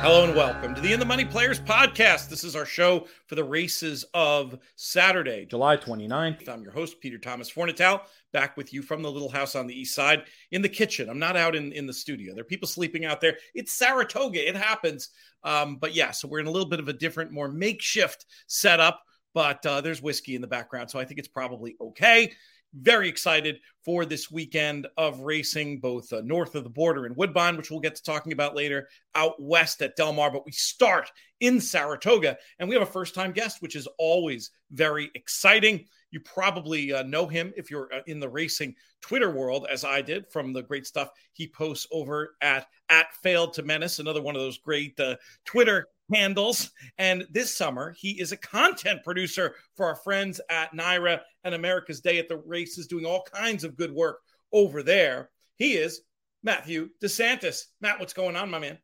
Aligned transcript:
Hello 0.00 0.24
and 0.24 0.34
welcome 0.34 0.74
to 0.74 0.80
the 0.80 0.94
In 0.94 0.98
the 0.98 1.04
Money 1.04 1.26
Players 1.26 1.60
podcast. 1.60 2.30
This 2.30 2.42
is 2.42 2.56
our 2.56 2.64
show 2.64 3.06
for 3.26 3.34
the 3.34 3.44
races 3.44 4.02
of 4.14 4.58
Saturday, 4.74 5.44
July 5.44 5.76
29th. 5.76 6.48
I'm 6.48 6.62
your 6.62 6.72
host, 6.72 7.02
Peter 7.02 7.18
Thomas 7.18 7.52
Fornatale, 7.52 8.00
back 8.32 8.56
with 8.56 8.72
you 8.72 8.80
from 8.80 9.02
the 9.02 9.12
little 9.12 9.28
house 9.28 9.54
on 9.54 9.66
the 9.66 9.78
east 9.78 9.94
side 9.94 10.22
in 10.52 10.62
the 10.62 10.70
kitchen. 10.70 11.10
I'm 11.10 11.18
not 11.18 11.36
out 11.36 11.54
in, 11.54 11.70
in 11.72 11.86
the 11.86 11.92
studio. 11.92 12.32
There 12.32 12.40
are 12.40 12.44
people 12.44 12.66
sleeping 12.66 13.04
out 13.04 13.20
there. 13.20 13.36
It's 13.54 13.72
Saratoga. 13.72 14.48
It 14.48 14.56
happens. 14.56 15.10
Um, 15.44 15.76
but 15.76 15.94
yeah, 15.94 16.12
so 16.12 16.28
we're 16.28 16.40
in 16.40 16.46
a 16.46 16.50
little 16.50 16.70
bit 16.70 16.80
of 16.80 16.88
a 16.88 16.94
different, 16.94 17.30
more 17.30 17.50
makeshift 17.50 18.24
setup, 18.46 19.02
but 19.34 19.64
uh, 19.66 19.82
there's 19.82 20.00
whiskey 20.00 20.34
in 20.34 20.40
the 20.40 20.48
background. 20.48 20.90
So 20.90 20.98
I 20.98 21.04
think 21.04 21.18
it's 21.18 21.28
probably 21.28 21.76
okay 21.78 22.32
very 22.74 23.08
excited 23.08 23.60
for 23.84 24.04
this 24.04 24.30
weekend 24.30 24.86
of 24.96 25.20
racing, 25.20 25.80
both 25.80 26.12
uh, 26.12 26.20
north 26.24 26.54
of 26.54 26.64
the 26.64 26.70
border 26.70 27.06
in 27.06 27.14
Woodbine, 27.14 27.56
which 27.56 27.70
we'll 27.70 27.80
get 27.80 27.94
to 27.96 28.02
talking 28.02 28.32
about 28.32 28.54
later, 28.54 28.88
out 29.14 29.34
west 29.40 29.82
at 29.82 29.96
Del 29.96 30.12
Mar. 30.12 30.30
But 30.30 30.46
we 30.46 30.52
start 30.52 31.10
in 31.40 31.60
Saratoga, 31.60 32.36
and 32.58 32.68
we 32.68 32.74
have 32.74 32.82
a 32.82 32.90
first 32.90 33.14
time 33.14 33.32
guest, 33.32 33.60
which 33.60 33.76
is 33.76 33.88
always 33.98 34.50
very 34.70 35.10
exciting. 35.14 35.86
You 36.10 36.20
probably 36.20 36.92
uh, 36.92 37.02
know 37.02 37.26
him 37.26 37.52
if 37.56 37.70
you're 37.70 37.92
uh, 37.92 38.00
in 38.06 38.20
the 38.20 38.28
racing 38.28 38.74
Twitter 39.00 39.30
world, 39.30 39.66
as 39.70 39.84
I 39.84 40.02
did, 40.02 40.30
from 40.30 40.52
the 40.52 40.62
great 40.62 40.86
stuff 40.86 41.10
he 41.32 41.48
posts 41.48 41.86
over 41.92 42.36
at 42.40 42.66
at 42.88 43.14
Failed 43.22 43.54
to 43.54 43.62
Menace, 43.62 43.98
another 43.98 44.22
one 44.22 44.36
of 44.36 44.42
those 44.42 44.58
great 44.58 44.98
uh, 44.98 45.16
Twitter 45.44 45.86
handles. 46.12 46.70
And 46.98 47.24
this 47.30 47.56
summer, 47.56 47.94
he 47.96 48.20
is 48.20 48.32
a 48.32 48.36
content 48.36 49.04
producer 49.04 49.54
for 49.76 49.86
our 49.86 49.96
friends 49.96 50.40
at 50.50 50.72
NYRA 50.72 51.20
and 51.44 51.54
America's 51.54 52.00
Day 52.00 52.18
at 52.18 52.28
the 52.28 52.38
Races, 52.38 52.86
doing 52.86 53.06
all 53.06 53.24
kinds 53.32 53.64
of 53.64 53.76
good 53.76 53.92
work 53.92 54.18
over 54.52 54.82
there. 54.82 55.30
He 55.56 55.74
is 55.74 56.02
Matthew 56.42 56.88
DeSantis. 57.02 57.66
Matt, 57.80 58.00
what's 58.00 58.12
going 58.12 58.36
on, 58.36 58.50
my 58.50 58.58
man? 58.58 58.78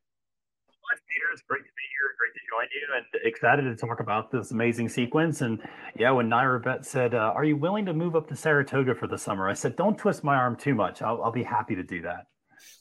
Peter. 1.09 1.27
It's 1.33 1.43
great 1.43 1.65
to 1.65 1.65
be 1.65 1.83
here. 1.91 2.15
Great 2.19 2.35
to 2.35 2.41
join 2.49 2.67
you 2.73 2.97
and 2.97 3.27
excited 3.27 3.63
to 3.63 3.77
talk 3.77 4.01
about 4.01 4.31
this 4.31 4.51
amazing 4.51 4.89
sequence. 4.89 5.41
And 5.41 5.61
yeah, 5.99 6.11
when 6.11 6.29
NYRA 6.29 6.63
Bet 6.63 6.85
said, 6.85 7.15
uh, 7.15 7.33
Are 7.35 7.45
you 7.45 7.57
willing 7.57 7.87
to 7.87 7.95
move 7.95 8.17
up 8.17 8.29
to 8.29 8.37
Saratoga 8.37 8.95
for 8.95 9.07
the 9.07 9.19
summer? 9.19 9.49
I 9.49 9.55
said, 9.55 9.77
Don't 9.77 9.99
twist 9.99 10.25
my 10.25 10.37
arm 10.37 10.57
too 10.57 10.75
much. 10.75 11.03
I'll, 11.03 11.23
I'll 11.23 11.33
be 11.33 11.43
happy 11.43 11.75
to 11.75 11.83
do 11.83 12.03
that. 12.03 12.27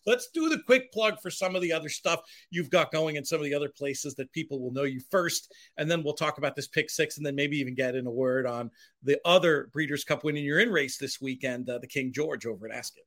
Let's 0.05 0.29
do 0.33 0.49
the 0.49 0.61
quick 0.65 0.91
plug 0.91 1.15
for 1.21 1.29
some 1.29 1.55
of 1.55 1.61
the 1.61 1.73
other 1.73 1.89
stuff 1.89 2.21
you've 2.49 2.69
got 2.69 2.91
going 2.91 3.15
in 3.15 3.25
some 3.25 3.39
of 3.39 3.45
the 3.45 3.53
other 3.53 3.69
places 3.69 4.15
that 4.15 4.31
people 4.31 4.61
will 4.61 4.71
know 4.71 4.83
you 4.83 5.01
first. 5.11 5.53
And 5.77 5.89
then 5.89 6.03
we'll 6.03 6.13
talk 6.13 6.37
about 6.37 6.55
this 6.55 6.67
pick 6.67 6.89
six 6.89 7.17
and 7.17 7.25
then 7.25 7.35
maybe 7.35 7.57
even 7.57 7.75
get 7.75 7.95
in 7.95 8.07
a 8.07 8.11
word 8.11 8.45
on 8.45 8.71
the 9.03 9.19
other 9.25 9.69
Breeders' 9.73 10.03
Cup 10.03 10.23
winning 10.23 10.43
you're 10.43 10.59
in 10.59 10.71
race 10.71 10.97
this 10.97 11.19
weekend, 11.19 11.69
uh, 11.69 11.79
the 11.79 11.87
King 11.87 12.11
George 12.13 12.45
over 12.45 12.67
at 12.67 12.75
Ascot. 12.75 13.03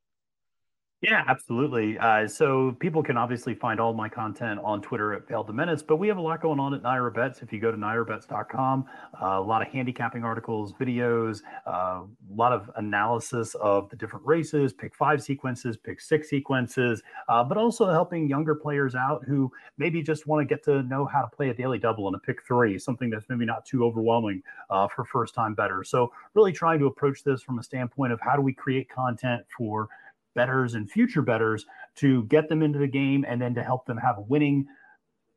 Yeah, 1.00 1.22
absolutely. 1.28 1.96
Uh, 1.96 2.26
so 2.26 2.72
people 2.80 3.04
can 3.04 3.16
obviously 3.16 3.54
find 3.54 3.78
all 3.78 3.94
my 3.94 4.08
content 4.08 4.58
on 4.64 4.82
Twitter 4.82 5.14
at 5.14 5.28
Failed 5.28 5.46
to 5.46 5.52
Menace, 5.52 5.80
but 5.80 5.98
we 5.98 6.08
have 6.08 6.16
a 6.16 6.20
lot 6.20 6.42
going 6.42 6.58
on 6.58 6.74
at 6.74 6.82
NYRA 6.82 7.14
Bets. 7.14 7.40
If 7.40 7.52
you 7.52 7.60
go 7.60 7.70
to 7.70 7.76
nyrabets.com, 7.76 8.84
uh, 9.22 9.24
a 9.26 9.40
lot 9.40 9.62
of 9.62 9.68
handicapping 9.68 10.24
articles, 10.24 10.72
videos, 10.72 11.42
uh, 11.68 12.00
a 12.02 12.06
lot 12.34 12.52
of 12.52 12.68
analysis 12.74 13.54
of 13.60 13.88
the 13.90 13.96
different 13.96 14.26
races, 14.26 14.72
pick 14.72 14.92
five 14.92 15.22
sequences, 15.22 15.76
pick 15.76 16.00
six 16.00 16.28
sequences, 16.28 17.00
uh, 17.28 17.44
but 17.44 17.56
also 17.56 17.88
helping 17.92 18.28
younger 18.28 18.56
players 18.56 18.96
out 18.96 19.22
who 19.24 19.52
maybe 19.76 20.02
just 20.02 20.26
want 20.26 20.46
to 20.46 20.52
get 20.52 20.64
to 20.64 20.82
know 20.82 21.06
how 21.06 21.22
to 21.22 21.28
play 21.28 21.50
a 21.50 21.54
daily 21.54 21.78
double 21.78 22.08
and 22.08 22.16
a 22.16 22.18
pick 22.18 22.44
three, 22.44 22.76
something 22.76 23.08
that's 23.08 23.24
maybe 23.28 23.44
not 23.44 23.64
too 23.64 23.84
overwhelming 23.84 24.42
uh, 24.70 24.88
for 24.88 25.04
first 25.04 25.32
time 25.32 25.54
bettors. 25.54 25.90
So 25.90 26.10
really 26.34 26.52
trying 26.52 26.80
to 26.80 26.86
approach 26.86 27.22
this 27.22 27.40
from 27.40 27.60
a 27.60 27.62
standpoint 27.62 28.12
of 28.12 28.18
how 28.20 28.34
do 28.34 28.42
we 28.42 28.52
create 28.52 28.88
content 28.90 29.44
for 29.56 29.88
bettors 30.38 30.74
and 30.74 30.88
future 30.88 31.20
betters 31.20 31.66
to 31.96 32.22
get 32.26 32.48
them 32.48 32.62
into 32.62 32.78
the 32.78 32.86
game 32.86 33.24
and 33.26 33.42
then 33.42 33.52
to 33.56 33.60
help 33.60 33.84
them 33.86 33.96
have 33.96 34.14
winning 34.28 34.64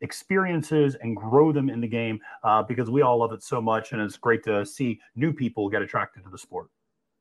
experiences 0.02 0.96
and 1.02 1.18
grow 1.18 1.52
them 1.52 1.72
in 1.72 1.82
the 1.82 1.88
game 1.88 2.20
uh, 2.44 2.62
because 2.62 2.88
we 2.88 3.02
all 3.02 3.18
love 3.18 3.32
it 3.32 3.42
so 3.42 3.60
much 3.60 3.94
and 3.94 4.00
it's 4.02 4.16
great 4.16 4.44
to 4.44 4.64
see 4.64 5.00
new 5.16 5.34
people 5.34 5.70
get 5.70 5.82
attracted 5.82 6.24
to 6.24 6.30
the 6.30 6.38
sport 6.38 6.68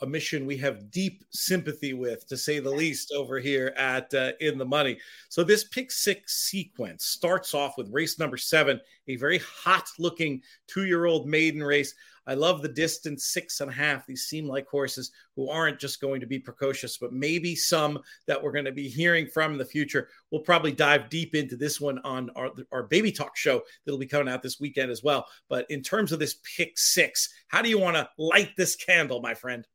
a 0.02 0.06
mission 0.06 0.46
we 0.46 0.56
have 0.56 0.91
deep 0.91 1.24
sympathy 1.30 1.92
with, 1.92 2.26
to 2.26 2.36
say 2.36 2.58
the 2.58 2.70
least, 2.70 3.12
over 3.12 3.38
here 3.38 3.74
at 3.76 4.12
uh, 4.14 4.32
In 4.41 4.56
the 4.56 4.64
Money. 4.64 4.98
So, 5.28 5.44
this 5.44 5.64
pick 5.64 5.91
six 5.91 6.38
sequence 6.48 7.04
starts 7.04 7.52
off 7.52 7.76
with 7.76 7.92
race 7.92 8.18
number 8.18 8.36
seven, 8.36 8.80
a 9.08 9.16
very 9.16 9.38
hot 9.38 9.88
looking 9.98 10.41
two 10.66 10.86
year 10.86 11.04
old 11.04 11.28
maiden 11.28 11.62
race. 11.62 11.94
I 12.30 12.34
love 12.34 12.62
the 12.62 12.68
distance 12.68 13.24
six 13.24 13.60
and 13.60 13.68
a 13.68 13.74
half. 13.74 14.06
These 14.06 14.26
seem 14.26 14.46
like 14.46 14.68
horses 14.68 15.10
who 15.34 15.50
aren't 15.50 15.80
just 15.80 16.00
going 16.00 16.20
to 16.20 16.28
be 16.28 16.38
precocious, 16.38 16.96
but 16.96 17.12
maybe 17.12 17.56
some 17.56 17.98
that 18.28 18.41
we're 18.41 18.52
going 18.52 18.66
to 18.66 18.70
be 18.70 18.88
hearing 18.88 19.26
from 19.26 19.50
in 19.50 19.58
the 19.58 19.64
future. 19.64 20.08
We'll 20.30 20.42
probably 20.42 20.70
dive 20.70 21.08
deep 21.08 21.34
into 21.34 21.56
this 21.56 21.80
one 21.80 21.98
on 22.04 22.30
our, 22.36 22.50
our 22.70 22.84
baby 22.84 23.10
talk 23.10 23.36
show 23.36 23.62
that'll 23.84 23.98
be 23.98 24.06
coming 24.06 24.32
out 24.32 24.44
this 24.44 24.60
weekend 24.60 24.92
as 24.92 25.02
well. 25.02 25.26
But 25.48 25.66
in 25.70 25.82
terms 25.82 26.12
of 26.12 26.20
this 26.20 26.36
pick 26.56 26.78
six, 26.78 27.30
how 27.48 27.62
do 27.62 27.68
you 27.68 27.80
want 27.80 27.96
to 27.96 28.08
light 28.16 28.50
this 28.56 28.76
candle, 28.76 29.20
my 29.20 29.34
friend? 29.34 29.66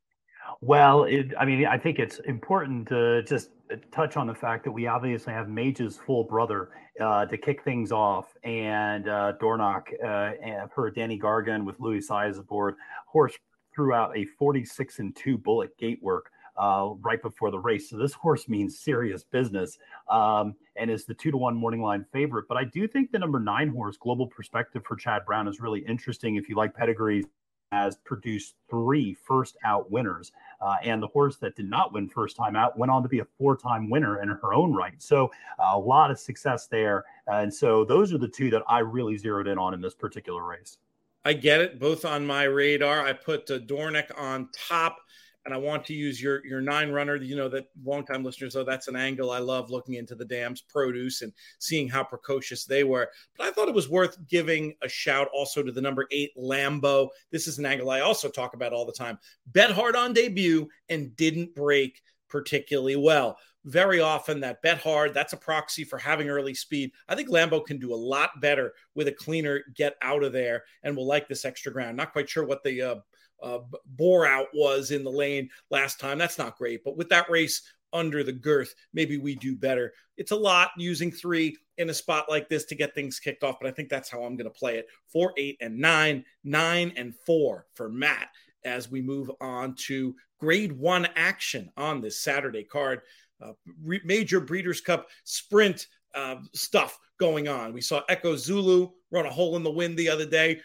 Well, 0.62 1.04
it, 1.04 1.34
I 1.38 1.44
mean, 1.44 1.66
I 1.66 1.78
think 1.78 2.00
it's 2.00 2.20
important 2.20 2.88
to 2.88 3.22
just 3.24 3.50
touch 3.92 4.16
on 4.16 4.28
the 4.28 4.36
fact 4.36 4.64
that 4.64 4.72
we 4.72 4.88
obviously 4.88 5.34
have 5.34 5.50
Mage's 5.50 5.98
full 5.98 6.24
brother 6.24 6.70
uh, 7.00 7.26
to 7.26 7.38
kick 7.38 7.64
things 7.64 7.92
off, 7.92 8.36
and 8.44 9.08
uh, 9.10 9.34
Dornoch, 9.40 9.88
uh, 10.04 10.68
per 10.68 10.90
Danny 10.92 11.20
Gargan 11.20 11.66
with 11.66 11.80
Luis 11.80 12.10
Saez 12.10 12.40
aboard, 12.40 12.76
horse 13.08 13.34
threw 13.74 13.94
out 13.94 14.18
a 14.18 14.26
46 14.26 15.00
and 15.00 15.16
two 15.16 15.38
bullet 15.38 15.78
gate 15.78 16.00
work 16.02 16.32
uh, 16.58 16.90
right 17.02 17.22
before 17.22 17.52
the 17.52 17.60
race. 17.60 17.90
So 17.90 17.98
this 17.98 18.14
horse 18.14 18.48
means 18.48 18.80
serious 18.80 19.24
business 19.24 19.78
um, 20.10 20.56
and 20.76 20.90
is 20.90 21.06
the 21.06 21.14
two 21.14 21.32
to 21.32 21.38
one 21.38 21.56
morning 21.56 21.82
line 21.82 22.06
favorite. 22.14 22.46
But 22.48 22.58
I 22.58 22.64
do 22.64 22.88
think 22.88 23.12
the 23.12 23.20
number 23.20 23.40
nine 23.40 23.70
horse, 23.70 23.98
Global 23.98 24.28
Perspective 24.28 24.84
for 24.86 24.96
Chad 24.96 25.26
Brown, 25.26 25.48
is 25.48 25.60
really 25.60 25.82
interesting 25.82 26.38
if 26.38 26.48
you 26.48 26.56
like 26.56 26.74
pedigrees 26.74 27.26
has 27.72 27.98
produced 27.98 28.56
three 28.70 29.16
first 29.28 29.58
out 29.64 29.92
winners. 29.92 30.32
Uh, 30.62 30.76
and 30.84 31.02
the 31.02 31.08
horse 31.08 31.38
that 31.38 31.56
did 31.56 31.70
not 31.70 31.94
win 31.94 32.08
first 32.08 32.36
time 32.36 32.56
out 32.56 32.78
went 32.78 32.92
on 32.92 33.04
to 33.04 33.10
be 33.10 33.20
a 33.20 33.28
four 33.38 33.58
time 33.58 33.90
winner 33.90 34.22
in 34.22 34.30
her 34.30 34.54
own 34.54 34.74
right. 34.74 35.02
So 35.02 35.32
a 35.60 35.78
lot 35.78 36.12
of 36.12 36.20
success 36.20 36.68
there. 36.68 37.06
And 37.28 37.54
so 37.54 37.84
those 37.84 38.14
are 38.14 38.18
the 38.18 38.28
two 38.28 38.50
that 38.52 38.64
I 38.68 38.80
really 38.80 39.18
zeroed 39.18 39.48
in 39.48 39.58
on 39.58 39.74
in 39.74 39.82
this 39.82 39.94
particular 39.94 40.44
race. 40.44 40.78
I 41.26 41.34
get 41.34 41.60
it, 41.60 41.80
both 41.80 42.06
on 42.06 42.26
my 42.26 42.44
radar. 42.44 43.04
I 43.04 43.14
put 43.14 43.48
Dornoch 43.48 44.12
on 44.16 44.50
top 44.54 45.00
and 45.46 45.54
I 45.54 45.58
want 45.58 45.86
to 45.86 45.94
use 45.94 46.22
your 46.22 46.46
your 46.46 46.62
nine 46.62 46.92
runner. 46.92 47.16
You 47.16 47.36
know 47.36 47.50
that 47.50 47.70
longtime 47.84 48.24
listeners 48.24 48.56
know 48.56 48.64
that's 48.64 48.88
an 48.88 48.96
angle 48.96 49.32
I 49.32 49.40
love 49.40 49.70
looking 49.70 49.96
into 49.96 50.16
the 50.16 50.26
dams 50.26 50.62
produce 50.62 51.22
and 51.22 51.32
seeing 51.60 51.88
how 51.88 52.04
precocious 52.04 52.66
they 52.66 52.84
were. 52.84 53.10
But 53.38 53.48
I 53.48 53.52
thought 53.52 53.70
it 53.70 53.76
was 53.76 53.90
worth 53.90 54.18
giving 54.28 54.76
a 54.82 54.90
shout 54.90 55.30
also 55.34 55.64
to 55.64 55.72
the 55.72 55.82
number 55.82 56.08
eight 56.12 56.32
Lambo. 56.38 57.10
This 57.32 57.48
is 57.48 57.60
an 57.60 57.66
angle 57.66 57.90
I 57.90 58.02
also 58.02 58.30
talk 58.30 58.54
about 58.54 58.74
all 58.74 58.86
the 58.86 58.92
time. 58.92 59.20
Bet 59.48 59.72
hard 59.72 59.96
on 59.96 60.14
debut 60.14 60.68
and 60.90 61.16
didn't 61.16 61.56
break 61.56 62.02
particularly 62.28 62.96
well. 62.96 63.38
Very 63.64 64.00
often, 64.00 64.42
that 64.42 64.62
bet 64.62 64.78
hard, 64.78 65.14
that's 65.14 65.34
a 65.34 65.38
proxy 65.38 65.84
for 65.84 65.98
having 65.98 66.30
early 66.30 66.54
speed. 66.54 66.92
I 67.10 67.16
think 67.16 67.30
Lambo 67.30 67.66
can 67.66 67.80
do 67.80 67.94
a 67.94 67.96
lot 67.96 68.40
better 68.40 68.74
with 68.94 69.08
a 69.08 69.12
cleaner 69.12 69.64
get 69.74 69.96
out 70.04 70.24
of 70.24 70.34
there 70.34 70.66
and 70.84 70.96
will 70.96 71.08
like 71.08 71.28
this 71.28 71.46
extra 71.46 71.72
ground. 71.72 71.98
Not 71.98 72.12
quite 72.12 72.30
sure 72.30 72.46
what 72.46 72.62
the 72.62 72.82
uh, 72.82 72.96
uh, 73.42 73.60
bore 73.86 74.26
out 74.26 74.48
was 74.54 74.92
in 74.92 75.04
the 75.04 75.12
lane 75.12 75.50
last 75.70 76.00
time. 76.00 76.18
That's 76.18 76.38
not 76.38 76.58
great. 76.58 76.84
But 76.84 76.98
with 76.98 77.10
that 77.10 77.30
race 77.30 77.62
under 77.94 78.24
the 78.24 78.32
girth, 78.32 78.74
maybe 78.94 79.18
we 79.18 79.36
do 79.36 79.56
better. 79.56 79.94
It's 80.18 80.32
a 80.32 80.36
lot 80.36 80.72
using 80.78 81.12
three 81.12 81.58
in 81.78 81.90
a 81.90 81.94
spot 81.94 82.26
like 82.30 82.50
this 82.50 82.66
to 82.66 82.76
get 82.76 82.96
things 82.96 83.20
kicked 83.20 83.44
off, 83.44 83.58
but 83.60 83.68
I 83.68 83.72
think 83.72 83.90
that's 83.90 84.10
how 84.10 84.24
I'm 84.24 84.36
going 84.36 84.52
to 84.52 84.60
play 84.60 84.78
it. 84.78 84.88
Four, 85.08 85.34
eight, 85.38 85.58
and 85.62 85.78
nine, 85.78 86.24
nine, 86.44 86.94
and 86.96 87.14
four 87.26 87.68
for 87.74 87.90
Matt 87.90 88.30
as 88.64 88.90
we 88.90 89.02
move 89.02 89.30
on 89.42 89.76
to 89.76 90.16
grade 90.40 90.72
one 90.72 91.08
action 91.16 91.70
on 91.78 92.02
this 92.02 92.20
Saturday 92.20 92.64
card. 92.64 93.02
Uh, 93.42 93.54
re- 93.84 94.02
major 94.06 94.40
Breeders' 94.40 94.82
Cup 94.82 95.08
sprint 95.24 95.88
uh, 96.14 96.38
stuff 96.54 96.98
going 97.20 97.48
on. 97.48 97.74
We 97.74 97.82
saw 97.82 98.02
Echo 98.10 98.36
Zulu 98.36 98.90
run 99.12 99.26
a 99.26 99.30
hole 99.32 99.56
in 99.56 99.64
the 99.64 99.72
wind 99.72 99.98
the 99.98 100.10
other 100.10 100.26
day 100.26 100.62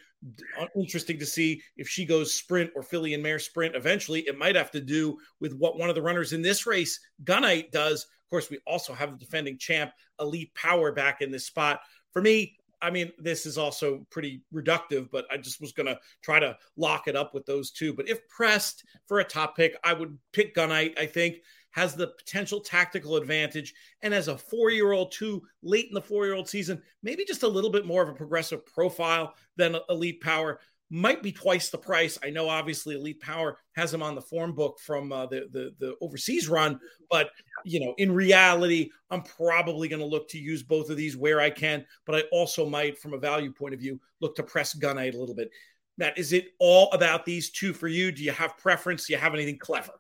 Uh, 0.61 0.67
interesting 0.77 1.19
to 1.19 1.25
see 1.25 1.63
if 1.77 1.89
she 1.89 2.05
goes 2.05 2.35
sprint 2.35 2.71
or 2.77 2.83
filly 2.83 3.15
and 3.15 3.23
mare 3.23 3.39
sprint. 3.39 3.75
Eventually, 3.75 4.21
it 4.21 4.37
might 4.37 4.55
have 4.55 4.71
to 4.71 4.81
do 4.81 5.19
with 5.41 5.55
what 5.55 5.79
one 5.79 5.89
of 5.89 5.95
the 5.95 6.03
runners 6.03 6.35
in 6.35 6.43
this 6.43 6.67
race, 6.67 7.01
Gunite, 7.25 7.71
does. 7.71 8.03
Of 8.03 8.31
course, 8.31 8.51
we 8.51 8.59
also 8.67 8.93
have 8.93 9.13
the 9.13 9.17
defending 9.17 9.57
champ, 9.57 9.93
Elite 10.21 10.55
Power, 10.55 10.93
back 10.93 11.23
in 11.23 11.31
this 11.31 11.47
spot. 11.47 11.81
For 12.13 12.21
me, 12.21 12.59
I 12.83 12.91
mean, 12.91 13.13
this 13.19 13.47
is 13.47 13.59
also 13.59 14.07
pretty 14.11 14.43
reductive, 14.55 15.11
but 15.11 15.27
I 15.31 15.37
just 15.37 15.61
was 15.61 15.73
going 15.73 15.87
to 15.87 15.99
try 16.23 16.39
to 16.39 16.57
lock 16.77 17.09
it 17.09 17.17
up 17.17 17.35
with 17.35 17.47
those 17.47 17.71
two. 17.71 17.93
But 17.93 18.09
if 18.09 18.27
pressed 18.29 18.85
for 19.07 19.21
a 19.21 19.25
top 19.25 19.57
pick, 19.57 19.77
I 19.85 19.93
would 19.93 20.19
pick 20.33 20.55
Gunite, 20.55 20.99
I 20.99 21.07
think 21.07 21.37
has 21.73 21.95
the 21.95 22.09
potential 22.09 22.61
tactical 22.61 23.17
advantage. 23.17 23.75
And 24.03 24.13
as 24.13 24.29
a 24.29 24.39
four 24.39 24.71
year 24.71 24.93
old, 24.93 25.13
too, 25.13 25.43
late 25.63 25.87
in 25.89 25.95
the 25.95 26.03
four 26.03 26.27
year 26.27 26.35
old 26.35 26.49
season, 26.49 26.83
maybe 27.03 27.25
just 27.25 27.43
a 27.43 27.49
little 27.49 27.71
bit 27.71 27.87
more 27.87 28.03
of 28.03 28.09
a 28.09 28.15
progressive 28.15 28.67
profile 28.67 29.35
than 29.57 29.77
Elite 29.89 30.21
Power. 30.21 30.61
might 30.91 31.23
be 31.23 31.31
twice 31.31 31.71
the 31.71 31.79
price. 31.79 32.19
I 32.23 32.31
know 32.31 32.49
obviously 32.49 32.97
Elite 32.97 33.21
Power 33.21 33.59
has 33.77 33.95
him 33.95 34.03
on 34.03 34.17
the 34.17 34.21
form 34.21 34.55
book 34.55 34.81
from 34.81 35.13
uh, 35.13 35.27
the, 35.27 35.49
the 35.53 35.75
the 35.79 35.95
overseas 36.01 36.49
run, 36.49 36.81
but 37.09 37.31
you 37.65 37.79
know, 37.79 37.95
in 37.99 38.13
reality, 38.13 38.91
I'm 39.11 39.23
probably 39.23 39.87
going 39.87 40.01
to 40.01 40.07
look 40.07 40.29
to 40.31 40.39
use 40.39 40.63
both 40.65 40.91
of 40.91 40.97
these 40.97 41.17
where 41.17 41.41
I 41.41 41.51
can, 41.51 41.87
but 42.07 42.17
I 42.17 42.23
also 42.33 42.69
might, 42.69 42.99
from 42.99 43.15
a 43.15 43.19
value 43.19 43.53
point 43.53 43.75
of 43.75 43.81
view, 43.81 44.01
look 44.21 44.35
to 44.37 44.43
press 44.43 44.75
Gunite 44.75 45.15
a 45.15 45.19
little 45.19 45.35
bit. 45.35 45.51
Matt, 45.97 46.19
is 46.19 46.33
it 46.33 46.49
all 46.59 46.91
about 46.93 47.25
these 47.25 47.51
two 47.51 47.73
for 47.73 47.87
you? 47.87 48.11
Do 48.11 48.25
you 48.25 48.33
have 48.33 48.59
preference? 48.59 49.07
Do 49.07 49.13
you 49.13 49.19
have 49.19 49.35
anything 49.35 49.59
clever? 49.59 49.93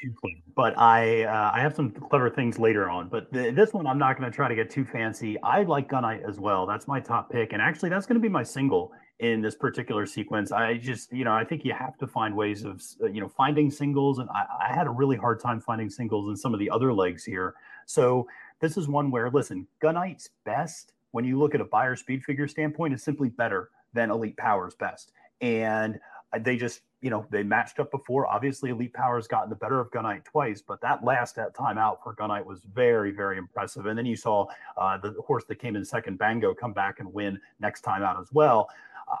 Too 0.00 0.14
clean, 0.20 0.42
but 0.54 0.78
I 0.78 1.24
uh, 1.24 1.50
I 1.52 1.60
have 1.60 1.74
some 1.74 1.90
clever 1.90 2.30
things 2.30 2.56
later 2.56 2.88
on. 2.88 3.08
But 3.08 3.32
this 3.32 3.72
one 3.72 3.84
I'm 3.84 3.98
not 3.98 4.16
going 4.16 4.30
to 4.30 4.34
try 4.34 4.46
to 4.46 4.54
get 4.54 4.70
too 4.70 4.84
fancy. 4.84 5.40
I 5.42 5.64
like 5.64 5.88
Gunite 5.88 6.28
as 6.28 6.38
well. 6.38 6.66
That's 6.66 6.86
my 6.86 7.00
top 7.00 7.32
pick, 7.32 7.52
and 7.52 7.60
actually 7.60 7.88
that's 7.88 8.06
going 8.06 8.14
to 8.14 8.20
be 8.20 8.28
my 8.28 8.44
single 8.44 8.92
in 9.18 9.40
this 9.40 9.56
particular 9.56 10.06
sequence. 10.06 10.52
I 10.52 10.76
just 10.76 11.12
you 11.12 11.24
know 11.24 11.32
I 11.32 11.42
think 11.42 11.64
you 11.64 11.72
have 11.72 11.98
to 11.98 12.06
find 12.06 12.36
ways 12.36 12.64
of 12.64 12.80
you 13.12 13.20
know 13.20 13.28
finding 13.28 13.72
singles, 13.72 14.20
and 14.20 14.28
I, 14.30 14.68
I 14.70 14.72
had 14.72 14.86
a 14.86 14.90
really 14.90 15.16
hard 15.16 15.40
time 15.40 15.60
finding 15.60 15.90
singles 15.90 16.28
in 16.28 16.36
some 16.36 16.54
of 16.54 16.60
the 16.60 16.70
other 16.70 16.92
legs 16.92 17.24
here. 17.24 17.54
So 17.86 18.28
this 18.60 18.76
is 18.76 18.86
one 18.86 19.10
where 19.10 19.30
listen, 19.30 19.66
Gunite's 19.82 20.30
best 20.44 20.92
when 21.10 21.24
you 21.24 21.40
look 21.40 21.56
at 21.56 21.60
a 21.60 21.64
Beyer 21.64 21.96
speed 21.96 22.22
figure 22.22 22.46
standpoint 22.46 22.94
is 22.94 23.02
simply 23.02 23.30
better 23.30 23.70
than 23.94 24.12
Elite 24.12 24.36
Power's 24.36 24.76
best, 24.76 25.10
and 25.40 25.98
they 26.40 26.56
just 26.56 26.82
you 27.00 27.10
know, 27.10 27.24
they 27.30 27.42
matched 27.42 27.78
up 27.78 27.90
before. 27.90 28.26
Obviously, 28.26 28.70
Elite 28.70 28.92
Power 28.92 29.16
has 29.16 29.28
gotten 29.28 29.50
the 29.50 29.56
better 29.56 29.80
of 29.80 29.90
Gunite 29.90 30.24
twice, 30.24 30.60
but 30.60 30.80
that 30.80 31.04
last 31.04 31.38
time 31.56 31.78
out 31.78 32.02
for 32.02 32.14
Gunite 32.14 32.44
was 32.44 32.62
very, 32.74 33.12
very 33.12 33.38
impressive. 33.38 33.86
And 33.86 33.96
then 33.96 34.06
you 34.06 34.16
saw 34.16 34.46
uh, 34.76 34.98
the 34.98 35.14
horse 35.24 35.44
that 35.44 35.56
came 35.56 35.76
in 35.76 35.84
second, 35.84 36.18
Bango, 36.18 36.54
come 36.54 36.72
back 36.72 36.98
and 36.98 37.12
win 37.12 37.38
next 37.60 37.82
time 37.82 38.02
out 38.02 38.20
as 38.20 38.32
well. 38.32 38.68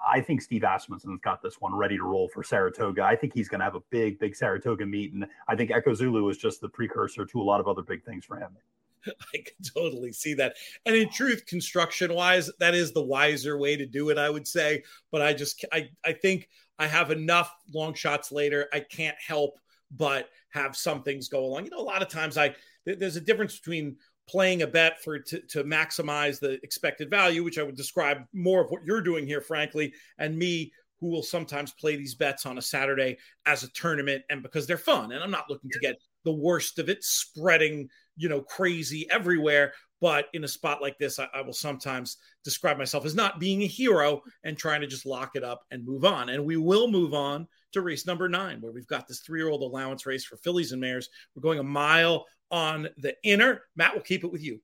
I 0.06 0.20
think 0.20 0.42
Steve 0.42 0.62
Asmussen's 0.62 1.20
got 1.22 1.40
this 1.40 1.60
one 1.60 1.74
ready 1.74 1.96
to 1.96 2.02
roll 2.02 2.28
for 2.28 2.42
Saratoga. 2.42 3.02
I 3.04 3.16
think 3.16 3.32
he's 3.32 3.48
going 3.48 3.60
to 3.60 3.64
have 3.64 3.76
a 3.76 3.82
big, 3.88 4.18
big 4.18 4.36
Saratoga 4.36 4.84
meet, 4.84 5.14
and 5.14 5.26
I 5.46 5.56
think 5.56 5.70
Echo 5.70 5.94
Zulu 5.94 6.28
is 6.28 6.36
just 6.36 6.60
the 6.60 6.68
precursor 6.68 7.24
to 7.24 7.40
a 7.40 7.44
lot 7.44 7.58
of 7.58 7.68
other 7.68 7.82
big 7.82 8.04
things 8.04 8.24
for 8.24 8.36
him. 8.36 8.50
I 9.06 9.38
can 9.38 9.64
totally 9.74 10.12
see 10.12 10.34
that. 10.34 10.56
And 10.84 10.94
in 10.94 11.08
truth, 11.08 11.46
construction 11.46 12.12
wise, 12.12 12.50
that 12.58 12.74
is 12.74 12.92
the 12.92 13.02
wiser 13.02 13.56
way 13.56 13.76
to 13.76 13.86
do 13.86 14.10
it, 14.10 14.18
I 14.18 14.28
would 14.28 14.46
say. 14.46 14.82
But 15.10 15.22
I 15.22 15.32
just, 15.32 15.64
I, 15.72 15.88
I 16.04 16.12
think 16.12 16.50
I 16.78 16.86
have 16.86 17.10
enough 17.10 17.52
long 17.72 17.94
shots 17.94 18.30
later. 18.32 18.68
I 18.72 18.80
can't 18.80 19.16
help 19.24 19.58
but 19.90 20.28
have 20.50 20.76
some 20.76 21.02
things 21.02 21.28
go 21.28 21.44
along. 21.44 21.64
You 21.64 21.70
know, 21.70 21.80
a 21.80 21.82
lot 21.82 22.02
of 22.02 22.08
times 22.08 22.36
I 22.38 22.54
there's 22.84 23.16
a 23.16 23.20
difference 23.20 23.58
between 23.58 23.96
playing 24.28 24.62
a 24.62 24.66
bet 24.66 25.02
for 25.02 25.18
to, 25.18 25.40
to 25.40 25.64
maximize 25.64 26.38
the 26.38 26.62
expected 26.62 27.10
value, 27.10 27.42
which 27.42 27.58
I 27.58 27.62
would 27.62 27.76
describe 27.76 28.18
more 28.32 28.62
of 28.62 28.70
what 28.70 28.84
you're 28.84 29.00
doing 29.00 29.26
here, 29.26 29.40
frankly, 29.40 29.92
and 30.18 30.36
me 30.36 30.72
who 31.00 31.08
will 31.08 31.22
sometimes 31.22 31.72
play 31.72 31.96
these 31.96 32.14
bets 32.14 32.44
on 32.44 32.58
a 32.58 32.62
Saturday 32.62 33.18
as 33.46 33.62
a 33.62 33.70
tournament 33.72 34.22
and 34.30 34.42
because 34.42 34.66
they're 34.66 34.76
fun. 34.76 35.12
And 35.12 35.22
I'm 35.22 35.30
not 35.30 35.48
looking 35.48 35.70
to 35.70 35.78
get 35.78 35.96
the 36.24 36.32
worst 36.32 36.78
of 36.78 36.88
it 36.88 37.04
spreading, 37.04 37.88
you 38.16 38.28
know, 38.28 38.40
crazy 38.40 39.08
everywhere. 39.10 39.72
But 40.00 40.26
in 40.32 40.44
a 40.44 40.48
spot 40.48 40.80
like 40.80 40.98
this, 40.98 41.18
I, 41.18 41.28
I, 41.34 41.40
will 41.40 41.52
sometimes 41.52 42.18
describe 42.44 42.78
myself 42.78 43.04
as 43.04 43.14
not 43.16 43.40
being 43.40 43.62
a 43.62 43.66
hero 43.66 44.22
and 44.44 44.56
trying 44.56 44.80
to 44.80 44.86
just 44.86 45.06
lock 45.06 45.32
it 45.34 45.42
up 45.42 45.62
and 45.70 45.84
move 45.84 46.04
on. 46.04 46.28
And 46.28 46.44
we 46.44 46.56
will 46.56 46.88
move 46.88 47.14
on 47.14 47.48
to 47.72 47.80
race 47.80 48.06
number 48.06 48.28
nine, 48.28 48.60
where 48.60 48.72
we've 48.72 48.86
got 48.86 49.08
this 49.08 49.20
three 49.20 49.40
year 49.40 49.48
old 49.48 49.62
allowance 49.62 50.06
race 50.06 50.24
for 50.24 50.36
fillies 50.36 50.72
and 50.72 50.80
mares. 50.80 51.08
We're 51.34 51.42
going 51.42 51.58
a 51.58 51.64
mile 51.64 52.26
on 52.50 52.88
the 52.98 53.14
inner. 53.24 53.62
Matt 53.76 53.94
will 53.94 54.02
keep 54.02 54.24
it 54.24 54.32
with 54.32 54.42
you. 54.42 54.60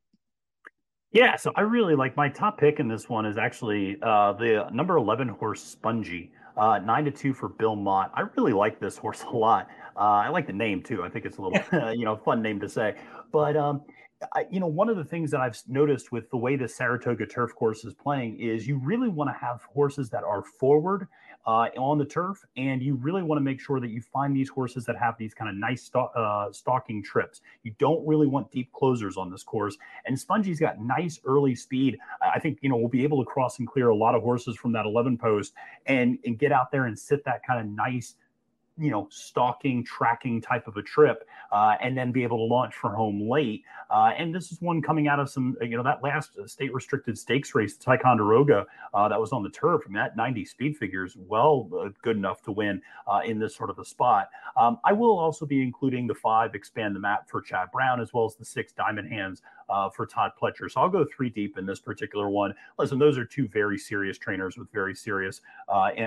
Yeah, 1.12 1.36
so 1.36 1.52
I 1.54 1.60
really 1.60 1.94
like 1.94 2.16
my 2.16 2.28
top 2.28 2.58
pick 2.58 2.80
in 2.80 2.88
this 2.88 3.08
one 3.08 3.24
is 3.24 3.38
actually 3.38 3.96
uh, 4.02 4.32
the 4.32 4.66
number 4.72 4.96
11 4.96 5.28
horse 5.28 5.62
Spongy, 5.62 6.32
uh, 6.56 6.78
nine 6.78 7.04
to 7.04 7.12
two 7.12 7.32
for 7.32 7.48
Bill 7.48 7.76
Mott. 7.76 8.10
I 8.14 8.22
really 8.36 8.52
like 8.52 8.80
this 8.80 8.98
horse 8.98 9.22
a 9.32 9.36
lot. 9.36 9.68
Uh, 9.96 10.00
I 10.00 10.28
like 10.28 10.48
the 10.48 10.52
name 10.52 10.82
too. 10.82 11.04
I 11.04 11.08
think 11.08 11.24
it's 11.24 11.38
a 11.38 11.42
little, 11.42 11.92
you 11.94 12.04
know, 12.04 12.16
fun 12.16 12.42
name 12.42 12.58
to 12.60 12.68
say. 12.68 12.96
But 13.30 13.56
um, 13.56 13.82
I, 14.32 14.46
you 14.50 14.60
know, 14.60 14.66
one 14.66 14.88
of 14.88 14.96
the 14.96 15.04
things 15.04 15.30
that 15.30 15.40
I've 15.40 15.60
noticed 15.68 16.12
with 16.12 16.30
the 16.30 16.36
way 16.36 16.56
the 16.56 16.68
Saratoga 16.68 17.26
turf 17.26 17.54
course 17.54 17.84
is 17.84 17.94
playing 17.94 18.40
is 18.40 18.66
you 18.66 18.78
really 18.78 19.08
want 19.08 19.30
to 19.30 19.34
have 19.34 19.62
horses 19.62 20.10
that 20.10 20.24
are 20.24 20.42
forward 20.42 21.08
uh, 21.46 21.68
on 21.76 21.98
the 21.98 22.04
turf, 22.04 22.44
and 22.56 22.82
you 22.82 22.94
really 22.94 23.22
want 23.22 23.38
to 23.38 23.42
make 23.42 23.60
sure 23.60 23.78
that 23.80 23.90
you 23.90 24.00
find 24.00 24.34
these 24.34 24.48
horses 24.48 24.84
that 24.86 24.96
have 24.96 25.16
these 25.18 25.34
kind 25.34 25.50
of 25.50 25.56
nice 25.56 25.84
st- 25.84 26.16
uh, 26.16 26.50
stalking 26.52 27.02
trips. 27.02 27.42
You 27.62 27.74
don't 27.78 28.06
really 28.06 28.26
want 28.26 28.50
deep 28.50 28.72
closers 28.72 29.16
on 29.16 29.30
this 29.30 29.42
course, 29.42 29.76
and 30.06 30.18
Spongy's 30.18 30.60
got 30.60 30.80
nice 30.80 31.20
early 31.24 31.54
speed. 31.54 31.98
I 32.22 32.38
think 32.38 32.58
you 32.62 32.68
know 32.68 32.76
we'll 32.76 32.88
be 32.88 33.04
able 33.04 33.22
to 33.22 33.30
cross 33.30 33.58
and 33.58 33.68
clear 33.68 33.88
a 33.88 33.96
lot 33.96 34.14
of 34.14 34.22
horses 34.22 34.56
from 34.56 34.72
that 34.72 34.86
11 34.86 35.18
post 35.18 35.52
and 35.86 36.18
and 36.24 36.38
get 36.38 36.52
out 36.52 36.72
there 36.72 36.86
and 36.86 36.98
sit 36.98 37.24
that 37.24 37.44
kind 37.46 37.60
of 37.60 37.66
nice 37.66 38.16
you 38.76 38.90
know, 38.90 39.06
stalking, 39.10 39.84
tracking 39.84 40.40
type 40.40 40.66
of 40.66 40.76
a 40.76 40.82
trip, 40.82 41.26
uh, 41.52 41.74
and 41.80 41.96
then 41.96 42.10
be 42.10 42.22
able 42.22 42.38
to 42.38 42.44
launch 42.44 42.74
for 42.74 42.94
home 42.94 43.28
late. 43.28 43.62
Uh, 43.90 44.12
and 44.18 44.34
this 44.34 44.50
is 44.50 44.60
one 44.60 44.82
coming 44.82 45.06
out 45.06 45.20
of 45.20 45.30
some, 45.30 45.56
you 45.60 45.76
know, 45.76 45.82
that 45.82 46.02
last 46.02 46.36
state 46.46 46.74
restricted 46.74 47.16
stakes 47.16 47.54
race, 47.54 47.76
Ticonderoga, 47.76 48.66
uh, 48.92 49.08
that 49.08 49.20
was 49.20 49.32
on 49.32 49.42
the 49.42 49.50
turf. 49.50 49.82
I 49.84 49.88
mean, 49.88 49.94
that 49.94 50.16
90 50.16 50.44
speed 50.44 50.76
figures 50.76 51.16
well 51.16 51.68
uh, 51.78 51.90
good 52.02 52.16
enough 52.16 52.42
to 52.42 52.52
win 52.52 52.82
uh, 53.06 53.20
in 53.24 53.38
this 53.38 53.54
sort 53.54 53.70
of 53.70 53.78
a 53.78 53.84
spot. 53.84 54.28
Um, 54.56 54.78
I 54.84 54.92
will 54.92 55.18
also 55.18 55.46
be 55.46 55.62
including 55.62 56.06
the 56.06 56.14
five 56.14 56.54
expand 56.54 56.96
the 56.96 57.00
map 57.00 57.28
for 57.28 57.40
Chad 57.40 57.70
Brown, 57.72 58.00
as 58.00 58.12
well 58.12 58.24
as 58.24 58.34
the 58.34 58.44
six 58.44 58.72
diamond 58.72 59.08
hands 59.08 59.42
uh, 59.68 59.88
for 59.90 60.06
Todd 60.06 60.32
Pletcher. 60.40 60.70
So 60.70 60.80
I'll 60.80 60.88
go 60.88 61.04
three 61.04 61.30
deep 61.30 61.58
in 61.58 61.66
this 61.66 61.80
particular 61.80 62.28
one. 62.28 62.54
Listen, 62.78 62.98
those 62.98 63.18
are 63.18 63.24
two 63.24 63.48
very 63.48 63.78
serious 63.78 64.18
trainers 64.18 64.56
with 64.56 64.70
very 64.72 64.94
serious, 64.94 65.40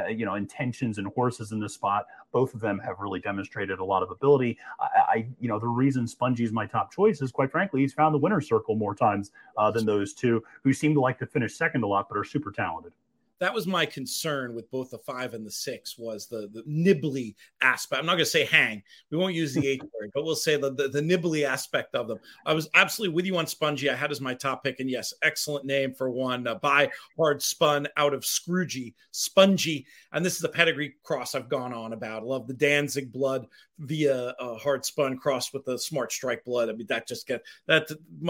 you 0.09 0.25
know, 0.25 0.36
intentions 0.36 0.98
and 0.98 1.07
horses 1.07 1.51
in 1.51 1.59
this 1.59 1.74
spot. 1.74 2.06
Both 2.31 2.54
of 2.54 2.59
them 2.59 2.80
have 2.80 3.00
really 3.00 3.19
demonstrated 3.19 3.80
a 3.80 3.86
lot 3.86 4.04
of 4.04 4.12
ability. 4.12 4.57
I, 4.80 4.86
I 4.86 5.27
you 5.39 5.48
know, 5.48 5.59
the 5.59 5.68
reason 5.68 6.07
Spongy 6.07 6.44
is 6.44 6.51
my 6.51 6.65
top 6.65 6.92
choice 6.92 7.21
is 7.21 7.31
quite 7.31 7.51
frankly, 7.51 7.81
he's 7.81 7.94
found 7.94 8.13
the 8.13 8.19
winner's 8.19 8.48
circle 8.48 8.75
more 8.75 8.95
times 8.95 9.31
uh, 9.57 9.71
than 9.71 9.86
those 9.86 10.13
two 10.13 10.44
who 10.63 10.74
seem 10.74 10.94
to 10.94 11.00
like 11.00 11.19
to 11.19 11.25
finish 11.25 11.56
second 11.56 11.83
a 11.83 11.88
lot, 11.88 12.07
but 12.09 12.18
are 12.18 12.24
super 12.24 12.51
talented 12.51 12.94
that 13.39 13.54
was 13.54 13.68
my 13.68 13.86
concern 13.86 14.54
with 14.54 14.69
both 14.72 14.89
the 14.89 14.98
five 14.98 15.34
and 15.34 15.45
the 15.45 15.51
six 15.51 15.98
was 15.98 16.28
the 16.28 16.50
the 16.54 16.63
nibbly 16.63 17.36
aspect. 17.62 18.00
I'm 18.00 18.06
not 18.06 18.13
going 18.13 18.25
to 18.25 18.31
say 18.31 18.45
hang. 18.45 18.81
We 19.12 19.18
won't 19.18 19.36
use 19.36 19.54
the 19.54 19.68
H 19.68 19.81
word, 20.00 20.12
but 20.13 20.24
we'll 20.24 20.36
say 20.36 20.57
the, 20.57 20.74
the, 20.74 20.88
the 20.88 21.01
nibbly 21.01 21.45
aspect 21.45 21.95
of 21.95 22.07
them. 22.07 22.19
I 22.45 22.54
was 22.54 22.69
absolutely 22.74 23.16
with 23.16 23.25
you 23.25 23.38
on 23.38 23.48
Spongy. 23.48 23.89
I 23.89 23.95
had 23.95 24.12
as 24.12 24.22
my 24.22 24.34
top 24.34 24.63
pick, 24.63 24.80
and 24.80 24.89
yes, 24.89 25.13
excellent 25.22 25.66
name 25.66 25.94
for 25.94 26.09
one. 26.09 26.47
Uh, 26.47 26.56
by 26.56 26.90
hard 27.18 27.42
spun 27.42 27.88
out 27.97 28.14
of 28.14 28.21
Scroogey, 28.21 28.94
Spongy, 29.12 29.85
and 30.12 30.26
this 30.26 30.38
is 30.38 30.44
a 30.44 30.50
pedigree 30.50 30.95
cross 31.04 31.35
I've 31.35 31.50
gone 31.50 31.73
on 31.73 31.94
about. 31.94 32.23
I 32.23 32.26
love 32.26 32.47
the 32.47 32.54
Danzig 32.54 33.12
blood 33.12 33.47
via 33.80 34.33
uh, 34.40 34.56
hard 34.56 34.83
spun 34.85 35.18
crossed 35.18 35.54
with 35.54 35.64
the 35.66 35.78
Smart 35.78 36.12
Strike 36.12 36.44
blood. 36.44 36.69
I 36.69 36.73
mean 36.73 36.88
that 36.88 37.07
just 37.07 37.28
get 37.28 37.44
that 37.68 37.88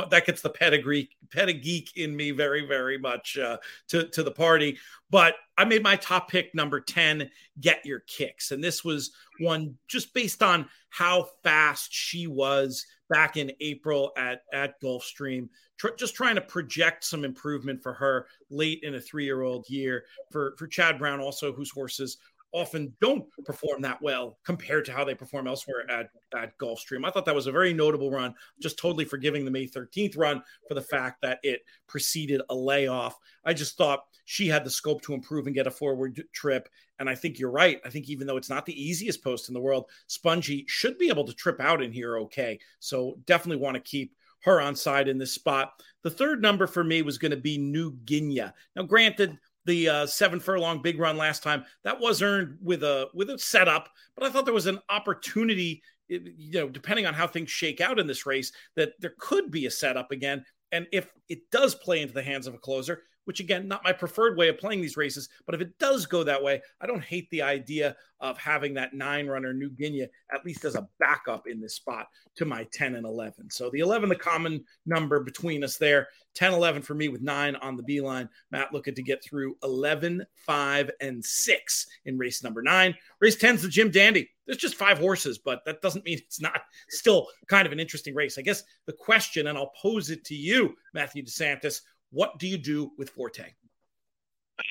that 0.09 0.25
gets 0.25 0.41
the 0.41 0.49
pedigree 0.49 1.09
pedigeek 1.29 1.95
in 1.95 2.15
me 2.15 2.31
very 2.31 2.65
very 2.65 2.97
much 2.97 3.37
uh, 3.37 3.57
to 3.89 4.07
to 4.09 4.23
the 4.23 4.31
party. 4.31 4.77
But 5.09 5.35
I 5.57 5.65
made 5.65 5.83
my 5.83 5.95
top 5.95 6.29
pick 6.29 6.53
number 6.53 6.79
10, 6.79 7.29
Get 7.59 7.85
Your 7.85 8.01
Kicks. 8.01 8.51
And 8.51 8.63
this 8.63 8.83
was 8.83 9.11
one 9.39 9.75
just 9.87 10.13
based 10.13 10.43
on 10.43 10.67
how 10.89 11.29
fast 11.43 11.93
she 11.93 12.27
was 12.27 12.85
back 13.09 13.37
in 13.37 13.51
April 13.61 14.11
at, 14.17 14.41
at 14.51 14.81
Gulfstream, 14.81 15.47
tr- 15.77 15.95
just 15.97 16.15
trying 16.15 16.35
to 16.35 16.41
project 16.41 17.05
some 17.05 17.23
improvement 17.23 17.81
for 17.81 17.93
her 17.93 18.27
late 18.49 18.81
in 18.83 18.95
a 18.95 19.01
three 19.01 19.23
year 19.23 19.41
old 19.41 19.69
year. 19.69 20.03
For, 20.31 20.55
for 20.57 20.67
Chad 20.67 20.99
Brown, 20.99 21.19
also, 21.19 21.53
whose 21.53 21.71
horses 21.71 22.17
often 22.53 22.93
don't 23.01 23.25
perform 23.45 23.81
that 23.81 24.01
well 24.01 24.37
compared 24.45 24.85
to 24.85 24.91
how 24.93 25.03
they 25.03 25.13
perform 25.13 25.47
elsewhere 25.47 25.89
at, 25.89 26.09
at 26.35 26.57
Gulfstream. 26.57 27.05
I 27.05 27.11
thought 27.11 27.25
that 27.25 27.35
was 27.35 27.47
a 27.47 27.51
very 27.51 27.73
notable 27.73 28.09
run. 28.09 28.33
Just 28.61 28.79
totally 28.79 29.05
forgiving 29.05 29.45
the 29.45 29.51
May 29.51 29.67
13th 29.67 30.17
run 30.17 30.41
for 30.67 30.73
the 30.73 30.81
fact 30.81 31.21
that 31.21 31.39
it 31.43 31.61
preceded 31.87 32.41
a 32.49 32.55
layoff. 32.55 33.17
I 33.45 33.53
just 33.53 33.77
thought 33.77 34.05
she 34.25 34.47
had 34.47 34.63
the 34.63 34.69
scope 34.69 35.01
to 35.03 35.13
improve 35.13 35.45
and 35.45 35.55
get 35.55 35.67
a 35.67 35.71
forward 35.71 36.21
trip. 36.33 36.69
And 36.99 37.09
I 37.09 37.15
think 37.15 37.37
you're 37.37 37.51
right. 37.51 37.79
I 37.85 37.89
think 37.89 38.09
even 38.09 38.27
though 38.27 38.37
it's 38.37 38.49
not 38.49 38.65
the 38.65 38.81
easiest 38.81 39.23
post 39.23 39.49
in 39.49 39.53
the 39.53 39.61
world, 39.61 39.85
Spongy 40.07 40.65
should 40.67 40.97
be 40.97 41.09
able 41.09 41.25
to 41.25 41.33
trip 41.33 41.59
out 41.59 41.81
in 41.81 41.91
here 41.91 42.17
okay. 42.19 42.59
So 42.79 43.19
definitely 43.25 43.61
want 43.61 43.75
to 43.75 43.81
keep 43.81 44.15
her 44.43 44.61
on 44.61 44.75
side 44.75 45.07
in 45.07 45.17
this 45.17 45.33
spot. 45.33 45.73
The 46.03 46.09
third 46.09 46.41
number 46.41 46.67
for 46.67 46.83
me 46.83 47.01
was 47.01 47.17
going 47.17 47.31
to 47.31 47.37
be 47.37 47.57
New 47.57 47.93
Guinea. 48.05 48.43
Now, 48.75 48.83
granted, 48.83 49.37
the 49.67 49.87
uh, 49.87 50.05
seven 50.07 50.39
furlong 50.39 50.81
big 50.81 50.99
run 50.99 51.17
last 51.17 51.43
time. 51.43 51.63
That 51.83 51.99
was 51.99 52.23
earned 52.23 52.57
with 52.61 52.83
a 52.83 53.09
with 53.13 53.29
a 53.29 53.37
setup, 53.37 53.89
but 54.15 54.25
I 54.25 54.31
thought 54.31 54.45
there 54.45 54.53
was 54.53 54.65
an 54.65 54.79
opportunity, 54.89 55.83
you 56.07 56.53
know, 56.53 56.69
depending 56.69 57.05
on 57.05 57.13
how 57.13 57.27
things 57.27 57.51
shake 57.51 57.79
out 57.81 57.99
in 57.99 58.07
this 58.07 58.25
race, 58.25 58.51
that 58.75 58.93
there 58.99 59.13
could 59.19 59.51
be 59.51 59.67
a 59.67 59.71
setup 59.71 60.11
again. 60.11 60.43
And 60.71 60.87
if 60.91 61.07
it 61.29 61.51
does 61.51 61.75
play 61.75 62.01
into 62.01 62.13
the 62.13 62.23
hands 62.23 62.47
of 62.47 62.55
a 62.55 62.57
closer, 62.57 63.03
which 63.27 63.41
again, 63.41 63.67
not 63.67 63.83
my 63.83 63.91
preferred 63.91 64.37
way 64.37 64.47
of 64.47 64.57
playing 64.57 64.79
these 64.79 64.95
races. 64.95 65.27
But 65.45 65.53
if 65.53 65.59
it 65.59 65.77
does 65.79 66.05
go 66.05 66.23
that 66.23 66.41
way, 66.41 66.61
I 66.79 66.87
don't 66.87 67.03
hate 67.03 67.29
the 67.29 67.41
idea 67.41 67.97
of 68.21 68.37
having 68.37 68.73
that 68.75 68.93
nine 68.93 69.27
runner 69.27 69.53
New 69.53 69.69
Guinea 69.69 70.07
at 70.31 70.45
least 70.45 70.63
as 70.63 70.75
a 70.75 70.87
backup 70.97 71.45
in 71.45 71.59
this 71.59 71.75
spot 71.75 72.07
to 72.37 72.45
my 72.45 72.65
10 72.71 72.95
and 72.95 73.05
11. 73.05 73.51
So 73.51 73.69
the 73.69 73.79
11, 73.79 74.07
the 74.07 74.15
common 74.15 74.63
number 74.85 75.19
between 75.19 75.61
us 75.61 75.75
there, 75.75 76.07
10, 76.35 76.53
11 76.53 76.83
for 76.83 76.95
me 76.95 77.09
with 77.09 77.21
nine 77.21 77.57
on 77.57 77.75
the 77.75 77.83
B 77.83 77.99
line. 77.99 78.29
Matt 78.49 78.71
looking 78.71 78.95
to 78.95 79.03
get 79.03 79.21
through 79.21 79.57
11, 79.61 80.25
5, 80.45 80.91
and 81.01 81.23
6 81.23 81.87
in 82.05 82.17
race 82.17 82.43
number 82.43 82.61
nine. 82.61 82.95
Race 83.19 83.35
10 83.35 83.55
is 83.55 83.61
the 83.63 83.67
Jim 83.67 83.91
Dandy. 83.91 84.29
There's 84.45 84.57
just 84.57 84.75
five 84.75 84.97
horses, 84.97 85.37
but 85.37 85.65
that 85.65 85.81
doesn't 85.81 86.05
mean 86.05 86.17
it's 86.25 86.41
not 86.41 86.61
still 86.89 87.27
kind 87.47 87.65
of 87.65 87.73
an 87.73 87.79
interesting 87.79 88.15
race. 88.15 88.37
I 88.37 88.41
guess 88.41 88.63
the 88.85 88.93
question, 88.93 89.47
and 89.47 89.57
I'll 89.57 89.73
pose 89.79 90.09
it 90.09 90.23
to 90.25 90.35
you, 90.35 90.75
Matthew 90.93 91.23
DeSantis, 91.23 91.81
what 92.11 92.39
do 92.39 92.47
you 92.47 92.57
do 92.57 92.91
with 92.97 93.09
Forte? 93.09 93.53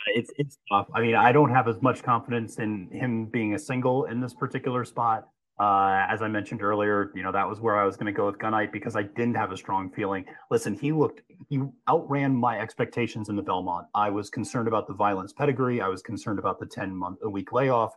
It's 0.08 0.30
it's 0.36 0.58
tough. 0.70 0.88
I 0.94 1.00
mean, 1.00 1.14
I 1.14 1.32
don't 1.32 1.50
have 1.50 1.68
as 1.68 1.80
much 1.80 2.02
confidence 2.02 2.58
in 2.58 2.88
him 2.90 3.26
being 3.26 3.54
a 3.54 3.58
single 3.58 4.06
in 4.06 4.20
this 4.20 4.34
particular 4.34 4.84
spot. 4.84 5.28
Uh, 5.58 6.04
as 6.10 6.20
I 6.20 6.28
mentioned 6.28 6.60
earlier, 6.60 7.10
you 7.14 7.22
know 7.22 7.32
that 7.32 7.48
was 7.48 7.60
where 7.60 7.76
I 7.78 7.84
was 7.84 7.96
going 7.96 8.12
to 8.12 8.16
go 8.16 8.26
with 8.26 8.36
Gunite 8.38 8.72
because 8.72 8.96
I 8.96 9.02
didn't 9.02 9.36
have 9.36 9.52
a 9.52 9.56
strong 9.56 9.90
feeling. 9.90 10.24
Listen, 10.50 10.74
he 10.74 10.92
looked 10.92 11.22
he 11.48 11.62
outran 11.88 12.34
my 12.34 12.58
expectations 12.58 13.28
in 13.28 13.36
the 13.36 13.42
Belmont. 13.42 13.86
I 13.94 14.10
was 14.10 14.28
concerned 14.28 14.68
about 14.68 14.86
the 14.86 14.94
violence 14.94 15.32
pedigree. 15.32 15.80
I 15.80 15.88
was 15.88 16.02
concerned 16.02 16.38
about 16.38 16.58
the 16.58 16.66
ten 16.66 16.94
month 16.94 17.20
a 17.22 17.30
week 17.30 17.52
layoff. 17.52 17.94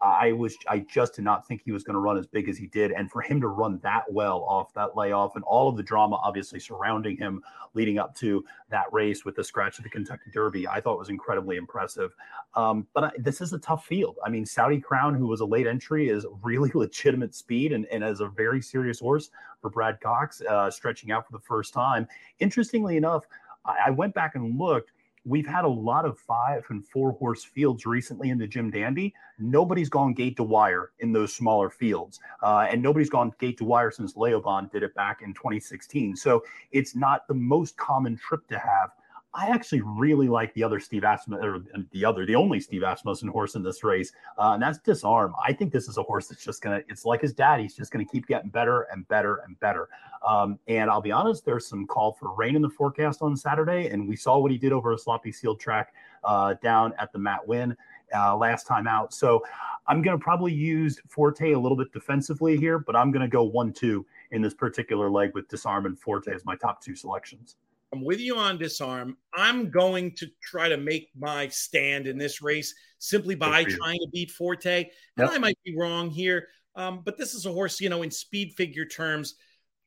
I 0.00 0.32
was 0.32 0.56
I 0.68 0.80
just 0.80 1.14
did 1.14 1.24
not 1.24 1.46
think 1.46 1.62
he 1.64 1.72
was 1.72 1.82
going 1.82 1.94
to 1.94 2.00
run 2.00 2.18
as 2.18 2.26
big 2.26 2.48
as 2.48 2.56
he 2.56 2.66
did, 2.66 2.92
and 2.92 3.10
for 3.10 3.20
him 3.20 3.40
to 3.40 3.48
run 3.48 3.80
that 3.82 4.04
well 4.10 4.44
off 4.48 4.72
that 4.74 4.96
layoff 4.96 5.34
and 5.34 5.44
all 5.44 5.68
of 5.68 5.76
the 5.76 5.82
drama 5.82 6.20
obviously 6.22 6.60
surrounding 6.60 7.16
him 7.16 7.42
leading 7.74 7.98
up 7.98 8.14
to 8.16 8.44
that 8.70 8.86
race 8.92 9.24
with 9.24 9.36
the 9.36 9.44
scratch 9.44 9.78
of 9.78 9.84
the 9.84 9.90
Kentucky 9.90 10.30
Derby, 10.32 10.66
I 10.66 10.80
thought 10.80 10.98
was 10.98 11.08
incredibly 11.08 11.56
impressive. 11.56 12.14
Um, 12.54 12.86
but 12.94 13.04
I, 13.04 13.10
this 13.18 13.40
is 13.40 13.52
a 13.52 13.58
tough 13.58 13.86
field. 13.86 14.16
I 14.24 14.30
mean, 14.30 14.46
Saudi 14.46 14.80
Crown, 14.80 15.14
who 15.14 15.26
was 15.26 15.40
a 15.40 15.44
late 15.44 15.66
entry, 15.66 16.08
is 16.08 16.26
really 16.42 16.70
legitimate 16.74 17.34
speed 17.34 17.72
and, 17.72 17.86
and 17.86 18.02
as 18.02 18.20
a 18.20 18.28
very 18.28 18.60
serious 18.62 19.00
horse 19.00 19.30
for 19.60 19.70
Brad 19.70 20.00
Cox, 20.00 20.40
uh, 20.42 20.70
stretching 20.70 21.10
out 21.10 21.26
for 21.26 21.32
the 21.32 21.42
first 21.44 21.72
time. 21.72 22.06
Interestingly 22.40 22.96
enough, 22.96 23.24
I, 23.64 23.76
I 23.86 23.90
went 23.90 24.14
back 24.14 24.34
and 24.34 24.58
looked 24.58 24.92
we've 25.24 25.46
had 25.46 25.64
a 25.64 25.68
lot 25.68 26.04
of 26.04 26.18
five 26.18 26.64
and 26.70 26.84
four 26.86 27.12
horse 27.12 27.44
fields 27.44 27.86
recently 27.86 28.30
in 28.30 28.38
the 28.38 28.46
Jim 28.46 28.70
Dandy. 28.70 29.14
Nobody's 29.38 29.88
gone 29.88 30.14
gate 30.14 30.36
to 30.36 30.42
wire 30.42 30.90
in 31.00 31.12
those 31.12 31.34
smaller 31.34 31.70
fields, 31.70 32.20
uh, 32.42 32.66
and 32.70 32.82
nobody's 32.82 33.10
gone 33.10 33.32
gate 33.38 33.58
to 33.58 33.64
wire 33.64 33.90
since 33.90 34.14
Laoban 34.14 34.70
did 34.70 34.82
it 34.82 34.94
back 34.94 35.22
in 35.22 35.34
2016. 35.34 36.16
So 36.16 36.44
it's 36.72 36.96
not 36.96 37.26
the 37.28 37.34
most 37.34 37.76
common 37.76 38.16
trip 38.16 38.46
to 38.48 38.58
have 38.58 38.90
I 39.38 39.46
actually 39.50 39.82
really 39.82 40.28
like 40.28 40.52
the 40.54 40.64
other 40.64 40.80
Steve 40.80 41.04
Asmussen, 41.04 41.44
or 41.44 41.60
the 41.92 42.04
other, 42.04 42.26
the 42.26 42.34
only 42.34 42.58
Steve 42.58 42.82
Asmussen 42.82 43.28
horse 43.28 43.54
in 43.54 43.62
this 43.62 43.84
race, 43.84 44.10
uh, 44.36 44.50
and 44.54 44.62
that's 44.62 44.78
Disarm. 44.78 45.32
I 45.46 45.52
think 45.52 45.72
this 45.72 45.86
is 45.86 45.96
a 45.96 46.02
horse 46.02 46.26
that's 46.26 46.44
just 46.44 46.60
gonna, 46.60 46.80
it's 46.88 47.04
like 47.04 47.20
his 47.20 47.32
dad. 47.32 47.60
He's 47.60 47.76
just 47.76 47.92
gonna 47.92 48.04
keep 48.04 48.26
getting 48.26 48.50
better 48.50 48.88
and 48.90 49.06
better 49.06 49.36
and 49.46 49.58
better. 49.60 49.88
Um, 50.28 50.58
and 50.66 50.90
I'll 50.90 51.00
be 51.00 51.12
honest, 51.12 51.44
there's 51.44 51.68
some 51.68 51.86
call 51.86 52.14
for 52.14 52.34
rain 52.34 52.56
in 52.56 52.62
the 52.62 52.68
forecast 52.68 53.22
on 53.22 53.36
Saturday, 53.36 53.88
and 53.90 54.08
we 54.08 54.16
saw 54.16 54.38
what 54.38 54.50
he 54.50 54.58
did 54.58 54.72
over 54.72 54.92
a 54.92 54.98
sloppy 54.98 55.30
sealed 55.30 55.60
track 55.60 55.94
uh, 56.24 56.54
down 56.60 56.92
at 56.98 57.12
the 57.12 57.18
Matt 57.20 57.46
Winn 57.46 57.76
uh, 58.16 58.36
last 58.36 58.66
time 58.66 58.88
out. 58.88 59.14
So 59.14 59.44
I'm 59.86 60.02
gonna 60.02 60.18
probably 60.18 60.52
use 60.52 60.98
Forte 61.08 61.52
a 61.52 61.58
little 61.58 61.78
bit 61.78 61.92
defensively 61.92 62.56
here, 62.56 62.80
but 62.80 62.96
I'm 62.96 63.12
gonna 63.12 63.28
go 63.28 63.44
one 63.44 63.72
two 63.72 64.04
in 64.32 64.42
this 64.42 64.54
particular 64.54 65.08
leg 65.08 65.32
with 65.34 65.46
Disarm 65.46 65.86
and 65.86 65.96
Forte 65.96 66.34
as 66.34 66.44
my 66.44 66.56
top 66.56 66.82
two 66.82 66.96
selections. 66.96 67.54
I'm 67.92 68.04
with 68.04 68.20
you 68.20 68.36
on 68.36 68.58
disarm. 68.58 69.16
I'm 69.34 69.70
going 69.70 70.14
to 70.16 70.26
try 70.42 70.68
to 70.68 70.76
make 70.76 71.08
my 71.18 71.48
stand 71.48 72.06
in 72.06 72.18
this 72.18 72.42
race 72.42 72.74
simply 72.98 73.34
by 73.34 73.64
trying 73.64 73.98
to 74.00 74.08
beat 74.12 74.30
Forte. 74.30 74.86
And. 75.16 75.30
I 75.30 75.38
might 75.38 75.58
be 75.64 75.76
wrong 75.76 76.10
here, 76.10 76.48
um, 76.74 77.02
but 77.04 77.16
this 77.16 77.34
is 77.34 77.46
a 77.46 77.52
horse, 77.52 77.80
you 77.80 77.88
know, 77.88 78.02
in 78.02 78.10
speed 78.10 78.54
figure 78.56 78.84
terms. 78.84 79.36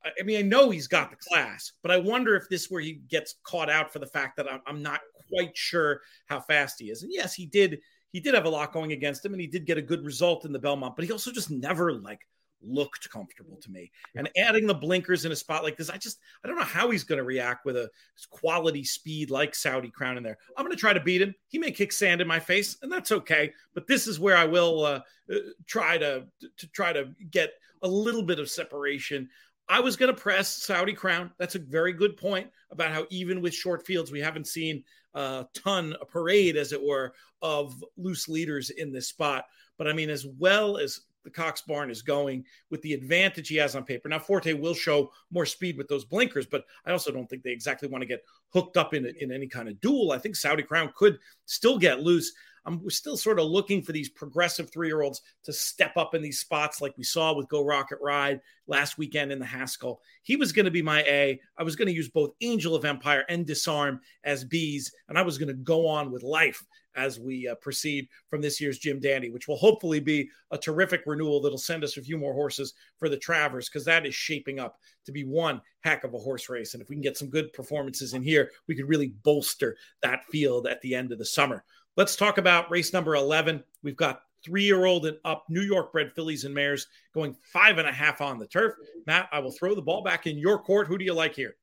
I 0.04 0.24
mean, 0.24 0.40
I 0.40 0.42
know 0.42 0.72
he's 0.72 0.88
got 0.88 1.12
the 1.12 1.18
class, 1.18 1.74
but 1.84 1.92
I 1.92 1.98
wonder 1.98 2.36
if 2.36 2.50
this 2.50 2.72
where 2.72 2.82
he 2.82 2.94
gets 3.08 3.36
caught 3.44 3.70
out 3.70 3.94
for 3.94 4.00
the 4.00 4.08
fact 4.08 4.36
that 4.38 4.52
I'm, 4.52 4.62
I'm 4.66 4.82
not 4.82 5.02
quite 5.30 5.56
sure 5.56 6.02
how 6.26 6.40
fast 6.40 6.80
he 6.80 6.90
is. 6.90 7.04
And 7.04 7.12
yes, 7.14 7.36
he 7.36 7.46
did. 7.46 7.80
He 8.12 8.20
did 8.20 8.34
have 8.34 8.46
a 8.46 8.50
lot 8.50 8.74
going 8.74 8.92
against 8.92 9.24
him, 9.24 9.34
and 9.34 9.40
he 9.40 9.48
did 9.48 9.66
get 9.66 9.78
a 9.78 9.82
good 9.82 10.04
result 10.04 10.44
in 10.44 10.52
the 10.52 10.60
Belmont, 10.60 10.96
but 10.98 11.06
he 11.06 11.12
also 11.12 11.32
just 11.32 11.50
never 11.50 11.94
like 11.94 12.20
looked 12.64 13.10
comfortable 13.10 13.58
to 13.62 13.72
me. 13.72 13.92
And 14.16 14.30
adding 14.38 14.68
the 14.68 14.74
blinkers 14.74 15.26
in 15.26 15.32
a 15.32 15.36
spot 15.36 15.64
like 15.64 15.78
this, 15.78 15.90
I 15.90 15.98
just 15.98 16.20
I 16.44 16.48
don't 16.48 16.58
know 16.58 16.64
how 16.64 16.90
he's 16.90 17.04
going 17.04 17.18
to 17.18 17.24
react 17.24 17.66
with 17.66 17.78
a 17.78 17.90
quality 18.30 18.84
speed 18.84 19.30
like 19.30 19.56
Saudi 19.56 19.90
Crown 19.90 20.18
in 20.18 20.24
there. 20.24 20.38
I'm 20.58 20.66
going 20.66 20.76
to 20.76 20.80
try 20.80 20.94
to 20.94 21.00
beat 21.00 21.22
him. 21.22 21.34
He 21.48 21.58
may 21.58 21.72
kick 21.72 21.92
sand 21.92 22.22
in 22.22 22.28
my 22.28 22.40
face, 22.40 22.78
and 22.82 22.92
that's 22.92 23.12
okay. 23.12 23.54
But 23.74 23.88
this 23.88 24.08
is 24.08 24.20
where 24.20 24.38
I 24.38 24.46
will 24.46 24.86
uh, 24.86 25.02
uh 25.32 25.38
try 25.68 25.98
to 25.98 26.26
to 26.58 26.68
try 26.68 26.94
to 26.94 27.10
get 27.30 27.54
a 27.84 27.88
little 27.88 28.24
bit 28.24 28.40
of 28.40 28.50
separation. 28.50 29.30
I 29.70 29.80
was 29.80 29.96
going 29.96 30.14
to 30.14 30.22
press 30.22 30.50
Saudi 30.50 30.94
Crown. 30.94 31.32
That's 31.38 31.56
a 31.56 31.60
very 31.60 31.94
good 31.94 32.18
point 32.18 32.50
about 32.72 32.92
how 32.92 33.06
even 33.10 33.42
with 33.42 33.54
short 33.54 33.86
fields, 33.86 34.12
we 34.12 34.20
haven't 34.20 34.48
seen 34.48 34.84
a 35.14 35.46
ton, 35.54 35.96
a 36.02 36.06
parade, 36.06 36.58
as 36.58 36.74
it 36.74 36.84
were, 36.84 37.14
of 37.42 37.84
loose 37.98 38.28
leaders 38.28 38.70
in 38.70 38.92
this 38.92 39.08
spot. 39.08 39.46
But 39.78 39.88
I 39.88 39.94
mean, 39.94 40.10
as 40.10 40.26
well 40.38 40.78
as 40.78 41.00
the 41.24 41.30
Cox 41.30 41.62
barn 41.62 41.90
is 41.90 42.02
going 42.02 42.46
with 42.70 42.82
the 42.82 42.94
advantage 42.94 43.48
he 43.48 43.56
has 43.58 43.76
on 43.76 43.84
paper. 43.84 44.10
Now, 44.10 44.20
Forte 44.20 44.54
will 44.54 44.74
show 44.74 45.12
more 45.32 45.46
speed 45.46 45.78
with 45.78 45.88
those 45.88 46.06
blinkers, 46.06 46.46
but 46.46 46.66
I 46.86 46.92
also 46.92 47.12
don't 47.12 47.30
think 47.30 47.44
they 47.44 47.52
exactly 47.52 47.88
want 47.88 48.02
to 48.02 48.08
get 48.08 48.24
hooked 48.50 48.78
up 48.78 48.94
in, 48.94 49.06
in 49.20 49.32
any 49.32 49.48
kind 49.48 49.70
of 49.70 49.80
duel. 49.82 50.12
I 50.12 50.18
think 50.18 50.36
Saudi 50.36 50.64
Crown 50.64 50.92
could 50.96 51.20
still 51.46 51.78
get 51.78 52.02
loose. 52.02 52.32
I'm 52.66 52.88
still 52.90 53.18
sort 53.18 53.40
of 53.40 53.46
looking 53.46 53.82
for 53.82 53.92
these 53.92 54.10
progressive 54.10 54.72
three 54.72 54.88
year 54.88 55.02
olds 55.02 55.22
to 55.44 55.54
step 55.54 55.98
up 55.98 56.14
in 56.14 56.22
these 56.22 56.40
spots 56.40 56.82
like 56.82 56.98
we 56.98 57.04
saw 57.04 57.34
with 57.34 57.50
Geaux 57.50 57.66
Rocket 57.66 57.98
Ride 58.02 58.40
last 58.68 58.98
weekend 58.98 59.32
in 59.32 59.40
the 59.40 59.46
Haskell. 59.46 60.02
He 60.22 60.36
was 60.36 60.52
going 60.52 60.66
to 60.66 60.72
be 60.72 60.82
my 60.82 61.02
A. 61.04 61.40
I 61.58 61.64
was 61.64 61.76
going 61.76 61.88
to 61.88 61.94
use 61.94 62.10
both 62.10 62.36
Angel 62.42 62.76
of 62.76 62.86
Empire 62.86 63.26
and 63.30 63.46
Disarm 63.46 64.00
as 64.24 64.44
B's, 64.44 64.92
and 65.10 65.18
I 65.18 65.24
was 65.24 65.38
going 65.38 65.48
to 65.48 65.54
go 65.54 65.88
on 65.88 66.12
with 66.12 66.24
life 66.24 66.64
as 66.96 67.20
we 67.20 67.48
uh, 67.48 67.56
proceed 67.56 68.08
from 68.30 68.42
this 68.42 68.60
year's 68.60 68.78
Jim 68.78 69.00
Dandy, 69.00 69.30
which 69.30 69.48
will 69.48 69.58
hopefully 69.58 70.00
be 70.00 70.30
a 70.52 70.58
terrific 70.58 71.02
renewal 71.06 71.42
that'll 71.42 71.58
send 71.58 71.84
us 71.84 71.98
a 71.98 72.02
few 72.02 72.18
more 72.18 72.34
horses 72.34 72.74
for 72.98 73.10
the 73.10 73.18
Travers 73.18 73.70
because 73.70 73.86
that 73.86 74.06
is 74.06 74.14
shaping 74.14 74.60
up 74.60 74.78
to 75.06 75.12
be 75.12 75.24
one 75.24 75.62
heck 75.82 76.04
of 76.04 76.14
a 76.14 76.20
horse 76.20 76.50
race. 76.50 76.74
And 76.74 76.84
if 76.84 76.90
we 76.90 76.96
can 76.96 77.02
get 77.02 77.18
some 77.18 77.30
good 77.30 77.52
performances 77.54 78.14
in 78.14 78.22
here, 78.22 78.52
we 78.68 78.76
could 78.76 78.90
really 78.90 79.14
bolster 79.24 79.78
that 80.02 80.26
field 80.26 80.68
at 80.68 80.82
the 80.82 80.96
end 80.96 81.12
of 81.12 81.18
the 81.18 81.26
summer. 81.26 81.64
Let's 81.98 82.16
talk 82.16 82.38
about 82.38 82.72
race 82.72 82.94
number 82.94 83.16
11. 83.16 83.64
We've 83.84 83.96
got 83.96 84.22
three 84.44 84.64
year 84.64 84.86
old 84.86 85.06
and 85.06 85.18
up 85.26 85.46
New 85.50 85.62
York 85.62 85.92
bred 85.92 86.12
fillies 86.14 86.46
and 86.46 86.54
mares 86.54 86.88
going 87.14 87.36
five 87.54 87.78
and 87.78 87.88
a 87.88 87.92
half 87.92 88.22
on 88.22 88.40
the 88.40 88.48
turf. 88.48 88.74
Matt, 89.06 89.30
I 89.32 89.40
will 89.40 89.52
throw 89.52 89.76
the 89.76 89.82
ball 89.82 90.04
back 90.04 90.28
in 90.28 90.38
your 90.38 90.60
court. 90.60 90.88
Who 90.88 90.98
do 90.98 91.06
you 91.06 91.14
like 91.14 91.36
here? 91.36 91.56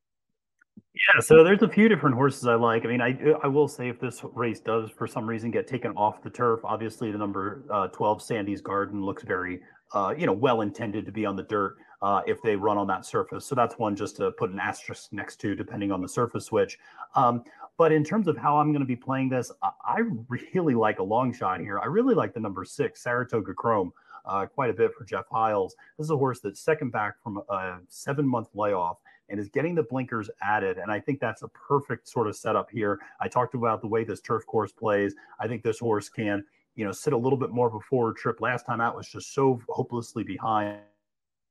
Yeah, 0.95 1.21
so 1.21 1.45
there's 1.45 1.63
a 1.63 1.69
few 1.69 1.89
different 1.89 2.17
horses 2.17 2.47
I 2.47 2.55
like. 2.55 2.85
I 2.85 2.89
mean, 2.89 3.01
I 3.01 3.17
I 3.43 3.47
will 3.47 3.69
say 3.69 3.89
if 3.89 4.01
this 4.01 4.23
race 4.35 4.61
does 4.61 4.91
for 4.91 5.07
some 5.07 5.27
reason 5.27 5.51
get 5.51 5.67
taken 5.67 5.93
off 5.93 6.23
the 6.23 6.31
turf, 6.31 6.61
obviously 6.65 7.11
the 7.11 7.19
number 7.19 7.65
uh, 7.73 7.89
12 7.89 8.23
Sandy's 8.23 8.61
Garden 8.61 9.03
looks 9.03 9.23
very 9.23 9.61
uh, 9.93 10.15
you 10.17 10.27
know 10.27 10.33
well 10.33 10.61
intended 10.61 11.07
to 11.07 11.13
be 11.13 11.25
on 11.25 11.37
the 11.37 11.45
dirt 11.45 11.77
uh, 12.03 12.23
if 12.27 12.41
they 12.43 12.57
run 12.57 12.79
on 12.79 12.87
that 12.87 13.05
surface. 13.05 13.45
So 13.47 13.55
that's 13.55 13.79
one 13.79 13.97
just 13.97 14.17
to 14.17 14.31
put 14.33 14.51
an 14.51 14.59
asterisk 14.59 15.13
next 15.13 15.37
to, 15.41 15.55
depending 15.55 15.91
on 15.93 16.01
the 16.01 16.09
surface 16.09 16.47
switch. 16.47 16.79
Um, 17.15 17.45
but 17.77 17.93
in 17.93 18.05
terms 18.05 18.29
of 18.29 18.37
how 18.37 18.57
I'm 18.57 18.73
going 18.73 18.81
to 18.81 18.87
be 18.87 18.97
playing 18.97 19.29
this, 19.29 19.53
I 19.63 20.03
really 20.29 20.75
like 20.75 20.99
a 20.99 21.03
long 21.03 21.33
shot 21.33 21.61
here. 21.61 21.79
I 21.79 21.87
really 21.87 22.15
like 22.15 22.35
the 22.35 22.41
number 22.41 22.65
six 22.65 23.03
Saratoga 23.03 23.55
Chrome. 23.55 23.93
Uh, 24.27 24.45
quite 24.45 24.69
a 24.69 24.75
bit 24.75 24.93
for 24.93 25.05
Jeff 25.05 25.25
Hiles. 25.31 25.75
This 25.97 26.05
is 26.05 26.11
a 26.11 26.17
horse 26.17 26.41
that's 26.41 26.61
second 26.61 26.91
back 26.91 27.15
from 27.23 27.41
a 27.49 27.79
seven 27.89 28.29
month 28.29 28.49
layoff 28.53 28.99
and 29.31 29.41
is 29.41 29.49
getting 29.49 29.75
the 29.75 29.83
blinkers 29.83 30.29
added. 30.43 30.77
And 30.77 30.91
I 30.91 31.01
think 31.01 31.21
that's 31.21 31.43
a 31.43 31.49
perfect 31.49 32.09
sort 32.09 32.27
of 32.27 32.37
setup 32.37 32.71
here. 32.71 32.99
I 33.21 33.29
talked 33.29 33.55
about 33.55 33.81
the 33.81 33.87
way 33.87 34.05
this 34.05 34.21
turf 34.21 34.45
course 34.47 34.73
plays. 34.73 35.15
I 35.41 35.47
think 35.47 35.63
this 35.63 35.79
horse 35.79 36.09
can, 36.09 36.45
you 36.75 36.85
know, 36.85 36.93
sit 36.93 37.13
a 37.13 37.17
little 37.17 37.39
bit 37.39 37.51
more 37.51 37.71
before 37.71 38.11
a 38.11 38.15
trip. 38.15 38.41
Last 38.41 38.67
time 38.67 38.81
out 38.81 38.97
was 38.97 39.09
just 39.09 39.35
so 39.35 39.61
hopelessly 39.69 40.25
behind. 40.25 40.79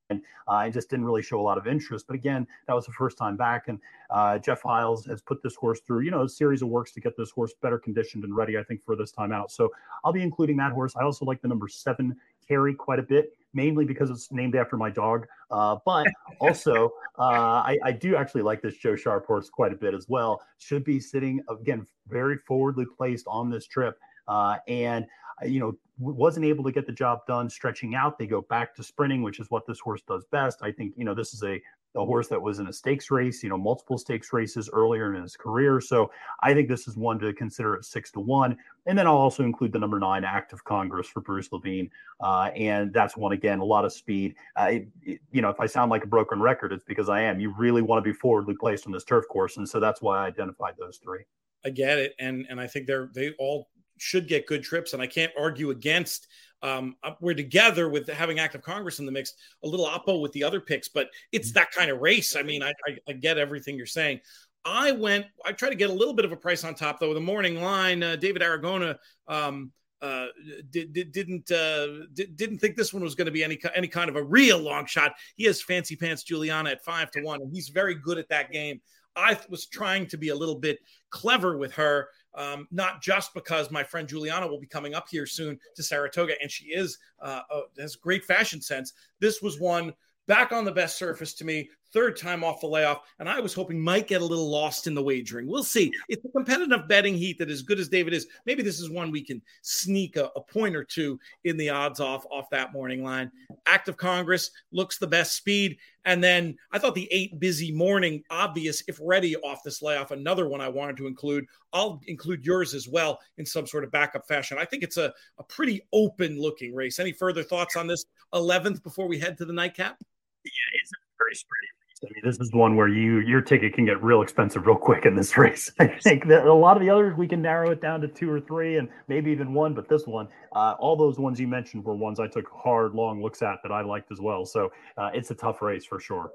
And 0.09 0.21
uh, 0.47 0.53
I 0.53 0.69
just 0.69 0.89
didn't 0.89 1.05
really 1.05 1.21
show 1.21 1.39
a 1.39 1.41
lot 1.41 1.57
of 1.57 1.67
interest. 1.67 2.07
But 2.07 2.15
again, 2.15 2.47
that 2.67 2.73
was 2.73 2.85
the 2.85 2.93
first 2.93 3.17
time 3.17 3.35
back. 3.35 3.67
And 3.67 3.79
uh, 4.09 4.39
Jeff 4.39 4.61
Hiles 4.61 5.05
has 5.05 5.21
put 5.21 5.43
this 5.43 5.55
horse 5.55 5.81
through, 5.85 6.01
you 6.01 6.11
know, 6.11 6.23
a 6.23 6.29
series 6.29 6.61
of 6.61 6.69
works 6.69 6.91
to 6.93 7.01
get 7.01 7.17
this 7.17 7.31
horse 7.31 7.53
better 7.61 7.77
conditioned 7.77 8.23
and 8.23 8.35
ready, 8.35 8.57
I 8.57 8.63
think, 8.63 8.83
for 8.85 8.95
this 8.95 9.11
time 9.11 9.31
out. 9.31 9.51
So 9.51 9.71
I'll 10.03 10.13
be 10.13 10.23
including 10.23 10.57
that 10.57 10.71
horse. 10.71 10.95
I 10.95 11.03
also 11.03 11.25
like 11.25 11.41
the 11.41 11.47
number 11.47 11.67
seven 11.67 12.15
Carry 12.47 12.73
quite 12.73 12.99
a 12.99 13.03
bit 13.03 13.33
mainly 13.53 13.85
because 13.85 14.09
it's 14.09 14.31
named 14.31 14.55
after 14.55 14.77
my 14.77 14.89
dog. 14.89 15.27
Uh, 15.51 15.77
but 15.85 16.07
also, 16.39 16.93
uh, 17.19 17.63
I, 17.65 17.77
I, 17.83 17.91
do 17.91 18.15
actually 18.15 18.43
like 18.43 18.61
this 18.61 18.77
Joe 18.77 18.95
Sharp 18.95 19.25
horse 19.25 19.49
quite 19.49 19.73
a 19.73 19.75
bit 19.75 19.93
as 19.93 20.07
well. 20.07 20.41
Should 20.59 20.83
be 20.83 20.99
sitting 20.99 21.41
again 21.49 21.85
very 22.07 22.37
forwardly 22.37 22.85
placed 22.85 23.25
on 23.27 23.49
this 23.49 23.65
trip, 23.65 23.97
uh, 24.27 24.57
and 24.67 25.05
you 25.45 25.59
know 25.59 25.77
wasn't 25.99 26.45
able 26.45 26.63
to 26.63 26.71
get 26.71 26.85
the 26.85 26.91
job 26.91 27.25
done 27.27 27.49
stretching 27.49 27.95
out. 27.95 28.17
They 28.17 28.27
go 28.27 28.41
back 28.41 28.75
to 28.75 28.83
sprinting, 28.83 29.21
which 29.21 29.39
is 29.39 29.49
what 29.49 29.65
this 29.65 29.79
horse 29.79 30.01
does 30.07 30.25
best. 30.31 30.59
I 30.61 30.71
think 30.71 30.93
you 30.97 31.05
know 31.05 31.13
this 31.13 31.33
is 31.33 31.43
a 31.43 31.61
a 31.97 32.05
horse 32.05 32.27
that 32.27 32.41
was 32.41 32.59
in 32.59 32.67
a 32.67 32.73
stakes 32.73 33.11
race, 33.11 33.43
you 33.43 33.49
know, 33.49 33.57
multiple 33.57 33.97
stakes 33.97 34.31
races 34.31 34.69
earlier 34.71 35.13
in 35.15 35.21
his 35.21 35.35
career. 35.35 35.81
So 35.81 36.11
I 36.41 36.53
think 36.53 36.69
this 36.69 36.87
is 36.87 36.95
one 36.95 37.19
to 37.19 37.33
consider 37.33 37.75
at 37.75 37.85
six 37.85 38.11
to 38.11 38.19
one. 38.19 38.57
And 38.85 38.97
then 38.97 39.07
I'll 39.07 39.17
also 39.17 39.43
include 39.43 39.71
the 39.71 39.79
number 39.79 39.99
nine 39.99 40.23
Act 40.23 40.53
of 40.53 40.63
Congress 40.63 41.07
for 41.07 41.21
Bruce 41.21 41.51
Levine. 41.51 41.89
Uh, 42.21 42.51
and 42.55 42.93
that's 42.93 43.17
one, 43.17 43.31
again, 43.31 43.59
a 43.59 43.65
lot 43.65 43.85
of 43.85 43.91
speed. 43.91 44.35
Uh, 44.59 44.69
it, 44.71 44.87
it, 45.01 45.19
you 45.31 45.41
know, 45.41 45.49
if 45.49 45.59
I 45.59 45.65
sound 45.65 45.89
like 45.89 46.03
a 46.03 46.07
broken 46.07 46.39
record, 46.39 46.71
it's 46.71 46.83
because 46.83 47.09
I 47.09 47.21
am. 47.21 47.39
You 47.39 47.53
really 47.57 47.81
want 47.81 48.03
to 48.03 48.07
be 48.07 48.13
forwardly 48.13 48.55
placed 48.55 48.85
on 48.85 48.91
this 48.91 49.03
turf 49.03 49.27
course. 49.29 49.57
And 49.57 49.67
so 49.67 49.79
that's 49.79 50.01
why 50.01 50.23
I 50.23 50.27
identified 50.27 50.75
those 50.77 50.97
three. 50.97 51.23
I 51.65 51.69
get 51.69 51.97
it. 51.97 52.13
And, 52.19 52.45
and 52.49 52.61
I 52.61 52.67
think 52.67 52.87
they're, 52.87 53.09
they 53.13 53.31
all 53.39 53.69
should 53.97 54.27
get 54.27 54.47
good 54.47 54.63
trips. 54.63 54.93
And 54.93 55.01
I 55.01 55.07
can't 55.07 55.31
argue 55.37 55.71
against 55.71 56.27
um, 56.63 56.95
we're 57.19 57.33
together 57.33 57.89
with 57.89 58.09
having 58.09 58.39
Act 58.39 58.55
of 58.55 58.61
Congress 58.61 58.99
in 58.99 59.05
the 59.05 59.11
mix, 59.11 59.33
a 59.63 59.67
little 59.67 59.85
oppo 59.85 60.21
with 60.21 60.31
the 60.31 60.43
other 60.43 60.59
picks, 60.59 60.87
but 60.87 61.09
it's 61.31 61.51
that 61.51 61.71
kind 61.71 61.91
of 61.91 61.99
race. 61.99 62.35
I 62.35 62.41
mean, 62.41 62.63
I, 62.63 62.73
I, 62.87 62.97
I 63.09 63.13
get 63.13 63.37
everything 63.37 63.77
you're 63.77 63.85
saying. 63.85 64.21
I 64.65 64.91
went, 64.91 65.27
I 65.45 65.51
tried 65.51 65.69
to 65.69 65.75
get 65.75 65.89
a 65.89 65.93
little 65.93 66.13
bit 66.13 66.25
of 66.25 66.31
a 66.31 66.35
price 66.35 66.63
on 66.63 66.75
top 66.75 66.99
though. 66.99 67.13
The 67.13 67.19
morning 67.19 67.61
line, 67.61 68.03
uh, 68.03 68.15
David 68.15 68.41
Aragona 68.41 68.97
um, 69.27 69.71
uh, 70.01 70.27
did, 70.69 70.93
did, 70.93 71.11
didn't 71.11 71.49
uh, 71.51 72.05
did, 72.13 72.35
didn't 72.35 72.59
think 72.59 72.75
this 72.75 72.93
one 72.93 73.03
was 73.03 73.15
going 73.15 73.27
to 73.27 73.31
be 73.31 73.43
any 73.43 73.59
any 73.75 73.87
kind 73.87 74.09
of 74.09 74.15
a 74.15 74.23
real 74.23 74.59
long 74.59 74.85
shot. 74.85 75.13
He 75.35 75.45
has 75.45 75.61
Fancy 75.61 75.95
Pants 75.95 76.23
Juliana 76.23 76.71
at 76.71 76.83
five 76.83 77.11
to 77.11 77.21
one, 77.21 77.41
and 77.41 77.51
he's 77.51 77.69
very 77.69 77.95
good 77.95 78.17
at 78.17 78.29
that 78.29 78.51
game. 78.51 78.81
I 79.15 79.39
was 79.49 79.65
trying 79.65 80.05
to 80.07 80.17
be 80.17 80.29
a 80.29 80.35
little 80.35 80.55
bit 80.55 80.79
clever 81.09 81.57
with 81.57 81.73
her 81.73 82.09
um, 82.37 82.67
not 82.71 83.01
just 83.01 83.33
because 83.33 83.71
my 83.71 83.83
friend 83.83 84.07
Juliana 84.07 84.47
will 84.47 84.59
be 84.59 84.67
coming 84.67 84.93
up 84.93 85.07
here 85.09 85.25
soon 85.25 85.59
to 85.75 85.83
Saratoga, 85.83 86.35
and 86.41 86.49
she 86.49 86.65
is 86.65 86.97
uh, 87.19 87.41
has 87.79 87.95
great 87.95 88.23
fashion 88.23 88.61
sense. 88.61 88.93
This 89.19 89.41
was 89.41 89.59
one 89.59 89.93
back 90.27 90.51
on 90.51 90.63
the 90.63 90.71
best 90.71 90.97
surface 90.97 91.33
to 91.33 91.45
me, 91.45 91.69
third 91.97 92.15
time 92.15 92.43
off 92.43 92.61
the 92.61 92.67
layoff, 92.67 93.01
and 93.17 93.27
I 93.27 93.39
was 93.39 93.55
hoping 93.55 93.79
might 93.79 94.05
get 94.07 94.21
a 94.21 94.25
little 94.25 94.51
lost 94.51 94.85
in 94.85 94.93
the 94.93 95.01
wagering. 95.01 95.47
We'll 95.47 95.63
see. 95.63 95.91
It's 96.09 96.23
a 96.23 96.29
competitive 96.29 96.87
betting 96.87 97.15
heat 97.15 97.39
that, 97.39 97.49
as 97.49 97.63
good 97.63 97.79
as 97.79 97.89
David 97.89 98.13
is, 98.13 98.27
maybe 98.45 98.61
this 98.61 98.79
is 98.79 98.91
one 98.91 99.09
we 99.09 99.23
can 99.23 99.41
sneak 99.63 100.15
a, 100.15 100.25
a 100.35 100.41
point 100.41 100.75
or 100.75 100.83
two 100.83 101.19
in 101.45 101.57
the 101.57 101.71
odds 101.71 101.99
off 101.99 102.23
off 102.29 102.51
that 102.51 102.71
morning 102.71 103.03
line. 103.03 103.31
Act 103.65 103.89
of 103.89 103.97
Congress 103.97 104.51
looks 104.71 104.99
the 104.99 105.07
best 105.07 105.35
speed, 105.35 105.79
and 106.05 106.23
then 106.23 106.55
I 106.71 106.77
thought 106.77 106.93
the 106.93 107.11
eight 107.11 107.39
busy 107.39 107.71
morning 107.71 108.23
obvious 108.29 108.83
if 108.87 108.99
ready 109.01 109.35
off 109.35 109.63
this 109.63 109.81
layoff. 109.81 110.11
Another 110.11 110.47
one 110.47 110.61
I 110.61 110.69
wanted 110.69 110.97
to 110.97 111.07
include. 111.07 111.47
I'll 111.73 111.99
include 112.05 112.45
yours 112.45 112.75
as 112.75 112.87
well 112.87 113.19
in 113.39 113.45
some 113.45 113.65
sort 113.65 113.85
of 113.85 113.91
backup 113.91 114.27
fashion. 114.27 114.59
I 114.59 114.65
think 114.65 114.83
it's 114.83 114.97
a, 114.97 115.11
a 115.39 115.43
pretty 115.43 115.81
open 115.91 116.39
looking 116.39 116.75
race. 116.75 116.99
Any 116.99 117.11
further 117.11 117.41
thoughts 117.41 117.75
on 117.75 117.87
this 117.87 118.05
11th 118.35 118.83
before 118.83 119.07
we 119.07 119.17
head 119.17 119.35
to 119.39 119.45
the 119.45 119.53
nightcap? 119.53 119.97
Yeah, 120.45 120.79
it's 120.79 120.91
a 120.91 120.97
very 121.17 121.33
spready. 121.33 121.76
I 122.03 122.07
mean, 122.13 122.23
this 122.23 122.39
is 122.39 122.51
one 122.53 122.75
where 122.75 122.87
you 122.87 123.19
your 123.19 123.41
ticket 123.41 123.73
can 123.73 123.85
get 123.85 124.01
real 124.03 124.21
expensive 124.21 124.65
real 124.65 124.77
quick 124.77 125.05
in 125.05 125.15
this 125.15 125.37
race. 125.37 125.71
I 125.79 125.87
think 125.87 126.27
that 126.27 126.45
a 126.45 126.53
lot 126.53 126.77
of 126.77 126.83
the 126.83 126.89
others 126.89 127.17
we 127.17 127.27
can 127.27 127.41
narrow 127.41 127.71
it 127.71 127.81
down 127.81 128.01
to 128.01 128.07
two 128.07 128.29
or 128.29 128.39
three, 128.39 128.77
and 128.77 128.87
maybe 129.07 129.31
even 129.31 129.53
one. 129.53 129.73
But 129.73 129.89
this 129.89 130.05
one, 130.05 130.27
uh, 130.55 130.75
all 130.79 130.95
those 130.95 131.17
ones 131.17 131.39
you 131.39 131.47
mentioned 131.47 131.83
were 131.83 131.95
ones 131.95 132.19
I 132.19 132.27
took 132.27 132.45
hard, 132.53 132.93
long 132.93 133.21
looks 133.21 133.41
at 133.41 133.59
that 133.63 133.71
I 133.71 133.81
liked 133.81 134.11
as 134.11 134.19
well. 134.19 134.45
So 134.45 134.71
uh, 134.97 135.09
it's 135.13 135.31
a 135.31 135.35
tough 135.35 135.61
race 135.61 135.85
for 135.85 135.99
sure. 135.99 136.31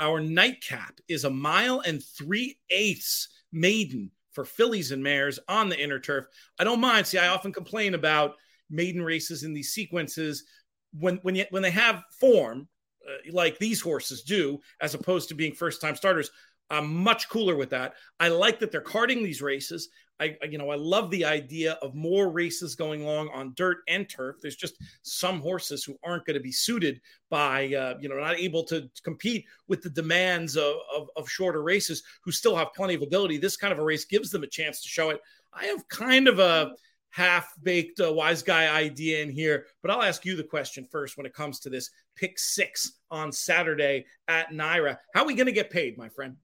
Our 0.00 0.20
nightcap 0.20 1.00
is 1.08 1.24
a 1.24 1.30
mile 1.30 1.80
and 1.80 2.02
three 2.02 2.58
eighths 2.70 3.28
maiden 3.52 4.10
for 4.32 4.44
fillies 4.44 4.92
and 4.92 5.02
mares 5.02 5.38
on 5.48 5.68
the 5.68 5.80
inner 5.80 5.98
turf. 5.98 6.26
I 6.58 6.64
don't 6.64 6.80
mind. 6.80 7.06
See, 7.06 7.18
I 7.18 7.28
often 7.28 7.52
complain 7.52 7.94
about 7.94 8.34
maiden 8.70 9.02
races 9.02 9.42
in 9.42 9.52
these 9.52 9.72
sequences 9.72 10.44
when 10.98 11.16
when 11.22 11.34
you, 11.34 11.44
when 11.50 11.62
they 11.62 11.70
have 11.70 12.02
form 12.20 12.68
like 13.30 13.58
these 13.58 13.80
horses 13.80 14.22
do, 14.22 14.60
as 14.80 14.94
opposed 14.94 15.28
to 15.28 15.34
being 15.34 15.52
first 15.52 15.80
time 15.80 15.96
starters. 15.96 16.30
I'm 16.70 16.92
much 16.94 17.28
cooler 17.28 17.56
with 17.56 17.70
that. 17.70 17.94
I 18.20 18.28
like 18.28 18.58
that 18.60 18.70
they're 18.70 18.80
carting 18.80 19.22
these 19.22 19.40
races. 19.40 19.88
I, 20.20 20.36
you 20.50 20.58
know, 20.58 20.70
I 20.70 20.76
love 20.76 21.10
the 21.10 21.24
idea 21.24 21.78
of 21.80 21.94
more 21.94 22.28
races 22.28 22.74
going 22.74 23.02
along 23.02 23.30
on 23.32 23.54
dirt 23.56 23.78
and 23.88 24.08
turf. 24.08 24.36
There's 24.42 24.56
just 24.56 24.74
some 25.02 25.40
horses 25.40 25.84
who 25.84 25.96
aren't 26.02 26.26
going 26.26 26.34
to 26.34 26.42
be 26.42 26.52
suited 26.52 27.00
by, 27.30 27.72
uh, 27.72 27.94
you 28.00 28.08
know, 28.08 28.16
not 28.16 28.38
able 28.38 28.64
to 28.64 28.90
compete 29.04 29.46
with 29.68 29.80
the 29.80 29.90
demands 29.90 30.56
of, 30.56 30.74
of, 30.94 31.08
of 31.16 31.30
shorter 31.30 31.62
races 31.62 32.02
who 32.22 32.32
still 32.32 32.56
have 32.56 32.74
plenty 32.74 32.94
of 32.94 33.02
ability. 33.02 33.38
This 33.38 33.56
kind 33.56 33.72
of 33.72 33.78
a 33.78 33.84
race 33.84 34.04
gives 34.04 34.30
them 34.30 34.42
a 34.42 34.48
chance 34.48 34.82
to 34.82 34.88
show 34.88 35.10
it. 35.10 35.20
I 35.52 35.66
have 35.66 35.86
kind 35.88 36.26
of 36.26 36.40
a, 36.40 36.72
half 37.10 37.54
baked 37.62 38.00
uh, 38.00 38.12
wise 38.12 38.42
guy 38.42 38.74
idea 38.74 39.22
in 39.22 39.30
here, 39.30 39.66
but 39.82 39.90
I'll 39.90 40.02
ask 40.02 40.24
you 40.24 40.36
the 40.36 40.44
question 40.44 40.86
first 40.90 41.16
when 41.16 41.26
it 41.26 41.34
comes 41.34 41.58
to 41.60 41.70
this 41.70 41.90
pick 42.18 42.38
six 42.38 42.92
on 43.10 43.32
Saturday 43.32 44.06
at 44.26 44.50
NYRA. 44.50 44.96
How 45.14 45.22
are 45.22 45.26
we 45.26 45.34
going 45.34 45.46
to 45.46 45.52
get 45.52 45.70
paid, 45.70 45.96
my 45.96 46.08
friend? 46.08 46.36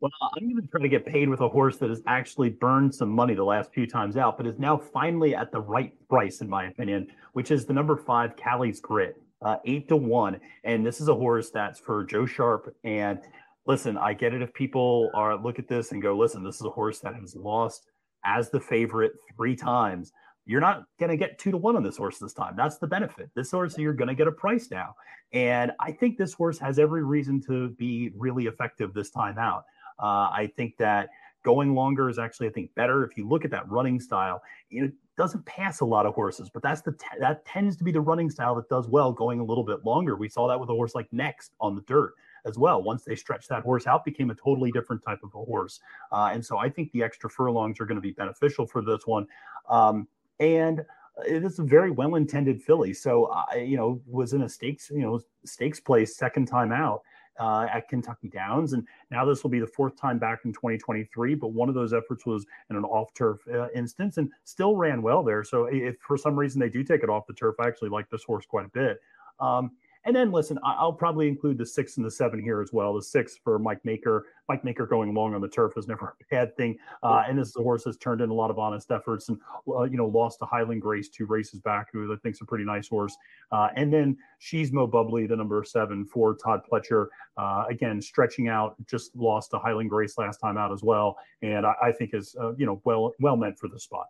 Well, 0.00 0.10
I'm 0.36 0.50
going 0.50 0.60
to 0.60 0.68
try 0.68 0.80
to 0.80 0.88
get 0.88 1.06
paid 1.06 1.28
with 1.28 1.40
a 1.42 1.48
horse 1.48 1.76
that 1.76 1.88
has 1.88 2.02
actually 2.08 2.50
burned 2.50 2.92
some 2.92 3.08
money 3.08 3.34
the 3.34 3.44
last 3.44 3.72
few 3.72 3.86
times 3.86 4.16
out, 4.16 4.36
but 4.36 4.48
is 4.48 4.58
now 4.58 4.76
finally 4.76 5.32
at 5.32 5.52
the 5.52 5.60
right 5.60 5.92
price, 6.08 6.40
in 6.40 6.48
my 6.48 6.66
opinion, 6.66 7.06
which 7.34 7.52
is 7.52 7.66
the 7.66 7.72
number 7.72 7.96
five 7.96 8.36
Callie's 8.36 8.80
Grit, 8.80 9.14
uh, 9.42 9.58
eight 9.64 9.86
to 9.88 9.96
one. 9.96 10.40
And 10.64 10.84
this 10.84 11.00
is 11.00 11.06
a 11.06 11.14
horse 11.14 11.50
that's 11.50 11.78
for 11.78 12.02
Joe 12.02 12.26
Sharp. 12.26 12.74
And 12.82 13.20
listen, 13.64 13.96
I 13.96 14.14
get 14.14 14.34
it 14.34 14.42
if 14.42 14.52
people 14.54 15.08
are 15.14 15.36
look 15.36 15.60
at 15.60 15.68
this 15.68 15.92
and 15.92 16.02
go, 16.02 16.16
listen, 16.18 16.42
this 16.42 16.56
is 16.56 16.66
a 16.66 16.70
horse 16.70 16.98
that 17.00 17.14
has 17.14 17.36
lost 17.36 17.86
as 18.24 18.50
the 18.50 18.60
favorite 18.60 19.12
three 19.36 19.54
times, 19.54 20.12
you're 20.44 20.60
not 20.60 20.84
going 20.98 21.10
to 21.10 21.16
get 21.16 21.38
two 21.38 21.50
to 21.50 21.56
one 21.56 21.76
on 21.76 21.82
this 21.82 21.96
horse 21.96 22.18
this 22.18 22.32
time. 22.32 22.54
That's 22.56 22.78
the 22.78 22.86
benefit. 22.86 23.30
This 23.34 23.50
horse, 23.50 23.78
you're 23.78 23.92
going 23.92 24.08
to 24.08 24.14
get 24.14 24.26
a 24.26 24.32
price 24.32 24.70
now. 24.70 24.94
And 25.32 25.72
I 25.80 25.92
think 25.92 26.18
this 26.18 26.32
horse 26.32 26.58
has 26.58 26.78
every 26.78 27.04
reason 27.04 27.40
to 27.42 27.70
be 27.70 28.10
really 28.16 28.46
effective 28.46 28.92
this 28.92 29.10
time 29.10 29.38
out. 29.38 29.64
Uh, 29.98 30.28
I 30.32 30.52
think 30.56 30.76
that 30.78 31.10
going 31.44 31.74
longer 31.74 32.08
is 32.08 32.18
actually, 32.18 32.48
I 32.48 32.52
think, 32.52 32.74
better. 32.74 33.04
If 33.04 33.16
you 33.16 33.28
look 33.28 33.44
at 33.44 33.50
that 33.52 33.68
running 33.70 34.00
style, 34.00 34.42
it 34.70 34.92
doesn't 35.16 35.44
pass 35.46 35.80
a 35.80 35.84
lot 35.84 36.06
of 36.06 36.14
horses, 36.14 36.50
but 36.52 36.62
that's 36.62 36.80
the 36.80 36.96
that 37.20 37.44
tends 37.44 37.76
to 37.76 37.84
be 37.84 37.92
the 37.92 38.00
running 38.00 38.30
style 38.30 38.54
that 38.56 38.68
does 38.68 38.88
well 38.88 39.12
going 39.12 39.40
a 39.40 39.44
little 39.44 39.64
bit 39.64 39.84
longer. 39.84 40.16
We 40.16 40.28
saw 40.28 40.48
that 40.48 40.58
with 40.58 40.70
a 40.70 40.72
horse 40.72 40.94
like 40.94 41.12
Next 41.12 41.52
on 41.60 41.74
the 41.74 41.82
dirt 41.82 42.14
as 42.44 42.58
well. 42.58 42.82
Once 42.82 43.04
they 43.04 43.14
stretched 43.14 43.48
that 43.48 43.62
horse 43.62 43.86
out, 43.86 44.04
became 44.04 44.30
a 44.30 44.34
totally 44.34 44.72
different 44.72 45.02
type 45.04 45.20
of 45.22 45.34
a 45.34 45.44
horse. 45.44 45.80
Uh, 46.10 46.30
and 46.32 46.44
so 46.44 46.58
I 46.58 46.68
think 46.68 46.90
the 46.92 47.02
extra 47.02 47.30
furlongs 47.30 47.80
are 47.80 47.86
going 47.86 47.96
to 47.96 48.02
be 48.02 48.12
beneficial 48.12 48.66
for 48.66 48.82
this 48.82 49.06
one. 49.06 49.26
Um, 49.68 50.08
and 50.40 50.84
it 51.26 51.44
is 51.44 51.58
a 51.58 51.62
very 51.62 51.90
well 51.90 52.14
intended 52.14 52.62
filly. 52.62 52.92
So 52.92 53.26
I, 53.26 53.56
you 53.56 53.76
know, 53.76 54.00
was 54.06 54.32
in 54.32 54.42
a 54.42 54.48
stakes, 54.48 54.90
you 54.90 55.02
know, 55.02 55.20
stakes 55.44 55.80
place 55.80 56.16
second 56.16 56.46
time 56.46 56.72
out. 56.72 57.02
Uh, 57.40 57.66
at 57.72 57.88
Kentucky 57.88 58.28
Downs. 58.28 58.74
And 58.74 58.86
now 59.10 59.24
this 59.24 59.42
will 59.42 59.50
be 59.50 59.58
the 59.58 59.66
fourth 59.66 59.96
time 59.96 60.18
back 60.18 60.40
in 60.44 60.52
2023. 60.52 61.34
But 61.34 61.48
one 61.48 61.70
of 61.70 61.74
those 61.74 61.94
efforts 61.94 62.26
was 62.26 62.44
in 62.68 62.76
an 62.76 62.84
off 62.84 63.14
turf 63.14 63.40
uh, 63.52 63.68
instance 63.74 64.18
and 64.18 64.30
still 64.44 64.76
ran 64.76 65.00
well 65.00 65.22
there. 65.22 65.42
So 65.42 65.64
if 65.64 65.96
for 66.06 66.18
some 66.18 66.38
reason 66.38 66.60
they 66.60 66.68
do 66.68 66.84
take 66.84 67.02
it 67.02 67.08
off 67.08 67.26
the 67.26 67.32
turf, 67.32 67.56
I 67.58 67.66
actually 67.66 67.88
like 67.88 68.10
this 68.10 68.22
horse 68.22 68.44
quite 68.44 68.66
a 68.66 68.68
bit. 68.68 69.00
Um, 69.40 69.70
and 70.04 70.14
then 70.14 70.32
listen, 70.32 70.58
I'll 70.64 70.92
probably 70.92 71.28
include 71.28 71.58
the 71.58 71.66
six 71.66 71.96
and 71.96 72.04
the 72.04 72.10
seven 72.10 72.42
here 72.42 72.60
as 72.60 72.72
well. 72.72 72.94
The 72.94 73.02
six 73.02 73.38
for 73.42 73.58
Mike 73.58 73.84
Maker. 73.84 74.26
Mike 74.48 74.64
Maker 74.64 74.86
going 74.86 75.14
long 75.14 75.34
on 75.34 75.40
the 75.40 75.48
turf 75.48 75.74
is 75.76 75.86
never 75.86 76.16
a 76.20 76.24
bad 76.34 76.56
thing. 76.56 76.76
Uh, 77.02 77.22
and 77.28 77.38
this 77.38 77.48
is 77.48 77.56
a 77.56 77.62
horse 77.62 77.84
that's 77.84 77.96
turned 77.96 78.20
in 78.20 78.30
a 78.30 78.34
lot 78.34 78.50
of 78.50 78.58
honest 78.58 78.90
efforts 78.90 79.28
and, 79.28 79.38
uh, 79.68 79.84
you 79.84 79.96
know, 79.96 80.06
lost 80.06 80.40
to 80.40 80.44
Highland 80.44 80.82
Grace 80.82 81.08
two 81.08 81.26
races 81.26 81.60
back, 81.60 81.88
who 81.92 82.12
I 82.12 82.16
think 82.16 82.34
is 82.34 82.40
a 82.40 82.44
pretty 82.44 82.64
nice 82.64 82.88
horse. 82.88 83.16
Uh, 83.52 83.68
and 83.76 83.92
then 83.92 84.16
she's 84.38 84.72
Mo 84.72 84.86
Bubbly, 84.86 85.26
the 85.26 85.36
number 85.36 85.62
seven 85.62 86.04
for 86.04 86.34
Todd 86.34 86.62
Pletcher. 86.70 87.06
Uh, 87.36 87.64
again, 87.70 88.02
stretching 88.02 88.48
out, 88.48 88.74
just 88.86 89.14
lost 89.14 89.52
to 89.52 89.58
Highland 89.58 89.90
Grace 89.90 90.18
last 90.18 90.38
time 90.38 90.58
out 90.58 90.72
as 90.72 90.82
well. 90.82 91.16
And 91.42 91.64
I, 91.64 91.74
I 91.80 91.92
think 91.92 92.12
is, 92.12 92.34
uh, 92.40 92.54
you 92.56 92.66
know, 92.66 92.80
well, 92.84 93.12
well 93.20 93.36
meant 93.36 93.58
for 93.58 93.68
the 93.68 93.78
spot 93.78 94.06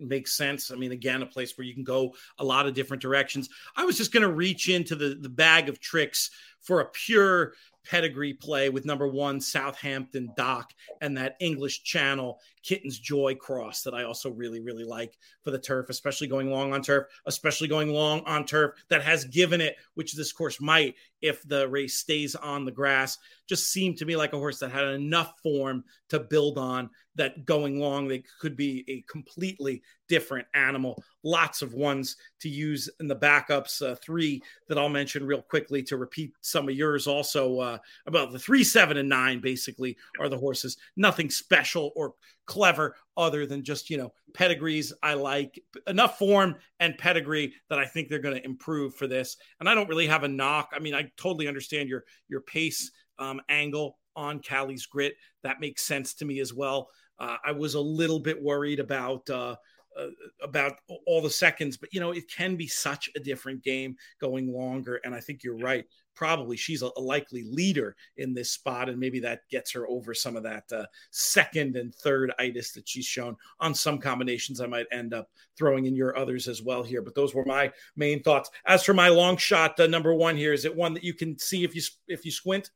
makes 0.00 0.36
sense. 0.36 0.70
I 0.70 0.76
mean, 0.76 0.92
again, 0.92 1.22
a 1.22 1.26
place 1.26 1.56
where 1.56 1.66
you 1.66 1.74
can 1.74 1.84
go 1.84 2.14
a 2.38 2.44
lot 2.44 2.66
of 2.66 2.74
different 2.74 3.02
directions. 3.02 3.48
I 3.76 3.84
was 3.84 3.96
just 3.96 4.12
going 4.12 4.22
to 4.22 4.32
reach 4.32 4.68
into 4.68 4.94
the, 4.94 5.18
the 5.20 5.28
bag 5.28 5.68
of 5.68 5.80
tricks 5.80 6.30
for 6.60 6.80
a 6.80 6.86
pure 6.86 7.54
pedigree 7.84 8.34
play 8.34 8.68
with 8.68 8.84
number 8.84 9.08
one 9.08 9.40
Southampton 9.40 10.30
Dock 10.36 10.72
and 11.00 11.16
that 11.16 11.36
English 11.40 11.82
Channel 11.82 12.38
Kitten's 12.68 12.98
Joy 12.98 13.34
cross 13.34 13.80
that 13.82 13.94
I 13.94 14.04
also 14.04 14.30
really, 14.30 14.60
really 14.60 14.84
like 14.84 15.16
for 15.42 15.50
the 15.50 15.58
turf, 15.58 15.88
especially 15.88 16.26
going 16.26 16.50
long 16.50 16.74
on 16.74 16.82
turf, 16.82 17.06
especially 17.24 17.66
going 17.66 17.88
long 17.88 18.20
on 18.26 18.44
turf 18.44 18.72
that 18.90 19.00
has 19.00 19.24
given 19.24 19.62
it, 19.62 19.76
which 19.94 20.14
this 20.14 20.32
course 20.32 20.60
might 20.60 20.94
if 21.22 21.42
the 21.48 21.66
race 21.66 21.94
stays 21.94 22.34
on 22.34 22.66
the 22.66 22.70
grass. 22.70 23.16
Just 23.48 23.72
seemed 23.72 23.96
to 23.96 24.04
me 24.04 24.16
like 24.16 24.34
a 24.34 24.38
horse 24.38 24.58
that 24.58 24.70
had 24.70 24.86
enough 24.88 25.32
form 25.42 25.82
to 26.10 26.20
build 26.20 26.58
on 26.58 26.90
that 27.14 27.46
going 27.46 27.80
long, 27.80 28.06
they 28.06 28.22
could 28.38 28.54
be 28.54 28.84
a 28.86 29.02
completely 29.10 29.82
different 30.08 30.46
animal. 30.54 31.02
Lots 31.24 31.62
of 31.62 31.74
ones 31.74 32.16
to 32.40 32.48
use 32.48 32.88
in 33.00 33.08
the 33.08 33.16
backups. 33.16 33.82
Uh, 33.82 33.96
three 33.96 34.42
that 34.68 34.78
I'll 34.78 34.88
mention 34.88 35.26
real 35.26 35.42
quickly 35.42 35.82
to 35.84 35.96
repeat 35.96 36.32
some 36.42 36.68
of 36.68 36.74
yours. 36.74 37.06
Also, 37.06 37.58
uh, 37.58 37.78
about 38.06 38.30
the 38.30 38.38
three, 38.38 38.62
seven, 38.62 38.98
and 38.98 39.08
nine 39.08 39.40
basically 39.40 39.96
are 40.20 40.28
the 40.28 40.38
horses. 40.38 40.76
Nothing 40.96 41.30
special 41.30 41.92
or 41.96 42.14
clever 42.48 42.96
other 43.16 43.46
than 43.46 43.62
just 43.62 43.90
you 43.90 43.96
know 43.96 44.12
pedigrees. 44.34 44.92
I 45.02 45.14
like 45.14 45.62
enough 45.86 46.18
form 46.18 46.56
and 46.80 46.98
pedigree 46.98 47.52
that 47.68 47.78
I 47.78 47.84
think 47.84 48.08
they're 48.08 48.18
going 48.18 48.36
to 48.36 48.44
improve 48.44 48.96
for 48.96 49.06
this. 49.06 49.36
And 49.60 49.68
I 49.68 49.74
don't 49.74 49.88
really 49.88 50.08
have 50.08 50.24
a 50.24 50.28
knock. 50.28 50.70
I 50.74 50.80
mean, 50.80 50.94
I 50.94 51.12
totally 51.16 51.46
understand 51.46 51.88
your 51.88 52.04
your 52.28 52.40
pace 52.40 52.90
um, 53.20 53.40
angle 53.48 53.98
on 54.16 54.40
Callie's 54.42 54.86
grit. 54.86 55.14
That 55.44 55.60
makes 55.60 55.82
sense 55.82 56.14
to 56.14 56.24
me 56.24 56.40
as 56.40 56.52
well. 56.52 56.88
Uh, 57.20 57.36
I 57.44 57.52
was 57.52 57.74
a 57.74 57.80
little 57.80 58.18
bit 58.18 58.42
worried 58.42 58.80
about 58.80 59.28
uh, 59.30 59.56
uh, 59.98 60.06
about 60.42 60.74
all 61.06 61.20
the 61.20 61.30
seconds, 61.30 61.76
but 61.76 61.92
you 61.92 62.00
know 62.00 62.12
it 62.12 62.30
can 62.30 62.56
be 62.56 62.66
such 62.66 63.10
a 63.14 63.20
different 63.20 63.62
game 63.62 63.94
going 64.20 64.52
longer. 64.52 65.00
And 65.04 65.14
I 65.14 65.20
think 65.20 65.44
you're 65.44 65.58
right. 65.58 65.84
Probably 66.18 66.56
she's 66.56 66.82
a, 66.82 66.90
a 66.96 67.00
likely 67.00 67.44
leader 67.44 67.94
in 68.16 68.34
this 68.34 68.50
spot, 68.50 68.88
and 68.88 68.98
maybe 68.98 69.20
that 69.20 69.42
gets 69.48 69.70
her 69.70 69.88
over 69.88 70.12
some 70.14 70.34
of 70.34 70.42
that 70.42 70.64
uh, 70.72 70.84
second 71.12 71.76
and 71.76 71.94
third 71.94 72.32
itis 72.40 72.72
that 72.72 72.88
she's 72.88 73.04
shown 73.06 73.36
on 73.60 73.72
some 73.72 73.98
combinations. 73.98 74.60
I 74.60 74.66
might 74.66 74.86
end 74.90 75.14
up 75.14 75.30
throwing 75.56 75.86
in 75.86 75.94
your 75.94 76.18
others 76.18 76.48
as 76.48 76.60
well 76.60 76.82
here, 76.82 77.02
but 77.02 77.14
those 77.14 77.36
were 77.36 77.44
my 77.44 77.70
main 77.94 78.20
thoughts. 78.20 78.50
As 78.66 78.82
for 78.82 78.94
my 78.94 79.10
long 79.10 79.36
shot, 79.36 79.78
uh, 79.78 79.86
number 79.86 80.12
one 80.12 80.36
here 80.36 80.52
is 80.52 80.64
it 80.64 80.74
one 80.74 80.92
that 80.94 81.04
you 81.04 81.14
can 81.14 81.38
see 81.38 81.62
if 81.62 81.76
you 81.76 81.82
if 82.08 82.24
you 82.24 82.32
squint. 82.32 82.72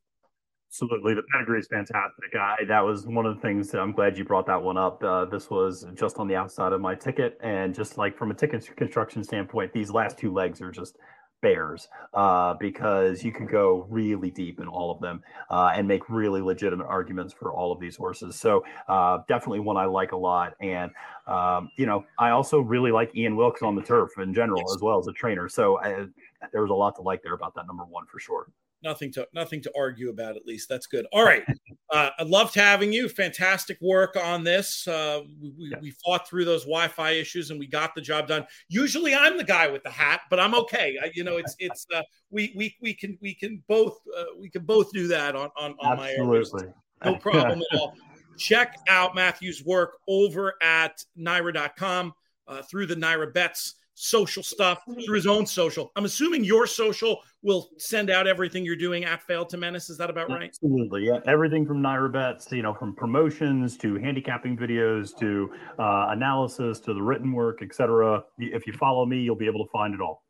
Absolutely, 0.70 1.14
the 1.14 1.24
pedigree 1.32 1.58
is 1.58 1.66
fantastic. 1.66 2.34
I, 2.40 2.64
that 2.68 2.80
was 2.80 3.06
one 3.06 3.26
of 3.26 3.34
the 3.34 3.42
things 3.42 3.70
that 3.72 3.80
I'm 3.80 3.92
glad 3.92 4.16
you 4.16 4.24
brought 4.24 4.46
that 4.46 4.62
one 4.62 4.78
up. 4.78 5.02
Uh, 5.02 5.24
this 5.24 5.50
was 5.50 5.84
just 5.94 6.18
on 6.18 6.28
the 6.28 6.36
outside 6.36 6.72
of 6.72 6.80
my 6.80 6.94
ticket, 6.94 7.38
and 7.42 7.74
just 7.74 7.98
like 7.98 8.16
from 8.16 8.30
a 8.30 8.34
ticket 8.34 8.74
construction 8.76 9.24
standpoint, 9.24 9.72
these 9.72 9.90
last 9.90 10.16
two 10.16 10.32
legs 10.32 10.62
are 10.62 10.70
just 10.70 10.96
bears 11.42 11.88
uh, 12.14 12.54
because 12.54 13.22
you 13.22 13.32
can 13.32 13.46
go 13.46 13.86
really 13.90 14.30
deep 14.30 14.60
in 14.60 14.68
all 14.68 14.90
of 14.90 15.00
them 15.00 15.22
uh, 15.50 15.72
and 15.74 15.86
make 15.86 16.08
really 16.08 16.40
legitimate 16.40 16.86
arguments 16.86 17.34
for 17.34 17.52
all 17.52 17.72
of 17.72 17.80
these 17.80 17.96
horses. 17.96 18.36
So 18.36 18.64
uh, 18.88 19.18
definitely 19.28 19.60
one 19.60 19.76
I 19.76 19.84
like 19.84 20.12
a 20.12 20.16
lot. 20.16 20.54
And 20.60 20.90
um, 21.26 21.70
you 21.76 21.84
know, 21.84 22.04
I 22.18 22.30
also 22.30 22.60
really 22.60 22.92
like 22.92 23.14
Ian 23.14 23.36
Wilkes 23.36 23.62
on 23.62 23.76
the 23.76 23.82
turf 23.82 24.12
in 24.18 24.32
general 24.32 24.60
yes. 24.60 24.76
as 24.76 24.82
well 24.82 24.98
as 24.98 25.06
a 25.08 25.12
trainer. 25.12 25.48
So 25.48 25.78
I, 25.78 25.92
uh, 25.92 26.06
there 26.52 26.62
was 26.62 26.70
a 26.70 26.74
lot 26.74 26.96
to 26.96 27.02
like 27.02 27.22
there 27.22 27.34
about 27.34 27.54
that 27.56 27.66
number 27.66 27.84
one 27.84 28.06
for 28.06 28.18
sure 28.18 28.46
nothing 28.82 29.12
to 29.12 29.26
nothing 29.32 29.62
to 29.62 29.72
argue 29.76 30.10
about 30.10 30.36
at 30.36 30.46
least. 30.46 30.68
That's 30.68 30.86
good. 30.86 31.06
All 31.12 31.24
right. 31.24 31.44
Uh, 31.92 32.08
i 32.18 32.22
loved 32.22 32.54
having 32.54 32.90
you. 32.90 33.06
Fantastic 33.06 33.76
work 33.82 34.16
on 34.16 34.42
this. 34.42 34.88
Uh, 34.88 35.20
we, 35.42 35.52
yeah. 35.58 35.76
we 35.78 35.90
fought 36.02 36.26
through 36.26 36.46
those 36.46 36.62
wi-fi 36.62 37.10
issues 37.10 37.50
and 37.50 37.60
we 37.60 37.66
got 37.66 37.94
the 37.94 38.00
job 38.00 38.26
done. 38.26 38.46
Usually 38.70 39.14
i'm 39.14 39.36
the 39.36 39.44
guy 39.44 39.68
with 39.68 39.82
the 39.82 39.90
hat 39.90 40.22
but 40.30 40.40
i'm 40.40 40.54
okay. 40.54 40.96
I, 41.02 41.10
you 41.14 41.22
know 41.22 41.36
it's 41.36 41.54
it's 41.58 41.86
uh, 41.94 42.00
we 42.30 42.54
we 42.56 42.74
we 42.80 42.94
can 42.94 43.18
we 43.20 43.34
can 43.34 43.62
both 43.68 43.98
uh, 44.18 44.24
we 44.40 44.48
can 44.48 44.64
both 44.64 44.90
do 44.90 45.06
that 45.08 45.36
on 45.36 45.50
on, 45.58 45.74
on 45.80 46.00
Absolutely. 46.00 46.68
my 47.02 47.10
no 47.10 47.16
problem 47.18 47.62
at 47.70 47.78
all. 47.78 47.94
Check 48.38 48.78
out 48.88 49.14
matthew's 49.14 49.62
work 49.62 49.98
over 50.08 50.54
at 50.62 51.04
nyra.com 51.18 52.14
uh, 52.48 52.62
through 52.62 52.86
the 52.86 52.94
NYRA 52.94 53.32
Bets 53.32 53.74
social 54.02 54.42
stuff 54.42 54.82
through 55.04 55.14
his 55.14 55.28
own 55.28 55.46
social. 55.46 55.92
I'm 55.94 56.04
assuming 56.04 56.42
your 56.42 56.66
social 56.66 57.22
will 57.42 57.70
send 57.78 58.10
out 58.10 58.26
everything 58.26 58.64
you're 58.64 58.74
doing 58.74 59.04
at 59.04 59.22
Fail 59.22 59.46
to 59.46 59.56
Menace. 59.56 59.90
Is 59.90 59.98
that 59.98 60.10
about 60.10 60.28
right? 60.28 60.48
Absolutely. 60.48 61.06
Yeah. 61.06 61.20
Everything 61.26 61.64
from 61.64 61.80
NYRA 61.80 62.12
Bets, 62.12 62.50
you 62.50 62.62
know, 62.62 62.74
from 62.74 62.96
promotions 62.96 63.76
to 63.78 63.96
handicapping 63.96 64.56
videos 64.56 65.16
to 65.20 65.52
uh, 65.78 66.08
analysis 66.10 66.80
to 66.80 66.94
the 66.94 67.02
written 67.02 67.32
work, 67.32 67.62
etc. 67.62 68.24
If 68.38 68.66
you 68.66 68.72
follow 68.72 69.06
me, 69.06 69.20
you'll 69.20 69.36
be 69.36 69.46
able 69.46 69.64
to 69.64 69.70
find 69.70 69.94
it 69.94 70.00
all. 70.00 70.21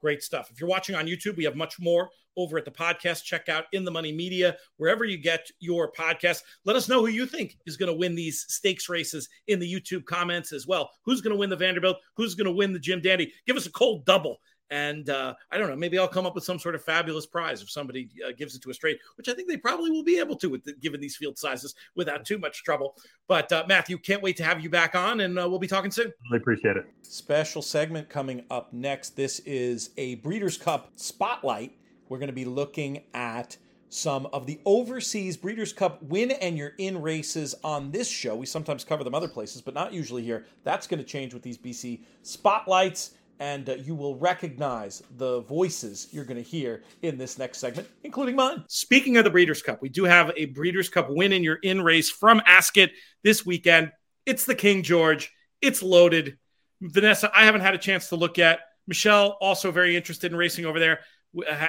Great 0.00 0.22
stuff. 0.22 0.50
If 0.50 0.60
you're 0.60 0.70
watching 0.70 0.94
on 0.94 1.06
YouTube, 1.06 1.36
we 1.36 1.44
have 1.44 1.56
much 1.56 1.78
more 1.78 2.10
over 2.36 2.56
at 2.56 2.64
the 2.64 2.70
podcast. 2.70 3.24
Check 3.24 3.48
out 3.48 3.64
In 3.72 3.84
the 3.84 3.90
Money 3.90 4.12
Media, 4.12 4.56
wherever 4.78 5.04
you 5.04 5.18
get 5.18 5.46
your 5.58 5.92
podcast. 5.92 6.42
Let 6.64 6.76
us 6.76 6.88
know 6.88 7.00
who 7.00 7.08
you 7.08 7.26
think 7.26 7.58
is 7.66 7.76
going 7.76 7.88
to 7.88 7.98
win 7.98 8.14
these 8.14 8.46
stakes 8.48 8.88
races 8.88 9.28
in 9.48 9.58
the 9.58 9.70
YouTube 9.70 10.06
comments 10.06 10.52
as 10.52 10.66
well. 10.66 10.90
Who's 11.04 11.20
going 11.20 11.34
to 11.34 11.38
win 11.38 11.50
the 11.50 11.56
Vanderbilt? 11.56 11.98
Who's 12.16 12.34
going 12.34 12.46
to 12.46 12.52
win 12.52 12.72
the 12.72 12.78
Jim 12.78 13.00
Dandy? 13.00 13.32
Give 13.46 13.56
us 13.56 13.66
a 13.66 13.72
cold 13.72 14.06
double 14.06 14.38
and 14.70 15.10
uh, 15.10 15.34
I 15.50 15.58
don't 15.58 15.68
know, 15.68 15.76
maybe 15.76 15.98
I'll 15.98 16.08
come 16.08 16.26
up 16.26 16.34
with 16.34 16.44
some 16.44 16.58
sort 16.58 16.74
of 16.74 16.82
fabulous 16.82 17.26
prize 17.26 17.62
if 17.62 17.70
somebody 17.70 18.08
uh, 18.26 18.32
gives 18.36 18.54
it 18.54 18.62
to 18.62 18.70
a 18.70 18.74
straight, 18.74 18.98
which 19.16 19.28
I 19.28 19.34
think 19.34 19.48
they 19.48 19.56
probably 19.56 19.90
will 19.90 20.04
be 20.04 20.18
able 20.18 20.36
to 20.36 20.48
with 20.48 20.64
the, 20.64 20.72
given 20.74 21.00
these 21.00 21.16
field 21.16 21.38
sizes 21.38 21.74
without 21.94 22.24
too 22.24 22.38
much 22.38 22.62
trouble. 22.62 22.96
But 23.26 23.50
uh, 23.52 23.64
Matthew, 23.68 23.98
can't 23.98 24.22
wait 24.22 24.36
to 24.38 24.44
have 24.44 24.60
you 24.60 24.70
back 24.70 24.94
on, 24.94 25.20
and 25.20 25.38
uh, 25.38 25.48
we'll 25.48 25.58
be 25.58 25.66
talking 25.66 25.90
soon. 25.90 26.12
Really 26.30 26.40
appreciate 26.40 26.76
it. 26.76 26.86
Special 27.02 27.62
segment 27.62 28.08
coming 28.08 28.44
up 28.50 28.72
next. 28.72 29.16
This 29.16 29.40
is 29.40 29.90
a 29.96 30.16
Breeders' 30.16 30.56
Cup 30.56 30.90
spotlight. 30.96 31.76
We're 32.08 32.18
going 32.18 32.28
to 32.28 32.32
be 32.32 32.44
looking 32.44 33.02
at 33.14 33.56
some 33.90 34.26
of 34.32 34.46
the 34.46 34.60
overseas 34.64 35.36
Breeders' 35.36 35.72
Cup 35.72 36.02
win 36.04 36.30
and 36.30 36.56
you're 36.56 36.74
in 36.78 37.02
races 37.02 37.54
on 37.64 37.90
this 37.90 38.08
show. 38.08 38.36
We 38.36 38.46
sometimes 38.46 38.84
cover 38.84 39.02
them 39.02 39.14
other 39.14 39.28
places, 39.28 39.60
but 39.60 39.74
not 39.74 39.92
usually 39.92 40.22
here. 40.22 40.46
That's 40.62 40.86
going 40.86 40.98
to 40.98 41.04
change 41.04 41.34
with 41.34 41.42
these 41.42 41.58
BC 41.58 42.02
spotlights 42.22 43.12
and 43.40 43.70
uh, 43.70 43.74
you 43.74 43.94
will 43.94 44.16
recognize 44.16 45.02
the 45.16 45.40
voices 45.40 46.08
you're 46.12 46.26
going 46.26 46.42
to 46.42 46.48
hear 46.48 46.82
in 47.02 47.16
this 47.16 47.38
next 47.38 47.58
segment, 47.58 47.88
including 48.04 48.36
mine. 48.36 48.62
Speaking 48.68 49.16
of 49.16 49.24
the 49.24 49.30
Breeders' 49.30 49.62
Cup, 49.62 49.80
we 49.80 49.88
do 49.88 50.04
have 50.04 50.30
a 50.36 50.44
Breeders' 50.44 50.90
Cup 50.90 51.08
win 51.08 51.32
in 51.32 51.42
your 51.42 51.56
in 51.56 51.82
race 51.82 52.10
from 52.10 52.40
Ascot 52.46 52.90
this 53.24 53.44
weekend. 53.44 53.90
It's 54.26 54.44
the 54.44 54.54
King 54.54 54.82
George. 54.82 55.32
It's 55.62 55.82
loaded. 55.82 56.38
Vanessa, 56.82 57.30
I 57.34 57.46
haven't 57.46 57.62
had 57.62 57.74
a 57.74 57.78
chance 57.78 58.10
to 58.10 58.16
look 58.16 58.38
at. 58.38 58.60
Michelle, 58.86 59.38
also 59.40 59.70
very 59.70 59.96
interested 59.96 60.30
in 60.30 60.38
racing 60.38 60.66
over 60.66 60.78
there, 60.78 61.00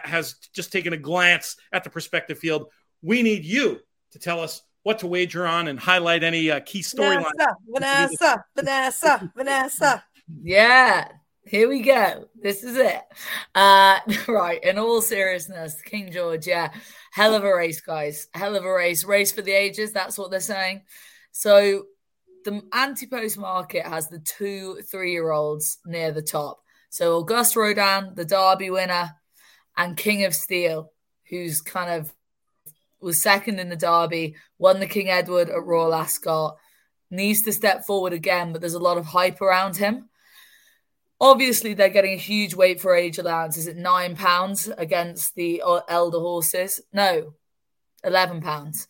has 0.03 0.35
just 0.53 0.71
taken 0.71 0.91
a 0.93 0.97
glance 0.97 1.55
at 1.71 1.83
the 1.83 1.89
prospective 1.89 2.37
field. 2.37 2.67
We 3.01 3.23
need 3.23 3.45
you 3.45 3.79
to 4.11 4.19
tell 4.19 4.41
us 4.41 4.61
what 4.83 4.99
to 4.99 5.07
wager 5.07 5.45
on 5.45 5.67
and 5.67 5.79
highlight 5.79 6.23
any 6.23 6.51
uh, 6.51 6.59
key 6.61 6.81
storylines. 6.81 7.25
Vanessa, 7.69 8.45
Vanessa, 8.55 9.23
Vanessa, 9.27 9.31
Vanessa. 9.35 10.03
Yeah, 10.41 11.07
here 11.45 11.67
we 11.67 11.81
go. 11.81 12.25
This 12.35 12.63
is 12.63 12.77
it. 12.77 13.01
Uh, 13.55 13.99
right. 14.27 14.63
In 14.63 14.77
all 14.77 15.01
seriousness, 15.01 15.81
King 15.81 16.11
George, 16.11 16.47
yeah, 16.47 16.71
hell 17.11 17.35
of 17.35 17.43
a 17.43 17.53
race, 17.53 17.81
guys. 17.81 18.27
Hell 18.33 18.55
of 18.55 18.65
a 18.65 18.71
race. 18.71 19.03
Race 19.03 19.31
for 19.31 19.41
the 19.41 19.51
ages. 19.51 19.91
That's 19.91 20.17
what 20.17 20.31
they're 20.31 20.39
saying. 20.39 20.83
So 21.31 21.85
the 22.43 22.61
anti-post 22.73 23.37
market 23.37 23.85
has 23.85 24.09
the 24.09 24.19
two 24.19 24.81
three-year-olds 24.89 25.79
near 25.85 26.11
the 26.11 26.21
top. 26.21 26.59
So 26.89 27.17
Auguste 27.17 27.55
Rodin, 27.55 28.13
the 28.15 28.25
Derby 28.25 28.69
winner, 28.69 29.11
and 29.77 29.97
King 29.97 30.25
of 30.25 30.35
Steel, 30.35 30.91
who's 31.29 31.61
kind 31.61 31.89
of 31.89 32.13
was 32.99 33.21
second 33.21 33.59
in 33.59 33.69
the 33.69 33.75
Derby, 33.75 34.35
won 34.59 34.79
the 34.79 34.87
King 34.87 35.09
Edward 35.09 35.49
at 35.49 35.63
Royal 35.63 35.93
Ascot, 35.93 36.57
needs 37.09 37.41
to 37.43 37.53
step 37.53 37.85
forward 37.85 38.13
again, 38.13 38.51
but 38.51 38.61
there's 38.61 38.75
a 38.75 38.79
lot 38.79 38.97
of 38.97 39.05
hype 39.05 39.41
around 39.41 39.75
him. 39.75 40.09
Obviously, 41.21 41.75
they're 41.75 41.89
getting 41.89 42.13
a 42.13 42.17
huge 42.17 42.55
weight 42.55 42.81
for 42.81 42.95
age 42.95 43.19
allowance. 43.19 43.55
Is 43.55 43.67
it 43.67 43.77
nine 43.77 44.15
pounds 44.15 44.67
against 44.79 45.35
the 45.35 45.61
uh, 45.63 45.81
elder 45.87 46.17
horses? 46.17 46.81
No, 46.91 47.35
eleven 48.03 48.41
pounds. 48.41 48.87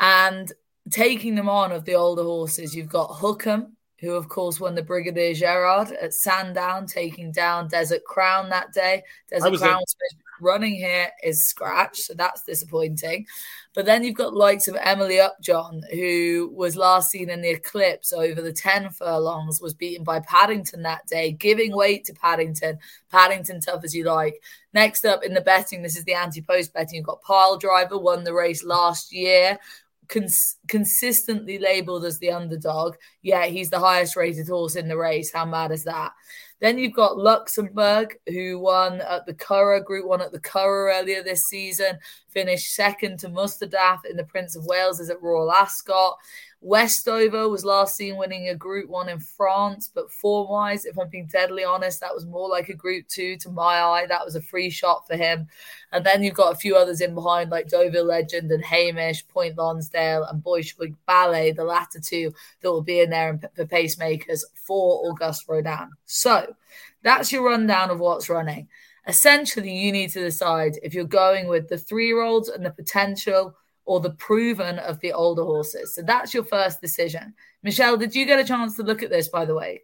And 0.00 0.50
taking 0.90 1.34
them 1.34 1.50
on 1.50 1.72
of 1.72 1.84
the 1.84 1.94
older 1.94 2.22
horses, 2.22 2.74
you've 2.74 2.88
got 2.88 3.16
Hookham, 3.16 3.76
who 4.00 4.12
of 4.14 4.26
course 4.26 4.58
won 4.58 4.74
the 4.74 4.82
Brigadier 4.82 5.34
Gerard 5.34 5.92
at 5.92 6.14
Sandown, 6.14 6.86
taking 6.86 7.30
down 7.30 7.68
Desert 7.68 8.04
Crown 8.04 8.48
that 8.48 8.72
day. 8.72 9.02
Desert 9.28 9.58
Crown 9.58 9.80
was 9.80 9.96
running 10.40 10.74
here 10.74 11.08
is 11.22 11.46
scratch, 11.46 11.98
so 12.00 12.14
that's 12.14 12.42
disappointing. 12.42 13.26
But 13.74 13.84
then 13.84 14.02
you've 14.02 14.14
got 14.14 14.34
likes 14.34 14.68
of 14.68 14.76
Emily 14.80 15.20
Upjohn, 15.20 15.82
who 15.92 16.50
was 16.54 16.76
last 16.76 17.10
seen 17.10 17.28
in 17.28 17.42
the 17.42 17.50
Eclipse 17.50 18.12
over 18.12 18.40
the 18.40 18.52
10 18.52 18.90
furlongs, 18.90 19.60
was 19.60 19.74
beaten 19.74 20.02
by 20.02 20.20
Paddington 20.20 20.82
that 20.82 21.06
day, 21.06 21.32
giving 21.32 21.76
weight 21.76 22.06
to 22.06 22.14
Paddington. 22.14 22.78
Paddington 23.10 23.60
tough 23.60 23.84
as 23.84 23.94
you 23.94 24.04
like. 24.04 24.42
Next 24.72 25.04
up 25.04 25.22
in 25.22 25.34
the 25.34 25.42
betting, 25.42 25.82
this 25.82 25.96
is 25.96 26.04
the 26.04 26.14
anti-post 26.14 26.72
betting. 26.72 26.96
You've 26.96 27.06
got 27.06 27.22
Pyledriver, 27.22 28.00
won 28.00 28.24
the 28.24 28.32
race 28.32 28.64
last 28.64 29.12
year. 29.12 29.58
Cons- 30.08 30.56
consistently 30.68 31.58
labeled 31.58 32.04
as 32.04 32.18
the 32.18 32.30
underdog. 32.30 32.94
Yeah, 33.22 33.44
he's 33.46 33.70
the 33.70 33.80
highest 33.80 34.16
rated 34.16 34.48
horse 34.48 34.76
in 34.76 34.88
the 34.88 34.96
race. 34.96 35.32
How 35.32 35.44
mad 35.44 35.70
is 35.72 35.84
that? 35.84 36.12
Then 36.60 36.78
you've 36.78 36.94
got 36.94 37.18
Luxembourg, 37.18 38.18
who 38.26 38.58
won 38.58 39.00
at 39.02 39.26
the 39.26 39.34
Curragh, 39.34 39.84
Group 39.84 40.06
1 40.06 40.22
at 40.22 40.32
the 40.32 40.40
Curragh 40.40 41.00
earlier 41.00 41.22
this 41.22 41.44
season, 41.48 41.98
finished 42.28 42.74
second 42.74 43.18
to 43.20 43.28
Mostahdaf 43.28 44.06
in 44.08 44.16
the 44.16 44.24
Prince 44.24 44.56
of 44.56 44.64
Wales 44.64 45.00
at 45.08 45.20
Royal 45.20 45.52
Ascot. 45.52 46.16
Westover 46.66 47.48
was 47.48 47.64
last 47.64 47.94
seen 47.94 48.16
winning 48.16 48.48
a 48.48 48.54
Group 48.56 48.88
One 48.90 49.08
in 49.08 49.20
France, 49.20 49.88
but 49.94 50.10
form 50.10 50.48
wise, 50.48 50.84
if 50.84 50.98
I'm 50.98 51.08
being 51.08 51.28
deadly 51.30 51.62
honest, 51.62 52.00
that 52.00 52.12
was 52.12 52.26
more 52.26 52.48
like 52.48 52.68
a 52.68 52.74
Group 52.74 53.06
Two 53.06 53.36
to 53.36 53.50
my 53.50 53.80
eye. 53.80 54.06
That 54.08 54.24
was 54.24 54.34
a 54.34 54.42
free 54.42 54.68
shot 54.68 55.06
for 55.06 55.14
him. 55.14 55.46
And 55.92 56.04
then 56.04 56.24
you've 56.24 56.34
got 56.34 56.52
a 56.52 56.58
few 56.58 56.74
others 56.74 57.00
in 57.00 57.14
behind, 57.14 57.50
like 57.50 57.68
Deauville 57.68 58.06
Legend 58.06 58.50
and 58.50 58.64
Hamish, 58.64 59.28
Point 59.28 59.56
Lonsdale, 59.56 60.24
and 60.24 60.42
Bolshevik 60.42 60.94
Ballet, 61.06 61.52
the 61.52 61.62
latter 61.62 62.00
two 62.00 62.34
that 62.60 62.72
will 62.72 62.82
be 62.82 62.98
in 62.98 63.10
there 63.10 63.38
for 63.54 63.64
pacemakers 63.64 64.40
for 64.54 65.08
Auguste 65.08 65.44
Rodin. 65.46 65.90
So 66.06 66.56
that's 67.02 67.30
your 67.30 67.44
rundown 67.44 67.90
of 67.90 68.00
what's 68.00 68.28
running. 68.28 68.66
Essentially, 69.06 69.72
you 69.72 69.92
need 69.92 70.10
to 70.10 70.20
decide 70.20 70.80
if 70.82 70.94
you're 70.94 71.04
going 71.04 71.46
with 71.46 71.68
the 71.68 71.78
three 71.78 72.08
year 72.08 72.22
olds 72.22 72.48
and 72.48 72.66
the 72.66 72.70
potential 72.70 73.54
or 73.86 74.00
the 74.00 74.10
proven 74.10 74.78
of 74.80 75.00
the 75.00 75.12
older 75.12 75.44
horses. 75.44 75.94
So 75.94 76.02
that's 76.02 76.34
your 76.34 76.44
first 76.44 76.80
decision. 76.80 77.34
Michelle, 77.62 77.96
did 77.96 78.14
you 78.14 78.26
get 78.26 78.40
a 78.40 78.44
chance 78.44 78.76
to 78.76 78.82
look 78.82 79.02
at 79.02 79.10
this, 79.10 79.28
by 79.28 79.44
the 79.44 79.54
way? 79.54 79.82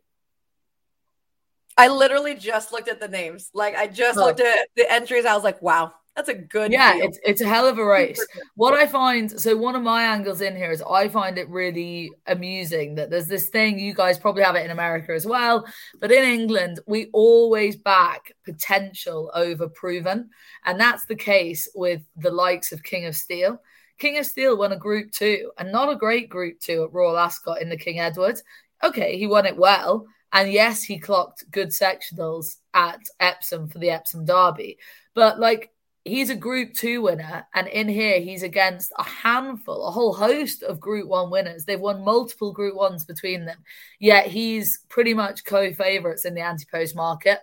I 1.76 1.88
literally 1.88 2.34
just 2.34 2.72
looked 2.72 2.88
at 2.88 3.00
the 3.00 3.08
names. 3.08 3.50
Like 3.54 3.76
I 3.76 3.86
just 3.86 4.18
oh. 4.18 4.26
looked 4.26 4.40
at 4.40 4.68
the 4.76 4.92
entries. 4.92 5.24
I 5.24 5.34
was 5.34 5.44
like, 5.44 5.62
wow, 5.62 5.92
that's 6.14 6.28
a 6.28 6.34
good. 6.34 6.70
Yeah, 6.70 6.92
it's 6.96 7.18
it's 7.24 7.40
a 7.40 7.48
hell 7.48 7.66
of 7.66 7.78
a 7.78 7.84
race. 7.84 8.24
What 8.56 8.74
I 8.74 8.86
find, 8.86 9.40
so 9.40 9.56
one 9.56 9.74
of 9.74 9.82
my 9.82 10.02
angles 10.02 10.42
in 10.42 10.54
here 10.54 10.70
is 10.70 10.82
I 10.82 11.08
find 11.08 11.38
it 11.38 11.48
really 11.48 12.10
amusing 12.26 12.96
that 12.96 13.08
there's 13.08 13.26
this 13.26 13.48
thing. 13.48 13.78
You 13.78 13.94
guys 13.94 14.18
probably 14.18 14.42
have 14.42 14.54
it 14.54 14.64
in 14.64 14.70
America 14.70 15.12
as 15.12 15.26
well, 15.26 15.66
but 15.98 16.12
in 16.12 16.24
England 16.24 16.80
we 16.86 17.08
always 17.14 17.76
back 17.76 18.32
potential 18.44 19.30
over 19.34 19.68
proven, 19.68 20.28
and 20.66 20.78
that's 20.78 21.06
the 21.06 21.16
case 21.16 21.66
with 21.74 22.02
the 22.16 22.30
likes 22.30 22.72
of 22.72 22.82
King 22.82 23.06
of 23.06 23.16
Steel. 23.16 23.58
King 24.02 24.18
of 24.18 24.26
Steel 24.26 24.58
won 24.58 24.72
a 24.72 24.76
Group 24.76 25.12
Two, 25.12 25.52
and 25.58 25.70
not 25.70 25.88
a 25.88 25.94
great 25.94 26.28
Group 26.28 26.58
Two 26.58 26.82
at 26.82 26.92
Royal 26.92 27.16
Ascot 27.16 27.62
in 27.62 27.68
the 27.68 27.76
King 27.76 28.00
Edward. 28.00 28.34
Okay, 28.82 29.16
he 29.16 29.28
won 29.28 29.46
it 29.46 29.56
well, 29.56 30.08
and 30.32 30.50
yes, 30.50 30.82
he 30.82 30.98
clocked 30.98 31.48
good 31.52 31.68
sectionals 31.68 32.56
at 32.74 32.98
Epsom 33.20 33.68
for 33.68 33.78
the 33.78 33.90
Epsom 33.90 34.24
Derby. 34.24 34.76
But 35.14 35.38
like 35.38 35.70
he's 36.04 36.30
a 36.30 36.34
Group 36.34 36.74
Two 36.74 37.02
winner, 37.02 37.46
and 37.54 37.68
in 37.68 37.88
here 37.88 38.18
he's 38.18 38.42
against 38.42 38.90
a 38.98 39.04
handful, 39.04 39.86
a 39.86 39.92
whole 39.92 40.12
host 40.12 40.64
of 40.64 40.80
Group 40.80 41.06
One 41.06 41.30
winners. 41.30 41.64
They've 41.64 41.78
won 41.78 42.04
multiple 42.04 42.52
Group 42.52 42.74
Ones 42.74 43.04
between 43.04 43.44
them, 43.44 43.58
yet 44.00 44.26
he's 44.26 44.80
pretty 44.88 45.14
much 45.14 45.44
co-favorites 45.44 46.24
in 46.24 46.34
the 46.34 46.40
anti-post 46.40 46.96
market 46.96 47.38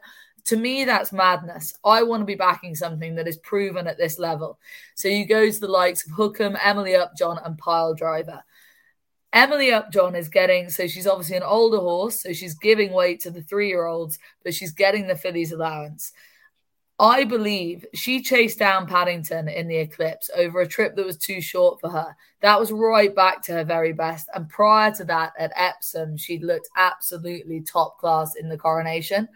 to 0.45 0.58
me, 0.58 0.86
that's 0.86 1.12
madness. 1.12 1.73
I 1.84 2.04
want 2.04 2.21
to 2.21 2.25
be 2.25 2.36
backing 2.36 2.75
something 2.75 3.15
that 3.15 3.28
is 3.28 3.38
proven 3.38 3.88
at 3.88 3.97
this 3.97 4.19
level. 4.19 4.60
So 4.95 5.08
you 5.08 5.25
go 5.25 5.49
to 5.49 5.60
the 5.60 5.67
likes 5.67 6.06
of 6.06 6.13
Hookham, 6.13 6.58
Emily 6.62 6.95
Upjohn, 6.95 7.39
and 7.43 7.58
Pyledriver 7.58 8.41
Emily 9.32 9.71
Upjohn 9.71 10.15
is 10.15 10.28
getting, 10.28 10.69
so 10.69 10.88
she's 10.88 11.06
obviously 11.06 11.38
an 11.38 11.43
older 11.43 11.78
horse, 11.78 12.23
so 12.23 12.34
she's 12.34 12.56
giving 12.56 12.91
weight 12.91 13.19
to 13.21 13.32
the 13.32 13.43
three 13.43 13.67
year 13.67 13.86
olds, 13.86 14.17
but 14.43 14.54
she's 14.54 14.71
getting 14.71 15.06
the 15.06 15.15
fillies 15.15 15.52
allowance. 15.52 16.13
I 16.97 17.23
believe 17.23 17.86
she 17.93 18.21
chased 18.21 18.60
down 18.60 18.88
Paddington 18.88 19.47
in 19.47 19.67
the 19.67 19.78
eclipse 19.78 20.30
over 20.36 20.62
a 20.62 20.67
trip 20.67 20.95
that 20.95 21.06
was 21.06 21.17
too 21.17 21.41
short 21.41 21.80
for 21.80 21.89
her. 21.89 22.15
That 22.41 22.60
was 22.60 22.73
right 22.73 23.15
back 23.15 23.41
to 23.43 23.54
her 23.54 23.63
very 23.63 23.93
best. 23.93 24.28
And 24.34 24.49
prior 24.49 24.91
to 24.95 25.06
that, 25.06 25.32
at 25.39 25.54
Epsom, 25.56 26.17
she'd 26.17 26.43
looked 26.43 26.67
absolutely 26.75 27.62
top 27.62 27.99
class 27.99 28.36
in 28.36 28.49
the 28.49 28.58
coronation. 28.58 29.30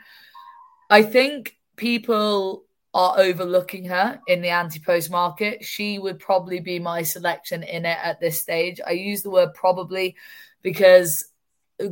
I 0.94 1.02
think 1.02 1.58
people 1.76 2.66
are 2.94 3.18
overlooking 3.18 3.86
her 3.86 4.22
in 4.28 4.44
the 4.44 4.50
anti-post 4.50 5.10
market. 5.10 5.66
She 5.66 5.98
would 5.98 6.20
probably 6.20 6.60
be 6.60 6.78
my 6.78 7.02
selection 7.02 7.64
in 7.64 7.84
it 7.84 7.98
at 8.04 8.20
this 8.20 8.40
stage. 8.40 8.80
I 8.86 8.92
use 8.92 9.24
the 9.24 9.32
word 9.32 9.56
probably 9.56 10.16
because 10.62 11.26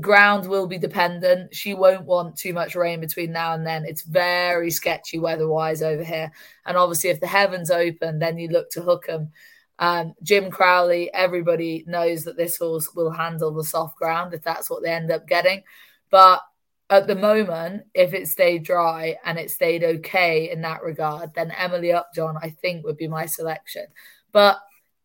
ground 0.02 0.48
will 0.48 0.68
be 0.68 0.78
dependent. 0.78 1.56
She 1.56 1.74
won't 1.74 2.06
want 2.06 2.38
too 2.38 2.54
much 2.54 2.76
rain 2.76 3.00
between 3.00 3.32
now 3.32 3.56
and 3.56 3.66
then. 3.66 3.86
It's 3.86 4.04
very 4.04 4.70
sketchy 4.70 5.18
weather-wise 5.18 5.82
over 5.82 6.04
here. 6.04 6.32
And 6.68 6.78
obviously 6.78 7.10
if 7.10 7.20
the 7.20 7.26
heavens 7.26 7.72
open, 7.72 8.20
then 8.20 8.38
you 8.38 8.50
look 8.50 8.70
to 8.70 8.82
Hookham. 8.82 9.32
Um, 9.80 10.14
Jim 10.22 10.52
Crowley, 10.52 11.12
everybody 11.12 11.84
knows 11.88 12.24
that 12.26 12.38
this 12.38 12.58
horse 12.58 12.94
will 12.94 13.10
handle 13.10 13.52
the 13.52 13.64
soft 13.64 13.98
ground 13.98 14.36
if 14.36 14.44
that's 14.44 14.70
what 14.70 14.84
they 14.84 14.92
end 14.92 15.10
up 15.10 15.28
getting. 15.28 15.64
But 16.12 16.42
at 16.92 17.08
the 17.08 17.14
mm-hmm. 17.14 17.22
moment, 17.22 17.84
if 17.94 18.14
it 18.14 18.28
stayed 18.28 18.64
dry 18.64 19.16
and 19.24 19.40
it 19.40 19.50
stayed 19.50 19.84
okay 19.84 20.52
in 20.52 20.62
that 20.62 20.84
regard, 20.84 21.34
then 21.34 21.52
Emily 21.52 21.94
Upjohn, 21.94 22.38
I 22.42 22.50
think, 22.50 22.86
would 22.86 22.98
be 22.98 23.08
my 23.08 23.26
selection. 23.26 23.86
But 24.34 24.60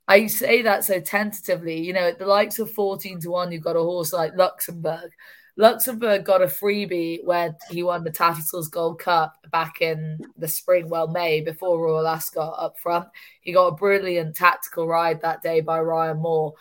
I 0.09 0.27
say 0.27 0.63
that 0.63 0.85
so 0.85 1.01
tentatively. 1.01 1.81
You 1.81 1.93
know, 1.93 2.09
at 2.09 2.19
the 2.19 2.27
likes 2.27 2.59
of 2.59 2.73
14 2.73 3.21
to 3.21 3.31
1, 3.31 3.53
you've 3.53 3.63
got 3.63 3.77
a 3.77 3.81
horse 3.81 4.13
like 4.13 4.37
Luxembourg. 4.37 5.13
Luxembourg 5.57 6.25
got 6.25 6.43
a 6.43 6.47
freebie 6.47 7.25
when 7.25 7.57
he 7.71 7.85
won 7.85 8.03
the 8.03 8.11
Tattersalls 8.11 8.69
Gold 8.69 8.99
Cup 8.99 9.35
back 9.53 9.81
in 9.81 10.19
the 10.37 10.49
spring, 10.49 10.89
well, 10.89 11.07
May, 11.07 11.41
before 11.41 11.81
Royal 11.81 12.07
Ascot 12.07 12.57
up 12.59 12.79
front. 12.81 13.09
He 13.41 13.53
got 13.53 13.69
a 13.69 13.77
brilliant 13.77 14.35
tactical 14.35 14.89
ride 14.89 15.23
that 15.23 15.41
day 15.41 15.61
by 15.61 15.81
Ryan 15.81 16.19
Moore. 16.19 16.55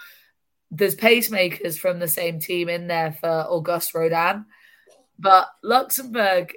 There's 0.70 0.96
pacemakers 0.96 1.78
from 1.78 2.00
the 2.00 2.08
same 2.08 2.40
team 2.40 2.70
in 2.70 2.88
there 2.88 3.12
for 3.12 3.28
Auguste 3.28 3.94
Rodin. 3.96 4.46
But 5.18 5.48
Luxembourg, 5.64 6.54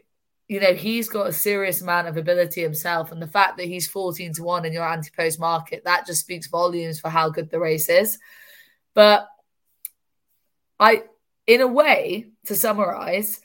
you 0.48 0.60
know, 0.60 0.74
he's 0.74 1.08
got 1.08 1.28
a 1.28 1.32
serious 1.32 1.82
amount 1.82 2.08
of 2.08 2.16
ability 2.16 2.62
himself. 2.62 3.12
And 3.12 3.20
the 3.20 3.26
fact 3.26 3.58
that 3.58 3.66
he's 3.66 3.88
14 3.88 4.34
to 4.34 4.42
1 4.42 4.64
in 4.64 4.72
your 4.72 4.88
anti 4.88 5.10
post 5.16 5.38
market, 5.38 5.84
that 5.84 6.06
just 6.06 6.20
speaks 6.20 6.48
volumes 6.48 6.98
for 6.98 7.10
how 7.10 7.30
good 7.30 7.50
the 7.50 7.60
race 7.60 7.88
is. 7.88 8.18
But 8.94 9.28
I, 10.80 11.04
in 11.46 11.60
a 11.60 11.66
way, 11.66 12.26
to 12.46 12.54
summarize, 12.54 13.40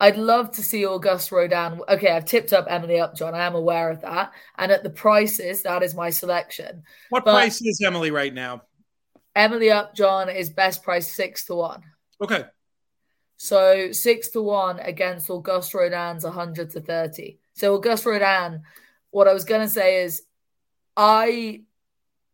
I'd 0.00 0.16
love 0.16 0.52
to 0.52 0.62
see 0.62 0.86
Auguste 0.86 1.32
Rodin. 1.32 1.80
Okay, 1.88 2.10
I've 2.10 2.24
tipped 2.24 2.52
up 2.52 2.66
Emily 2.68 3.00
Upjohn. 3.00 3.34
I 3.34 3.46
am 3.46 3.54
aware 3.54 3.90
of 3.90 4.00
that. 4.02 4.32
And 4.58 4.72
at 4.72 4.82
the 4.82 4.90
prices, 4.90 5.62
that 5.62 5.82
is 5.82 5.94
my 5.94 6.10
selection. 6.10 6.82
What 7.10 7.24
but 7.24 7.32
price 7.32 7.62
is 7.62 7.80
Emily 7.84 8.10
right 8.10 8.34
now? 8.34 8.62
Emily 9.34 9.70
Upjohn 9.70 10.28
is 10.28 10.50
best 10.50 10.82
price 10.82 11.10
six 11.10 11.44
to 11.46 11.54
one. 11.54 11.82
Okay. 12.22 12.44
So 13.44 13.92
six 13.92 14.28
to 14.28 14.40
one 14.40 14.80
against 14.80 15.28
Auguste 15.28 15.74
Rodin's 15.74 16.24
100 16.24 16.70
to 16.70 16.80
30. 16.80 17.38
So 17.52 17.74
Auguste 17.74 18.06
Rodin, 18.06 18.62
what 19.10 19.28
I 19.28 19.34
was 19.34 19.44
going 19.44 19.60
to 19.60 19.68
say 19.68 20.02
is, 20.02 20.22
I, 20.96 21.60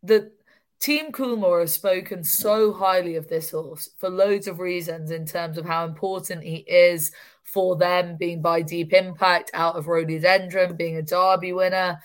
the 0.05 0.31
Team 0.79 1.11
Coolmore 1.11 1.63
has 1.63 1.75
spoken 1.75 2.23
so 2.23 2.73
highly 2.73 3.17
of 3.17 3.29
this 3.29 3.51
horse 3.51 3.91
for 3.99 4.09
loads 4.09 4.47
of 4.47 4.61
reasons 4.61 5.11
in 5.11 5.27
terms 5.27 5.59
of 5.59 5.67
how 5.67 5.85
important 5.85 6.45
he 6.45 6.59
is 6.59 7.11
for 7.43 7.75
them 7.75 8.17
being 8.17 8.41
by 8.41 8.63
deep 8.63 8.93
impact 8.93 9.51
out 9.53 9.75
of 9.75 9.89
Rhododendron, 9.89 10.77
being 10.77 10.97
a 10.97 11.03
Derby 11.03 11.53
winner. 11.53 11.99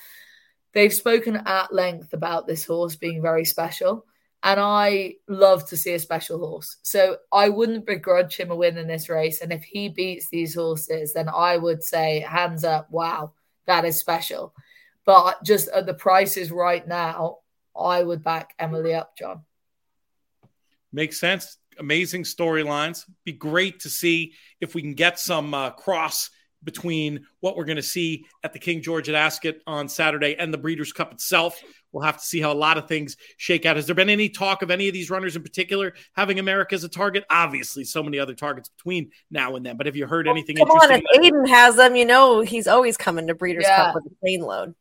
They've 0.73 0.91
spoken 0.91 1.43
at 1.45 1.71
length 1.71 2.13
about 2.13 2.47
this 2.47 2.65
horse 2.65 2.95
being 2.95 3.21
very 3.21 3.45
special. 3.45 4.07
And 4.45 4.59
I 4.59 5.15
love 5.27 5.67
to 5.69 5.75
see 5.75 5.93
a 5.93 5.99
special 5.99 6.37
horse. 6.37 6.77
So 6.83 7.17
I 7.33 7.49
wouldn't 7.49 7.87
begrudge 7.87 8.37
him 8.37 8.51
a 8.51 8.55
win 8.55 8.77
in 8.77 8.87
this 8.87 9.09
race. 9.09 9.41
And 9.41 9.51
if 9.51 9.63
he 9.63 9.89
beats 9.89 10.29
these 10.29 10.53
horses, 10.53 11.13
then 11.13 11.27
I 11.27 11.57
would 11.57 11.83
say, 11.83 12.19
hands 12.19 12.63
up, 12.63 12.89
wow, 12.91 13.33
that 13.65 13.85
is 13.85 13.99
special. 13.99 14.53
But 15.03 15.43
just 15.43 15.67
at 15.69 15.87
the 15.87 15.95
prices 15.95 16.51
right 16.51 16.87
now, 16.87 17.39
I 17.75 18.03
would 18.03 18.23
back 18.23 18.53
Emily 18.59 18.93
Upjohn. 18.93 19.41
Makes 20.93 21.19
sense. 21.19 21.57
Amazing 21.79 22.23
storylines. 22.23 23.03
Be 23.23 23.31
great 23.33 23.79
to 23.79 23.89
see 23.89 24.33
if 24.61 24.75
we 24.75 24.83
can 24.83 24.93
get 24.93 25.19
some 25.19 25.55
uh, 25.55 25.71
cross 25.71 26.29
between 26.65 27.25
what 27.39 27.55
we're 27.55 27.65
going 27.65 27.77
to 27.77 27.83
see 27.83 28.25
at 28.43 28.51
the 28.51 28.59
King 28.59 28.81
George 28.81 29.07
at 29.07 29.15
Ascot 29.15 29.55
on 29.65 29.87
Saturday 29.87 30.35
and 30.37 30.53
the 30.53 30.57
Breeders' 30.57 30.91
Cup 30.91 31.13
itself. 31.13 31.61
We'll 31.91 32.03
have 32.03 32.17
to 32.17 32.25
see 32.25 32.41
how 32.41 32.51
a 32.51 32.53
lot 32.53 32.77
of 32.77 32.89
things 32.89 33.15
shake 33.37 33.65
out. 33.65 33.77
Has 33.77 33.85
there 33.85 33.95
been 33.95 34.09
any 34.09 34.27
talk 34.27 34.61
of 34.61 34.69
any 34.69 34.89
of 34.89 34.93
these 34.93 35.09
runners 35.09 35.37
in 35.37 35.43
particular 35.43 35.93
having 36.13 36.39
America 36.39 36.75
as 36.75 36.83
a 36.83 36.89
target? 36.89 37.23
Obviously, 37.29 37.85
so 37.85 38.03
many 38.03 38.19
other 38.19 38.33
targets 38.33 38.67
between 38.67 39.11
now 39.31 39.55
and 39.55 39.65
then. 39.65 39.77
But 39.77 39.85
have 39.85 39.95
you 39.95 40.05
heard 40.05 40.27
anything? 40.27 40.57
Well, 40.57 40.65
come 40.65 40.91
on, 40.91 40.91
if 40.91 41.23
Aidan 41.23 41.45
has 41.47 41.77
them, 41.77 41.95
you 41.95 42.05
know 42.05 42.41
he's 42.41 42.67
always 42.67 42.97
coming 42.97 43.27
to 43.27 43.35
Breeders' 43.35 43.63
yeah. 43.65 43.77
Cup 43.77 43.95
with 43.95 44.07
a 44.07 44.15
plane 44.19 44.41
load. 44.41 44.75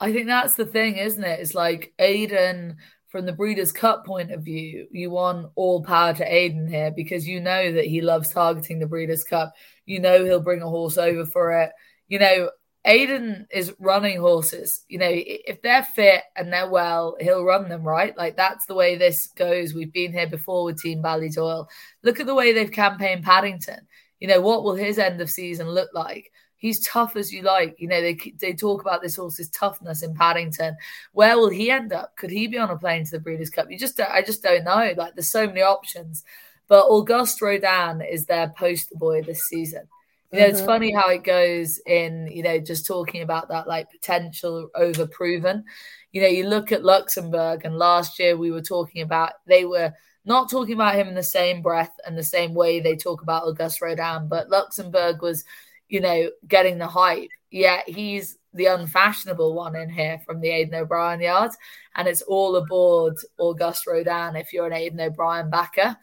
I 0.00 0.12
think 0.12 0.26
that's 0.26 0.54
the 0.54 0.66
thing, 0.66 0.96
isn't 0.96 1.24
it? 1.24 1.40
It's 1.40 1.54
like 1.54 1.94
Aidan 1.98 2.76
from 3.08 3.24
the 3.24 3.32
Breeders' 3.32 3.72
Cup 3.72 4.04
point 4.04 4.30
of 4.30 4.42
view, 4.42 4.86
you 4.90 5.10
want 5.10 5.50
all 5.54 5.82
power 5.82 6.12
to 6.12 6.24
Aidan 6.24 6.68
here 6.68 6.90
because 6.90 7.26
you 7.26 7.40
know 7.40 7.72
that 7.72 7.86
he 7.86 8.02
loves 8.02 8.32
targeting 8.32 8.78
the 8.78 8.86
Breeders' 8.86 9.24
Cup. 9.24 9.54
You 9.88 10.00
know 10.00 10.22
he'll 10.22 10.40
bring 10.40 10.60
a 10.60 10.68
horse 10.68 10.98
over 10.98 11.24
for 11.24 11.62
it. 11.62 11.72
You 12.08 12.18
know, 12.18 12.50
Aidan 12.84 13.46
is 13.50 13.74
running 13.78 14.20
horses. 14.20 14.84
You 14.88 14.98
know, 14.98 15.10
if 15.10 15.62
they're 15.62 15.82
fit 15.82 16.24
and 16.36 16.52
they're 16.52 16.68
well, 16.68 17.16
he'll 17.20 17.44
run 17.44 17.68
them, 17.68 17.82
right? 17.82 18.16
Like 18.16 18.36
that's 18.36 18.66
the 18.66 18.74
way 18.74 18.96
this 18.96 19.28
goes. 19.28 19.72
We've 19.72 19.92
been 19.92 20.12
here 20.12 20.28
before 20.28 20.64
with 20.64 20.80
Team 20.80 21.02
Ballydoyle. 21.02 21.66
Look 22.02 22.20
at 22.20 22.26
the 22.26 22.34
way 22.34 22.52
they've 22.52 22.70
campaigned 22.70 23.24
Paddington. 23.24 23.86
You 24.20 24.28
know, 24.28 24.40
what 24.40 24.62
will 24.62 24.74
his 24.74 24.98
end 24.98 25.20
of 25.20 25.30
season 25.30 25.68
look 25.70 25.90
like? 25.94 26.32
He's 26.56 26.86
tough 26.86 27.16
as 27.16 27.32
you 27.32 27.42
like. 27.42 27.76
You 27.78 27.88
know, 27.88 28.02
they 28.02 28.18
they 28.38 28.52
talk 28.52 28.82
about 28.82 29.00
this 29.00 29.16
horse's 29.16 29.48
toughness 29.48 30.02
in 30.02 30.14
Paddington. 30.14 30.76
Where 31.12 31.38
will 31.38 31.50
he 31.50 31.70
end 31.70 31.92
up? 31.92 32.16
Could 32.16 32.30
he 32.30 32.46
be 32.46 32.58
on 32.58 32.70
a 32.70 32.76
plane 32.76 33.04
to 33.04 33.10
the 33.12 33.20
Breeders' 33.20 33.48
Cup? 33.48 33.70
You 33.70 33.78
just 33.78 33.98
I 34.00 34.22
just 34.22 34.42
don't 34.42 34.64
know. 34.64 34.92
Like 34.96 35.14
there's 35.14 35.30
so 35.30 35.46
many 35.46 35.62
options. 35.62 36.24
But 36.68 36.86
Auguste 36.86 37.40
Rodin 37.40 38.02
is 38.02 38.26
their 38.26 38.48
poster 38.50 38.94
boy 38.96 39.22
this 39.22 39.44
season. 39.48 39.88
You 40.30 40.40
know, 40.40 40.46
mm-hmm. 40.46 40.56
it's 40.56 40.64
funny 40.64 40.92
how 40.92 41.08
it 41.08 41.24
goes 41.24 41.80
in, 41.86 42.28
you 42.30 42.42
know, 42.42 42.58
just 42.58 42.86
talking 42.86 43.22
about 43.22 43.48
that 43.48 43.66
like 43.66 43.90
potential 43.90 44.68
over 44.74 45.06
proven. 45.06 45.64
You 46.12 46.22
know, 46.22 46.28
you 46.28 46.46
look 46.46 46.70
at 46.70 46.84
Luxembourg, 46.84 47.62
and 47.64 47.76
last 47.76 48.18
year 48.18 48.36
we 48.36 48.50
were 48.50 48.62
talking 48.62 49.02
about 49.02 49.32
they 49.46 49.64
were 49.64 49.92
not 50.24 50.50
talking 50.50 50.74
about 50.74 50.94
him 50.94 51.08
in 51.08 51.14
the 51.14 51.22
same 51.22 51.62
breath 51.62 51.92
and 52.06 52.16
the 52.16 52.22
same 52.22 52.52
way 52.52 52.80
they 52.80 52.96
talk 52.96 53.22
about 53.22 53.44
Auguste 53.44 53.80
Rodin, 53.80 54.28
but 54.28 54.50
Luxembourg 54.50 55.22
was 55.22 55.44
you 55.88 56.00
know, 56.00 56.30
getting 56.46 56.78
the 56.78 56.86
hype. 56.86 57.30
Yet 57.50 57.88
he's 57.88 58.38
the 58.54 58.66
unfashionable 58.66 59.54
one 59.54 59.74
in 59.74 59.88
here 59.88 60.20
from 60.24 60.40
the 60.40 60.50
Aidan 60.50 60.74
O'Brien 60.74 61.20
yard, 61.20 61.52
And 61.94 62.06
it's 62.06 62.22
all 62.22 62.56
aboard 62.56 63.16
Auguste 63.38 63.86
Rodin 63.86 64.36
if 64.36 64.52
you're 64.52 64.66
an 64.66 64.72
Aidan 64.72 65.00
O'Brien 65.00 65.50
backer. 65.50 65.96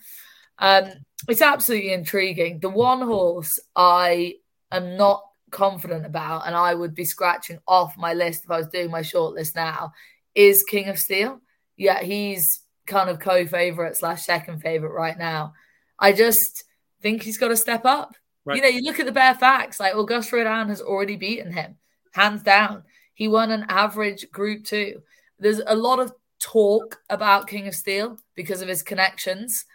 Um, 0.59 0.91
it's 1.27 1.41
absolutely 1.41 1.93
intriguing. 1.93 2.59
The 2.59 2.69
one 2.69 3.01
horse 3.01 3.59
I 3.75 4.35
am 4.71 4.97
not 4.97 5.23
confident 5.51 6.05
about, 6.05 6.47
and 6.47 6.55
I 6.55 6.73
would 6.73 6.93
be 6.93 7.05
scratching 7.05 7.59
off 7.67 7.97
my 7.97 8.13
list 8.13 8.43
if 8.43 8.51
I 8.51 8.57
was 8.57 8.67
doing 8.67 8.91
my 8.91 9.01
shortlist 9.01 9.55
now, 9.55 9.93
is 10.33 10.63
King 10.63 10.89
of 10.89 10.99
Steel. 10.99 11.41
Yeah, 11.77 12.01
he's 12.01 12.61
kind 12.85 13.09
of 13.09 13.19
co 13.19 13.45
favorite 13.45 13.97
slash 13.97 14.23
second 14.25 14.59
favorite 14.59 14.93
right 14.93 15.17
now. 15.17 15.53
I 15.97 16.13
just 16.13 16.63
think 17.01 17.23
he's 17.23 17.37
got 17.37 17.49
to 17.49 17.57
step 17.57 17.85
up. 17.85 18.15
Right. 18.43 18.57
You 18.57 18.61
know, 18.61 18.67
you 18.67 18.81
look 18.81 18.99
at 18.99 19.05
the 19.05 19.11
bare 19.11 19.33
facts, 19.33 19.79
like 19.79 19.95
Auguste 19.95 20.31
Rodin 20.31 20.69
has 20.69 20.81
already 20.81 21.15
beaten 21.15 21.51
him, 21.51 21.77
hands 22.13 22.43
down. 22.43 22.83
He 23.13 23.27
won 23.27 23.49
an 23.51 23.65
average 23.69 24.29
group 24.31 24.65
two. 24.65 25.01
There's 25.39 25.61
a 25.65 25.75
lot 25.75 25.99
of 25.99 26.13
talk 26.39 26.99
about 27.09 27.47
King 27.47 27.67
of 27.67 27.75
Steel 27.75 28.19
because 28.35 28.61
of 28.61 28.67
his 28.67 28.83
connections. 28.83 29.65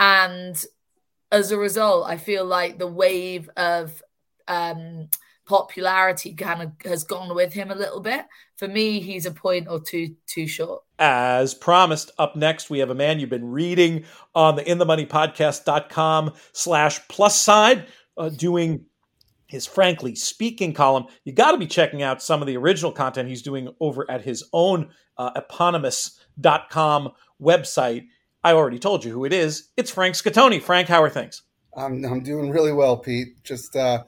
And 0.00 0.64
as 1.30 1.52
a 1.52 1.58
result, 1.58 2.08
I 2.08 2.16
feel 2.16 2.44
like 2.44 2.78
the 2.78 2.86
wave 2.86 3.50
of 3.56 4.02
um, 4.48 5.10
popularity 5.44 6.32
kind 6.34 6.62
of 6.62 6.72
has 6.90 7.04
gone 7.04 7.34
with 7.34 7.52
him 7.52 7.70
a 7.70 7.74
little 7.74 8.00
bit. 8.00 8.24
For 8.56 8.66
me, 8.66 9.00
he's 9.00 9.26
a 9.26 9.30
point 9.30 9.68
or 9.68 9.78
two 9.78 10.16
too 10.26 10.46
short. 10.46 10.82
As 10.98 11.54
promised, 11.54 12.12
up 12.18 12.34
next 12.34 12.70
we 12.70 12.78
have 12.78 12.88
a 12.88 12.94
man 12.94 13.20
you've 13.20 13.30
been 13.30 13.50
reading 13.50 14.04
on 14.34 14.56
the 14.56 14.68
in 14.68 14.78
the 14.78 14.86
money 14.86 15.04
inthemoneypodcast.com 15.04 16.32
slash 16.52 17.00
plus 17.08 17.38
side 17.38 17.86
uh, 18.16 18.30
doing 18.30 18.86
his 19.46 19.66
frankly 19.66 20.14
speaking 20.14 20.72
column 20.72 21.06
you 21.24 21.32
got 21.32 21.50
to 21.50 21.58
be 21.58 21.66
checking 21.66 22.02
out 22.02 22.22
some 22.22 22.40
of 22.40 22.46
the 22.46 22.56
original 22.56 22.92
content 22.92 23.28
he's 23.28 23.42
doing 23.42 23.68
over 23.80 24.08
at 24.08 24.22
his 24.22 24.44
own 24.52 24.88
uh, 25.16 25.32
eponymous.com 25.34 27.10
website 27.42 28.06
i 28.44 28.52
already 28.52 28.78
told 28.78 29.04
you 29.04 29.12
who 29.12 29.24
it 29.24 29.32
is 29.32 29.68
it's 29.76 29.90
frank 29.90 30.14
scatoni 30.14 30.60
frank 30.60 30.88
how 30.88 31.02
are 31.02 31.10
things 31.10 31.42
i'm, 31.76 32.04
I'm 32.04 32.22
doing 32.22 32.50
really 32.50 32.72
well 32.72 32.96
pete 32.96 33.42
just 33.44 33.76
uh, 33.76 34.04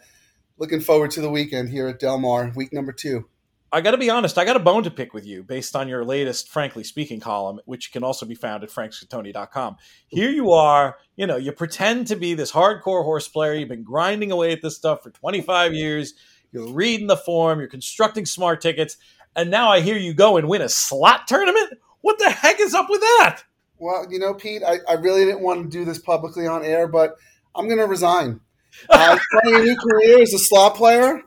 looking 0.58 0.80
forward 0.80 1.10
to 1.12 1.20
the 1.20 1.30
weekend 1.30 1.70
here 1.70 1.88
at 1.88 2.00
del 2.00 2.18
mar 2.18 2.52
week 2.54 2.72
number 2.72 2.92
two 2.92 3.26
I 3.74 3.80
got 3.80 3.92
to 3.92 3.98
be 3.98 4.10
honest, 4.10 4.36
I 4.36 4.44
got 4.44 4.56
a 4.56 4.60
bone 4.60 4.82
to 4.82 4.90
pick 4.90 5.14
with 5.14 5.24
you 5.24 5.42
based 5.42 5.74
on 5.74 5.88
your 5.88 6.04
latest 6.04 6.50
Frankly 6.50 6.84
Speaking 6.84 7.20
column, 7.20 7.58
which 7.64 7.90
can 7.90 8.04
also 8.04 8.26
be 8.26 8.34
found 8.34 8.62
at 8.62 8.68
frankscatoni.com. 8.68 9.76
Here 10.08 10.28
you 10.28 10.52
are, 10.52 10.98
you 11.16 11.26
know, 11.26 11.38
you 11.38 11.52
pretend 11.52 12.06
to 12.08 12.16
be 12.16 12.34
this 12.34 12.52
hardcore 12.52 13.02
horse 13.02 13.28
player. 13.28 13.54
You've 13.54 13.70
been 13.70 13.82
grinding 13.82 14.30
away 14.30 14.52
at 14.52 14.60
this 14.60 14.76
stuff 14.76 15.02
for 15.02 15.10
25 15.10 15.72
years. 15.72 16.12
You're 16.52 16.70
reading 16.70 17.06
the 17.06 17.16
form, 17.16 17.60
you're 17.60 17.68
constructing 17.68 18.26
smart 18.26 18.60
tickets, 18.60 18.98
and 19.34 19.50
now 19.50 19.70
I 19.70 19.80
hear 19.80 19.96
you 19.96 20.12
go 20.12 20.36
and 20.36 20.50
win 20.50 20.60
a 20.60 20.68
slot 20.68 21.26
tournament? 21.26 21.78
What 22.02 22.18
the 22.18 22.28
heck 22.28 22.60
is 22.60 22.74
up 22.74 22.90
with 22.90 23.00
that? 23.00 23.42
Well, 23.82 24.06
you 24.08 24.20
know, 24.20 24.32
Pete, 24.32 24.62
I, 24.62 24.78
I 24.88 24.92
really 24.92 25.24
didn't 25.24 25.40
want 25.40 25.64
to 25.64 25.68
do 25.68 25.84
this 25.84 25.98
publicly 25.98 26.46
on 26.46 26.64
air, 26.64 26.86
but 26.86 27.16
I'm 27.52 27.66
going 27.66 27.80
to 27.80 27.86
resign. 27.86 28.40
Uh, 28.88 29.18
starting 29.20 29.54
a 29.54 29.64
new 29.64 29.76
career 29.76 30.22
as 30.22 30.32
a 30.32 30.38
slot 30.38 30.74
player 30.74 31.20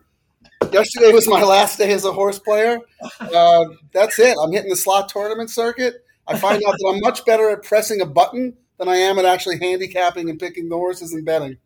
yesterday 0.71 1.11
was 1.11 1.27
my 1.27 1.43
last 1.43 1.77
day 1.77 1.91
as 1.91 2.03
a 2.03 2.11
horse 2.11 2.39
player. 2.39 2.79
Uh, 3.19 3.65
that's 3.93 4.17
it. 4.17 4.35
I'm 4.41 4.51
hitting 4.51 4.71
the 4.71 4.75
slot 4.75 5.09
tournament 5.09 5.51
circuit. 5.51 6.03
I 6.27 6.39
find 6.39 6.61
out 6.67 6.71
that 6.71 6.91
I'm 6.91 6.99
much 7.01 7.23
better 7.23 7.51
at 7.51 7.61
pressing 7.61 8.01
a 8.01 8.05
button 8.07 8.55
than 8.79 8.87
I 8.87 8.95
am 8.95 9.19
at 9.19 9.25
actually 9.25 9.59
handicapping 9.59 10.27
and 10.29 10.39
picking 10.39 10.69
the 10.69 10.75
horses 10.75 11.13
and 11.13 11.23
betting. 11.23 11.57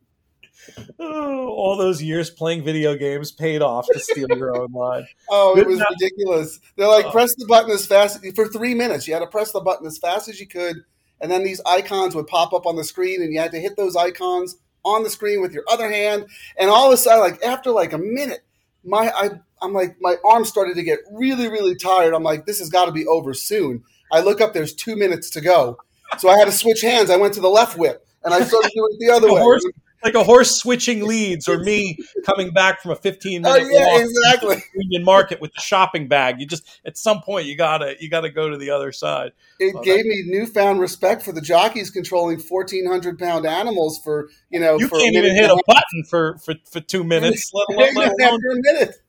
Oh, 0.99 1.47
all 1.49 1.77
those 1.77 2.01
years 2.01 2.29
playing 2.29 2.63
video 2.63 2.95
games 2.95 3.31
paid 3.31 3.61
off 3.61 3.87
to 3.91 3.99
steal 3.99 4.27
your 4.29 4.55
own 4.55 4.71
line. 4.71 5.07
Oh, 5.31 5.57
it 5.57 5.67
was 5.67 5.83
ridiculous. 5.91 6.59
They're 6.75 6.87
like, 6.87 7.05
oh. 7.05 7.11
press 7.11 7.35
the 7.35 7.45
button 7.45 7.71
as 7.71 7.85
fast 7.85 8.25
for 8.35 8.47
three 8.47 8.73
minutes. 8.73 9.07
You 9.07 9.13
had 9.13 9.19
to 9.19 9.27
press 9.27 9.51
the 9.51 9.59
button 9.59 9.85
as 9.85 9.97
fast 9.97 10.27
as 10.27 10.39
you 10.39 10.47
could, 10.47 10.77
and 11.21 11.29
then 11.31 11.43
these 11.43 11.61
icons 11.65 12.15
would 12.15 12.27
pop 12.27 12.53
up 12.53 12.65
on 12.65 12.75
the 12.75 12.83
screen, 12.83 13.21
and 13.21 13.31
you 13.31 13.39
had 13.39 13.51
to 13.51 13.59
hit 13.59 13.77
those 13.77 13.95
icons 13.95 14.57
on 14.83 15.03
the 15.03 15.09
screen 15.09 15.41
with 15.41 15.53
your 15.53 15.63
other 15.69 15.89
hand. 15.89 16.25
And 16.57 16.69
all 16.69 16.87
of 16.87 16.93
a 16.93 16.97
sudden, 16.97 17.19
like 17.19 17.43
after 17.43 17.71
like 17.71 17.93
a 17.93 17.97
minute, 17.97 18.43
my 18.83 19.11
I 19.15 19.29
I'm 19.61 19.73
like 19.73 19.97
my 20.01 20.15
arm 20.25 20.45
started 20.45 20.75
to 20.75 20.83
get 20.83 20.99
really 21.11 21.47
really 21.47 21.75
tired. 21.75 22.13
I'm 22.13 22.23
like 22.23 22.45
this 22.45 22.59
has 22.59 22.69
got 22.69 22.85
to 22.85 22.91
be 22.91 23.05
over 23.05 23.33
soon. 23.33 23.83
I 24.11 24.21
look 24.21 24.41
up. 24.41 24.53
There's 24.53 24.73
two 24.73 24.95
minutes 24.95 25.29
to 25.31 25.41
go, 25.41 25.77
so 26.17 26.29
I 26.29 26.37
had 26.37 26.45
to 26.45 26.51
switch 26.51 26.81
hands. 26.81 27.09
I 27.09 27.17
went 27.17 27.33
to 27.35 27.41
the 27.41 27.49
left 27.49 27.77
whip 27.77 28.05
and 28.23 28.33
I 28.33 28.43
started 28.43 28.71
doing 28.73 28.89
it 28.93 28.99
the 28.99 29.13
other 29.13 29.27
way. 29.33 29.39
Horse, 29.39 29.65
like 30.03 30.13
a 30.13 30.23
horse 30.23 30.57
switching 30.57 31.05
leads, 31.05 31.47
or 31.47 31.59
me 31.59 31.97
coming 32.25 32.51
back 32.51 32.81
from 32.81 32.91
a 32.91 32.95
15 32.95 33.41
minute 33.41 33.63
oh, 33.63 33.69
yeah, 33.69 34.03
exactly. 34.03 34.63
Union 34.75 35.03
Market 35.03 35.41
with 35.41 35.53
the 35.53 35.61
shopping 35.61 36.07
bag. 36.07 36.39
You 36.39 36.45
just 36.45 36.79
at 36.85 36.97
some 36.97 37.21
point 37.21 37.47
you 37.47 37.57
gotta 37.57 37.95
you 37.99 38.09
gotta 38.09 38.29
go 38.29 38.49
to 38.49 38.57
the 38.57 38.69
other 38.69 38.91
side. 38.91 39.31
It 39.59 39.73
well, 39.73 39.83
gave 39.83 40.05
me 40.05 40.23
newfound 40.27 40.79
respect 40.79 41.23
for 41.23 41.31
the 41.31 41.41
jockeys 41.41 41.89
controlling 41.89 42.39
1,400 42.39 43.19
pound 43.19 43.45
animals 43.45 43.99
for 44.03 44.29
you 44.49 44.59
know. 44.59 44.77
You 44.79 44.87
for 44.87 44.99
can't 44.99 45.15
even 45.15 45.35
hit 45.35 45.49
a 45.49 45.61
button 45.67 46.03
for 46.09 46.37
for 46.39 46.55
for 46.69 46.79
two 46.79 47.03
minutes. 47.03 47.51
let 47.75 47.93
alone, 47.95 48.11
after 48.21 48.49
a 48.51 48.55
minute. 48.55 49.01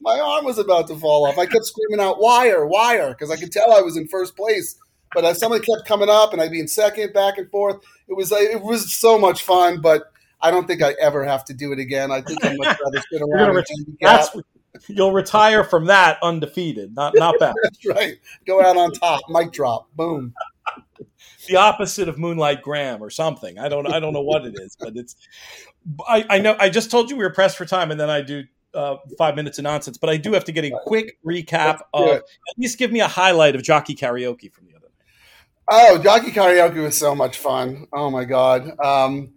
My 0.00 0.18
arm 0.20 0.44
was 0.44 0.58
about 0.58 0.86
to 0.88 0.96
fall 0.96 1.26
off. 1.26 1.36
I 1.36 1.46
kept 1.46 1.64
screaming 1.64 2.04
out 2.04 2.20
"wire, 2.20 2.66
wire" 2.66 3.10
because 3.10 3.30
I 3.30 3.36
could 3.36 3.52
tell 3.52 3.72
I 3.72 3.80
was 3.80 3.96
in 3.96 4.08
first 4.08 4.36
place. 4.36 4.76
But 5.14 5.24
as 5.24 5.38
somebody 5.38 5.64
kept 5.64 5.86
coming 5.86 6.08
up, 6.08 6.32
and 6.32 6.42
I'd 6.42 6.50
be 6.50 6.60
in 6.60 6.68
second, 6.68 7.12
back 7.12 7.38
and 7.38 7.50
forth. 7.50 7.76
It 8.08 8.14
was 8.14 8.32
it 8.32 8.60
was 8.62 8.94
so 8.94 9.18
much 9.18 9.42
fun, 9.42 9.80
but 9.80 10.12
I 10.40 10.50
don't 10.50 10.66
think 10.66 10.82
I 10.82 10.94
ever 11.00 11.24
have 11.24 11.44
to 11.46 11.54
do 11.54 11.72
it 11.72 11.78
again. 11.78 12.10
I 12.10 12.20
think 12.20 12.44
I'd 12.44 12.56
much 12.58 12.78
rather 12.84 13.02
sit 13.10 13.22
around. 13.22 13.54
Ret- 13.54 14.44
you'll 14.88 15.12
retire 15.12 15.64
from 15.64 15.86
that 15.86 16.18
undefeated, 16.22 16.94
not 16.94 17.14
not 17.16 17.34
bad. 17.40 17.54
That's 17.62 17.84
right. 17.86 18.18
Go 18.46 18.62
out 18.62 18.76
on 18.76 18.92
top, 18.92 19.22
mic 19.28 19.52
drop, 19.52 19.88
boom. 19.94 20.34
the 21.48 21.56
opposite 21.56 22.08
of 22.08 22.18
Moonlight 22.18 22.62
Graham 22.62 23.02
or 23.02 23.10
something. 23.10 23.58
I 23.58 23.68
don't 23.68 23.86
I 23.86 24.00
don't 24.00 24.12
know 24.12 24.22
what 24.22 24.44
it 24.44 24.54
is, 24.58 24.76
but 24.78 24.96
it's. 24.96 25.16
I, 26.08 26.24
I 26.28 26.38
know. 26.38 26.56
I 26.58 26.68
just 26.68 26.90
told 26.90 27.10
you 27.10 27.16
we 27.16 27.24
were 27.24 27.32
pressed 27.32 27.56
for 27.56 27.64
time, 27.64 27.90
and 27.90 28.00
then 28.00 28.10
I 28.10 28.20
do 28.20 28.44
uh, 28.74 28.96
five 29.16 29.36
minutes 29.36 29.58
of 29.58 29.64
nonsense. 29.64 29.96
But 29.96 30.10
I 30.10 30.16
do 30.16 30.32
have 30.32 30.44
to 30.44 30.52
get 30.52 30.64
a 30.64 30.72
quick 30.84 31.18
recap 31.24 31.80
of 31.94 32.08
at 32.08 32.22
least 32.58 32.78
give 32.78 32.92
me 32.92 33.00
a 33.00 33.08
highlight 33.08 33.54
of 33.54 33.62
jockey 33.62 33.94
karaoke 33.94 34.52
from 34.52 34.66
the 34.66 34.76
other 34.76 34.88
night. 34.88 35.90
Oh, 35.90 35.98
jockey 36.02 36.30
karaoke 36.30 36.82
was 36.82 36.96
so 36.96 37.14
much 37.14 37.38
fun. 37.38 37.86
Oh 37.92 38.10
my 38.10 38.24
god. 38.24 38.78
Um, 38.80 39.35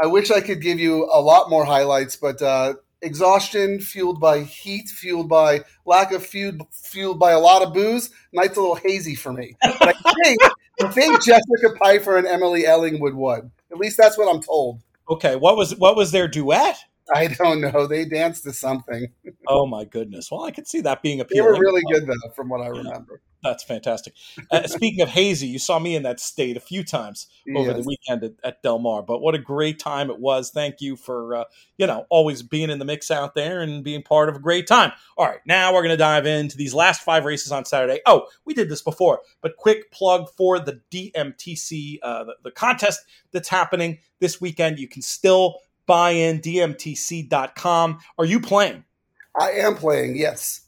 I 0.00 0.06
wish 0.06 0.30
I 0.30 0.40
could 0.40 0.60
give 0.60 0.78
you 0.78 1.08
a 1.12 1.20
lot 1.20 1.48
more 1.48 1.64
highlights, 1.64 2.16
but 2.16 2.42
uh, 2.42 2.74
exhaustion 3.02 3.80
fueled 3.80 4.20
by 4.20 4.40
heat, 4.40 4.88
fueled 4.88 5.28
by 5.28 5.62
lack 5.84 6.12
of 6.12 6.26
food, 6.26 6.60
fueled 6.70 7.18
by 7.18 7.32
a 7.32 7.38
lot 7.38 7.62
of 7.62 7.72
booze. 7.72 8.10
Night's 8.32 8.56
a 8.56 8.60
little 8.60 8.76
hazy 8.76 9.14
for 9.14 9.32
me. 9.32 9.56
But 9.78 9.96
I 10.04 10.12
think, 10.24 10.38
I 10.82 10.88
think 10.88 11.24
Jessica 11.24 11.76
Pfeiffer 11.78 12.16
and 12.16 12.26
Emily 12.26 12.64
Ellingwood 12.64 13.14
would. 13.14 13.50
At 13.70 13.78
least 13.78 13.96
that's 13.96 14.18
what 14.18 14.32
I'm 14.32 14.42
told. 14.42 14.80
Okay, 15.08 15.36
what 15.36 15.56
was 15.56 15.74
what 15.76 15.96
was 15.96 16.12
their 16.12 16.28
duet? 16.28 16.76
I 17.14 17.28
don't 17.28 17.60
know. 17.60 17.86
They 17.86 18.04
danced 18.04 18.44
to 18.44 18.52
something. 18.52 19.08
oh 19.46 19.66
my 19.66 19.84
goodness! 19.84 20.30
Well, 20.30 20.44
I 20.44 20.50
could 20.50 20.66
see 20.66 20.80
that 20.82 21.02
being 21.02 21.20
appealing. 21.20 21.52
They 21.52 21.58
were 21.58 21.60
really 21.60 21.82
good 21.90 22.06
though, 22.06 22.30
from 22.34 22.48
what 22.48 22.60
I 22.60 22.68
remember. 22.68 23.20
That's 23.42 23.62
fantastic. 23.62 24.14
Uh, 24.50 24.66
speaking 24.66 25.02
of 25.02 25.08
hazy, 25.08 25.46
you 25.46 25.58
saw 25.58 25.78
me 25.78 25.94
in 25.94 26.02
that 26.02 26.18
state 26.18 26.56
a 26.56 26.60
few 26.60 26.82
times 26.82 27.28
over 27.54 27.70
yes. 27.70 27.76
the 27.76 27.86
weekend 27.86 28.24
at, 28.24 28.32
at, 28.42 28.62
Del 28.62 28.78
Mar. 28.78 29.02
But 29.02 29.20
what 29.20 29.36
a 29.36 29.38
great 29.38 29.78
time 29.78 30.10
it 30.10 30.18
was! 30.18 30.50
Thank 30.50 30.80
you 30.80 30.96
for 30.96 31.36
uh, 31.36 31.44
you 31.78 31.86
know 31.86 32.06
always 32.10 32.42
being 32.42 32.70
in 32.70 32.78
the 32.78 32.84
mix 32.84 33.10
out 33.10 33.34
there 33.34 33.60
and 33.60 33.84
being 33.84 34.02
part 34.02 34.28
of 34.28 34.36
a 34.36 34.40
great 34.40 34.66
time. 34.66 34.92
All 35.16 35.26
right, 35.26 35.40
now 35.46 35.72
we're 35.72 35.82
going 35.82 35.90
to 35.90 35.96
dive 35.96 36.26
into 36.26 36.56
these 36.56 36.74
last 36.74 37.02
five 37.02 37.24
races 37.24 37.52
on 37.52 37.64
Saturday. 37.64 38.00
Oh, 38.06 38.26
we 38.44 38.54
did 38.54 38.68
this 38.68 38.82
before, 38.82 39.20
but 39.42 39.56
quick 39.56 39.92
plug 39.92 40.28
for 40.36 40.58
the 40.58 40.80
DMTC, 40.90 41.98
uh, 42.02 42.24
the, 42.24 42.34
the 42.42 42.50
contest 42.50 43.00
that's 43.32 43.48
happening 43.48 43.98
this 44.20 44.40
weekend. 44.40 44.78
You 44.78 44.88
can 44.88 45.02
still 45.02 45.58
buy 45.86 46.10
in 46.10 46.40
dmtc.com. 46.40 47.98
Are 48.18 48.24
you 48.24 48.40
playing? 48.40 48.84
I 49.38 49.52
am 49.52 49.74
playing, 49.74 50.16
yes. 50.16 50.62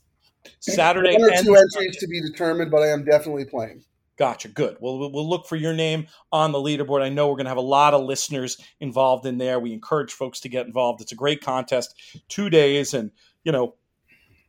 Saturday 0.60 1.16
One 1.16 1.24
or 1.24 1.42
two 1.42 1.56
entries 1.56 1.96
to 1.98 2.06
be 2.06 2.20
determined, 2.20 2.70
but 2.70 2.82
I 2.82 2.88
am 2.88 3.04
definitely 3.04 3.44
playing. 3.44 3.84
Gotcha. 4.18 4.48
Good. 4.48 4.76
Well, 4.80 4.98
we'll 4.98 5.28
look 5.28 5.46
for 5.46 5.54
your 5.54 5.72
name 5.72 6.08
on 6.32 6.50
the 6.50 6.58
leaderboard. 6.58 7.02
I 7.02 7.08
know 7.08 7.28
we're 7.28 7.36
going 7.36 7.44
to 7.44 7.50
have 7.50 7.56
a 7.56 7.60
lot 7.60 7.94
of 7.94 8.04
listeners 8.04 8.58
involved 8.80 9.26
in 9.26 9.38
there. 9.38 9.60
We 9.60 9.72
encourage 9.72 10.12
folks 10.12 10.40
to 10.40 10.48
get 10.48 10.66
involved. 10.66 11.00
It's 11.00 11.12
a 11.12 11.16
great 11.16 11.40
contest, 11.40 11.94
two 12.28 12.50
days, 12.50 12.94
and 12.94 13.12
you 13.44 13.52
know, 13.52 13.76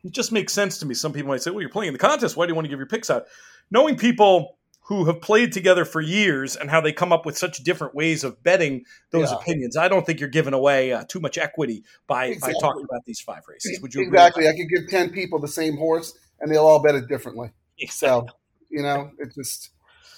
it 0.03 0.11
just 0.11 0.31
makes 0.31 0.53
sense 0.53 0.79
to 0.79 0.87
me. 0.87 0.95
Some 0.95 1.13
people 1.13 1.29
might 1.29 1.43
say, 1.43 1.51
"Well, 1.51 1.61
you're 1.61 1.69
playing 1.69 1.93
the 1.93 1.99
contest. 1.99 2.35
Why 2.35 2.47
do 2.47 2.51
you 2.51 2.55
want 2.55 2.65
to 2.65 2.69
give 2.69 2.79
your 2.79 2.87
picks 2.87 3.11
out?" 3.11 3.25
Knowing 3.69 3.95
people 3.95 4.57
who 4.89 5.05
have 5.05 5.21
played 5.21 5.51
together 5.51 5.85
for 5.85 6.01
years 6.01 6.55
and 6.55 6.67
how 6.67 6.81
they 6.81 6.91
come 6.91 7.13
up 7.13 7.23
with 7.23 7.37
such 7.37 7.59
different 7.59 7.93
ways 7.93 8.23
of 8.23 8.41
betting 8.41 8.83
those 9.11 9.29
yeah. 9.29 9.37
opinions, 9.37 9.77
I 9.77 9.87
don't 9.87 10.03
think 10.03 10.19
you're 10.19 10.29
giving 10.29 10.55
away 10.55 10.91
uh, 10.91 11.03
too 11.07 11.19
much 11.19 11.37
equity 11.37 11.83
by 12.07 12.25
exactly. 12.25 12.53
by 12.53 12.59
talking 12.59 12.85
about 12.89 13.05
these 13.05 13.21
five 13.21 13.43
races. 13.47 13.79
Would 13.81 13.93
you 13.93 14.01
exactly? 14.01 14.47
I 14.47 14.53
could 14.53 14.67
give 14.67 14.89
ten 14.89 15.11
people 15.11 15.39
the 15.39 15.47
same 15.47 15.77
horse, 15.77 16.17
and 16.41 16.51
they'll 16.51 16.65
all 16.65 16.81
bet 16.81 16.95
it 16.95 17.07
differently. 17.07 17.51
Exactly. 17.77 18.29
So, 18.29 18.35
you 18.71 18.81
know, 18.81 19.11
it 19.19 19.31
just, 19.35 19.69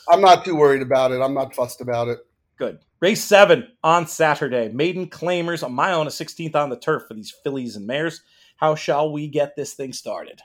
I'm 0.10 0.22
not 0.22 0.46
too 0.46 0.56
worried 0.56 0.82
about 0.82 1.12
it. 1.12 1.20
I'm 1.20 1.34
not 1.34 1.54
fussed 1.54 1.82
about 1.82 2.08
it. 2.08 2.20
Good. 2.58 2.80
Race 3.02 3.26
seven 3.26 3.68
on 3.84 4.08
Saturday. 4.08 4.70
Maiden 4.70 5.10
claimers 5.10 5.64
a 5.64 5.70
mile 5.70 6.00
and 6.00 6.08
a 6.08 6.14
16th 6.14 6.56
on 6.56 6.70
the 6.70 6.80
turf 6.80 7.04
for 7.10 7.14
these 7.14 7.34
fillies 7.44 7.76
and 7.76 7.86
mares. 7.86 8.22
How 8.56 8.76
shall 8.76 9.12
we 9.12 9.28
get 9.28 9.58
this 9.58 9.74
thing 9.74 9.92
started? 9.92 10.40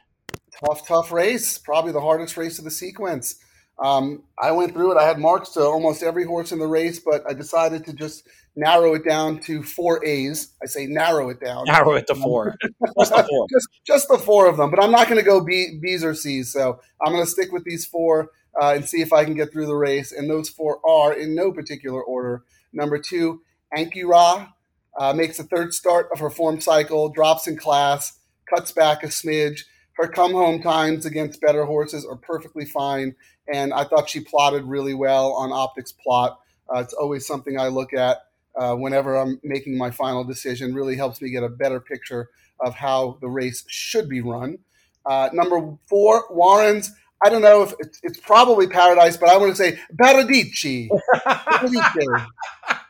Tough, 0.64 0.88
tough 0.88 1.12
race. 1.12 1.58
Probably 1.58 1.92
the 1.92 2.00
hardest 2.00 2.36
race 2.36 2.58
of 2.58 2.64
the 2.64 2.72
sequence. 2.72 3.36
Um, 3.82 4.22
I 4.40 4.52
went 4.52 4.72
through 4.72 4.92
it. 4.92 4.98
I 4.98 5.06
had 5.06 5.18
marks 5.18 5.50
to 5.50 5.60
almost 5.60 6.02
every 6.02 6.24
horse 6.24 6.52
in 6.52 6.58
the 6.58 6.66
race, 6.66 6.98
but 6.98 7.28
I 7.28 7.34
decided 7.34 7.84
to 7.86 7.92
just 7.92 8.26
narrow 8.56 8.94
it 8.94 9.04
down 9.06 9.38
to 9.40 9.62
four 9.62 10.04
A's. 10.04 10.54
I 10.62 10.66
say 10.66 10.86
narrow 10.86 11.28
it 11.28 11.40
down. 11.40 11.64
Narrow 11.66 11.92
it 11.92 12.06
to 12.06 12.14
four. 12.14 12.56
just, 12.98 13.14
the 13.14 13.26
four. 13.28 13.46
just, 13.52 13.68
just, 13.86 14.08
the 14.08 14.18
four 14.18 14.48
of 14.48 14.56
them. 14.56 14.70
But 14.70 14.82
I'm 14.82 14.90
not 14.90 15.08
going 15.08 15.18
to 15.18 15.24
go 15.24 15.44
B, 15.44 15.78
B's 15.80 16.02
or 16.02 16.14
C's. 16.14 16.52
So 16.52 16.80
I'm 17.04 17.12
going 17.12 17.24
to 17.24 17.30
stick 17.30 17.52
with 17.52 17.64
these 17.64 17.84
four 17.84 18.30
uh, 18.60 18.72
and 18.74 18.88
see 18.88 19.02
if 19.02 19.12
I 19.12 19.24
can 19.24 19.34
get 19.34 19.52
through 19.52 19.66
the 19.66 19.76
race. 19.76 20.10
And 20.10 20.28
those 20.28 20.48
four 20.48 20.80
are 20.88 21.12
in 21.12 21.34
no 21.34 21.52
particular 21.52 22.02
order. 22.02 22.44
Number 22.72 22.98
two, 22.98 23.42
Ankura 23.76 24.52
uh, 24.98 25.12
makes 25.12 25.36
the 25.36 25.44
third 25.44 25.74
start 25.74 26.08
of 26.12 26.20
her 26.20 26.30
form 26.30 26.60
cycle, 26.60 27.10
drops 27.10 27.46
in 27.46 27.58
class, 27.58 28.18
cuts 28.48 28.72
back 28.72 29.02
a 29.02 29.08
smidge. 29.08 29.64
Her 29.96 30.08
come 30.08 30.32
home 30.32 30.62
times 30.62 31.06
against 31.06 31.40
better 31.40 31.64
horses 31.64 32.04
are 32.04 32.16
perfectly 32.16 32.64
fine 32.64 33.14
and 33.52 33.72
I 33.72 33.84
thought 33.84 34.08
she 34.08 34.20
plotted 34.20 34.64
really 34.64 34.94
well 34.94 35.32
on 35.32 35.50
Optix 35.50 35.92
Plot. 35.96 36.40
Uh, 36.74 36.80
it's 36.80 36.94
always 36.94 37.26
something 37.26 37.58
I 37.58 37.68
look 37.68 37.92
at 37.92 38.18
uh, 38.56 38.74
whenever 38.74 39.16
I'm 39.16 39.40
making 39.44 39.78
my 39.78 39.90
final 39.90 40.24
decision. 40.24 40.74
Really 40.74 40.96
helps 40.96 41.20
me 41.20 41.30
get 41.30 41.42
a 41.42 41.48
better 41.48 41.80
picture 41.80 42.30
of 42.60 42.74
how 42.74 43.18
the 43.20 43.28
race 43.28 43.64
should 43.68 44.08
be 44.08 44.20
run. 44.20 44.58
Uh, 45.04 45.28
number 45.32 45.76
four, 45.88 46.24
Warren's. 46.30 46.92
I 47.24 47.30
don't 47.30 47.42
know 47.42 47.62
if 47.62 47.72
it's, 47.78 48.00
it's 48.02 48.20
probably 48.20 48.66
Paradise, 48.66 49.16
but 49.16 49.30
I 49.30 49.36
want 49.38 49.56
to 49.56 49.56
say 49.56 49.78
Paradice. 49.96 50.88
Paradice. 51.24 52.26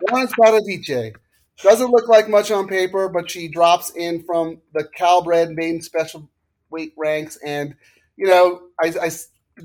Warren's 0.00 0.32
Paradice. 0.32 1.14
Doesn't 1.62 1.90
look 1.90 2.08
like 2.08 2.28
much 2.28 2.50
on 2.50 2.66
paper, 2.66 3.08
but 3.08 3.30
she 3.30 3.48
drops 3.48 3.90
in 3.90 4.24
from 4.24 4.60
the 4.74 4.84
Calbred 4.84 5.54
main 5.54 5.80
special 5.80 6.28
weight 6.70 6.92
ranks. 6.96 7.38
And, 7.44 7.76
you 8.16 8.26
know, 8.26 8.62
I, 8.80 8.92
I 9.00 9.10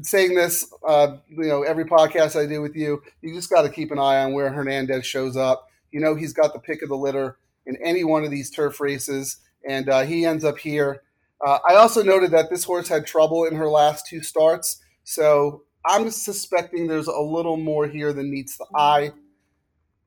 saying 0.02 0.36
this, 0.36 0.72
uh, 0.88 1.18
you 1.30 1.47
know, 1.47 1.64
every 1.64 1.86
podcast 1.86 2.39
I 2.39 2.45
do 2.45 2.62
with 2.62 2.76
you, 2.76 3.02
you 3.22 3.34
just 3.34 3.49
got 3.49 3.64
to 3.64 3.70
keep 3.70 3.91
an 3.91 3.99
eye 3.99 4.24
on 4.24 4.34
where 4.34 4.49
Hernandez 4.49 5.06
shows 5.06 5.36
up. 5.36 5.68
You 5.91 5.99
know, 5.99 6.16
he's 6.16 6.34
got 6.34 6.54
the 6.54 6.60
pick 6.60 6.82
of 6.82 6.89
the 6.89 6.95
litter 6.97 7.38
in 7.66 7.78
any 7.84 8.04
one 8.04 8.24
of 8.24 8.32
these 8.32 8.49
turf 8.49 8.80
races, 8.80 9.38
and 9.68 9.89
uh, 9.89 10.02
he 10.02 10.26
ends 10.26 10.43
up 10.43 10.58
here. 10.58 11.02
Uh, 11.45 11.60
I 11.70 11.76
also 11.76 12.02
noted 12.02 12.32
that 12.32 12.49
this 12.49 12.64
horse 12.64 12.88
had 12.88 13.06
trouble 13.06 13.43
in 13.43 13.56
her 13.56 13.68
last 13.68 14.08
two 14.08 14.24
starts, 14.24 14.82
so 15.04 15.64
I'm 15.86 16.10
suspecting 16.10 16.88
there's 16.88 17.08
a 17.08 17.20
little 17.20 17.58
more 17.58 17.88
here 17.88 18.14
than 18.14 18.32
meets 18.32 18.58
the 18.58 18.66
eye. 18.76 19.12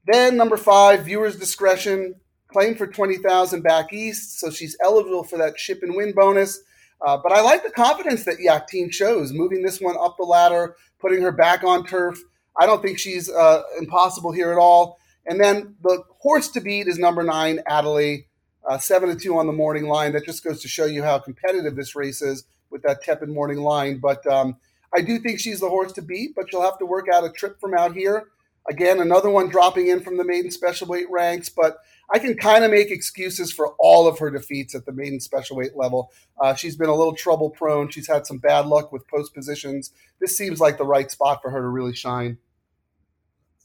Then 0.07 0.37
number 0.37 0.57
five, 0.57 1.05
viewers' 1.05 1.37
discretion, 1.37 2.15
claim 2.49 2.75
for 2.75 2.87
twenty 2.87 3.19
thousand 3.19 3.63
back 3.63 3.93
east, 3.93 4.41
so 4.41 4.51
she's 4.51 4.77
eligible 4.83 5.25
for 5.25 5.39
that 5.39 5.59
ship 5.59 5.81
and 5.83 5.95
win 5.95 6.13
bonus. 6.13 6.61
Uh, 7.01 7.17
but 7.17 7.33
I 7.33 7.41
like 7.41 7.65
the 7.65 7.71
confidence 7.71 8.25
that 8.25 8.39
Yakteen 8.39 8.93
shows, 8.93 9.33
moving 9.33 9.63
this 9.63 9.81
one 9.81 9.97
up 9.99 10.17
the 10.17 10.25
ladder, 10.25 10.77
putting 10.99 11.23
her 11.23 11.33
back 11.33 11.65
on 11.65 11.87
turf. 11.87 12.19
I 12.59 12.67
don't 12.67 12.83
think 12.83 12.99
she's 12.99 13.31
uh, 13.31 13.63
impossible 13.79 14.33
here 14.33 14.53
at 14.53 14.59
all. 14.59 14.99
And 15.27 15.41
then 15.41 15.77
the 15.83 16.03
horse 16.19 16.49
to 16.51 16.61
beat 16.61 16.87
is 16.87 16.99
number 16.99 17.23
nine, 17.23 17.61
Adelaide, 17.67 18.27
uh, 18.69 18.79
seven 18.79 19.09
to 19.09 19.17
two 19.17 19.39
on 19.39 19.47
the 19.47 19.53
morning 19.53 19.87
line. 19.87 20.13
That 20.13 20.25
just 20.25 20.45
goes 20.45 20.61
to 20.63 20.69
show 20.69 20.87
you 20.87 21.03
how 21.03 21.19
competitive 21.19 21.77
this 21.77 21.97
race 21.97 22.23
is 22.23 22.45
with 22.71 22.83
that 22.83 23.03
tepid 23.03 23.29
morning 23.29 23.59
line. 23.59 23.99
But 23.99 24.27
um, 24.27 24.57
I 24.95 25.01
do 25.01 25.19
think 25.19 25.41
she's 25.41 25.61
the 25.61 25.69
horse 25.69 25.93
to 25.93 26.03
beat, 26.03 26.35
but 26.35 26.51
she'll 26.51 26.63
have 26.63 26.79
to 26.79 26.87
work 26.87 27.07
out 27.13 27.25
a 27.25 27.31
trip 27.31 27.61
from 27.61 27.75
out 27.75 27.95
here. 27.95 28.29
Again, 28.69 29.01
another 29.01 29.29
one 29.29 29.49
dropping 29.49 29.89
in 29.89 30.01
from 30.01 30.17
the 30.17 30.25
maiden 30.25 30.51
special 30.51 30.87
weight 30.87 31.11
ranks, 31.11 31.49
but 31.49 31.79
I 32.13 32.19
can 32.19 32.37
kind 32.37 32.65
of 32.65 32.71
make 32.71 32.91
excuses 32.91 33.53
for 33.53 33.75
all 33.79 34.07
of 34.07 34.19
her 34.19 34.31
defeats 34.31 34.75
at 34.75 34.85
the 34.87 34.93
maiden 34.93 35.21
special 35.21 35.57
weight 35.57 35.77
level. 35.77 36.11
Uh, 36.41 36.55
she's 36.55 36.77
been 36.77 36.89
a 36.89 36.95
little 36.95 37.15
trouble 37.15 37.51
prone. 37.51 37.91
She's 37.91 38.09
had 38.09 38.27
some 38.27 38.39
bad 38.39 38.67
luck 38.67 38.93
with 38.93 39.09
post 39.09 39.35
positions. 39.35 39.93
This 40.21 40.37
seems 40.37 40.61
like 40.61 40.79
the 40.79 40.85
right 40.85 41.11
spot 41.11 41.41
for 41.43 41.51
her 41.51 41.61
to 41.61 41.69
really 41.69 41.95
shine. 41.95 42.39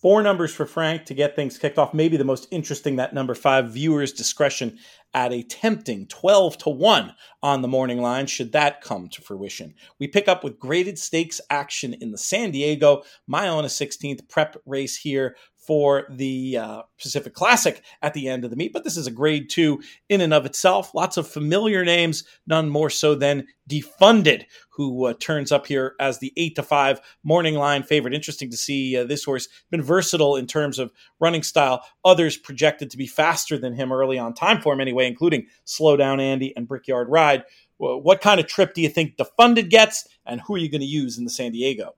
Four 0.02 0.24
numbers 0.24 0.54
for 0.54 0.66
Frank 0.66 1.04
to 1.08 1.14
get 1.14 1.36
things 1.36 1.58
kicked 1.58 1.78
off. 1.78 1.94
Maybe 1.94 2.16
the 2.16 2.24
most 2.24 2.48
interesting, 2.52 2.96
that 2.96 3.14
number 3.14 3.36
five, 3.36 3.72
viewers' 3.72 4.14
discretion 4.14 4.80
at 5.14 5.34
a 5.34 5.44
tempting 5.44 6.08
12 6.08 6.58
to 6.60 6.70
1 6.70 7.14
on 7.44 7.62
the 7.62 7.68
morning 7.68 8.02
line, 8.02 8.26
should 8.26 8.54
that 8.54 8.80
come 8.80 9.10
to 9.10 9.22
fruition. 9.22 9.74
We 10.00 10.08
pick 10.08 10.30
up 10.30 10.42
with 10.42 10.58
graded 10.58 10.98
stakes 10.98 11.42
action 11.50 11.94
in 11.94 12.12
the 12.12 12.18
San 12.18 12.52
Diego 12.52 13.04
mile 13.28 13.58
and 13.58 13.66
a 13.66 13.70
16th 13.70 14.30
prep 14.30 14.56
race 14.66 14.96
here 14.96 15.36
for 15.70 16.07
the 16.09 16.57
uh, 16.57 16.82
Pacific 16.99 17.36
Classic 17.36 17.84
at 18.01 18.15
the 18.15 18.28
end 18.28 18.43
of 18.43 18.49
the 18.49 18.55
meet, 18.55 18.74
but 18.74 18.84
this 18.84 18.97
is 18.97 19.05
a 19.05 19.11
grade 19.11 19.51
two 19.51 19.80
in 20.09 20.20
and 20.20 20.34
of 20.34 20.47
itself. 20.47 20.95
Lots 20.95 21.15
of 21.15 21.28
familiar 21.28 21.86
names, 21.86 22.24
none 22.47 22.72
more 22.72 22.89
so 22.89 23.13
than 23.13 23.45
Defunded, 23.70 24.45
who 24.72 25.05
uh, 25.05 25.13
turns 25.20 25.51
up 25.51 25.67
here 25.67 25.93
as 25.99 26.17
the 26.17 26.34
eight 26.38 26.55
to 26.55 26.63
five 26.63 26.99
morning 27.22 27.53
line 27.53 27.84
favorite. 27.84 28.15
Interesting 28.15 28.49
to 28.49 28.57
see 28.57 28.97
uh, 28.97 29.03
this 29.03 29.24
horse 29.24 29.47
been 29.70 29.84
versatile 29.84 30.38
in 30.38 30.47
terms 30.47 30.80
of 30.80 30.91
running 31.20 31.43
style. 31.43 31.86
Others 32.03 32.38
projected 32.38 32.89
to 32.89 32.97
be 32.97 33.05
faster 33.05 33.55
than 33.55 33.76
him 33.76 33.93
early 33.93 34.17
on 34.17 34.34
Timeform 34.34 34.82
anyway, 34.82 35.05
including 35.05 35.45
Slow 35.65 35.95
Down 35.95 36.20
Andy 36.20 36.51
and 36.57 36.67
Brickyard 36.67 37.09
Ride. 37.09 37.43
What 37.78 38.22
kind 38.22 38.39
of 38.39 38.47
trip 38.47 38.74
do 38.74 38.82
you 38.82 38.89
think 38.89 39.17
Defunded 39.17 39.70
gets, 39.70 40.07
and 40.26 40.41
who 40.41 40.55
are 40.55 40.57
you 40.57 40.72
going 40.72 40.82
to 40.82 40.88
use 40.88 41.20
in 41.20 41.26
the 41.26 41.30
San 41.30 41.51
Diego? 41.51 41.93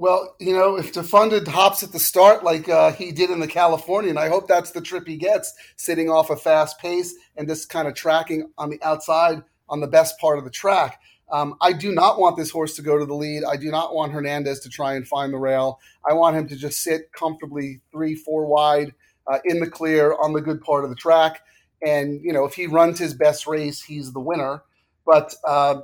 Well, 0.00 0.34
you 0.40 0.54
know, 0.54 0.76
if 0.76 0.94
Defunded 0.94 1.46
hops 1.46 1.82
at 1.82 1.92
the 1.92 1.98
start 1.98 2.42
like 2.42 2.70
uh, 2.70 2.90
he 2.92 3.12
did 3.12 3.28
in 3.28 3.38
the 3.38 3.46
Californian, 3.46 4.16
I 4.16 4.28
hope 4.28 4.48
that's 4.48 4.70
the 4.70 4.80
trip 4.80 5.06
he 5.06 5.18
gets, 5.18 5.52
sitting 5.76 6.08
off 6.08 6.30
a 6.30 6.36
fast 6.36 6.78
pace 6.78 7.14
and 7.36 7.46
just 7.46 7.68
kind 7.68 7.86
of 7.86 7.92
tracking 7.92 8.50
on 8.56 8.70
the 8.70 8.82
outside 8.82 9.42
on 9.68 9.80
the 9.80 9.86
best 9.86 10.18
part 10.18 10.38
of 10.38 10.44
the 10.44 10.50
track. 10.50 11.02
Um, 11.30 11.54
I 11.60 11.74
do 11.74 11.92
not 11.92 12.18
want 12.18 12.38
this 12.38 12.48
horse 12.50 12.76
to 12.76 12.82
go 12.82 12.96
to 12.96 13.04
the 13.04 13.12
lead. 13.12 13.42
I 13.44 13.58
do 13.58 13.70
not 13.70 13.94
want 13.94 14.12
Hernandez 14.12 14.60
to 14.60 14.70
try 14.70 14.94
and 14.94 15.06
find 15.06 15.34
the 15.34 15.38
rail. 15.38 15.78
I 16.08 16.14
want 16.14 16.34
him 16.34 16.48
to 16.48 16.56
just 16.56 16.82
sit 16.82 17.12
comfortably 17.12 17.82
three, 17.92 18.14
four 18.14 18.46
wide 18.46 18.94
uh, 19.30 19.40
in 19.44 19.60
the 19.60 19.68
clear 19.68 20.14
on 20.14 20.32
the 20.32 20.40
good 20.40 20.62
part 20.62 20.84
of 20.84 20.88
the 20.88 20.96
track. 20.96 21.42
And, 21.86 22.22
you 22.24 22.32
know, 22.32 22.46
if 22.46 22.54
he 22.54 22.66
runs 22.66 22.98
his 22.98 23.12
best 23.12 23.46
race, 23.46 23.82
he's 23.82 24.14
the 24.14 24.20
winner. 24.20 24.62
But, 25.04 25.34
uh, 25.46 25.82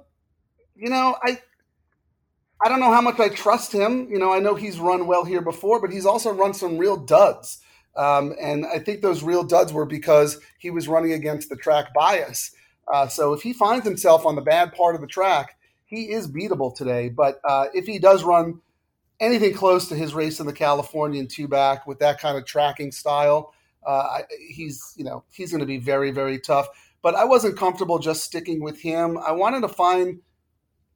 you 0.74 0.88
know, 0.88 1.16
I, 1.22 1.38
I 2.64 2.68
don't 2.68 2.80
know 2.80 2.92
how 2.92 3.00
much 3.00 3.20
I 3.20 3.28
trust 3.28 3.72
him. 3.72 4.08
You 4.10 4.18
know, 4.18 4.32
I 4.32 4.38
know 4.38 4.54
he's 4.54 4.78
run 4.78 5.06
well 5.06 5.24
here 5.24 5.42
before, 5.42 5.80
but 5.80 5.92
he's 5.92 6.06
also 6.06 6.32
run 6.32 6.54
some 6.54 6.78
real 6.78 6.96
duds. 6.96 7.58
Um, 7.96 8.34
and 8.40 8.66
I 8.66 8.78
think 8.78 9.00
those 9.00 9.22
real 9.22 9.42
duds 9.42 9.72
were 9.72 9.86
because 9.86 10.38
he 10.58 10.70
was 10.70 10.88
running 10.88 11.12
against 11.12 11.48
the 11.48 11.56
track 11.56 11.94
bias. 11.94 12.52
Uh, 12.92 13.08
so 13.08 13.32
if 13.32 13.42
he 13.42 13.52
finds 13.52 13.86
himself 13.86 14.24
on 14.24 14.36
the 14.36 14.42
bad 14.42 14.72
part 14.72 14.94
of 14.94 15.00
the 15.00 15.06
track, 15.06 15.56
he 15.84 16.10
is 16.10 16.28
beatable 16.28 16.74
today. 16.74 17.08
But 17.08 17.40
uh, 17.48 17.66
if 17.74 17.86
he 17.86 17.98
does 17.98 18.24
run 18.24 18.60
anything 19.20 19.54
close 19.54 19.88
to 19.88 19.94
his 19.94 20.14
race 20.14 20.40
in 20.40 20.46
the 20.46 20.52
Californian 20.52 21.26
two 21.26 21.48
back 21.48 21.86
with 21.86 21.98
that 22.00 22.20
kind 22.20 22.36
of 22.36 22.44
tracking 22.44 22.92
style, 22.92 23.54
uh, 23.86 24.20
he's 24.48 24.94
you 24.96 25.04
know 25.04 25.24
he's 25.30 25.50
going 25.50 25.60
to 25.60 25.66
be 25.66 25.78
very 25.78 26.10
very 26.10 26.38
tough. 26.38 26.68
But 27.02 27.14
I 27.14 27.24
wasn't 27.24 27.56
comfortable 27.56 27.98
just 27.98 28.24
sticking 28.24 28.60
with 28.60 28.80
him. 28.80 29.16
I 29.18 29.32
wanted 29.32 29.60
to 29.60 29.68
find 29.68 30.20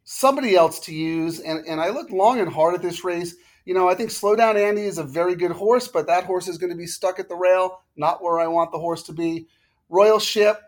somebody 0.05 0.57
else 0.57 0.81
to 0.81 0.95
use. 0.95 1.41
And, 1.41 1.67
and 1.67 1.81
I 1.81 1.91
looked 1.91 2.11
long 2.11 2.41
and 2.41 2.53
hard 2.53 2.75
at 2.75 2.83
this 2.83 3.05
race. 3.05 3.35
You 3.65 3.75
know, 3.75 3.89
I 3.89 3.95
think 3.95 4.11
Slow 4.11 4.35
Down 4.35 4.57
Andy 4.57 4.83
is 4.83 4.99
a 4.99 5.05
very 5.05 5.35
good 5.35 5.53
horse, 5.53 5.87
but 5.87 6.07
that 6.07 6.25
horse 6.25 6.49
is 6.49 6.59
going 6.59 6.71
to 6.71 6.77
be 6.77 6.87
stuck 6.87 7.19
at 7.19 7.29
the 7.29 7.37
rail, 7.37 7.83
not 7.97 8.23
where 8.23 8.41
I 8.41 8.47
want 8.47 8.73
the 8.73 8.79
horse 8.79 9.03
to 9.05 9.13
be. 9.13 9.47
Royal 9.89 10.19
Ship, 10.19 10.59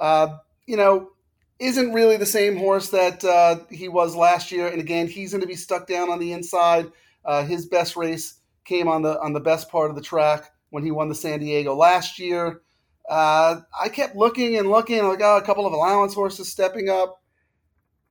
uh, 0.00 0.38
you 0.66 0.76
know, 0.76 1.10
isn't 1.58 1.92
really 1.92 2.16
the 2.16 2.26
same 2.26 2.56
horse 2.56 2.90
that 2.90 3.24
uh, 3.24 3.56
he 3.70 3.88
was 3.88 4.14
last 4.14 4.52
year. 4.52 4.68
And 4.68 4.80
again, 4.80 5.08
he's 5.08 5.32
going 5.32 5.40
to 5.40 5.46
be 5.46 5.56
stuck 5.56 5.86
down 5.86 6.10
on 6.10 6.18
the 6.18 6.32
inside. 6.32 6.90
Uh, 7.24 7.44
his 7.44 7.66
best 7.66 7.96
race 7.96 8.40
came 8.64 8.88
on 8.88 9.02
the 9.02 9.18
on 9.20 9.32
the 9.32 9.40
best 9.40 9.70
part 9.70 9.90
of 9.90 9.96
the 9.96 10.02
track 10.02 10.52
when 10.70 10.82
he 10.82 10.90
won 10.90 11.08
the 11.08 11.14
San 11.14 11.40
Diego 11.40 11.74
last 11.74 12.18
year. 12.18 12.60
Uh, 13.08 13.60
I 13.78 13.88
kept 13.88 14.16
looking 14.16 14.56
and 14.56 14.70
looking. 14.70 15.00
I 15.00 15.16
got 15.16 15.42
a 15.42 15.46
couple 15.46 15.66
of 15.66 15.72
allowance 15.72 16.14
horses 16.14 16.50
stepping 16.50 16.88
up. 16.88 17.22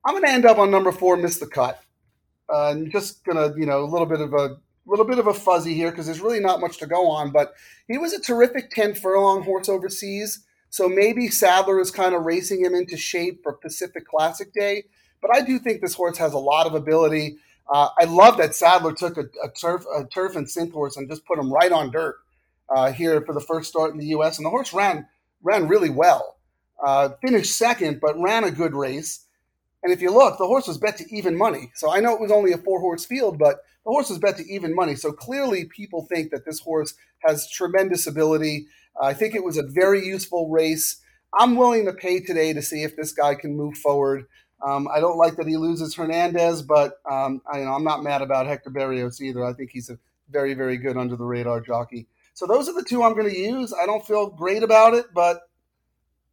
I'm 0.08 0.14
going 0.14 0.24
to 0.24 0.30
end 0.30 0.46
up 0.46 0.56
on 0.56 0.70
number 0.70 0.90
four, 0.90 1.18
Miss 1.18 1.36
the 1.36 1.46
Cut. 1.46 1.82
Uh, 2.50 2.70
I'm 2.70 2.90
just 2.90 3.22
gonna, 3.26 3.52
you 3.58 3.66
know, 3.66 3.84
a 3.84 3.84
little 3.84 4.06
bit 4.06 4.22
of 4.22 4.32
a 4.32 4.56
little 4.86 5.04
bit 5.04 5.18
of 5.18 5.26
a 5.26 5.34
fuzzy 5.34 5.74
here 5.74 5.90
because 5.90 6.06
there's 6.06 6.22
really 6.22 6.40
not 6.40 6.62
much 6.62 6.78
to 6.78 6.86
go 6.86 7.10
on. 7.10 7.30
But 7.30 7.52
he 7.88 7.98
was 7.98 8.14
a 8.14 8.20
terrific 8.20 8.70
10 8.70 8.94
furlong 8.94 9.42
horse 9.42 9.68
overseas. 9.68 10.46
So 10.70 10.88
maybe 10.88 11.28
Sadler 11.28 11.78
is 11.78 11.90
kind 11.90 12.14
of 12.14 12.22
racing 12.22 12.64
him 12.64 12.74
into 12.74 12.96
shape 12.96 13.42
for 13.42 13.52
Pacific 13.52 14.06
Classic 14.06 14.50
Day. 14.54 14.84
But 15.20 15.36
I 15.36 15.42
do 15.42 15.58
think 15.58 15.82
this 15.82 15.92
horse 15.92 16.16
has 16.16 16.32
a 16.32 16.38
lot 16.38 16.66
of 16.66 16.74
ability. 16.74 17.36
Uh, 17.70 17.90
I 18.00 18.04
love 18.04 18.38
that 18.38 18.54
Sadler 18.54 18.94
took 18.94 19.18
a, 19.18 19.24
a, 19.44 19.50
turf, 19.50 19.84
a 19.94 20.06
turf 20.06 20.36
and 20.36 20.46
synth 20.46 20.72
horse 20.72 20.96
and 20.96 21.10
just 21.10 21.26
put 21.26 21.38
him 21.38 21.52
right 21.52 21.70
on 21.70 21.90
dirt 21.90 22.16
uh, 22.70 22.92
here 22.92 23.20
for 23.20 23.34
the 23.34 23.42
first 23.42 23.68
start 23.68 23.92
in 23.92 23.98
the 23.98 24.06
U.S. 24.06 24.38
And 24.38 24.46
the 24.46 24.50
horse 24.50 24.72
ran 24.72 25.06
ran 25.42 25.68
really 25.68 25.90
well. 25.90 26.38
Uh, 26.82 27.10
finished 27.20 27.58
second, 27.58 28.00
but 28.00 28.18
ran 28.18 28.44
a 28.44 28.50
good 28.50 28.72
race. 28.72 29.26
And 29.88 29.96
if 29.96 30.02
you 30.02 30.12
look, 30.12 30.36
the 30.36 30.46
horse 30.46 30.68
was 30.68 30.76
bet 30.76 30.98
to 30.98 31.16
even 31.16 31.34
money. 31.34 31.70
So 31.74 31.90
I 31.90 32.00
know 32.00 32.12
it 32.12 32.20
was 32.20 32.30
only 32.30 32.52
a 32.52 32.58
four 32.58 32.78
horse 32.78 33.06
field, 33.06 33.38
but 33.38 33.60
the 33.86 33.90
horse 33.90 34.10
was 34.10 34.18
bet 34.18 34.36
to 34.36 34.46
even 34.46 34.74
money. 34.74 34.94
So 34.94 35.12
clearly, 35.12 35.64
people 35.64 36.04
think 36.04 36.30
that 36.30 36.44
this 36.44 36.60
horse 36.60 36.92
has 37.26 37.50
tremendous 37.50 38.06
ability. 38.06 38.66
I 39.00 39.14
think 39.14 39.34
it 39.34 39.42
was 39.42 39.56
a 39.56 39.62
very 39.62 40.04
useful 40.04 40.50
race. 40.50 41.00
I'm 41.32 41.56
willing 41.56 41.86
to 41.86 41.94
pay 41.94 42.20
today 42.20 42.52
to 42.52 42.60
see 42.60 42.82
if 42.82 42.96
this 42.96 43.14
guy 43.14 43.34
can 43.34 43.56
move 43.56 43.78
forward. 43.78 44.26
Um, 44.62 44.88
I 44.94 45.00
don't 45.00 45.16
like 45.16 45.36
that 45.36 45.46
he 45.46 45.56
loses 45.56 45.94
Hernandez, 45.94 46.60
but 46.60 47.00
um, 47.10 47.40
I, 47.50 47.60
you 47.60 47.64
know, 47.64 47.72
I'm 47.72 47.84
not 47.84 48.02
mad 48.02 48.20
about 48.20 48.46
Hector 48.46 48.70
Berrios 48.70 49.22
either. 49.22 49.42
I 49.42 49.54
think 49.54 49.70
he's 49.72 49.88
a 49.88 49.98
very, 50.28 50.52
very 50.52 50.76
good 50.76 50.98
under 50.98 51.16
the 51.16 51.24
radar 51.24 51.62
jockey. 51.62 52.08
So 52.34 52.46
those 52.46 52.68
are 52.68 52.74
the 52.74 52.84
two 52.84 53.02
I'm 53.02 53.14
going 53.14 53.30
to 53.30 53.38
use. 53.38 53.72
I 53.72 53.86
don't 53.86 54.06
feel 54.06 54.28
great 54.28 54.62
about 54.62 54.92
it, 54.92 55.06
but 55.14 55.48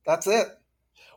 that's 0.06 0.28
it. 0.28 0.48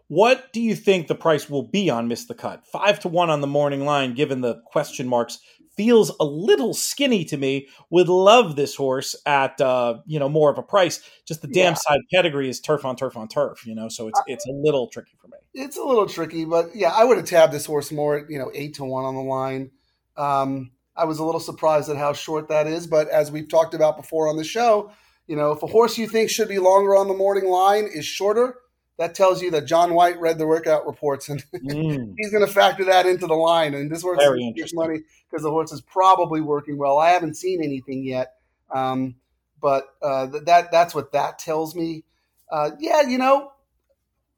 What 0.09 0.52
do 0.54 0.61
you 0.61 0.74
think 0.74 1.06
the 1.06 1.14
price 1.14 1.50
will 1.50 1.68
be 1.68 1.90
on 1.90 2.09
Miss 2.09 2.24
the 2.24 2.34
Cut? 2.34 2.66
Five 2.66 2.98
to 3.00 3.09
one 3.09 3.28
on 3.28 3.42
the 3.42 3.46
morning 3.46 3.84
line, 3.84 4.14
given 4.14 4.40
the 4.40 4.62
question 4.66 5.06
marks, 5.06 5.38
feels 5.76 6.11
a 6.18 6.24
little 6.24 6.72
skinny 6.72 7.24
to 7.26 7.36
me. 7.36 7.68
Would 7.90 8.09
love 8.09 8.56
this 8.56 8.74
horse 8.74 9.14
at 9.26 9.61
uh, 9.61 9.98
you 10.06 10.18
know 10.18 10.28
more 10.28 10.50
of 10.50 10.59
a 10.59 10.62
price. 10.62 11.00
Just 11.26 11.42
the 11.42 11.48
dam 11.48 11.72
yeah. 11.72 11.74
side 11.74 12.00
pedigree 12.12 12.48
is 12.48 12.59
turf 12.59 12.84
on 12.84 12.96
turf 12.96 13.16
on 13.16 13.28
turf, 13.28 13.66
you 13.66 13.74
know, 13.74 13.88
so 13.88 14.09
it's 14.09 14.20
it's 14.26 14.46
a 14.46 14.52
little 14.52 14.88
tricky 14.88 15.12
for 15.20 15.28
me. 15.28 15.36
It's 15.54 15.76
a 15.76 15.84
little 15.84 16.06
tricky, 16.06 16.44
but 16.44 16.74
yeah, 16.74 16.90
I 16.90 17.04
would 17.04 17.18
have 17.18 17.26
tabbed 17.26 17.52
this 17.52 17.66
horse 17.66 17.92
more, 17.92 18.26
you 18.28 18.38
know, 18.38 18.50
eight 18.54 18.74
to 18.74 18.84
one 18.84 19.04
on 19.04 19.14
the 19.14 19.22
line. 19.22 19.70
Um, 20.16 20.72
I 20.96 21.04
was 21.04 21.18
a 21.18 21.24
little 21.24 21.40
surprised 21.40 21.88
at 21.88 21.96
how 21.96 22.12
short 22.12 22.48
that 22.48 22.66
is, 22.66 22.86
but 22.86 23.09
as 23.09 23.30
we've 23.30 23.48
talked 23.48 23.74
about 23.74 23.96
before 23.96 24.28
on 24.28 24.36
the 24.36 24.44
show, 24.44 24.90
you 25.26 25.36
know, 25.36 25.52
if 25.52 25.62
a 25.62 25.66
horse 25.66 25.96
you 25.96 26.09
think 26.09 26.30
should 26.30 26.48
be 26.48 26.59
longer 26.59 26.96
on 26.96 27.09
the 27.09 27.14
morning 27.14 27.48
line 27.48 27.84
is 27.84 28.04
shorter, 28.04 28.56
that 28.99 29.14
tells 29.14 29.40
you 29.40 29.51
that 29.53 29.64
John 29.64 29.94
White 29.94 30.20
read 30.20 30.38
the 30.38 30.46
workout 30.46 30.86
reports 30.86 31.28
and 31.28 31.44
mm. 31.55 32.14
he's 32.18 32.30
going 32.30 32.44
to 32.44 32.53
factor 32.53 32.84
that 32.84 33.07
into 33.07 33.26
the 33.26 33.34
line. 33.34 33.74
And 33.74 33.90
this 33.90 34.03
horse 34.03 34.20
is 34.20 34.74
money 34.74 35.01
because 35.30 35.44
the 35.44 35.51
horse 35.51 35.72
is 35.72 35.80
probably 35.80 36.40
working 36.40 36.76
well. 36.76 36.99
I 36.99 37.11
haven't 37.11 37.36
seen 37.36 37.62
anything 37.62 38.05
yet, 38.05 38.34
um, 38.70 39.14
but 39.61 39.94
uh, 40.03 40.26
that 40.44 40.70
that's 40.70 40.94
what 40.94 41.12
that 41.12 41.38
tells 41.38 41.74
me. 41.74 42.05
Uh, 42.51 42.72
yeah, 42.80 43.03
you 43.03 43.18
know, 43.18 43.53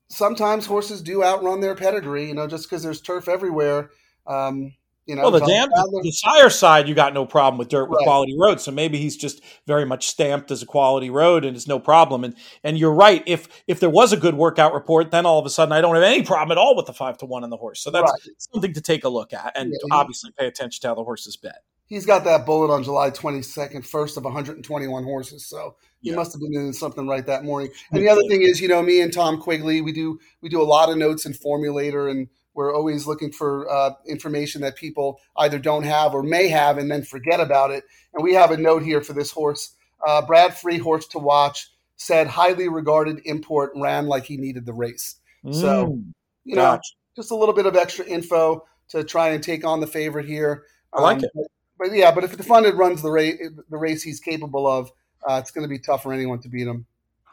sometimes 0.08 0.66
horses 0.66 1.00
do 1.00 1.24
outrun 1.24 1.60
their 1.60 1.74
pedigree. 1.74 2.28
You 2.28 2.34
know, 2.34 2.46
just 2.46 2.68
because 2.68 2.82
there's 2.82 3.00
turf 3.00 3.28
everywhere. 3.28 3.90
Um, 4.26 4.74
you 5.06 5.16
know, 5.16 5.22
well, 5.22 5.32
the 5.32 5.40
dam 5.40 5.68
the 6.02 6.12
sire 6.12 6.50
side, 6.50 6.88
you 6.88 6.94
got 6.94 7.14
no 7.14 7.26
problem 7.26 7.58
with 7.58 7.68
dirt 7.68 7.90
with 7.90 7.98
right. 7.98 8.04
quality 8.04 8.36
road. 8.38 8.60
So 8.60 8.70
maybe 8.70 8.98
he's 8.98 9.16
just 9.16 9.42
very 9.66 9.84
much 9.84 10.06
stamped 10.06 10.50
as 10.50 10.62
a 10.62 10.66
quality 10.66 11.10
road, 11.10 11.44
and 11.44 11.56
it's 11.56 11.66
no 11.66 11.80
problem. 11.80 12.22
And 12.22 12.34
and 12.62 12.78
you're 12.78 12.92
right. 12.92 13.22
If 13.26 13.48
if 13.66 13.80
there 13.80 13.90
was 13.90 14.12
a 14.12 14.16
good 14.16 14.34
workout 14.34 14.72
report, 14.72 15.10
then 15.10 15.26
all 15.26 15.38
of 15.38 15.46
a 15.46 15.50
sudden 15.50 15.72
I 15.72 15.80
don't 15.80 15.94
have 15.94 16.04
any 16.04 16.22
problem 16.22 16.56
at 16.56 16.58
all 16.58 16.76
with 16.76 16.86
the 16.86 16.92
five 16.92 17.18
to 17.18 17.26
one 17.26 17.42
on 17.42 17.50
the 17.50 17.56
horse. 17.56 17.80
So 17.80 17.90
that's 17.90 18.10
right. 18.10 18.34
something 18.38 18.72
to 18.74 18.80
take 18.80 19.04
a 19.04 19.08
look 19.08 19.32
at, 19.32 19.52
and 19.56 19.72
yeah, 19.72 19.96
obviously 19.96 20.30
pay 20.38 20.46
attention 20.46 20.80
to 20.82 20.88
how 20.88 20.94
the 20.94 21.04
horses 21.04 21.28
is 21.28 21.36
bet. 21.36 21.62
He's 21.86 22.06
got 22.06 22.22
that 22.22 22.46
bullet 22.46 22.72
on 22.72 22.84
July 22.84 23.10
22nd, 23.10 23.84
first 23.84 24.16
of 24.16 24.22
121 24.22 25.02
horses. 25.02 25.44
So 25.44 25.74
he 26.00 26.10
yeah. 26.10 26.16
must 26.16 26.32
have 26.32 26.40
been 26.40 26.52
doing 26.52 26.72
something 26.72 27.08
right 27.08 27.26
that 27.26 27.42
morning. 27.42 27.72
And 27.90 28.00
the 28.00 28.08
other 28.08 28.22
thing 28.28 28.42
is, 28.42 28.60
you 28.60 28.68
know, 28.68 28.80
me 28.80 29.00
and 29.00 29.12
Tom 29.12 29.40
Quigley, 29.40 29.80
we 29.80 29.90
do 29.90 30.20
we 30.40 30.48
do 30.48 30.62
a 30.62 30.64
lot 30.64 30.88
of 30.88 30.98
notes 30.98 31.26
in 31.26 31.32
Formulator 31.32 32.08
and 32.08 32.28
we're 32.54 32.74
always 32.74 33.06
looking 33.06 33.32
for 33.32 33.70
uh, 33.70 33.92
information 34.06 34.60
that 34.62 34.76
people 34.76 35.20
either 35.38 35.58
don't 35.58 35.84
have 35.84 36.14
or 36.14 36.22
may 36.22 36.48
have 36.48 36.78
and 36.78 36.90
then 36.90 37.02
forget 37.02 37.40
about 37.40 37.70
it. 37.70 37.84
And 38.14 38.22
we 38.22 38.34
have 38.34 38.50
a 38.50 38.56
note 38.56 38.82
here 38.82 39.00
for 39.00 39.12
this 39.12 39.30
horse. 39.30 39.74
Uh, 40.06 40.22
Brad 40.22 40.56
Free, 40.56 40.78
horse 40.78 41.06
to 41.08 41.18
watch, 41.18 41.70
said 41.96 42.26
highly 42.26 42.68
regarded 42.68 43.20
import 43.24 43.72
ran 43.76 44.06
like 44.06 44.24
he 44.24 44.36
needed 44.36 44.66
the 44.66 44.72
race. 44.72 45.16
Mm, 45.44 45.54
so, 45.54 46.00
you 46.44 46.56
know, 46.56 46.62
gotcha. 46.62 46.92
just 47.14 47.30
a 47.30 47.36
little 47.36 47.54
bit 47.54 47.66
of 47.66 47.76
extra 47.76 48.04
info 48.04 48.66
to 48.88 49.04
try 49.04 49.28
and 49.28 49.42
take 49.42 49.64
on 49.64 49.80
the 49.80 49.86
favorite 49.86 50.26
here. 50.26 50.64
I 50.92 51.00
like 51.00 51.18
um, 51.18 51.24
it. 51.24 51.30
But, 51.34 51.46
but, 51.78 51.92
yeah, 51.92 52.10
but 52.10 52.24
if 52.24 52.36
Defunded 52.36 52.76
runs 52.76 53.02
the 53.02 53.10
race, 53.10 53.38
the 53.68 53.76
race 53.76 54.02
he's 54.02 54.20
capable 54.20 54.66
of, 54.66 54.90
uh, 55.28 55.34
it's 55.34 55.50
going 55.50 55.64
to 55.64 55.68
be 55.68 55.78
tough 55.78 56.02
for 56.02 56.12
anyone 56.12 56.40
to 56.40 56.48
beat 56.48 56.66
him. 56.66 56.86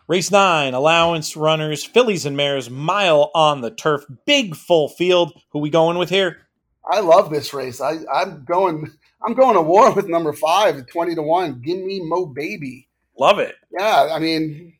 Race 0.07 0.31
nine, 0.31 0.73
allowance 0.73 1.35
runners, 1.35 1.83
fillies 1.83 2.25
and 2.25 2.37
mares, 2.37 2.69
mile 2.69 3.29
on 3.35 3.59
the 3.59 3.69
turf, 3.69 4.05
big 4.25 4.55
full 4.55 4.87
field. 4.87 5.33
Who 5.51 5.59
we 5.59 5.69
going 5.69 5.97
with 5.97 6.09
here? 6.09 6.47
I 6.89 7.01
love 7.01 7.29
this 7.29 7.53
race. 7.53 7.81
I, 7.81 7.97
I'm 8.13 8.45
going. 8.45 8.89
I'm 9.25 9.33
going 9.33 9.55
to 9.55 9.61
war 9.61 9.93
with 9.93 10.07
number 10.07 10.31
five, 10.31 10.87
20 10.87 11.15
to 11.15 11.21
one. 11.21 11.61
Give 11.61 11.77
me 11.77 11.99
Mo 12.01 12.27
Baby. 12.27 12.87
Love 13.19 13.39
it. 13.39 13.55
Yeah, 13.77 14.09
I 14.13 14.19
mean, 14.19 14.73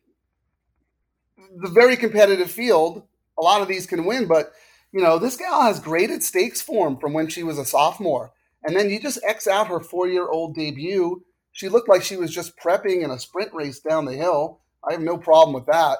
the 1.56 1.68
very 1.68 1.96
competitive 1.96 2.50
field. 2.50 3.02
A 3.38 3.42
lot 3.42 3.60
of 3.60 3.68
these 3.68 3.86
can 3.86 4.06
win, 4.06 4.26
but 4.26 4.52
you 4.92 5.02
know 5.02 5.18
this 5.18 5.36
gal 5.36 5.60
has 5.62 5.78
graded 5.78 6.22
stakes 6.22 6.62
form 6.62 6.98
from 6.98 7.12
when 7.12 7.28
she 7.28 7.42
was 7.42 7.58
a 7.58 7.66
sophomore, 7.66 8.32
and 8.64 8.74
then 8.74 8.88
you 8.88 8.98
just 8.98 9.20
X 9.26 9.46
out 9.46 9.68
her 9.68 9.80
four 9.80 10.08
year 10.08 10.26
old 10.26 10.54
debut. 10.54 11.22
She 11.52 11.68
looked 11.68 11.88
like 11.88 12.02
she 12.02 12.16
was 12.16 12.32
just 12.32 12.56
prepping 12.56 13.02
in 13.02 13.10
a 13.10 13.18
sprint 13.18 13.52
race 13.52 13.80
down 13.80 14.06
the 14.06 14.16
hill. 14.16 14.60
I 14.86 14.92
have 14.92 15.02
no 15.02 15.16
problem 15.16 15.54
with 15.54 15.66
that. 15.66 15.98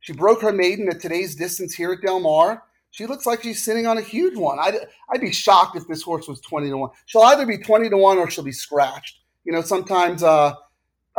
She 0.00 0.12
broke 0.12 0.40
her 0.42 0.52
maiden 0.52 0.88
at 0.88 1.00
today's 1.00 1.34
distance 1.34 1.74
here 1.74 1.92
at 1.92 2.00
Del 2.00 2.20
Mar. 2.20 2.62
She 2.90 3.06
looks 3.06 3.26
like 3.26 3.42
she's 3.42 3.62
sitting 3.62 3.86
on 3.86 3.98
a 3.98 4.02
huge 4.02 4.36
one. 4.36 4.58
I'd, 4.58 4.74
I'd 5.12 5.20
be 5.20 5.32
shocked 5.32 5.76
if 5.76 5.86
this 5.86 6.02
horse 6.02 6.26
was 6.26 6.40
20 6.40 6.70
to 6.70 6.76
1. 6.76 6.90
She'll 7.06 7.22
either 7.22 7.46
be 7.46 7.58
20 7.58 7.90
to 7.90 7.96
1 7.96 8.18
or 8.18 8.30
she'll 8.30 8.42
be 8.42 8.52
scratched. 8.52 9.20
You 9.44 9.52
know, 9.52 9.62
sometimes 9.62 10.22
uh, 10.22 10.54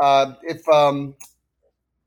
uh, 0.01 0.33
if, 0.43 0.67
um, 0.67 1.15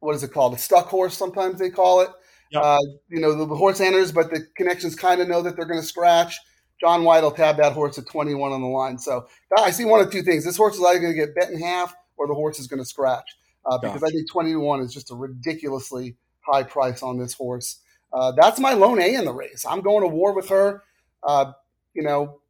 what 0.01 0.15
is 0.15 0.23
it 0.23 0.33
called? 0.33 0.55
A 0.55 0.59
stuck 0.59 0.87
horse, 0.87 1.17
sometimes 1.17 1.59
they 1.59 1.71
call 1.71 2.01
it. 2.01 2.11
Yep. 2.51 2.63
Uh, 2.63 2.79
you 3.09 3.21
know, 3.21 3.35
the, 3.35 3.47
the, 3.47 3.57
horse 3.57 3.81
enters, 3.81 4.13
but 4.13 4.31
the 4.31 4.47
connections 4.57 4.95
kind 4.95 5.21
of 5.21 5.29
know 5.29 5.41
that 5.43 5.57
they're 5.57 5.65
going 5.65 5.81
to 5.81 5.87
scratch. 5.87 6.39
John 6.79 7.05
White 7.05 7.23
will 7.23 7.31
tab 7.31 7.57
that 7.57 7.73
horse 7.73 7.99
at 7.99 8.07
21 8.07 8.53
on 8.53 8.61
the 8.61 8.69
line. 8.69 8.99
So 8.99 9.27
I 9.57 9.71
see 9.71 9.85
one 9.85 10.01
of 10.01 10.11
two 10.11 10.23
things. 10.23 10.45
This 10.45 10.57
horse 10.57 10.75
is 10.75 10.85
either 10.85 11.01
going 11.01 11.13
to 11.13 11.19
get 11.19 11.35
bet 11.35 11.51
in 11.51 11.61
half 11.61 11.95
or 12.17 12.27
the 12.27 12.35
horse 12.35 12.59
is 12.59 12.67
going 12.67 12.81
to 12.81 12.85
scratch 12.85 13.29
uh, 13.67 13.79
because 13.79 14.03
I 14.03 14.11
think 14.11 14.31
20 14.31 14.53
to 14.53 14.61
1 14.61 14.81
is 14.81 14.93
just 14.93 15.11
a 15.11 15.15
ridiculously 15.15 16.17
high 16.41 16.63
price 16.63 17.03
on 17.03 17.19
this 17.19 17.35
horse. 17.35 17.81
Uh, 18.13 18.33
that's 18.33 18.61
my 18.61 18.75
lone 18.75 19.01
A 19.01 19.15
in 19.15 19.25
the 19.25 19.33
race. 19.33 19.65
I'm 19.69 19.81
going 19.81 20.03
to 20.03 20.09
war 20.09 20.35
with 20.35 20.49
her. 20.49 20.83
Uh, 21.23 21.53
you 21.95 22.03
know, 22.03 22.41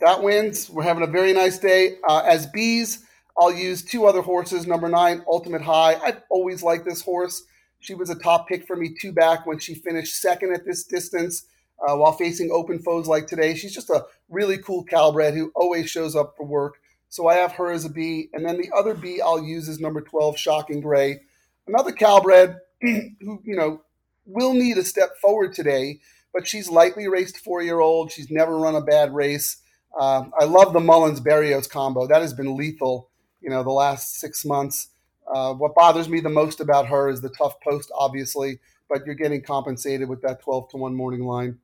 that 0.00 0.22
wins. 0.22 0.68
We're 0.68 0.82
having 0.82 1.04
a 1.04 1.06
very 1.06 1.32
nice 1.32 1.58
day. 1.58 1.96
Uh, 2.06 2.22
as 2.26 2.46
B's, 2.46 3.04
I'll 3.38 3.52
use 3.52 3.82
two 3.82 4.04
other 4.06 4.20
horses. 4.20 4.66
Number 4.66 4.88
nine, 4.88 5.22
Ultimate 5.26 5.62
High. 5.62 5.94
I've 5.94 6.22
always 6.28 6.62
liked 6.62 6.84
this 6.84 7.02
horse. 7.02 7.44
She 7.80 7.94
was 7.94 8.10
a 8.10 8.14
top 8.14 8.48
pick 8.48 8.66
for 8.66 8.76
me 8.76 8.94
two 9.00 9.12
back 9.12 9.46
when 9.46 9.58
she 9.58 9.74
finished 9.74 10.20
second 10.20 10.52
at 10.52 10.64
this 10.64 10.84
distance 10.84 11.46
uh, 11.86 11.96
while 11.96 12.12
facing 12.12 12.50
open 12.52 12.78
foes 12.78 13.06
like 13.06 13.26
today. 13.26 13.54
She's 13.54 13.74
just 13.74 13.90
a 13.90 14.04
really 14.28 14.58
cool 14.58 14.84
Calbred 14.84 15.34
who 15.34 15.50
always 15.54 15.90
shows 15.90 16.14
up 16.14 16.34
for 16.36 16.46
work. 16.46 16.74
So 17.12 17.26
I 17.26 17.34
have 17.34 17.52
her 17.52 17.70
as 17.70 17.84
a 17.84 17.90
B. 17.90 18.30
And 18.32 18.42
then 18.42 18.56
the 18.56 18.70
other 18.74 18.94
B 18.94 19.20
I'll 19.20 19.44
use 19.44 19.68
is 19.68 19.78
number 19.78 20.00
12, 20.00 20.38
Shocking 20.38 20.80
Gray. 20.80 21.20
Another 21.66 21.92
Calbred 21.92 22.56
who, 22.80 23.42
you 23.44 23.54
know, 23.54 23.82
will 24.24 24.54
need 24.54 24.78
a 24.78 24.82
step 24.82 25.18
forward 25.18 25.52
today, 25.52 26.00
but 26.32 26.48
she's 26.48 26.70
lightly 26.70 27.08
raced 27.08 27.36
four 27.36 27.60
year 27.60 27.80
old. 27.80 28.10
She's 28.10 28.30
never 28.30 28.56
run 28.56 28.76
a 28.76 28.80
bad 28.80 29.14
race. 29.14 29.58
Uh, 29.94 30.24
I 30.40 30.44
love 30.44 30.72
the 30.72 30.80
Mullins 30.80 31.20
Berrios 31.20 31.68
combo. 31.68 32.06
That 32.06 32.22
has 32.22 32.32
been 32.32 32.56
lethal, 32.56 33.10
you 33.42 33.50
know, 33.50 33.62
the 33.62 33.70
last 33.70 34.18
six 34.18 34.42
months. 34.46 34.88
Uh, 35.26 35.52
what 35.52 35.74
bothers 35.74 36.08
me 36.08 36.20
the 36.20 36.30
most 36.30 36.60
about 36.60 36.86
her 36.86 37.10
is 37.10 37.20
the 37.20 37.28
tough 37.28 37.60
post, 37.60 37.92
obviously, 37.94 38.58
but 38.88 39.04
you're 39.04 39.14
getting 39.14 39.42
compensated 39.42 40.08
with 40.08 40.22
that 40.22 40.40
12 40.40 40.70
to 40.70 40.76
1 40.78 40.94
morning 40.94 41.26
line. 41.26 41.58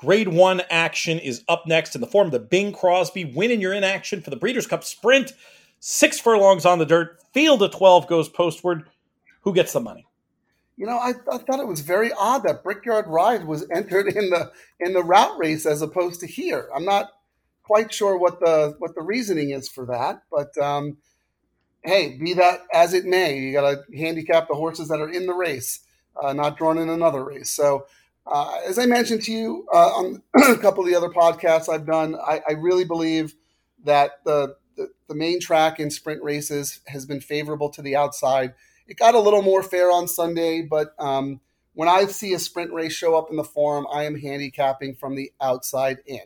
Grade 0.00 0.28
one 0.28 0.62
action 0.70 1.18
is 1.18 1.44
up 1.46 1.66
next 1.66 1.94
in 1.94 2.00
the 2.00 2.06
form 2.06 2.26
of 2.26 2.32
the 2.32 2.38
Bing 2.38 2.72
Crosby 2.72 3.26
winning 3.26 3.60
your 3.60 3.74
in 3.74 3.84
action 3.84 4.22
for 4.22 4.30
the 4.30 4.36
Breeders' 4.36 4.66
Cup 4.66 4.82
Sprint. 4.82 5.32
Six 5.78 6.18
furlongs 6.18 6.64
on 6.64 6.78
the 6.78 6.86
dirt. 6.86 7.18
Field 7.34 7.62
of 7.62 7.70
12 7.72 8.06
goes 8.06 8.26
postward. 8.26 8.84
Who 9.42 9.52
gets 9.52 9.74
the 9.74 9.80
money? 9.80 10.06
You 10.78 10.86
know, 10.86 10.96
I, 10.96 11.10
I, 11.30 11.36
thought 11.36 11.60
it 11.60 11.66
was 11.66 11.80
very 11.80 12.10
odd 12.12 12.44
that 12.44 12.64
Brickyard 12.64 13.06
Ride 13.08 13.44
was 13.44 13.66
entered 13.74 14.08
in 14.08 14.30
the 14.30 14.50
in 14.78 14.94
the 14.94 15.02
route 15.02 15.38
race 15.38 15.66
as 15.66 15.82
opposed 15.82 16.20
to 16.20 16.26
here. 16.26 16.70
I'm 16.74 16.86
not 16.86 17.10
quite 17.62 17.92
sure 17.92 18.16
what 18.16 18.40
the 18.40 18.76
what 18.78 18.94
the 18.94 19.02
reasoning 19.02 19.50
is 19.50 19.68
for 19.68 19.84
that, 19.84 20.22
but 20.30 20.56
um, 20.56 20.96
hey, 21.82 22.16
be 22.16 22.32
that 22.34 22.62
as 22.72 22.94
it 22.94 23.04
may, 23.04 23.38
you 23.38 23.52
got 23.52 23.70
to 23.70 23.96
handicap 23.96 24.48
the 24.48 24.54
horses 24.54 24.88
that 24.88 25.00
are 25.00 25.10
in 25.10 25.26
the 25.26 25.34
race, 25.34 25.80
uh, 26.22 26.32
not 26.32 26.56
drawn 26.56 26.78
in 26.78 26.88
another 26.88 27.22
race. 27.22 27.50
So 27.50 27.84
Uh, 28.30 28.60
as 28.64 28.78
I 28.78 28.86
mentioned 28.86 29.22
to 29.24 29.32
you 29.32 29.66
uh, 29.74 29.88
on 29.88 30.22
a 30.36 30.56
couple 30.56 30.84
of 30.84 30.88
the 30.88 30.96
other 30.96 31.08
podcasts 31.08 31.68
I've 31.68 31.84
done, 31.84 32.14
I, 32.14 32.40
I 32.48 32.52
really 32.52 32.84
believe 32.84 33.34
that 33.84 34.24
the, 34.24 34.54
the, 34.76 34.90
the 35.08 35.16
main 35.16 35.40
track 35.40 35.80
in 35.80 35.90
sprint 35.90 36.22
races 36.22 36.80
has 36.86 37.06
been 37.06 37.20
favorable 37.20 37.70
to 37.70 37.82
the 37.82 37.96
outside. 37.96 38.54
It 38.86 38.96
got 38.96 39.16
a 39.16 39.20
little 39.20 39.42
more 39.42 39.64
fair 39.64 39.90
on 39.90 40.06
Sunday, 40.06 40.62
but 40.62 40.94
um, 41.00 41.40
when 41.74 41.88
I 41.88 42.04
see 42.04 42.32
a 42.32 42.38
sprint 42.38 42.72
race 42.72 42.92
show 42.92 43.18
up 43.18 43.30
in 43.30 43.36
the 43.36 43.44
forum, 43.44 43.86
I 43.92 44.04
am 44.04 44.20
handicapping 44.20 44.94
from 44.94 45.16
the 45.16 45.32
outside 45.40 45.98
in. 46.06 46.20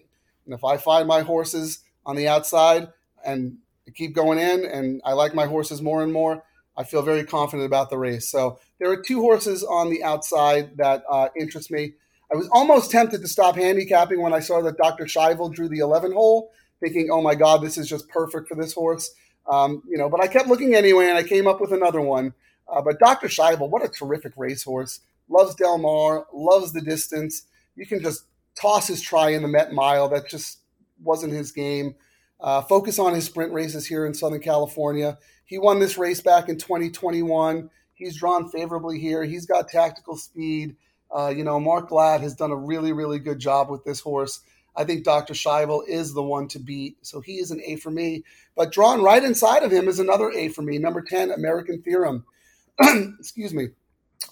And 0.44 0.54
if 0.54 0.62
I 0.62 0.76
find 0.76 1.08
my 1.08 1.22
horses 1.22 1.80
on 2.04 2.16
the 2.16 2.28
outside 2.28 2.88
and 3.24 3.58
keep 3.94 4.14
going 4.14 4.38
in, 4.38 4.66
and 4.66 5.00
I 5.06 5.14
like 5.14 5.34
my 5.34 5.46
horses 5.46 5.80
more 5.80 6.02
and 6.02 6.12
more, 6.12 6.44
I 6.76 6.84
feel 6.84 7.02
very 7.02 7.24
confident 7.24 7.66
about 7.66 7.88
the 7.88 7.96
race. 7.96 8.28
So 8.28 8.58
there 8.78 8.90
are 8.90 9.02
two 9.02 9.20
horses 9.20 9.62
on 9.62 9.90
the 9.90 10.02
outside 10.02 10.76
that 10.76 11.04
uh, 11.10 11.28
interest 11.38 11.70
me. 11.70 11.94
I 12.32 12.36
was 12.36 12.48
almost 12.52 12.90
tempted 12.90 13.20
to 13.20 13.28
stop 13.28 13.56
handicapping 13.56 14.20
when 14.20 14.32
I 14.32 14.40
saw 14.40 14.60
that 14.62 14.76
Dr. 14.76 15.04
Schivel 15.04 15.52
drew 15.52 15.68
the 15.68 15.78
11 15.78 16.12
hole, 16.12 16.50
thinking, 16.80 17.08
"Oh 17.10 17.22
my 17.22 17.34
God, 17.34 17.62
this 17.62 17.78
is 17.78 17.88
just 17.88 18.08
perfect 18.08 18.48
for 18.48 18.54
this 18.54 18.72
horse." 18.72 19.14
Um, 19.50 19.82
you 19.88 19.98
know, 19.98 20.08
but 20.08 20.22
I 20.22 20.26
kept 20.26 20.48
looking 20.48 20.74
anyway, 20.74 21.08
and 21.08 21.18
I 21.18 21.22
came 21.22 21.46
up 21.46 21.60
with 21.60 21.72
another 21.72 22.00
one. 22.00 22.34
Uh, 22.66 22.80
but 22.80 22.98
Dr. 22.98 23.28
Schivel, 23.28 23.68
what 23.68 23.84
a 23.84 23.88
terrific 23.88 24.32
racehorse! 24.36 25.00
Loves 25.28 25.54
Del 25.54 25.78
Mar, 25.78 26.26
loves 26.32 26.72
the 26.72 26.80
distance. 26.80 27.46
You 27.76 27.86
can 27.86 28.02
just 28.02 28.24
toss 28.60 28.86
his 28.88 29.00
try 29.00 29.30
in 29.30 29.42
the 29.42 29.48
Met 29.48 29.72
Mile. 29.72 30.08
That 30.08 30.28
just 30.28 30.58
wasn't 31.02 31.32
his 31.32 31.52
game. 31.52 31.94
Uh, 32.40 32.62
focus 32.62 32.98
on 32.98 33.14
his 33.14 33.24
sprint 33.24 33.52
races 33.52 33.86
here 33.86 34.06
in 34.06 34.14
Southern 34.14 34.40
California. 34.40 35.18
He 35.44 35.58
won 35.58 35.78
this 35.78 35.98
race 35.98 36.20
back 36.20 36.48
in 36.48 36.56
2021. 36.56 37.70
He's 37.94 38.16
drawn 38.16 38.48
favorably 38.48 38.98
here. 38.98 39.24
He's 39.24 39.46
got 39.46 39.68
tactical 39.68 40.16
speed. 40.16 40.76
Uh, 41.14 41.28
you 41.28 41.44
know, 41.44 41.60
Mark 41.60 41.90
Ladd 41.90 42.20
has 42.22 42.34
done 42.34 42.50
a 42.50 42.56
really, 42.56 42.92
really 42.92 43.18
good 43.18 43.38
job 43.38 43.70
with 43.70 43.84
this 43.84 44.00
horse. 44.00 44.40
I 44.76 44.84
think 44.84 45.04
Dr. 45.04 45.34
Schivel 45.34 45.86
is 45.86 46.12
the 46.12 46.22
one 46.22 46.48
to 46.48 46.58
beat. 46.58 46.96
So 47.02 47.20
he 47.20 47.34
is 47.34 47.50
an 47.50 47.60
A 47.64 47.76
for 47.76 47.90
me. 47.90 48.24
But 48.56 48.72
drawn 48.72 49.02
right 49.02 49.22
inside 49.22 49.62
of 49.62 49.70
him 49.70 49.88
is 49.88 50.00
another 50.00 50.30
A 50.32 50.48
for 50.48 50.62
me. 50.62 50.78
Number 50.78 51.00
10, 51.00 51.30
American 51.30 51.82
Theorem. 51.82 52.24
Excuse 52.80 53.54
me. 53.54 53.68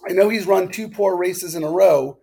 I 0.09 0.13
know 0.13 0.29
he's 0.29 0.47
run 0.47 0.69
two 0.69 0.89
poor 0.89 1.17
races 1.17 1.55
in 1.55 1.63
a 1.63 1.71
row, 1.71 2.19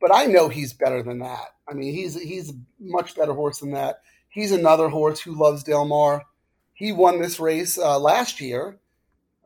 but 0.00 0.14
I 0.14 0.26
know 0.26 0.48
he's 0.48 0.72
better 0.72 1.02
than 1.02 1.18
that. 1.18 1.48
I 1.68 1.74
mean, 1.74 1.92
he's 1.92 2.20
he's 2.20 2.50
a 2.50 2.54
much 2.80 3.14
better 3.14 3.34
horse 3.34 3.58
than 3.58 3.72
that. 3.72 4.00
He's 4.28 4.52
another 4.52 4.88
horse 4.88 5.20
who 5.20 5.38
loves 5.38 5.62
Del 5.62 5.84
Mar. 5.84 6.24
He 6.72 6.92
won 6.92 7.20
this 7.20 7.40
race 7.40 7.76
uh, 7.76 7.98
last 7.98 8.40
year. 8.40 8.78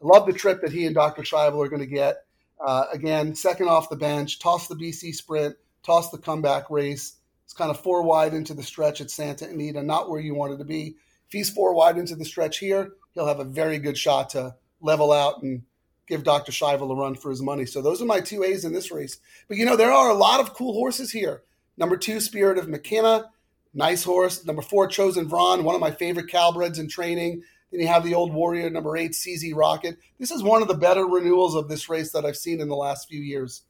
Love 0.03 0.26
the 0.26 0.32
trip 0.32 0.61
that 0.61 0.72
he 0.72 0.86
and 0.86 0.94
Dr. 0.94 1.22
Schivel 1.22 1.64
are 1.64 1.68
going 1.68 1.80
to 1.80 1.86
get. 1.86 2.24
Uh, 2.64 2.86
again, 2.92 3.34
second 3.34 3.68
off 3.68 3.88
the 3.88 3.96
bench, 3.96 4.38
toss 4.38 4.68
the 4.68 4.74
BC 4.74 5.14
sprint, 5.14 5.57
toss 5.82 6.11
the 6.11 6.18
comeback 6.18 6.70
race. 6.70 7.16
It's 7.44 7.55
kind 7.55 7.70
of 7.70 7.80
four 7.80 8.03
wide 8.03 8.34
into 8.34 8.55
the 8.55 8.62
stretch 8.62 9.00
at 9.00 9.11
Santa 9.11 9.48
Anita, 9.48 9.82
not 9.82 10.09
where 10.09 10.20
you 10.20 10.34
wanted 10.34 10.59
to 10.59 10.64
be. 10.64 10.96
If 11.26 11.32
he's 11.32 11.50
four 11.50 11.74
wide 11.74 11.98
into 11.98 12.14
the 12.14 12.24
stretch 12.24 12.59
here, 12.59 12.92
he'll 13.14 13.26
have 13.26 13.40
a 13.40 13.44
very 13.44 13.78
good 13.78 13.98
shot 13.98 14.30
to 14.30 14.55
level 14.80 15.12
out 15.12 15.42
and 15.42 15.62
give 16.07 16.24
Dr. 16.24 16.53
Schivel 16.53 16.90
a 16.90 16.94
run 16.94 17.14
for 17.14 17.30
his 17.30 17.42
money. 17.42 17.66
So 17.66 17.80
those 17.80 18.03
are 18.03 18.07
my 18.07 18.20
two 18.20 18.42
A's 18.44 18.64
in 18.64 18.72
this 18.72 18.90
race. 18.90 19.18
But 19.48 19.57
you 19.57 19.64
know, 19.64 19.76
there 19.76 19.92
are 19.92 20.11
a 20.11 20.14
lot 20.14 20.40
of 20.40 20.55
cool 20.55 20.74
horses 20.74 21.11
here. 21.11 21.42
Number 21.76 21.96
two, 21.96 22.20
Spirit 22.20 22.59
of 22.59 22.68
McKenna, 22.68 23.30
nice 23.72 24.05
horse. 24.05 24.44
Number 24.44 24.62
four, 24.62 24.86
Chosen 24.86 25.28
Vron, 25.28 25.62
one 25.62 25.74
of 25.74 25.80
my 25.80 25.90
favorite 25.90 26.30
Calbreds 26.30 26.78
in 26.78 26.88
training. 26.88 27.42
Then 27.73 27.81
you 27.81 27.89
have 27.89 28.05
the 28.05 28.14
old 28.14 28.33
warrior, 28.33 28.68
number 28.70 28.97
eight, 28.97 29.12
CZ 29.12 29.57
Rocket. 29.57 29.97
This 30.18 30.31
is 30.31 30.43
one 30.43 30.62
of 30.62 30.68
the 30.68 30.75
better 30.75 31.07
renewals 31.07 31.55
of 31.55 31.68
this 31.68 31.89
race 31.89 32.12
that 32.12 32.25
I've 32.25 32.37
seen 32.37 32.61
in 32.61 32.68
the 32.68 32.77
last 32.77 33.09
few 33.09 33.20
years. 33.20 33.62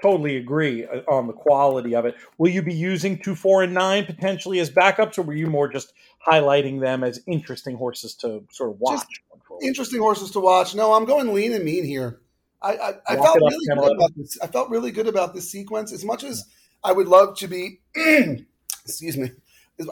Totally 0.00 0.36
agree 0.36 0.84
uh, 0.84 1.00
on 1.08 1.26
the 1.26 1.32
quality 1.32 1.94
of 1.94 2.04
it. 2.04 2.14
Will 2.38 2.50
you 2.50 2.62
be 2.62 2.74
using 2.74 3.18
two, 3.18 3.34
four, 3.34 3.62
and 3.62 3.74
nine 3.74 4.04
potentially 4.04 4.60
as 4.60 4.70
backups, 4.70 5.18
or 5.18 5.22
were 5.22 5.34
you 5.34 5.48
more 5.48 5.68
just 5.68 5.92
highlighting 6.24 6.80
them 6.80 7.02
as 7.02 7.20
interesting 7.26 7.76
horses 7.76 8.14
to 8.16 8.44
sort 8.50 8.70
of 8.70 8.78
watch? 8.78 9.00
Just 9.00 9.62
interesting 9.62 10.00
horses 10.00 10.30
to 10.32 10.40
watch. 10.40 10.74
No, 10.74 10.92
I'm 10.92 11.06
going 11.06 11.32
lean 11.32 11.54
and 11.54 11.64
mean 11.64 11.84
here. 11.84 12.20
I, 12.62 12.76
I, 12.76 12.92
I 13.08 13.16
felt 13.16 13.36
really 13.36 13.66
good 13.66 13.94
about 13.94 14.12
this. 14.16 14.38
I 14.42 14.46
felt 14.46 14.70
really 14.70 14.90
good 14.90 15.08
about 15.08 15.34
this 15.34 15.50
sequence. 15.50 15.92
As 15.92 16.04
much 16.04 16.24
as 16.24 16.44
I 16.84 16.92
would 16.92 17.08
love 17.08 17.36
to 17.38 17.48
be, 17.48 17.80
excuse 18.84 19.16
me, 19.16 19.30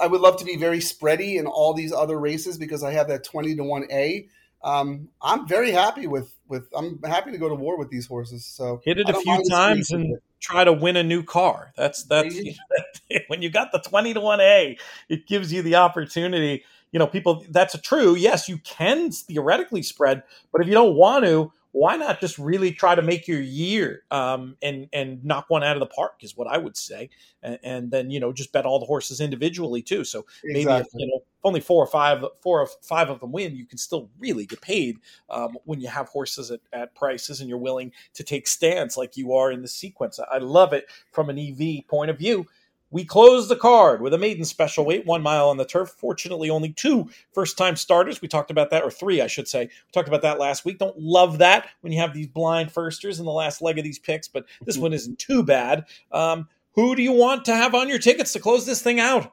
I 0.00 0.06
would 0.06 0.20
love 0.20 0.38
to 0.38 0.44
be 0.44 0.56
very 0.56 0.78
spready 0.78 1.38
in 1.38 1.46
all 1.46 1.74
these 1.74 1.92
other 1.92 2.18
races 2.18 2.58
because 2.58 2.82
I 2.82 2.92
have 2.92 3.08
that 3.08 3.24
twenty 3.24 3.54
to 3.56 3.64
one 3.64 3.86
A. 3.90 4.28
Um, 4.62 5.08
I'm 5.20 5.46
very 5.46 5.70
happy 5.70 6.06
with 6.06 6.34
with. 6.48 6.68
I'm 6.76 7.02
happy 7.02 7.32
to 7.32 7.38
go 7.38 7.48
to 7.48 7.54
war 7.54 7.78
with 7.78 7.90
these 7.90 8.06
horses. 8.06 8.46
So 8.46 8.80
hit 8.84 8.98
it 8.98 9.08
a 9.08 9.14
few 9.14 9.42
times 9.50 9.90
and 9.90 10.18
try 10.40 10.64
to 10.64 10.72
win 10.72 10.96
a 10.96 11.02
new 11.02 11.22
car. 11.22 11.72
That's 11.76 12.04
that's 12.04 12.34
you 12.34 12.54
know, 13.10 13.18
when 13.28 13.42
you 13.42 13.50
got 13.50 13.72
the 13.72 13.78
twenty 13.78 14.14
to 14.14 14.20
one 14.20 14.40
A, 14.40 14.78
it 15.08 15.26
gives 15.26 15.52
you 15.52 15.62
the 15.62 15.76
opportunity 15.76 16.64
you 16.94 17.00
know, 17.00 17.08
people, 17.08 17.44
that's 17.50 17.76
true. 17.80 18.14
Yes, 18.14 18.48
you 18.48 18.56
can 18.58 19.10
theoretically 19.10 19.82
spread, 19.82 20.22
but 20.52 20.60
if 20.60 20.68
you 20.68 20.74
don't 20.74 20.94
want 20.94 21.24
to, 21.24 21.52
why 21.74 21.96
not 21.96 22.20
just 22.20 22.38
really 22.38 22.70
try 22.70 22.94
to 22.94 23.02
make 23.02 23.26
your 23.26 23.40
year 23.40 24.04
um, 24.12 24.56
and 24.62 24.88
and 24.92 25.24
knock 25.24 25.46
one 25.48 25.64
out 25.64 25.74
of 25.74 25.80
the 25.80 25.86
park 25.86 26.22
is 26.22 26.36
what 26.36 26.46
I 26.46 26.56
would 26.56 26.76
say, 26.76 27.10
and, 27.42 27.58
and 27.64 27.90
then 27.90 28.12
you 28.12 28.20
know 28.20 28.32
just 28.32 28.52
bet 28.52 28.64
all 28.64 28.78
the 28.78 28.86
horses 28.86 29.20
individually 29.20 29.82
too. 29.82 30.04
So 30.04 30.24
maybe 30.44 30.60
exactly. 30.60 30.88
if, 30.94 31.00
you 31.00 31.06
know 31.08 31.16
if 31.16 31.22
only 31.42 31.58
four 31.58 31.82
or 31.82 31.88
five 31.88 32.24
four 32.40 32.60
or 32.60 32.68
five 32.80 33.10
of 33.10 33.18
them 33.18 33.32
win, 33.32 33.56
you 33.56 33.66
can 33.66 33.76
still 33.76 34.08
really 34.20 34.46
get 34.46 34.60
paid 34.60 34.98
um, 35.30 35.58
when 35.64 35.80
you 35.80 35.88
have 35.88 36.08
horses 36.08 36.52
at, 36.52 36.60
at 36.72 36.94
prices 36.94 37.40
and 37.40 37.48
you're 37.48 37.58
willing 37.58 37.90
to 38.12 38.22
take 38.22 38.46
stands 38.46 38.96
like 38.96 39.16
you 39.16 39.34
are 39.34 39.50
in 39.50 39.60
the 39.60 39.68
sequence. 39.68 40.20
I 40.30 40.38
love 40.38 40.72
it 40.72 40.86
from 41.10 41.28
an 41.28 41.40
EV 41.40 41.88
point 41.88 42.08
of 42.08 42.16
view. 42.16 42.46
We 42.94 43.04
close 43.04 43.48
the 43.48 43.56
card 43.56 44.00
with 44.00 44.14
a 44.14 44.18
maiden 44.18 44.44
special 44.44 44.84
weight, 44.84 45.04
one 45.04 45.20
mile 45.20 45.48
on 45.48 45.56
the 45.56 45.64
turf. 45.64 45.90
Fortunately, 45.98 46.48
only 46.48 46.72
two 46.72 47.10
first 47.32 47.58
time 47.58 47.74
starters. 47.74 48.22
We 48.22 48.28
talked 48.28 48.52
about 48.52 48.70
that, 48.70 48.84
or 48.84 48.90
three, 48.92 49.20
I 49.20 49.26
should 49.26 49.48
say. 49.48 49.62
We 49.64 49.92
talked 49.92 50.06
about 50.06 50.22
that 50.22 50.38
last 50.38 50.64
week. 50.64 50.78
Don't 50.78 50.96
love 50.96 51.38
that 51.38 51.66
when 51.80 51.92
you 51.92 51.98
have 51.98 52.14
these 52.14 52.28
blind 52.28 52.70
firsters 52.70 53.18
in 53.18 53.24
the 53.24 53.32
last 53.32 53.60
leg 53.60 53.78
of 53.78 53.84
these 53.84 53.98
picks, 53.98 54.28
but 54.28 54.44
this 54.64 54.78
one 54.78 54.92
isn't 54.92 55.18
too 55.18 55.42
bad. 55.42 55.86
Um, 56.12 56.46
who 56.76 56.94
do 56.94 57.02
you 57.02 57.10
want 57.10 57.44
to 57.46 57.56
have 57.56 57.74
on 57.74 57.88
your 57.88 57.98
tickets 57.98 58.32
to 58.34 58.38
close 58.38 58.64
this 58.64 58.80
thing 58.80 59.00
out? 59.00 59.32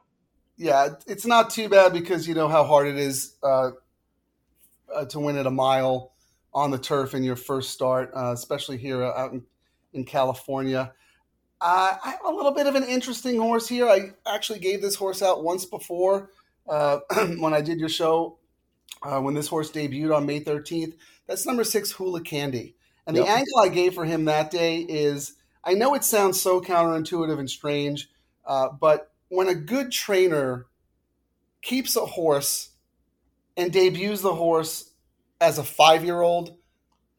Yeah, 0.56 0.94
it's 1.06 1.24
not 1.24 1.50
too 1.50 1.68
bad 1.68 1.92
because 1.92 2.26
you 2.26 2.34
know 2.34 2.48
how 2.48 2.64
hard 2.64 2.88
it 2.88 2.98
is 2.98 3.36
uh, 3.44 3.70
uh, 4.92 5.04
to 5.04 5.20
win 5.20 5.36
at 5.36 5.46
a 5.46 5.52
mile 5.52 6.14
on 6.52 6.72
the 6.72 6.78
turf 6.78 7.14
in 7.14 7.22
your 7.22 7.36
first 7.36 7.70
start, 7.70 8.10
uh, 8.12 8.32
especially 8.32 8.76
here 8.76 9.04
out 9.04 9.30
in, 9.30 9.44
in 9.92 10.04
California. 10.04 10.92
Uh, 11.62 11.96
I 12.04 12.10
have 12.10 12.24
a 12.24 12.30
little 12.30 12.50
bit 12.50 12.66
of 12.66 12.74
an 12.74 12.82
interesting 12.82 13.38
horse 13.38 13.68
here. 13.68 13.88
I 13.88 14.10
actually 14.26 14.58
gave 14.58 14.82
this 14.82 14.96
horse 14.96 15.22
out 15.22 15.44
once 15.44 15.64
before 15.64 16.30
uh, 16.68 16.98
when 17.38 17.54
I 17.54 17.60
did 17.60 17.78
your 17.78 17.88
show 17.88 18.38
uh, 19.04 19.20
when 19.20 19.34
this 19.34 19.46
horse 19.46 19.70
debuted 19.70 20.14
on 20.14 20.26
May 20.26 20.40
13th. 20.40 20.94
That's 21.28 21.46
number 21.46 21.62
six, 21.62 21.92
Hula 21.92 22.22
Candy. 22.22 22.74
And 23.06 23.16
yep. 23.16 23.26
the 23.26 23.30
angle 23.30 23.60
I 23.60 23.68
gave 23.68 23.94
for 23.94 24.04
him 24.04 24.24
that 24.24 24.50
day 24.50 24.78
is 24.78 25.34
I 25.62 25.74
know 25.74 25.94
it 25.94 26.02
sounds 26.02 26.40
so 26.40 26.60
counterintuitive 26.60 27.38
and 27.38 27.48
strange, 27.48 28.10
uh, 28.44 28.70
but 28.70 29.12
when 29.28 29.46
a 29.46 29.54
good 29.54 29.92
trainer 29.92 30.66
keeps 31.62 31.94
a 31.94 32.04
horse 32.04 32.70
and 33.56 33.72
debuts 33.72 34.20
the 34.20 34.34
horse 34.34 34.90
as 35.40 35.58
a 35.58 35.64
five 35.64 36.04
year 36.04 36.22
old, 36.22 36.56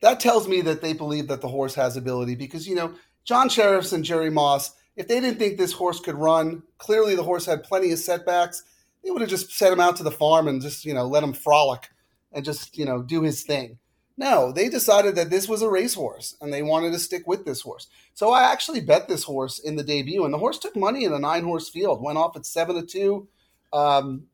that 0.01 0.19
tells 0.19 0.49
me 0.49 0.59
that 0.61 0.81
they 0.81 0.91
believe 0.91 1.29
that 1.29 1.39
the 1.39 1.47
horse 1.47 1.75
has 1.75 1.95
ability 1.95 2.35
because, 2.35 2.67
you 2.67 2.75
know, 2.75 2.93
John 3.25 3.49
Shirreffs 3.49 3.93
and 3.93 4.03
Jerry 4.03 4.29
Moss, 4.29 4.73
if 4.95 5.07
they 5.07 5.19
didn't 5.19 5.39
think 5.39 5.57
this 5.57 5.71
horse 5.71 5.99
could 5.99 6.15
run, 6.15 6.63
clearly 6.77 7.15
the 7.15 7.23
horse 7.23 7.45
had 7.45 7.63
plenty 7.63 7.91
of 7.91 7.99
setbacks. 7.99 8.63
They 9.03 9.11
would 9.11 9.21
have 9.21 9.29
just 9.29 9.51
sent 9.51 9.73
him 9.73 9.79
out 9.79 9.95
to 9.97 10.03
the 10.03 10.11
farm 10.11 10.47
and 10.47 10.61
just, 10.61 10.85
you 10.85 10.93
know, 10.93 11.07
let 11.07 11.23
him 11.23 11.33
frolic 11.33 11.89
and 12.31 12.45
just, 12.45 12.77
you 12.77 12.85
know, 12.85 13.01
do 13.01 13.21
his 13.21 13.43
thing. 13.43 13.77
No, 14.15 14.51
they 14.51 14.69
decided 14.69 15.15
that 15.15 15.31
this 15.31 15.49
was 15.49 15.61
a 15.61 15.69
racehorse 15.69 16.35
and 16.39 16.53
they 16.53 16.61
wanted 16.61 16.91
to 16.91 16.99
stick 16.99 17.23
with 17.25 17.45
this 17.45 17.61
horse. 17.61 17.87
So 18.13 18.31
I 18.31 18.51
actually 18.51 18.81
bet 18.81 19.07
this 19.07 19.23
horse 19.23 19.57
in 19.57 19.75
the 19.75 19.83
debut, 19.83 20.23
and 20.23 20.33
the 20.33 20.37
horse 20.37 20.59
took 20.59 20.75
money 20.75 21.03
in 21.03 21.13
a 21.13 21.19
nine 21.19 21.43
horse 21.43 21.67
field, 21.69 22.03
went 22.03 22.19
off 22.19 22.35
at 22.35 22.45
seven 22.45 22.75
to 22.75 22.85
two. 22.85 23.27
Um, 23.71 24.27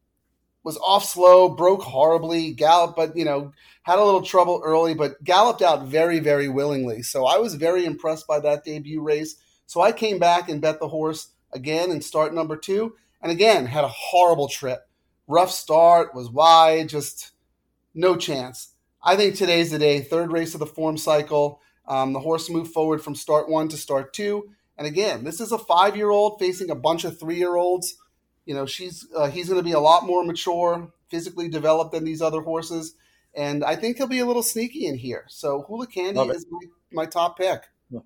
was 0.63 0.77
off 0.77 1.05
slow, 1.05 1.49
broke 1.49 1.81
horribly, 1.81 2.51
galloped, 2.51 2.97
but 2.97 3.15
you 3.15 3.23
know, 3.23 3.53
had 3.89 3.97
a 3.97 4.05
little 4.05 4.21
trouble 4.21 4.61
early, 4.63 4.93
but 4.93 5.23
galloped 5.23 5.63
out 5.63 5.87
very, 5.87 6.19
very 6.19 6.47
willingly. 6.47 7.01
So 7.01 7.25
I 7.25 7.39
was 7.39 7.55
very 7.55 7.85
impressed 7.85 8.27
by 8.27 8.39
that 8.41 8.63
debut 8.63 9.01
race. 9.01 9.35
So 9.65 9.81
I 9.81 9.91
came 9.91 10.19
back 10.19 10.47
and 10.47 10.61
bet 10.61 10.79
the 10.79 10.89
horse 10.89 11.31
again 11.53 11.89
in 11.89 11.99
start 12.01 12.31
number 12.31 12.55
two, 12.55 12.93
and 13.19 13.31
again 13.31 13.65
had 13.65 13.83
a 13.83 13.87
horrible 13.87 14.47
trip. 14.47 14.87
Rough 15.27 15.49
start, 15.49 16.13
was 16.13 16.29
wide, 16.29 16.89
just 16.89 17.31
no 17.95 18.15
chance. 18.15 18.75
I 19.01 19.15
think 19.15 19.33
today's 19.33 19.71
the 19.71 19.79
day. 19.79 20.01
Third 20.01 20.31
race 20.31 20.53
of 20.53 20.59
the 20.59 20.67
form 20.67 20.95
cycle. 20.95 21.59
Um, 21.87 22.13
the 22.13 22.19
horse 22.19 22.47
moved 22.47 22.71
forward 22.71 23.01
from 23.01 23.15
start 23.15 23.49
one 23.49 23.69
to 23.69 23.77
start 23.77 24.13
two. 24.13 24.51
And 24.77 24.85
again, 24.85 25.23
this 25.23 25.41
is 25.41 25.51
a 25.51 25.57
five 25.57 25.97
year 25.97 26.11
old 26.11 26.37
facing 26.37 26.69
a 26.69 26.75
bunch 26.75 27.05
of 27.05 27.19
three 27.19 27.37
year 27.37 27.55
olds. 27.55 27.97
You 28.45 28.53
know, 28.53 28.67
she's 28.67 29.07
uh, 29.15 29.31
he's 29.31 29.49
going 29.49 29.59
to 29.59 29.67
be 29.67 29.71
a 29.71 29.79
lot 29.79 30.05
more 30.05 30.23
mature, 30.23 30.93
physically 31.09 31.49
developed 31.49 31.91
than 31.91 32.03
these 32.03 32.21
other 32.21 32.41
horses, 32.41 32.93
and 33.35 33.63
I 33.63 33.75
think 33.75 33.97
he'll 33.97 34.07
be 34.07 34.19
a 34.19 34.25
little 34.25 34.43
sneaky 34.43 34.85
in 34.85 34.95
here. 34.95 35.25
So 35.27 35.63
Hula 35.67 35.87
Candy 35.87 36.19
is 36.19 36.45
my, 36.49 36.59
my 36.91 37.05
top 37.05 37.37
pick. 37.37 37.63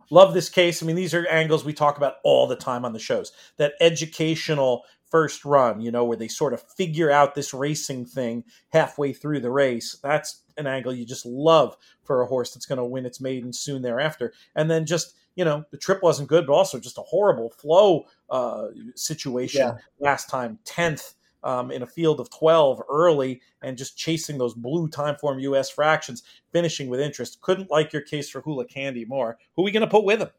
Love 0.09 0.34
this 0.34 0.49
case. 0.49 0.82
I 0.82 0.86
mean, 0.86 0.95
these 0.95 1.13
are 1.13 1.28
angles 1.28 1.65
we 1.65 1.74
talk 1.74 1.97
about 1.97 2.15
all 2.24 2.47
the 2.47 2.55
time 2.55 2.86
on 2.86 2.93
the 2.93 2.99
shows. 2.99 3.32
That 3.57 3.74
educational 3.82 4.84
first 5.13 5.45
run, 5.45 5.82
you 5.82 5.91
know, 5.91 6.05
where 6.05 6.17
they 6.17 6.28
sort 6.28 6.53
of 6.53 6.63
figure 6.63 7.11
out 7.11 7.36
this 7.36 7.53
racing 7.53 8.05
thing 8.05 8.43
halfway 8.71 9.13
through 9.13 9.41
the 9.41 9.51
race. 9.51 9.97
That's 10.01 10.41
an 10.57 10.67
angle 10.67 10.93
you 10.93 11.05
just 11.05 11.26
love 11.26 11.76
for 12.03 12.21
a 12.21 12.26
horse 12.26 12.53
that's 12.53 12.65
going 12.65 12.78
to 12.78 12.86
win 12.86 13.05
its 13.05 13.21
maiden 13.21 13.53
soon 13.53 13.82
thereafter. 13.82 14.34
And 14.55 14.71
then 14.71 14.86
just, 14.86 15.15
you 15.36 15.43
know, 15.43 15.65
the 15.71 15.78
trip 15.78 16.01
wasn't 16.01 16.30
good, 16.30 16.47
but 16.47 16.53
also 16.53 16.80
just 16.80 16.97
a 16.97 17.01
horrible 17.01 17.49
flow 17.49 18.05
uh, 18.30 18.67
situation 18.95 19.61
yeah. 19.61 19.76
last 19.99 20.30
time. 20.30 20.59
10th 20.65 21.13
um, 21.43 21.71
in 21.71 21.81
a 21.81 21.87
field 21.87 22.19
of 22.19 22.29
12 22.29 22.81
early 22.89 23.41
and 23.61 23.77
just 23.77 23.97
chasing 23.97 24.37
those 24.37 24.53
blue 24.53 24.87
Timeform 24.87 25.41
US 25.41 25.69
fractions, 25.69 26.23
finishing 26.51 26.87
with 26.87 26.99
interest. 26.99 27.41
Couldn't 27.41 27.71
like 27.71 27.93
your 27.93 28.01
case 28.01 28.29
for 28.29 28.41
Hula 28.41 28.65
Candy 28.65 29.05
more. 29.05 29.37
Who 29.55 29.61
are 29.61 29.65
we 29.65 29.71
going 29.71 29.81
to 29.81 29.87
put 29.87 30.03
with 30.03 30.21
him? 30.21 30.29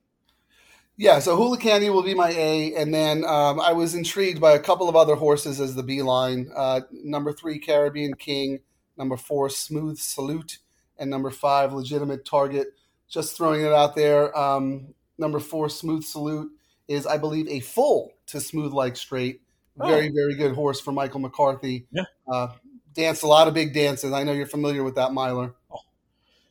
Yeah, 0.96 1.18
so 1.18 1.36
Hula 1.36 1.58
Candy 1.58 1.90
will 1.90 2.04
be 2.04 2.14
my 2.14 2.30
A, 2.30 2.72
and 2.76 2.94
then 2.94 3.24
um, 3.24 3.58
I 3.58 3.72
was 3.72 3.96
intrigued 3.96 4.40
by 4.40 4.52
a 4.52 4.60
couple 4.60 4.88
of 4.88 4.94
other 4.94 5.16
horses 5.16 5.60
as 5.60 5.74
the 5.74 5.82
B 5.82 6.02
line. 6.02 6.50
Uh, 6.54 6.82
number 6.92 7.32
three, 7.32 7.58
Caribbean 7.58 8.14
King. 8.14 8.60
Number 8.96 9.16
four, 9.16 9.50
Smooth 9.50 9.98
Salute, 9.98 10.58
and 10.98 11.10
number 11.10 11.30
five, 11.30 11.72
Legitimate 11.72 12.24
Target. 12.24 12.68
Just 13.08 13.36
throwing 13.36 13.62
it 13.62 13.72
out 13.72 13.96
there. 13.96 14.36
Um, 14.38 14.94
number 15.18 15.40
four, 15.40 15.68
Smooth 15.68 16.04
Salute, 16.04 16.52
is 16.86 17.06
I 17.06 17.18
believe 17.18 17.48
a 17.48 17.58
full 17.58 18.12
to 18.26 18.40
Smooth 18.40 18.72
Like 18.72 18.96
Strait. 18.96 19.40
Oh. 19.78 19.88
Very, 19.88 20.10
very 20.10 20.34
good 20.34 20.54
horse 20.54 20.80
for 20.80 20.92
Michael 20.92 21.20
McCarthy. 21.20 21.86
Yeah. 21.90 22.04
Uh, 22.30 22.48
danced 22.94 23.22
a 23.22 23.26
lot 23.26 23.48
of 23.48 23.54
big 23.54 23.74
dances. 23.74 24.12
I 24.12 24.22
know 24.22 24.32
you're 24.32 24.46
familiar 24.46 24.84
with 24.84 24.94
that 24.94 25.12
miler. 25.12 25.54
Oh, 25.70 25.80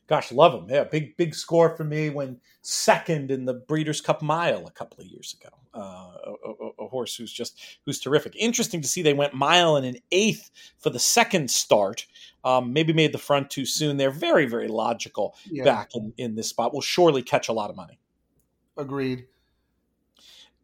gosh, 0.06 0.30
love 0.30 0.54
him. 0.54 0.68
Yeah, 0.68 0.84
big, 0.84 1.16
big 1.16 1.34
score 1.34 1.74
for 1.76 1.84
me 1.84 2.10
when 2.10 2.40
second 2.60 3.30
in 3.30 3.44
the 3.44 3.54
Breeders' 3.54 4.00
Cup 4.00 4.22
Mile 4.22 4.66
a 4.66 4.70
couple 4.70 5.00
of 5.00 5.06
years 5.06 5.34
ago. 5.40 5.54
Uh, 5.74 6.12
a, 6.24 6.48
a, 6.48 6.84
a, 6.84 6.88
horse 6.88 7.16
who's 7.16 7.32
just 7.32 7.60
who's 7.84 7.98
terrific. 7.98 8.36
Interesting 8.36 8.80
to 8.80 8.86
see 8.86 9.02
they 9.02 9.12
went 9.12 9.34
mile 9.34 9.74
and 9.74 9.84
an 9.84 9.96
eighth 10.12 10.50
for 10.78 10.88
the 10.90 11.00
second 11.00 11.50
start. 11.50 12.06
Um, 12.44 12.72
maybe 12.72 12.92
made 12.92 13.12
the 13.12 13.18
front 13.18 13.50
too 13.50 13.66
soon. 13.66 13.96
They're 13.96 14.12
very, 14.12 14.46
very 14.46 14.68
logical 14.68 15.34
yeah. 15.50 15.64
back 15.64 15.90
in, 15.94 16.12
in 16.16 16.36
this 16.36 16.48
spot. 16.48 16.72
Will 16.72 16.80
surely 16.80 17.22
catch 17.22 17.48
a 17.48 17.52
lot 17.52 17.70
of 17.70 17.76
money. 17.76 17.98
Agreed. 18.76 19.26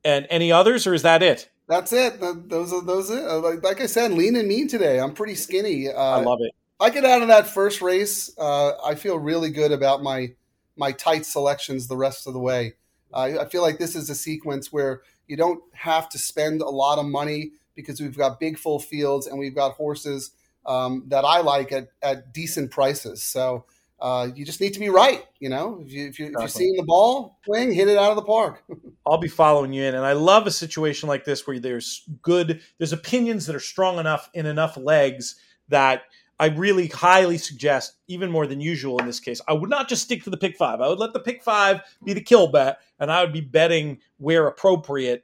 And 0.05 0.27
any 0.31 0.53
others, 0.53 0.87
or 0.87 0.95
is 0.95 1.03
that 1.03 1.23
it? 1.23 1.51
That's 1.71 1.93
it. 1.93 2.21
Those 2.21 2.73
are 2.73 2.83
those. 2.83 3.13
Are, 3.13 3.29
uh, 3.29 3.39
like, 3.39 3.63
like 3.63 3.81
I 3.81 3.87
said, 3.87 4.11
lean 4.11 4.35
and 4.35 4.49
mean 4.49 4.67
today. 4.67 4.99
I'm 4.99 5.15
pretty 5.15 5.37
skinny. 5.37 5.89
Uh, 5.89 5.93
I 5.95 6.21
love 6.21 6.41
it. 6.41 6.53
I 6.81 6.91
get 6.91 7.05
out 7.05 7.23
of 7.23 7.29
that 7.29 7.47
first 7.47 7.81
race. 7.81 8.37
Uh, 8.37 8.73
I 8.85 8.97
feel 8.97 9.17
really 9.21 9.51
good 9.51 9.71
about 9.71 10.03
my 10.03 10.35
my 10.77 10.91
tight 10.91 11.25
selections 11.25 11.87
the 11.87 11.97
rest 11.97 12.27
of 12.27 12.33
the 12.33 12.41
way. 12.41 12.75
Uh, 13.15 13.39
I 13.41 13.45
feel 13.45 13.63
like 13.63 13.79
this 13.79 13.95
is 13.95 14.11
a 14.11 14.17
sequence 14.17 14.73
where 14.73 15.03
you 15.29 15.37
don't 15.37 15.63
have 15.73 16.09
to 16.09 16.19
spend 16.19 16.61
a 16.61 16.69
lot 16.69 16.99
of 16.99 17.07
money 17.07 17.53
because 17.77 18.01
we've 18.01 18.19
got 18.19 18.41
big 18.41 18.59
full 18.59 18.81
fields 18.81 19.29
and 19.29 19.39
we've 19.39 19.55
got 19.55 19.75
horses 19.75 20.33
um, 20.67 21.05
that 21.07 21.25
I 21.25 21.41
like 21.41 21.71
at, 21.71 21.87
at 22.03 22.35
decent 22.35 22.73
prices. 22.73 23.23
So 23.23 23.65
uh, 24.01 24.29
you 24.35 24.45
just 24.45 24.61
need 24.61 24.75
to 24.75 24.81
be 24.81 24.89
right. 24.89 25.25
You 25.39 25.49
know, 25.49 25.81
if, 25.85 25.93
you, 25.93 26.07
if, 26.07 26.19
you, 26.19 26.27
if 26.27 26.33
you're 26.39 26.49
seeing 26.49 26.77
the 26.77 26.83
ball 26.83 27.39
swing, 27.45 27.73
hit 27.73 27.89
it 27.89 27.99
out 27.99 28.11
of 28.11 28.17
the 28.17 28.23
park. 28.23 28.63
I'll 29.07 29.19
be 29.19 29.29
following 29.29 29.73
you 29.73 29.85
in, 29.85 29.95
and 29.95 30.05
I 30.05 30.13
love 30.13 30.47
a 30.47 30.51
situation 30.51 31.09
like 31.09 31.25
this 31.25 31.47
where 31.47 31.59
there's 31.59 32.09
good, 32.23 32.61
there's 32.79 32.93
opinions 32.93 33.47
that 33.47 33.57
are 33.57 33.61
strong 33.61 33.99
enough 33.99 34.31
in 34.35 34.47
enough 34.47 34.77
legs 34.77 35.37
that 35.69 36.03
I 36.41 36.47
really 36.47 36.87
highly 36.87 37.37
suggest, 37.37 37.97
even 38.09 38.31
more 38.31 38.47
than 38.47 38.63
usual 38.63 38.99
in 38.99 39.07
this 39.07 39.21
case, 39.21 39.43
I 39.47 39.53
would 39.53 39.69
not 39.69 39.89
just 39.89 40.03
stick 40.03 40.25
to 40.25 40.31
the 40.31 40.39
pick 40.39 40.57
five. 40.57 40.81
I 40.81 40.89
would 40.89 40.99
let 40.99 41.13
the 41.13 41.21
pick 41.21 41.43
five 41.43 41.83
be 42.03 42.15
the 42.15 42.23
kill 42.23 42.51
bet, 42.51 42.79
and 42.99 43.13
I 43.13 43.23
would 43.23 43.33
be 43.33 43.43
betting 43.43 43.99
where 44.17 44.47
appropriate 44.47 45.23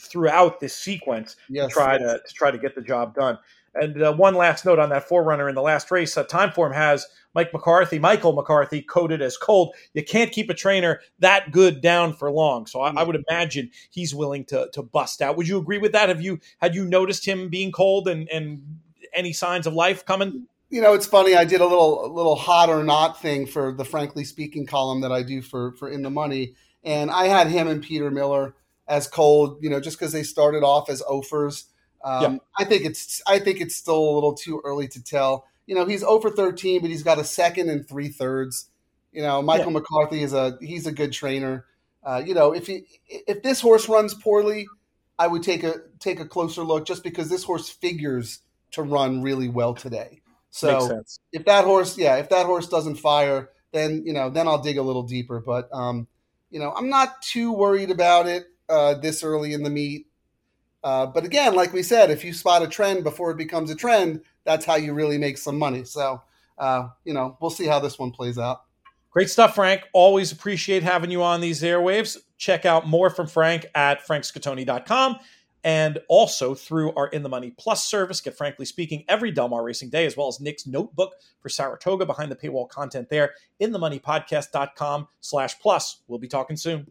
throughout 0.00 0.58
this 0.58 0.74
sequence 0.74 1.36
yes, 1.48 1.68
to 1.68 1.72
try 1.72 1.98
to, 1.98 2.20
to 2.26 2.34
try 2.34 2.50
to 2.50 2.58
get 2.58 2.74
the 2.74 2.82
job 2.82 3.14
done. 3.14 3.38
And 3.80 4.02
uh, 4.02 4.12
one 4.14 4.34
last 4.34 4.64
note 4.64 4.78
on 4.78 4.88
that 4.90 5.08
forerunner 5.08 5.48
in 5.48 5.54
the 5.54 5.62
last 5.62 5.90
race, 5.90 6.16
uh, 6.16 6.24
Timeform 6.24 6.74
has 6.74 7.06
Mike 7.34 7.52
McCarthy, 7.52 7.98
Michael 7.98 8.32
McCarthy, 8.32 8.80
coded 8.80 9.20
as 9.20 9.36
cold. 9.36 9.74
You 9.92 10.02
can't 10.02 10.32
keep 10.32 10.48
a 10.48 10.54
trainer 10.54 11.00
that 11.18 11.52
good 11.52 11.82
down 11.82 12.14
for 12.14 12.30
long. 12.30 12.66
So 12.66 12.80
I, 12.80 12.92
I, 12.94 13.02
would 13.02 13.22
imagine 13.28 13.70
he's 13.90 14.14
willing 14.14 14.44
to 14.46 14.70
to 14.72 14.82
bust 14.82 15.20
out. 15.20 15.36
Would 15.36 15.46
you 15.46 15.58
agree 15.58 15.78
with 15.78 15.92
that? 15.92 16.08
Have 16.08 16.22
you 16.22 16.40
had 16.60 16.74
you 16.74 16.86
noticed 16.86 17.26
him 17.26 17.48
being 17.48 17.72
cold 17.72 18.08
and 18.08 18.28
and 18.30 18.62
any 19.14 19.32
signs 19.32 19.66
of 19.66 19.74
life 19.74 20.04
coming? 20.04 20.46
You 20.70 20.80
know, 20.80 20.94
it's 20.94 21.06
funny. 21.06 21.36
I 21.36 21.44
did 21.44 21.60
a 21.60 21.66
little 21.66 22.06
a 22.06 22.10
little 22.10 22.36
hot 22.36 22.70
or 22.70 22.82
not 22.82 23.20
thing 23.20 23.46
for 23.46 23.72
the 23.72 23.84
frankly 23.84 24.24
speaking 24.24 24.66
column 24.66 25.02
that 25.02 25.12
I 25.12 25.22
do 25.22 25.42
for 25.42 25.72
for 25.72 25.88
in 25.90 26.02
the 26.02 26.10
money, 26.10 26.54
and 26.82 27.10
I 27.10 27.26
had 27.26 27.48
him 27.48 27.68
and 27.68 27.82
Peter 27.82 28.10
Miller 28.10 28.54
as 28.88 29.06
cold. 29.06 29.58
You 29.60 29.70
know, 29.70 29.80
just 29.80 29.98
because 29.98 30.12
they 30.12 30.22
started 30.22 30.62
off 30.62 30.88
as 30.88 31.02
offers. 31.02 31.66
Um, 32.04 32.22
yeah. 32.22 32.38
I 32.58 32.64
think 32.64 32.84
it's 32.84 33.20
I 33.26 33.38
think 33.38 33.60
it's 33.60 33.76
still 33.76 33.98
a 33.98 34.14
little 34.14 34.34
too 34.34 34.60
early 34.64 34.88
to 34.88 35.02
tell. 35.02 35.46
You 35.66 35.74
know, 35.74 35.84
he's 35.84 36.04
over 36.04 36.30
13, 36.30 36.80
but 36.80 36.90
he's 36.90 37.02
got 37.02 37.18
a 37.18 37.24
second 37.24 37.68
and 37.70 37.86
three 37.88 38.08
thirds. 38.08 38.68
You 39.12 39.22
know, 39.22 39.42
Michael 39.42 39.72
yeah. 39.72 39.78
McCarthy 39.78 40.22
is 40.22 40.32
a 40.32 40.58
he's 40.60 40.86
a 40.86 40.92
good 40.92 41.12
trainer. 41.12 41.64
Uh, 42.04 42.22
you 42.24 42.34
know, 42.34 42.52
if 42.52 42.66
he 42.66 42.86
if 43.08 43.42
this 43.42 43.60
horse 43.60 43.88
runs 43.88 44.14
poorly, 44.14 44.66
I 45.18 45.26
would 45.26 45.42
take 45.42 45.64
a 45.64 45.74
take 45.98 46.20
a 46.20 46.26
closer 46.26 46.62
look 46.62 46.86
just 46.86 47.02
because 47.02 47.28
this 47.28 47.42
horse 47.42 47.68
figures 47.68 48.40
to 48.72 48.82
run 48.82 49.22
really 49.22 49.48
well 49.48 49.74
today. 49.74 50.20
So 50.50 51.02
if 51.32 51.44
that 51.44 51.64
horse, 51.64 51.98
yeah, 51.98 52.16
if 52.16 52.30
that 52.30 52.46
horse 52.46 52.68
doesn't 52.68 52.96
fire, 52.96 53.50
then 53.72 54.04
you 54.06 54.12
know, 54.12 54.30
then 54.30 54.48
I'll 54.48 54.62
dig 54.62 54.78
a 54.78 54.82
little 54.82 55.02
deeper. 55.02 55.40
But 55.40 55.68
um, 55.72 56.06
you 56.50 56.60
know, 56.60 56.72
I'm 56.72 56.88
not 56.88 57.20
too 57.22 57.52
worried 57.52 57.90
about 57.90 58.26
it 58.26 58.46
uh, 58.68 58.94
this 58.94 59.22
early 59.22 59.52
in 59.52 59.62
the 59.62 59.70
meet. 59.70 60.06
Uh, 60.86 61.04
but 61.04 61.24
again, 61.24 61.52
like 61.56 61.72
we 61.72 61.82
said, 61.82 62.12
if 62.12 62.22
you 62.22 62.32
spot 62.32 62.62
a 62.62 62.68
trend 62.68 63.02
before 63.02 63.32
it 63.32 63.36
becomes 63.36 63.72
a 63.72 63.74
trend, 63.74 64.20
that's 64.44 64.64
how 64.64 64.76
you 64.76 64.94
really 64.94 65.18
make 65.18 65.36
some 65.36 65.58
money. 65.58 65.82
So, 65.82 66.22
uh, 66.58 66.90
you 67.04 67.12
know, 67.12 67.36
we'll 67.40 67.50
see 67.50 67.66
how 67.66 67.80
this 67.80 67.98
one 67.98 68.12
plays 68.12 68.38
out. 68.38 68.62
Great 69.10 69.28
stuff, 69.28 69.56
Frank. 69.56 69.82
Always 69.92 70.30
appreciate 70.30 70.84
having 70.84 71.10
you 71.10 71.24
on 71.24 71.40
these 71.40 71.60
airwaves. 71.62 72.16
Check 72.38 72.64
out 72.64 72.86
more 72.86 73.10
from 73.10 73.26
Frank 73.26 73.66
at 73.74 74.06
frankscatoni.com 74.06 75.16
and 75.64 75.98
also 76.08 76.54
through 76.54 76.92
our 76.94 77.08
In 77.08 77.24
the 77.24 77.28
Money 77.28 77.52
Plus 77.58 77.84
service. 77.84 78.20
Get 78.20 78.36
Frankly 78.36 78.64
Speaking 78.64 79.04
every 79.08 79.32
Del 79.32 79.48
Mar 79.48 79.64
Racing 79.64 79.90
Day, 79.90 80.06
as 80.06 80.16
well 80.16 80.28
as 80.28 80.38
Nick's 80.38 80.68
notebook 80.68 81.14
for 81.40 81.48
Saratoga 81.48 82.06
behind 82.06 82.30
the 82.30 82.36
paywall 82.36 82.68
content 82.68 83.08
there. 83.10 83.34
In 83.58 83.72
the 83.72 83.78
moneypodcast.com 83.80 85.08
slash 85.20 85.58
plus. 85.58 86.02
We'll 86.06 86.20
be 86.20 86.28
talking 86.28 86.56
soon 86.56 86.86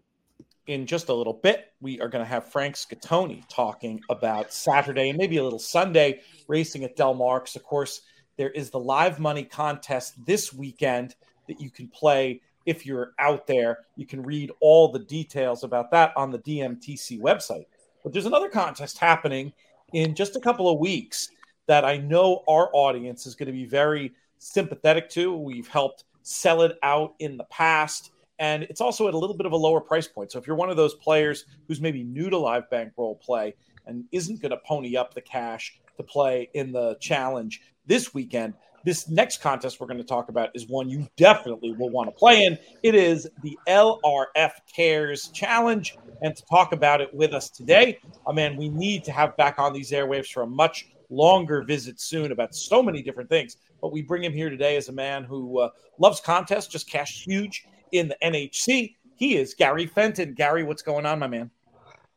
in 0.67 0.85
just 0.85 1.09
a 1.09 1.13
little 1.13 1.33
bit, 1.33 1.73
we 1.81 1.99
are 2.01 2.07
going 2.07 2.23
to 2.23 2.29
have 2.29 2.51
Frank 2.51 2.75
Scatoni 2.75 3.43
talking 3.49 4.01
about 4.09 4.51
Saturday 4.51 5.09
and 5.09 5.17
maybe 5.17 5.37
a 5.37 5.43
little 5.43 5.59
Sunday 5.59 6.21
racing 6.47 6.83
at 6.83 6.95
Del 6.95 7.13
Mar. 7.13 7.39
Because, 7.39 7.55
of 7.55 7.63
course, 7.63 8.01
there 8.37 8.49
is 8.49 8.69
the 8.69 8.79
live 8.79 9.19
money 9.19 9.43
contest 9.43 10.13
this 10.25 10.53
weekend 10.53 11.15
that 11.47 11.61
you 11.61 11.69
can 11.69 11.87
play 11.87 12.41
if 12.65 12.85
you're 12.85 13.13
out 13.19 13.45
there. 13.45 13.79
You 13.95 14.05
can 14.05 14.23
read 14.23 14.51
all 14.59 14.91
the 14.91 14.99
details 14.99 15.63
about 15.63 15.91
that 15.91 16.13
on 16.17 16.31
the 16.31 16.39
DMTC 16.39 17.19
website. 17.19 17.65
But 18.03 18.13
there's 18.13 18.25
another 18.25 18.49
contest 18.49 18.97
happening 18.97 19.53
in 19.93 20.15
just 20.15 20.35
a 20.35 20.39
couple 20.39 20.69
of 20.69 20.79
weeks 20.79 21.29
that 21.67 21.85
I 21.85 21.97
know 21.97 22.43
our 22.47 22.69
audience 22.73 23.25
is 23.25 23.35
going 23.35 23.47
to 23.47 23.53
be 23.53 23.65
very 23.65 24.13
sympathetic 24.39 25.09
to. 25.11 25.35
We've 25.35 25.67
helped 25.67 26.05
sell 26.23 26.63
it 26.63 26.77
out 26.81 27.13
in 27.19 27.37
the 27.37 27.43
past 27.45 28.11
and 28.39 28.63
it's 28.63 28.81
also 28.81 29.07
at 29.07 29.13
a 29.13 29.17
little 29.17 29.35
bit 29.35 29.45
of 29.45 29.51
a 29.51 29.57
lower 29.57 29.81
price 29.81 30.07
point. 30.07 30.31
So 30.31 30.39
if 30.39 30.47
you're 30.47 30.55
one 30.55 30.69
of 30.69 30.77
those 30.77 30.95
players 30.95 31.45
who's 31.67 31.79
maybe 31.79 32.03
new 32.03 32.29
to 32.29 32.37
live 32.37 32.69
bankroll 32.69 33.15
play 33.15 33.55
and 33.85 34.05
isn't 34.11 34.41
going 34.41 34.51
to 34.51 34.57
pony 34.57 34.97
up 34.97 35.13
the 35.13 35.21
cash 35.21 35.79
to 35.97 36.03
play 36.03 36.49
in 36.53 36.71
the 36.71 36.97
challenge 36.99 37.61
this 37.85 38.13
weekend, 38.13 38.53
this 38.83 39.09
next 39.09 39.41
contest 39.41 39.79
we're 39.79 39.87
going 39.87 39.97
to 39.97 40.03
talk 40.03 40.29
about 40.29 40.49
is 40.53 40.67
one 40.67 40.89
you 40.89 41.07
definitely 41.15 41.71
will 41.73 41.89
want 41.89 42.07
to 42.07 42.11
play 42.11 42.45
in. 42.45 42.57
It 42.83 42.93
is 42.93 43.27
the 43.41 43.57
LRF 43.67 44.51
Cares 44.73 45.29
Challenge. 45.29 45.97
And 46.21 46.35
to 46.35 46.45
talk 46.45 46.71
about 46.71 47.01
it 47.01 47.13
with 47.13 47.33
us 47.33 47.49
today, 47.49 47.97
I 48.27 48.31
mean, 48.31 48.55
we 48.57 48.69
need 48.69 49.03
to 49.05 49.11
have 49.11 49.35
back 49.37 49.57
on 49.57 49.73
these 49.73 49.91
airwaves 49.91 50.27
for 50.27 50.43
a 50.43 50.47
much 50.47 50.87
longer 51.09 51.63
visit 51.63 51.99
soon 51.99 52.31
about 52.31 52.53
so 52.53 52.83
many 52.83 53.01
different 53.01 53.29
things. 53.29 53.57
But 53.81 53.91
we 53.91 54.01
bring 54.01 54.23
him 54.23 54.33
here 54.33 54.49
today 54.49 54.77
as 54.77 54.89
a 54.89 54.93
man 54.93 55.23
who 55.23 55.59
uh, 55.59 55.69
loves 55.97 56.19
contests, 56.19 56.67
just 56.67 56.89
cashed 56.89 57.25
huge 57.25 57.65
in 57.97 58.09
the 58.09 58.17
NHC. 58.23 58.95
He 59.15 59.37
is 59.37 59.53
Gary 59.53 59.85
Fenton. 59.85 60.33
Gary, 60.33 60.63
what's 60.63 60.81
going 60.81 61.05
on, 61.05 61.19
my 61.19 61.27
man? 61.27 61.49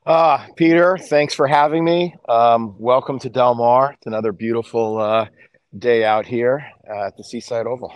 Uh, 0.05 0.47
Peter, 0.57 0.97
thanks 0.97 1.35
for 1.35 1.47
having 1.47 1.85
me. 1.85 2.15
Um, 2.29 2.75
welcome 2.79 3.19
to 3.21 3.29
Del 3.29 3.55
Mar. 3.55 3.93
It's 3.93 4.07
another 4.07 4.33
beautiful 4.33 4.99
uh, 4.99 5.27
day 5.79 6.05
out 6.05 6.27
here 6.27 6.65
uh, 6.91 7.07
at 7.07 7.17
the 7.17 7.23
Seaside 7.23 7.67
Oval. 7.67 7.93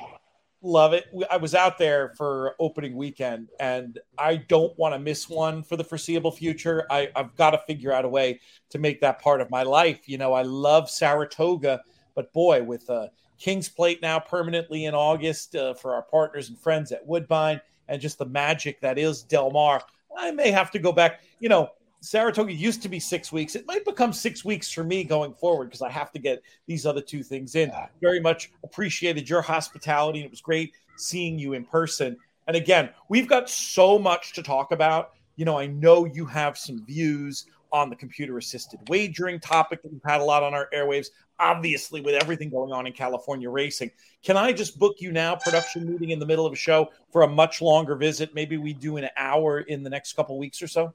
Love 0.65 0.93
it. 0.93 1.07
I 1.29 1.39
was 1.39 1.57
out 1.57 1.77
there 1.77 2.13
for 2.17 2.55
opening 2.61 2.95
weekend, 2.95 3.49
and 3.59 3.99
I 4.17 4.37
don't 4.37 4.79
want 4.79 4.95
to 4.95 4.99
miss 5.01 5.29
one 5.29 5.65
for 5.65 5.77
the 5.77 5.83
foreseeable 5.83 6.31
future. 6.31 6.87
I, 6.89 7.11
I've 7.17 7.35
got 7.35 7.51
to 7.51 7.59
figure 7.67 7.93
out 7.93 8.05
a 8.05 8.09
way 8.09 8.39
to 8.71 8.79
make 8.79 9.01
that 9.01 9.21
part 9.21 9.41
of 9.41 9.51
my 9.51 9.65
life. 9.65 10.09
You 10.09 10.19
know, 10.19 10.33
I 10.33 10.43
love 10.43 10.89
Saratoga, 10.89 11.83
but 12.15 12.33
boy, 12.33 12.63
with 12.63 12.89
uh, 12.89 13.09
King's 13.43 13.69
Plate 13.69 14.01
now 14.03 14.21
permanently 14.21 14.85
in 14.85 14.95
August 14.95 15.57
uh, 15.57 15.75
for 15.75 15.95
our 15.95 16.03
partners 16.03 16.49
and 16.49 16.57
friends 16.57 16.93
at 16.93 17.05
Woodbine. 17.05 17.61
And 17.89 18.01
just 18.01 18.19
the 18.19 18.27
magic 18.27 18.81
that 18.81 18.99
is 18.99 19.23
Del 19.23 19.51
Mar. 19.51 19.83
I 20.17 20.31
may 20.31 20.51
have 20.51 20.71
to 20.73 20.79
go 20.79 20.93
back. 20.93 21.21
You 21.41 21.49
know, 21.49 21.71
Saratoga 22.01 22.53
used 22.53 22.83
to 22.83 22.89
be 22.89 22.99
six 22.99 23.31
weeks. 23.31 23.55
It 23.55 23.67
might 23.67 23.85
become 23.85 24.13
six 24.13 24.45
weeks 24.45 24.71
for 24.71 24.83
me 24.83 25.05
going 25.05 25.35
forward 25.35 25.67
because 25.67 25.83
I 25.83 25.91
have 25.91 26.11
to 26.13 26.19
get 26.19 26.43
these 26.67 26.85
other 26.85 27.01
two 27.01 27.23
things 27.23 27.55
in. 27.55 27.71
Very 28.01 28.21
much 28.21 28.51
appreciated 28.65 29.29
your 29.29 29.41
hospitality. 29.41 30.23
It 30.23 30.31
was 30.31 30.41
great 30.41 30.75
seeing 30.97 31.39
you 31.39 31.53
in 31.53 31.65
person. 31.65 32.17
And 32.49 32.57
again, 32.57 32.91
we've 33.09 33.29
got 33.29 33.49
so 33.49 33.99
much 33.99 34.33
to 34.35 34.43
talk 34.43 34.73
about. 34.73 35.13
You 35.37 35.45
know, 35.45 35.59
I 35.59 35.67
know 35.67 36.05
you 36.05 36.27
have 36.27 36.59
some 36.59 36.85
views 36.85 37.47
on 37.73 37.89
the 37.89 37.97
computer 37.97 38.37
assisted 38.37 38.81
wagering 38.89 39.41
topic 39.41 39.83
that 39.83 39.93
we've 39.93 40.03
had 40.05 40.21
a 40.21 40.25
lot 40.25 40.43
on 40.43 40.55
our 40.55 40.69
airwaves, 40.75 41.07
obviously, 41.43 42.01
with 42.01 42.15
everything 42.15 42.49
going 42.49 42.73
on 42.73 42.87
in 42.87 42.93
California 42.93 43.51
racing. 43.51 43.91
Can 44.23 44.37
I 44.37 44.53
just 44.53 44.79
book 44.79 44.97
you 45.01 45.11
now, 45.11 45.35
production 45.35 45.91
meeting 45.91 46.11
in 46.11 46.21
the 46.21 46.27
middle 46.27 46.47
of 46.47 46.53
a 46.53 46.57
show 46.57 46.91
for 47.11 47.23
a 47.23 47.29
much 47.29 47.61
longer 47.61 47.97
visit? 47.97 48.35
Maybe 48.35 48.57
we 48.57 48.73
do 48.73 48.97
an 48.97 49.09
hour 49.17 49.61
in 49.61 49.83
the 49.83 49.91
next 49.91 50.15
couple 50.15 50.39
weeks 50.39 50.63
or 50.63 50.69
so? 50.69 50.95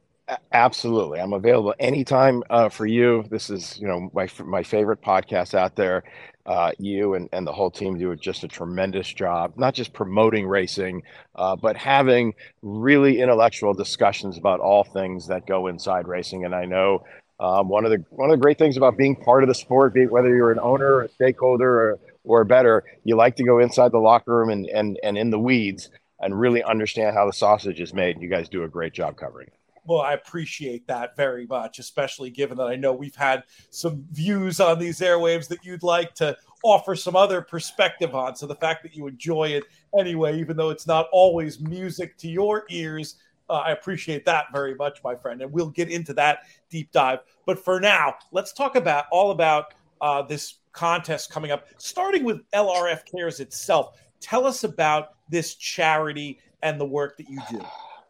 Absolutely, 0.52 1.20
I'm 1.20 1.34
available 1.34 1.74
anytime 1.80 2.44
uh, 2.50 2.70
for 2.70 2.86
you. 2.86 3.26
This 3.30 3.50
is, 3.50 3.78
you 3.80 3.88
know, 3.88 4.10
my 4.14 4.28
my 4.44 4.64
favorite 4.64 5.02
podcast 5.02 5.54
out 5.54 5.76
there. 5.76 6.04
Uh, 6.46 6.72
you 6.80 7.14
and, 7.16 7.28
and 7.34 7.46
the 7.46 7.52
whole 7.52 7.70
team 7.70 7.98
do 7.98 8.16
just 8.16 8.46
a 8.46 8.48
tremendous 8.48 9.12
job, 9.12 9.54
not 9.58 9.74
just 9.74 9.92
promoting 9.92 10.48
racing, 10.48 11.04
uh, 11.36 11.58
but 11.58 11.76
having 11.76 12.34
really 12.62 13.20
intellectual 13.20 13.74
discussions 13.74 14.38
about 14.38 14.62
all 14.62 14.86
things 14.86 15.28
that 15.28 15.46
go 15.46 15.68
inside 15.68 16.08
racing. 16.08 16.46
And 16.46 16.56
I 16.56 16.64
know 16.64 17.04
um, 17.40 17.70
one 17.70 17.86
of 17.86 17.92
the 17.92 18.04
one 18.10 18.30
of 18.30 18.34
the 18.38 18.42
great 18.42 18.58
things 18.58 18.78
about 18.78 18.98
being 18.98 19.16
part 19.16 19.44
of 19.44 19.50
the 19.50 19.56
sport, 19.56 19.94
be 19.94 20.08
whether 20.08 20.36
you're 20.36 20.52
an 20.52 20.60
owner, 20.60 21.02
a 21.02 21.10
stakeholder, 21.10 21.92
or, 21.92 22.00
or 22.24 22.44
better, 22.44 22.84
you 23.04 23.16
like 23.16 23.36
to 23.36 23.44
go 23.44 23.60
inside 23.60 23.92
the 23.92 24.00
locker 24.00 24.36
room 24.36 24.50
and, 24.50 24.66
and 24.68 25.00
and 25.04 25.18
in 25.18 25.30
the 25.30 25.40
weeds 25.40 25.90
and 26.20 26.40
really 26.40 26.64
understand 26.64 27.16
how 27.16 27.26
the 27.26 27.34
sausage 27.34 27.80
is 27.80 27.94
made. 27.94 28.20
You 28.20 28.28
guys 28.28 28.50
do 28.50 28.64
a 28.64 28.68
great 28.68 28.94
job 28.94 29.18
covering 29.18 29.48
it. 29.48 29.54
Well, 29.86 30.02
I 30.02 30.14
appreciate 30.14 30.88
that 30.88 31.16
very 31.16 31.46
much, 31.46 31.80
especially 31.80 32.30
given 32.30 32.58
that 32.58 32.68
I 32.68 32.76
know 32.76 32.92
we've 32.92 33.16
had 33.16 33.44
some 33.70 34.06
views 34.12 34.60
on 34.60 34.80
these 34.80 35.00
airwaves 35.00 35.48
that 35.48 35.64
you'd 35.64 35.84
like 35.84 36.14
to 36.16 36.36
offer 36.64 36.94
some 36.94 37.16
other 37.16 37.42
perspective 37.42 38.14
on. 38.14 38.36
So 38.36 38.48
the 38.48 38.56
fact 38.56 38.84
that 38.84 38.96
you 38.96 39.08
enjoy 39.08 39.50
it 39.50 39.64
anyway, 39.98 40.40
even 40.40 40.58
though 40.58 40.72
it's 40.72 40.88
not 40.88 41.08
always 41.14 41.62
music 41.62 42.18
to 42.18 42.28
your 42.28 42.66
ears, 42.70 43.16
uh, 43.50 43.54
I 43.54 43.72
appreciate 43.72 44.26
that 44.26 44.46
very 44.52 44.76
much, 44.76 45.04
my 45.04 45.16
friend. 45.16 45.42
And 45.42 45.52
we'll 45.52 45.70
get 45.70 45.90
into 45.90 46.14
that 46.14 46.40
deep 46.70 46.92
dive. 46.92 47.20
But 47.46 47.64
for 47.64 47.80
now, 47.80 48.16
let's 48.32 48.54
talk 48.54 48.76
about 48.76 49.06
all 49.12 49.32
about 49.32 49.74
uh, 50.02 50.22
this 50.22 50.56
contest 50.74 51.32
coming 51.32 51.52
up, 51.52 51.68
starting 51.78 52.24
with 52.24 52.42
LRF 52.52 53.02
Cares 53.10 53.40
itself. 53.40 54.00
Tell 54.20 54.46
us 54.46 54.64
about 54.64 55.14
this 55.30 55.56
charity 55.56 56.40
and 56.64 56.80
the 56.80 56.86
work 56.86 57.18
that 57.18 57.30
you 57.30 57.40
do 57.50 57.62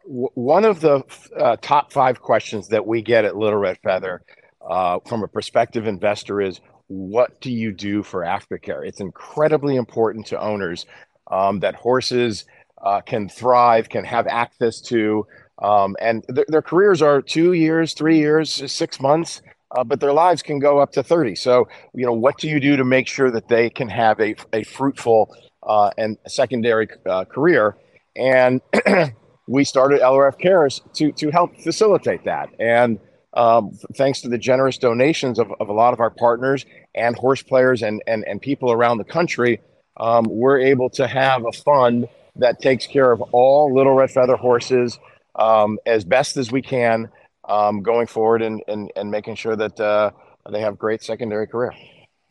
one 0.08 0.64
of 0.64 0.80
the 0.80 1.02
uh, 1.36 1.56
top 1.60 1.92
five 1.92 2.22
questions 2.22 2.68
that 2.68 2.86
we 2.86 3.02
get 3.02 3.24
at 3.24 3.36
Little 3.36 3.58
Red 3.58 3.78
Feather 3.82 4.22
uh, 4.68 4.98
from 5.06 5.22
a 5.22 5.28
prospective 5.28 5.86
investor 5.86 6.40
is 6.40 6.60
what 6.86 7.40
do 7.42 7.52
you 7.52 7.72
do 7.72 8.02
for 8.02 8.22
aftercare? 8.22 8.86
It's 8.86 9.00
incredibly 9.00 9.76
important 9.76 10.26
to 10.28 10.40
owners 10.40 10.86
um, 11.30 11.60
that 11.60 11.74
horses 11.74 12.46
uh, 12.82 13.00
can 13.00 13.28
thrive, 13.28 13.88
can 13.88 14.04
have 14.04 14.26
access 14.26 14.80
to, 14.80 15.26
um, 15.62 15.96
and 16.00 16.24
th- 16.34 16.46
their 16.48 16.62
careers 16.62 17.02
are 17.02 17.20
two 17.20 17.52
years, 17.52 17.94
three 17.94 18.18
years, 18.18 18.70
six 18.70 19.00
months. 19.00 19.42
Uh, 19.76 19.84
but 19.84 20.00
their 20.00 20.14
lives 20.14 20.42
can 20.42 20.58
go 20.58 20.78
up 20.78 20.92
to 20.92 21.02
30. 21.02 21.34
So, 21.34 21.68
you 21.92 22.06
know, 22.06 22.12
what 22.12 22.38
do 22.38 22.48
you 22.48 22.58
do 22.58 22.76
to 22.76 22.84
make 22.84 23.06
sure 23.06 23.30
that 23.30 23.48
they 23.48 23.68
can 23.68 23.86
have 23.88 24.18
a, 24.18 24.34
a 24.54 24.64
fruitful 24.64 25.36
uh, 25.62 25.90
and 25.98 26.16
secondary 26.26 26.88
uh, 27.04 27.26
career? 27.26 27.76
And 28.16 28.62
we 29.46 29.64
started 29.64 30.00
LRF 30.00 30.38
Cares 30.38 30.80
to 30.94 31.12
to 31.12 31.30
help 31.30 31.58
facilitate 31.60 32.24
that. 32.24 32.48
And 32.58 32.98
um, 33.34 33.78
thanks 33.94 34.22
to 34.22 34.28
the 34.28 34.38
generous 34.38 34.78
donations 34.78 35.38
of, 35.38 35.52
of 35.60 35.68
a 35.68 35.72
lot 35.72 35.92
of 35.92 36.00
our 36.00 36.10
partners 36.10 36.64
and 36.94 37.14
horse 37.16 37.42
players 37.42 37.82
and 37.82 38.02
and, 38.06 38.24
and 38.26 38.40
people 38.40 38.72
around 38.72 38.98
the 38.98 39.04
country, 39.04 39.60
um, 39.98 40.24
we're 40.28 40.60
able 40.60 40.88
to 40.90 41.06
have 41.06 41.44
a 41.46 41.52
fund 41.52 42.08
that 42.36 42.60
takes 42.60 42.86
care 42.86 43.12
of 43.12 43.20
all 43.32 43.74
Little 43.74 43.94
Red 43.94 44.10
Feather 44.10 44.36
horses 44.36 44.98
um, 45.34 45.78
as 45.86 46.04
best 46.04 46.36
as 46.36 46.50
we 46.50 46.62
can 46.62 47.08
um, 47.48 47.82
going 47.82 48.06
forward 48.06 48.42
and, 48.42 48.62
and 48.68 48.90
and 48.96 49.10
making 49.10 49.36
sure 49.36 49.56
that 49.56 49.78
uh, 49.80 50.10
they 50.50 50.60
have 50.60 50.78
great 50.78 51.02
secondary 51.02 51.46
career. 51.46 51.72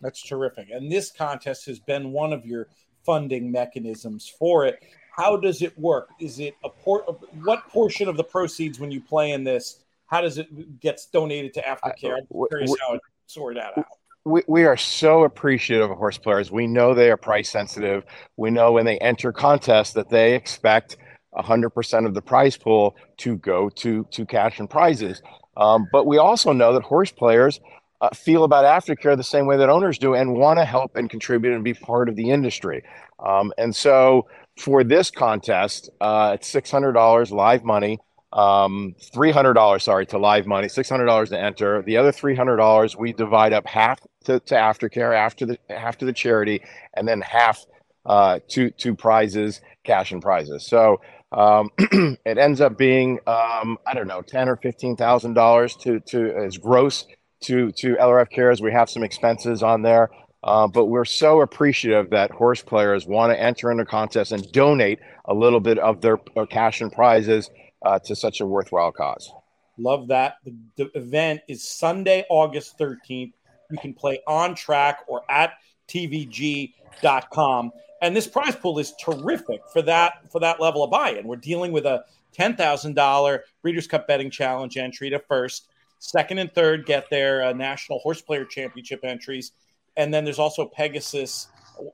That's 0.02 0.22
terrific. 0.22 0.70
And 0.72 0.92
this 0.92 1.12
contest 1.12 1.66
has 1.66 1.80
been 1.80 2.12
one 2.12 2.34
of 2.34 2.46
your 2.46 2.68
funding 3.04 3.52
mechanisms 3.52 4.28
for 4.28 4.66
it 4.66 4.80
how 5.18 5.36
does 5.36 5.62
it 5.64 5.78
work? 5.78 6.10
Is 6.20 6.40
it 6.40 6.56
a 6.64 6.70
port? 6.70 7.06
What 7.44 7.68
portion 7.70 8.08
of 8.08 8.18
the 8.18 8.24
proceeds 8.24 8.80
when 8.80 8.92
you 8.92 9.02
play 9.02 9.32
in 9.32 9.44
this? 9.44 9.84
How 10.06 10.22
does 10.22 10.38
it 10.38 10.80
gets 10.80 11.08
donated 11.08 11.54
to 11.56 11.62
aftercare? 11.62 12.18
I'm 12.20 12.48
curious 12.50 12.74
how 12.88 12.94
it 12.94 13.02
sort 13.26 13.56
that 13.56 13.78
out. 13.78 13.86
We, 14.28 14.42
we 14.48 14.66
are 14.66 14.78
so 14.78 15.24
appreciative 15.24 15.90
of 15.90 15.98
horse 15.98 16.18
players. 16.18 16.52
We 16.52 16.68
know 16.68 16.94
they 16.94 17.10
are 17.10 17.18
price 17.18 17.50
sensitive. 17.50 18.04
We 18.36 18.52
know 18.52 18.74
when 18.74 18.86
they 18.86 18.98
enter 19.00 19.32
contests 19.32 19.94
that 19.94 20.10
they 20.10 20.36
expect 20.36 20.98
100% 21.36 22.06
of 22.06 22.14
the 22.14 22.22
prize 22.22 22.58
pool 22.58 22.96
to 23.18 23.38
go 23.38 23.70
to 23.70 24.06
to 24.12 24.26
cash 24.26 24.60
and 24.60 24.70
prizes. 24.70 25.22
Um, 25.56 25.88
but 25.92 26.06
we 26.06 26.18
also 26.18 26.52
know 26.52 26.74
that 26.74 26.84
horse 26.84 27.12
players 27.12 27.60
uh, 28.02 28.10
feel 28.10 28.44
about 28.44 28.66
aftercare 28.66 29.16
the 29.16 29.24
same 29.24 29.48
way 29.48 29.58
that 29.58 29.70
owners 29.70 29.98
do 29.98 30.14
and 30.14 30.36
want 30.36 30.60
to 30.60 30.66
help 30.66 30.96
and 30.96 31.10
contribute 31.10 31.54
and 31.54 31.64
be 31.64 31.74
part 31.74 32.10
of 32.10 32.16
the 32.16 32.30
industry. 32.30 32.84
Um, 33.26 33.52
and 33.58 33.76
so 33.76 34.28
for 34.58 34.84
this 34.84 35.10
contest, 35.10 35.90
uh, 36.02 36.32
it's 36.36 36.48
six 36.48 36.70
hundred 36.70 36.94
dollars 36.94 37.32
live 37.32 37.64
money. 37.64 38.00
Um, 38.34 38.96
three 39.14 39.32
hundred 39.32 39.54
dollars, 39.54 39.84
sorry, 39.84 40.06
to 40.08 40.18
live 40.18 40.46
money. 40.46 40.68
Six 40.68 40.90
hundred 40.90 41.06
dollars 41.06 41.30
to 41.30 41.40
enter. 41.40 41.82
The 41.82 41.98
other 41.98 42.12
three 42.12 42.36
hundred 42.36 42.58
dollars 42.58 42.96
we 42.96 43.14
divide 43.14 43.54
up 43.54 43.66
half 43.66 44.00
to, 44.26 44.40
to 44.42 44.56
aftercare 44.56 45.16
after 45.16 45.46
the 45.46 45.58
to 45.98 46.06
the 46.06 46.14
charity, 46.14 46.62
and 46.94 47.08
then 47.08 47.22
half 47.22 47.66
uh, 48.06 48.40
to 48.50 48.70
to 48.72 48.96
prizes, 48.96 49.62
cash 49.86 50.12
and 50.12 50.22
prizes. 50.22 50.68
So 50.68 51.00
um, 51.32 51.70
it 52.26 52.38
ends 52.38 52.60
up 52.60 52.78
being 52.78 53.20
um, 53.28 53.78
I 53.88 53.94
don't 53.94 54.08
know 54.08 54.22
ten 54.22 54.50
or 54.50 54.58
fifteen 54.58 54.98
thousand 54.98 55.34
dollars 55.34 55.76
to 55.78 56.02
to 56.02 56.34
as 56.36 56.58
gross 56.58 57.06
to 57.44 57.72
to 57.72 57.96
LRF 57.96 58.30
Cares. 58.30 58.62
We 58.62 58.74
have 58.74 58.90
some 58.90 59.04
expenses 59.04 59.64
on 59.64 59.84
there. 59.84 60.10
Uh, 60.44 60.68
but 60.68 60.86
we're 60.86 61.04
so 61.04 61.42
appreciative 61.42 62.12
that 62.12 62.32
horse 62.32 62.62
players 62.62 63.06
want 63.08 63.34
to 63.34 63.42
enter 63.42 63.72
into 63.72 63.84
contests 63.84 64.32
and 64.32 64.50
donate 64.52 65.00
a 65.26 65.34
little 65.34 65.60
bit 65.60 65.80
of 65.80 66.00
their 66.00 66.20
uh, 66.38 66.46
cash 66.46 66.80
and 66.80 66.92
prizes 66.92 67.50
uh, 67.84 68.00
to 68.00 68.16
such 68.16 68.42
a 68.42 68.46
worthwhile 68.46 68.92
cause. 68.92 69.32
Love 69.78 70.08
that. 70.08 70.38
The, 70.76 70.90
event 70.96 71.42
is 71.48 71.68
Sunday, 71.68 72.26
August 72.30 72.78
13th. 72.80 73.34
You 73.70 73.78
can 73.78 73.94
play 73.94 74.20
on 74.28 74.56
track 74.56 75.02
or 75.08 75.24
at 75.30 75.54
tvg.com. 75.88 77.72
And 78.02 78.16
this 78.16 78.28
prize 78.28 78.56
pool 78.56 78.80
is 78.80 78.94
terrific 79.00 79.62
for 79.72 79.82
that 79.84 80.32
for 80.32 80.40
that 80.40 80.60
level 80.60 80.84
of 80.84 80.92
buy-in. 80.92 81.28
We're 81.28 81.36
dealing 81.36 81.72
with 81.72 81.86
a 81.86 82.06
$10,000 82.38 83.40
Breeders' 83.62 83.88
Cup 83.88 84.08
betting 84.08 84.30
challenge 84.30 84.78
entry 84.78 85.10
to 85.10 85.20
first. 85.20 85.70
Second 86.00 86.38
and 86.38 86.52
third 86.52 86.86
get 86.86 87.10
their 87.10 87.44
uh, 87.44 87.54
National 87.54 88.00
Horse 88.00 88.22
Player 88.22 88.46
Championship 88.46 89.00
entries 89.04 89.52
and 89.98 90.14
then 90.14 90.24
there's 90.24 90.40
also 90.40 90.66
Pegasus 90.66 91.48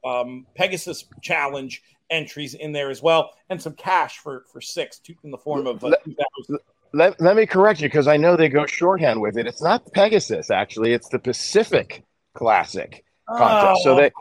um, 0.05 0.45
Pegasus 0.55 1.05
Challenge 1.21 1.81
entries 2.10 2.54
in 2.54 2.72
there 2.72 2.89
as 2.89 3.01
well, 3.01 3.32
and 3.49 3.62
some 3.62 3.74
cash 3.74 4.18
for 4.18 4.43
for 4.51 4.62
six 4.62 5.01
in 5.24 5.32
the 5.32 5.38
form 5.38 5.68
of. 5.68 5.84
Uh, 5.84 5.91
let, 6.06 6.62
let, 6.93 7.22
let 7.22 7.36
me 7.36 7.45
correct 7.45 7.82
you 7.82 7.88
because 7.88 8.08
I 8.08 8.18
know 8.18 8.36
they 8.36 8.49
go 8.49 8.66
shorthand 8.66 9.22
with 9.22 9.38
it. 9.38 9.47
It's 9.47 9.62
not 9.62 9.91
Pegasus 9.93 10.51
actually; 10.51 10.93
it's 10.93 11.10
the 11.10 11.20
Pacific 11.20 12.04
Classic 12.36 13.04
contest. 13.28 13.82
Oh, 13.82 13.84
so 13.84 13.95
they. 13.95 14.12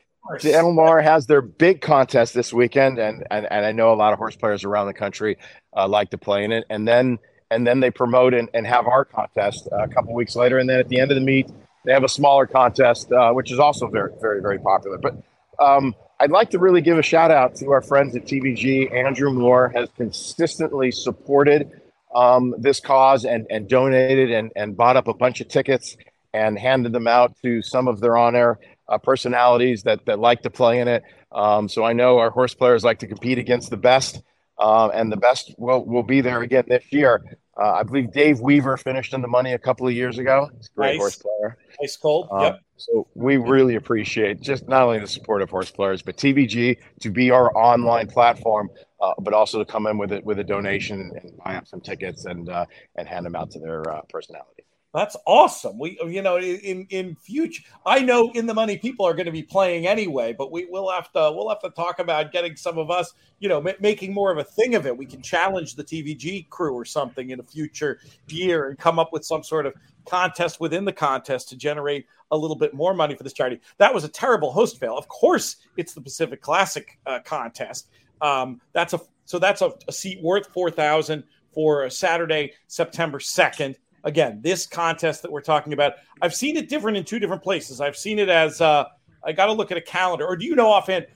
Mar 0.62 1.02
has 1.02 1.26
their 1.26 1.42
big 1.42 1.80
contest 1.80 2.32
this 2.32 2.52
weekend, 2.52 2.98
and, 2.98 3.26
and 3.30 3.46
and 3.50 3.66
I 3.66 3.72
know 3.72 3.92
a 3.92 3.96
lot 3.96 4.12
of 4.12 4.18
horse 4.18 4.36
players 4.36 4.62
around 4.64 4.86
the 4.86 4.94
country 4.94 5.36
uh, 5.76 5.88
like 5.88 6.10
to 6.10 6.18
play 6.18 6.44
in 6.44 6.52
it. 6.52 6.64
And 6.70 6.86
then 6.86 7.18
and 7.52 7.66
then 7.66 7.80
they 7.80 7.90
promote 7.90 8.32
and, 8.34 8.48
and 8.54 8.66
have 8.66 8.86
our 8.86 9.04
contest 9.04 9.68
uh, 9.72 9.84
a 9.84 9.88
couple 9.88 10.14
weeks 10.14 10.34
later. 10.34 10.58
And 10.58 10.68
then 10.68 10.80
at 10.80 10.88
the 10.88 10.98
end 10.98 11.10
of 11.10 11.16
the 11.16 11.20
meet, 11.20 11.50
they 11.84 11.92
have 11.92 12.04
a 12.04 12.08
smaller 12.08 12.46
contest, 12.46 13.12
uh, 13.12 13.32
which 13.32 13.52
is 13.52 13.58
also 13.58 13.88
very, 13.88 14.12
very, 14.20 14.40
very 14.40 14.58
popular. 14.58 14.98
But 14.98 15.16
um, 15.58 15.94
I'd 16.22 16.30
like 16.30 16.50
to 16.50 16.60
really 16.60 16.82
give 16.82 16.98
a 16.98 17.02
shout 17.02 17.32
out 17.32 17.56
to 17.56 17.72
our 17.72 17.82
friends 17.82 18.14
at 18.14 18.26
TVG. 18.26 18.94
Andrew 18.94 19.32
Moore 19.32 19.72
has 19.74 19.88
consistently 19.96 20.92
supported 20.92 21.80
um, 22.14 22.54
this 22.56 22.78
cause 22.78 23.24
and, 23.24 23.44
and 23.50 23.68
donated 23.68 24.30
and, 24.30 24.52
and 24.54 24.76
bought 24.76 24.96
up 24.96 25.08
a 25.08 25.14
bunch 25.14 25.40
of 25.40 25.48
tickets 25.48 25.96
and 26.32 26.56
handed 26.56 26.92
them 26.92 27.08
out 27.08 27.34
to 27.42 27.60
some 27.60 27.88
of 27.88 27.98
their 27.98 28.16
on 28.16 28.36
air 28.36 28.60
uh, 28.88 28.98
personalities 28.98 29.82
that, 29.82 30.06
that 30.06 30.20
like 30.20 30.42
to 30.42 30.50
play 30.50 30.78
in 30.78 30.86
it. 30.86 31.02
Um, 31.32 31.68
so 31.68 31.82
I 31.82 31.92
know 31.92 32.18
our 32.18 32.30
horse 32.30 32.54
players 32.54 32.84
like 32.84 33.00
to 33.00 33.08
compete 33.08 33.38
against 33.38 33.70
the 33.70 33.76
best, 33.76 34.22
uh, 34.60 34.90
and 34.94 35.10
the 35.10 35.16
best 35.16 35.52
will, 35.58 35.84
will 35.84 36.04
be 36.04 36.20
there 36.20 36.40
again 36.42 36.66
this 36.68 36.84
year. 36.90 37.20
Uh, 37.60 37.72
I 37.72 37.82
believe 37.82 38.12
Dave 38.12 38.38
Weaver 38.38 38.76
finished 38.76 39.12
in 39.12 39.22
the 39.22 39.28
money 39.28 39.54
a 39.54 39.58
couple 39.58 39.88
of 39.88 39.92
years 39.92 40.18
ago. 40.18 40.50
He's 40.56 40.68
a 40.68 40.76
great 40.76 40.92
nice. 40.92 40.98
horse 40.98 41.16
player. 41.16 41.58
Ice 41.82 41.96
cold. 41.96 42.28
Yep. 42.38 42.60
So 42.82 43.06
we 43.14 43.36
really 43.36 43.76
appreciate 43.76 44.40
just 44.40 44.68
not 44.68 44.82
only 44.82 44.98
the 44.98 45.06
support 45.06 45.42
of 45.42 45.50
horse 45.50 45.70
players, 45.70 46.02
but 46.02 46.16
TVG 46.16 46.78
to 47.00 47.10
be 47.10 47.30
our 47.30 47.56
online 47.56 48.08
platform, 48.08 48.70
uh, 49.00 49.12
but 49.20 49.34
also 49.34 49.58
to 49.58 49.64
come 49.64 49.86
in 49.86 49.98
with 49.98 50.12
it 50.12 50.24
with 50.24 50.38
a 50.38 50.44
donation 50.44 51.12
and 51.22 51.36
buy 51.44 51.56
up 51.56 51.66
some 51.66 51.80
tickets 51.80 52.24
and 52.24 52.48
uh, 52.48 52.66
and 52.96 53.06
hand 53.06 53.24
them 53.24 53.36
out 53.36 53.50
to 53.52 53.60
their 53.60 53.88
uh, 53.90 54.00
personality. 54.08 54.64
That's 54.94 55.16
awesome. 55.26 55.78
We, 55.78 55.98
you 56.06 56.20
know, 56.20 56.38
in 56.38 56.86
in 56.90 57.14
future, 57.16 57.62
I 57.86 58.00
know 58.00 58.30
in 58.32 58.44
the 58.44 58.52
money 58.52 58.76
people 58.76 59.06
are 59.06 59.14
going 59.14 59.26
to 59.26 59.32
be 59.32 59.42
playing 59.42 59.86
anyway, 59.86 60.34
but 60.36 60.52
we 60.52 60.66
will 60.66 60.90
have 60.90 61.10
to 61.12 61.32
we'll 61.34 61.48
have 61.48 61.62
to 61.62 61.70
talk 61.70 61.98
about 61.98 62.30
getting 62.30 62.56
some 62.56 62.76
of 62.76 62.90
us, 62.90 63.14
you 63.38 63.48
know, 63.48 63.66
m- 63.66 63.76
making 63.80 64.12
more 64.12 64.30
of 64.30 64.36
a 64.36 64.44
thing 64.44 64.74
of 64.74 64.86
it. 64.86 64.94
We 64.94 65.06
can 65.06 65.22
challenge 65.22 65.76
the 65.76 65.84
TVG 65.84 66.50
crew 66.50 66.74
or 66.74 66.84
something 66.84 67.30
in 67.30 67.40
a 67.40 67.42
future 67.42 68.00
year 68.28 68.68
and 68.68 68.78
come 68.78 68.98
up 68.98 69.14
with 69.14 69.24
some 69.24 69.42
sort 69.42 69.64
of 69.64 69.72
contest 70.06 70.60
within 70.60 70.84
the 70.84 70.92
contest 70.92 71.48
to 71.50 71.56
generate 71.56 72.06
a 72.30 72.36
little 72.36 72.56
bit 72.56 72.74
more 72.74 72.94
money 72.94 73.14
for 73.14 73.22
this 73.22 73.32
charity. 73.32 73.60
That 73.78 73.92
was 73.92 74.04
a 74.04 74.08
terrible 74.08 74.52
host 74.52 74.78
fail. 74.78 74.96
Of 74.96 75.08
course, 75.08 75.56
it's 75.76 75.94
the 75.94 76.00
Pacific 76.00 76.40
Classic 76.40 76.98
uh, 77.06 77.20
contest. 77.24 77.88
Um, 78.20 78.60
that's 78.72 78.92
a 78.92 79.00
so 79.24 79.38
that's 79.38 79.62
a, 79.62 79.72
a 79.88 79.92
seat 79.92 80.22
worth 80.22 80.48
four 80.52 80.70
thousand 80.70 81.24
for 81.54 81.84
a 81.84 81.90
Saturday, 81.90 82.52
September 82.66 83.20
second 83.20 83.76
again, 84.04 84.40
this 84.42 84.66
contest 84.66 85.22
that 85.22 85.30
we're 85.30 85.42
talking 85.42 85.72
about, 85.72 85.94
I've 86.20 86.34
seen 86.34 86.56
it 86.56 86.68
different 86.68 86.96
in 86.96 87.04
two 87.04 87.18
different 87.18 87.42
places. 87.42 87.80
I've 87.80 87.96
seen 87.96 88.18
it 88.18 88.28
as 88.28 88.60
uh, 88.60 88.86
I 89.24 89.32
got 89.32 89.46
to 89.46 89.52
look 89.52 89.70
at 89.70 89.76
a 89.76 89.82
calendar, 89.82 90.26
or 90.26 90.36
do 90.36 90.44
you 90.44 90.54
know 90.54 90.68
offhand? 90.68 91.06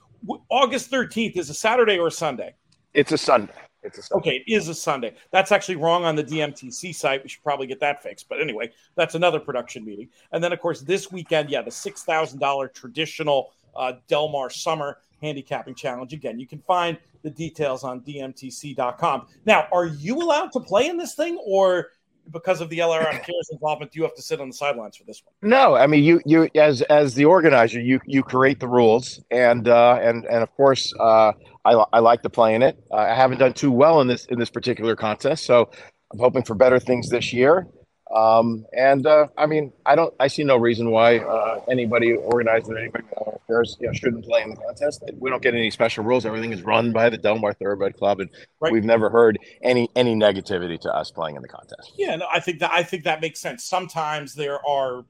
August 0.49 0.91
13th 0.91 1.37
is 1.37 1.51
a 1.51 1.55
Saturday 1.55 1.99
or 1.99 2.09
a 2.09 2.11
Sunday? 2.11 2.55
It's 2.95 3.13
a 3.13 3.19
Sunday. 3.19 3.53
It's 3.87 3.99
a 3.99 4.03
Sunday. 4.03 4.21
Okay, 4.21 4.45
it 4.47 4.53
is 4.53 4.69
a 4.69 4.75
Sunday. 4.75 5.15
That's 5.31 5.53
actually 5.53 5.77
wrong 5.77 6.05
on 6.05 6.17
the 6.17 6.25
DMTC 6.25 6.95
site. 6.95 7.23
We 7.23 7.29
should 7.29 7.43
probably 7.43 7.67
get 7.67 7.81
that 7.81 8.03
fixed. 8.03 8.29
But 8.29 8.41
anyway, 8.41 8.73
that's 8.95 9.15
another 9.15 9.41
production 9.41 9.85
meeting. 9.85 10.09
And 10.33 10.43
then, 10.43 10.53
of 10.53 10.61
course, 10.61 10.81
this 10.81 11.11
weekend, 11.11 11.51
yeah, 11.51 11.63
the 11.63 11.71
$6,000 11.71 12.75
traditional 12.75 13.53
uh, 13.75 13.95
Del 14.09 14.29
Mar 14.29 14.51
Summer 14.51 14.99
Handicapping 15.23 15.75
Challenge. 15.75 16.13
Again, 16.13 16.39
you 16.39 16.47
can 16.47 16.61
find 16.61 16.99
the 17.23 17.31
details 17.31 17.85
on 17.85 18.01
DMTC.com. 18.01 19.27
Now, 19.45 19.67
are 19.73 19.87
you 19.87 20.21
allowed 20.21 20.53
to 20.53 20.61
play 20.61 20.89
in 20.89 20.97
this 20.97 21.15
thing, 21.15 21.39
or 21.45 21.89
because 22.31 22.61
of 22.61 22.69
the 22.69 22.79
LRF 22.79 23.11
Cares 23.11 23.49
involvement, 23.53 23.95
you 23.95 24.03
have 24.03 24.15
to 24.15 24.23
sit 24.23 24.41
on 24.41 24.49
the 24.49 24.55
sidelines 24.55 24.97
for 24.97 25.05
this 25.05 25.23
one. 25.25 25.35
No, 25.49 25.75
I 25.75 25.87
mean 25.87 26.05
you 26.05 26.21
you 26.25 26.49
as 26.55 26.83
as 26.83 27.15
the 27.15 27.25
organizer, 27.25 27.81
you 27.81 28.01
you 28.07 28.23
create 28.23 28.61
the 28.61 28.69
rules, 28.69 29.23
and 29.31 29.69
uh, 29.69 29.99
and 30.03 30.25
and 30.27 30.43
of 30.43 30.55
course, 30.57 30.93
uh, 30.99 31.33
I 31.65 31.73
I 31.93 31.99
like 32.01 32.23
to 32.23 32.31
play 32.31 32.55
in 32.55 32.63
it. 32.63 32.79
Uh, 32.91 32.97
I 32.97 33.15
haven't 33.15 33.39
done 33.39 33.53
too 33.53 33.73
well 33.73 34.01
in 34.01 34.09
this 34.09 34.27
in 34.27 34.39
this 34.39 34.51
particular 34.51 34.97
contest, 34.97 35.45
so 35.45 35.71
I'm 36.13 36.19
hoping 36.19 36.43
for 36.43 36.55
better 36.55 36.79
things 36.79 37.09
this 37.09 37.33
year. 37.33 37.67
Um, 38.15 38.67
and 38.73 39.05
uh, 39.07 39.27
I 39.37 39.47
mean, 39.47 39.73
I 39.85 39.97
don't, 39.97 40.15
I 40.21 40.29
see 40.29 40.45
no 40.45 40.57
reason 40.57 40.91
why 40.91 41.19
uh, 41.19 41.61
anybody 41.69 42.13
organizing 42.15 42.77
anything 42.79 43.03
affairs 43.49 43.77
you 43.81 43.89
know, 43.89 43.93
shouldn't 43.93 44.25
play 44.25 44.43
in 44.43 44.51
the 44.51 44.57
contest. 44.57 45.03
We 45.19 45.29
don't 45.29 45.43
get 45.43 45.55
any 45.55 45.71
special 45.71 46.05
rules. 46.05 46.25
Everything 46.25 46.53
is 46.53 46.63
run 46.63 46.93
by 46.93 47.11
the 47.11 47.19
Del 47.19 47.39
Mar 47.39 47.53
Thoroughbred 47.53 47.97
Club, 47.97 48.21
and 48.21 48.31
right. 48.61 48.73
we've 48.73 48.85
never 48.85 49.11
heard 49.11 49.39
any 49.63 49.89
any 49.97 50.15
negativity 50.15 50.79
to 50.81 50.95
us 50.95 51.11
playing 51.11 51.37
in 51.37 51.43
the 51.43 51.49
contest. 51.49 51.95
Yeah, 51.97 52.17
no, 52.17 52.27
I 52.33 52.39
think 52.39 52.61
that 52.61 52.71
I 52.73 52.83
think 52.83 53.05
that 53.05 53.21
makes 53.21 53.41
sense. 53.41 53.65
Sometimes 53.65 54.35
there 54.35 54.65
are 54.67 55.05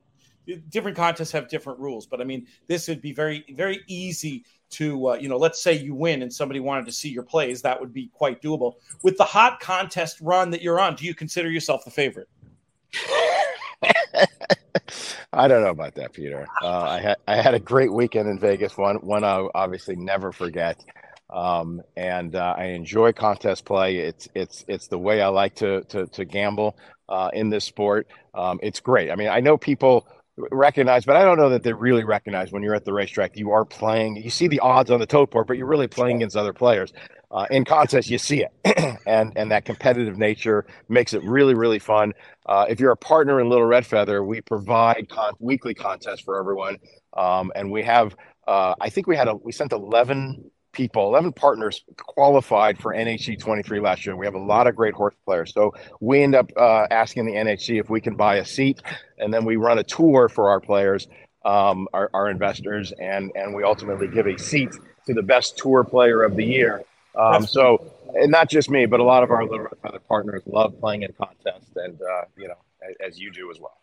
different 0.71 0.97
contests 0.97 1.33
have 1.33 1.49
different 1.49 1.79
rules, 1.79 2.07
but 2.07 2.21
I 2.21 2.25
mean, 2.25 2.47
this 2.67 2.89
would 2.89 3.03
be 3.03 3.13
very 3.13 3.45
very 3.51 3.81
easy 3.89 4.45
to 4.69 5.11
uh, 5.11 5.15
you 5.15 5.29
know 5.29 5.37
let's 5.37 5.63
say 5.63 5.73
you 5.75 5.95
win 5.95 6.23
and 6.23 6.33
somebody 6.33 6.61
wanted 6.61 6.87
to 6.87 6.93
see 6.93 7.09
your 7.09 7.23
plays 7.23 7.63
that 7.63 7.79
would 7.79 7.93
be 7.93 8.09
quite 8.13 8.43
doable 8.43 8.75
with 9.03 9.17
the 9.17 9.25
hot 9.25 9.61
contest 9.61 10.19
run 10.21 10.51
that 10.51 10.61
you're 10.61 10.81
on 10.81 10.97
do 10.97 11.05
you 11.05 11.15
consider 11.15 11.49
yourself 11.49 11.85
the 11.85 11.91
favorite 11.91 12.29
I 15.33 15.49
don't 15.49 15.63
know 15.63 15.71
about 15.71 15.95
that, 15.97 16.13
Peter. 16.13 16.47
Uh, 16.63 16.83
I 16.83 17.01
had 17.01 17.17
I 17.27 17.37
had 17.41 17.55
a 17.55 17.61
great 17.61 17.93
weekend 17.93 18.29
in 18.29 18.39
Vegas. 18.39 18.77
One 18.77 18.97
one 18.97 19.25
I'll 19.25 19.51
obviously 19.55 19.97
never 19.97 20.33
forget. 20.33 20.83
Um, 21.29 21.83
and 21.97 22.37
uh, 22.37 22.55
I 22.57 22.67
enjoy 22.67 23.13
contest 23.13 23.65
play. 23.65 23.97
It's 23.99 24.29
it's 24.35 24.65
it's 24.69 24.89
the 24.89 24.99
way 24.99 25.21
I 25.21 25.29
like 25.29 25.57
to 25.57 25.83
to, 25.85 26.07
to 26.07 26.25
gamble 26.25 26.77
uh, 27.09 27.31
in 27.33 27.51
this 27.51 27.65
sport. 27.65 28.09
Um, 28.35 28.61
it's 28.63 28.81
great. 28.81 29.11
I 29.11 29.17
mean, 29.17 29.29
I 29.29 29.41
know 29.41 29.57
people 29.57 30.07
recognize, 30.37 31.05
but 31.05 31.17
I 31.17 31.25
don't 31.25 31.39
know 31.39 31.51
that 31.51 31.63
they 31.63 31.73
really 31.73 32.05
recognize 32.05 32.53
when 32.53 32.63
you're 32.63 32.75
at 32.75 32.85
the 32.85 32.93
racetrack. 32.93 33.37
You 33.37 33.51
are 33.53 33.65
playing. 33.65 34.17
You 34.17 34.31
see 34.31 34.49
the 34.49 34.61
odds 34.61 34.91
on 34.91 35.01
the 35.01 35.07
tote 35.07 35.31
board, 35.31 35.47
but 35.47 35.57
you're 35.57 35.67
really 35.67 35.89
playing 35.89 36.17
against 36.17 36.37
other 36.37 36.53
players. 36.53 36.93
Uh, 37.31 37.47
in 37.51 37.65
contests, 37.65 38.09
you 38.09 38.19
see 38.19 38.45
it, 38.45 38.99
and 39.07 39.33
and 39.37 39.51
that 39.51 39.65
competitive 39.65 40.17
nature 40.19 40.67
makes 40.89 41.13
it 41.13 41.23
really 41.25 41.55
really 41.55 41.79
fun. 41.79 42.13
Uh, 42.47 42.67
if 42.69 42.79
you're 42.79 42.93
a 42.93 42.97
partner 42.97 43.41
in 43.41 43.49
Little 43.49 43.67
Red 43.67 43.87
Feather, 43.87 44.23
we 44.25 44.41
provide 44.41 45.09
con- 45.09 45.35
weekly 45.41 45.75
contests 45.75 46.21
for 46.21 46.39
everyone, 46.39 46.79
um, 47.17 47.53
and 47.57 47.71
we 47.71 47.83
have. 47.83 48.15
Uh, 48.47 48.75
I 48.81 48.91
think 48.91 49.09
we 49.09 49.17
had 49.17 49.27
a 49.27 49.35
we 49.35 49.51
sent 49.51 49.73
11 49.73 50.51
people, 50.77 51.09
11 51.09 51.33
partners 51.33 51.83
qualified 51.97 52.79
for 52.79 52.95
NHC 52.95 53.41
23 53.41 53.81
last 53.81 54.05
year. 54.05 54.15
We 54.15 54.27
have 54.27 54.35
a 54.35 54.39
lot 54.39 54.67
of 54.67 54.77
great 54.77 54.93
horse 54.93 55.15
players. 55.25 55.53
So 55.55 55.75
we 56.01 56.23
end 56.23 56.35
up 56.35 56.51
uh, 56.57 56.87
asking 56.91 57.25
the 57.25 57.33
NHC 57.33 57.81
if 57.81 57.89
we 57.89 58.01
can 58.01 58.15
buy 58.15 58.37
a 58.37 58.45
seat, 58.45 58.83
and 59.19 59.33
then 59.33 59.47
we 59.47 59.57
run 59.57 59.79
a 59.79 59.83
tour 59.83 60.29
for 60.29 60.51
our 60.51 60.61
players, 60.61 61.09
um, 61.47 61.89
our, 61.95 62.11
our, 62.13 62.29
investors, 62.29 62.93
and, 63.01 63.33
and 63.35 63.55
we 63.55 63.63
ultimately 63.63 64.07
give 64.07 64.27
a 64.27 64.39
seat 64.39 64.71
to 65.07 65.15
the 65.15 65.23
best 65.23 65.57
tour 65.57 65.83
player 65.83 66.23
of 66.23 66.37
the 66.37 66.45
year. 66.45 66.85
Um, 67.15 67.47
so, 67.47 67.91
and 68.15 68.31
not 68.31 68.51
just 68.51 68.69
me, 68.69 68.85
but 68.85 69.01
a 69.01 69.05
lot 69.05 69.23
of 69.23 69.31
our 69.31 69.43
other 69.43 69.99
partners 70.07 70.43
love 70.45 70.79
playing 70.79 71.03
in 71.03 71.13
contests, 71.15 71.75
and 71.77 71.99
uh, 72.03 72.25
you 72.37 72.49
know, 72.49 72.59
as, 72.87 73.13
as 73.13 73.19
you 73.19 73.33
do 73.33 73.51
as 73.51 73.59
well. 73.59 73.79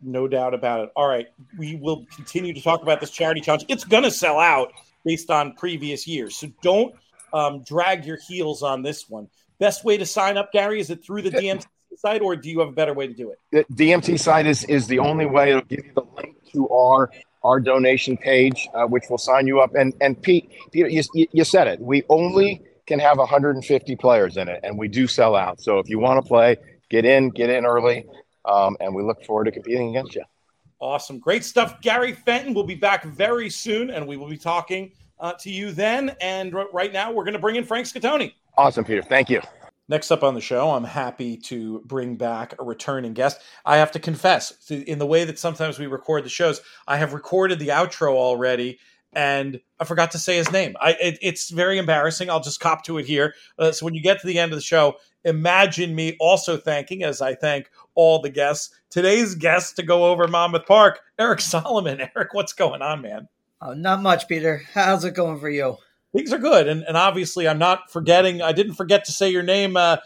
No 0.00 0.28
doubt 0.28 0.54
about 0.54 0.84
it. 0.84 0.92
All 0.94 1.08
right, 1.08 1.26
we 1.58 1.74
will 1.74 2.06
continue 2.14 2.52
to 2.52 2.62
talk 2.62 2.82
about 2.82 3.00
this 3.00 3.10
charity 3.10 3.40
challenge. 3.40 3.64
It's 3.66 3.84
going 3.84 4.04
to 4.04 4.10
sell 4.10 4.38
out 4.38 4.72
based 5.06 5.30
on 5.30 5.54
previous 5.54 6.06
years. 6.06 6.36
So 6.36 6.48
don't 6.60 6.94
um, 7.32 7.62
drag 7.62 8.04
your 8.04 8.18
heels 8.18 8.62
on 8.62 8.82
this 8.82 9.08
one. 9.08 9.28
Best 9.58 9.84
way 9.84 9.96
to 9.96 10.04
sign 10.04 10.36
up, 10.36 10.52
Gary, 10.52 10.80
is 10.80 10.90
it 10.90 11.02
through 11.02 11.22
the 11.22 11.30
DMT 11.30 11.64
site, 11.96 12.20
or 12.20 12.36
do 12.36 12.50
you 12.50 12.58
have 12.58 12.68
a 12.68 12.72
better 12.72 12.92
way 12.92 13.06
to 13.06 13.14
do 13.14 13.30
it? 13.30 13.38
The 13.50 13.64
DMT 13.74 14.18
site 14.20 14.46
is 14.46 14.64
is 14.64 14.86
the 14.86 14.98
only 14.98 15.24
way. 15.24 15.50
It'll 15.50 15.62
give 15.62 15.86
you 15.86 15.92
the 15.94 16.04
link 16.16 16.36
to 16.52 16.68
our 16.68 17.10
our 17.42 17.60
donation 17.60 18.16
page, 18.18 18.68
uh, 18.74 18.84
which 18.86 19.04
will 19.08 19.16
sign 19.16 19.46
you 19.46 19.60
up. 19.60 19.74
And 19.74 19.94
and 20.02 20.20
Pete, 20.20 20.50
Peter, 20.72 20.88
you, 20.88 21.02
you 21.32 21.44
said 21.44 21.68
it. 21.68 21.80
We 21.80 22.02
only 22.10 22.62
can 22.86 22.98
have 22.98 23.16
150 23.18 23.96
players 23.96 24.36
in 24.36 24.48
it, 24.48 24.60
and 24.62 24.76
we 24.76 24.88
do 24.88 25.06
sell 25.06 25.34
out. 25.34 25.60
So 25.60 25.78
if 25.78 25.88
you 25.88 25.98
want 25.98 26.22
to 26.22 26.28
play, 26.28 26.56
get 26.90 27.04
in, 27.04 27.30
get 27.30 27.48
in 27.48 27.64
early, 27.64 28.04
um, 28.44 28.76
and 28.80 28.94
we 28.94 29.02
look 29.02 29.24
forward 29.24 29.44
to 29.44 29.52
competing 29.52 29.88
against 29.90 30.14
you. 30.16 30.24
Awesome. 30.80 31.18
Great 31.18 31.44
stuff. 31.44 31.80
Gary 31.80 32.12
Fenton 32.12 32.52
will 32.52 32.64
be 32.64 32.74
back 32.74 33.04
very 33.04 33.48
soon, 33.48 33.90
and 33.90 34.06
we 34.06 34.16
will 34.16 34.28
be 34.28 34.36
talking 34.36 34.92
uh, 35.18 35.32
to 35.34 35.50
you 35.50 35.72
then. 35.72 36.14
And 36.20 36.54
r- 36.54 36.68
right 36.72 36.92
now, 36.92 37.10
we're 37.10 37.24
going 37.24 37.34
to 37.34 37.40
bring 37.40 37.56
in 37.56 37.64
Frank 37.64 37.86
Scatoni. 37.86 38.34
Awesome, 38.58 38.84
Peter. 38.84 39.02
Thank 39.02 39.30
you. 39.30 39.40
Next 39.88 40.10
up 40.10 40.24
on 40.24 40.34
the 40.34 40.40
show, 40.40 40.72
I'm 40.72 40.84
happy 40.84 41.36
to 41.36 41.80
bring 41.84 42.16
back 42.16 42.54
a 42.58 42.64
returning 42.64 43.14
guest. 43.14 43.40
I 43.64 43.76
have 43.76 43.92
to 43.92 44.00
confess, 44.00 44.70
in 44.70 44.98
the 44.98 45.06
way 45.06 45.24
that 45.24 45.38
sometimes 45.38 45.78
we 45.78 45.86
record 45.86 46.24
the 46.24 46.28
shows, 46.28 46.60
I 46.88 46.96
have 46.96 47.14
recorded 47.14 47.60
the 47.60 47.68
outro 47.68 48.14
already 48.14 48.80
and 49.16 49.58
I 49.80 49.84
forgot 49.86 50.10
to 50.10 50.18
say 50.18 50.36
his 50.36 50.52
name. 50.52 50.76
I, 50.78 50.92
it, 50.92 51.18
it's 51.22 51.48
very 51.48 51.78
embarrassing. 51.78 52.28
I'll 52.28 52.42
just 52.42 52.60
cop 52.60 52.84
to 52.84 52.98
it 52.98 53.06
here. 53.06 53.34
Uh, 53.58 53.72
so 53.72 53.86
when 53.86 53.94
you 53.94 54.02
get 54.02 54.20
to 54.20 54.26
the 54.26 54.38
end 54.38 54.52
of 54.52 54.58
the 54.58 54.62
show, 54.62 54.96
imagine 55.24 55.94
me 55.94 56.18
also 56.20 56.58
thanking, 56.58 57.02
as 57.02 57.22
I 57.22 57.34
thank 57.34 57.70
all 57.94 58.20
the 58.20 58.28
guests, 58.28 58.78
today's 58.90 59.34
guest 59.34 59.76
to 59.76 59.82
go 59.82 60.04
over 60.04 60.28
Monmouth 60.28 60.66
Park, 60.66 61.00
Eric 61.18 61.40
Solomon. 61.40 61.98
Eric, 62.14 62.34
what's 62.34 62.52
going 62.52 62.82
on, 62.82 63.00
man? 63.00 63.26
Oh, 63.62 63.72
not 63.72 64.02
much, 64.02 64.28
Peter. 64.28 64.62
How's 64.74 65.02
it 65.06 65.14
going 65.14 65.40
for 65.40 65.48
you? 65.48 65.78
Things 66.14 66.32
are 66.32 66.38
good, 66.38 66.68
and, 66.68 66.82
and 66.82 66.96
obviously, 66.96 67.48
I'm 67.48 67.58
not 67.58 67.90
forgetting. 67.90 68.42
I 68.42 68.52
didn't 68.52 68.74
forget 68.74 69.06
to 69.06 69.12
say 69.12 69.30
your 69.30 69.42
name 69.42 69.78
uh, 69.78 69.96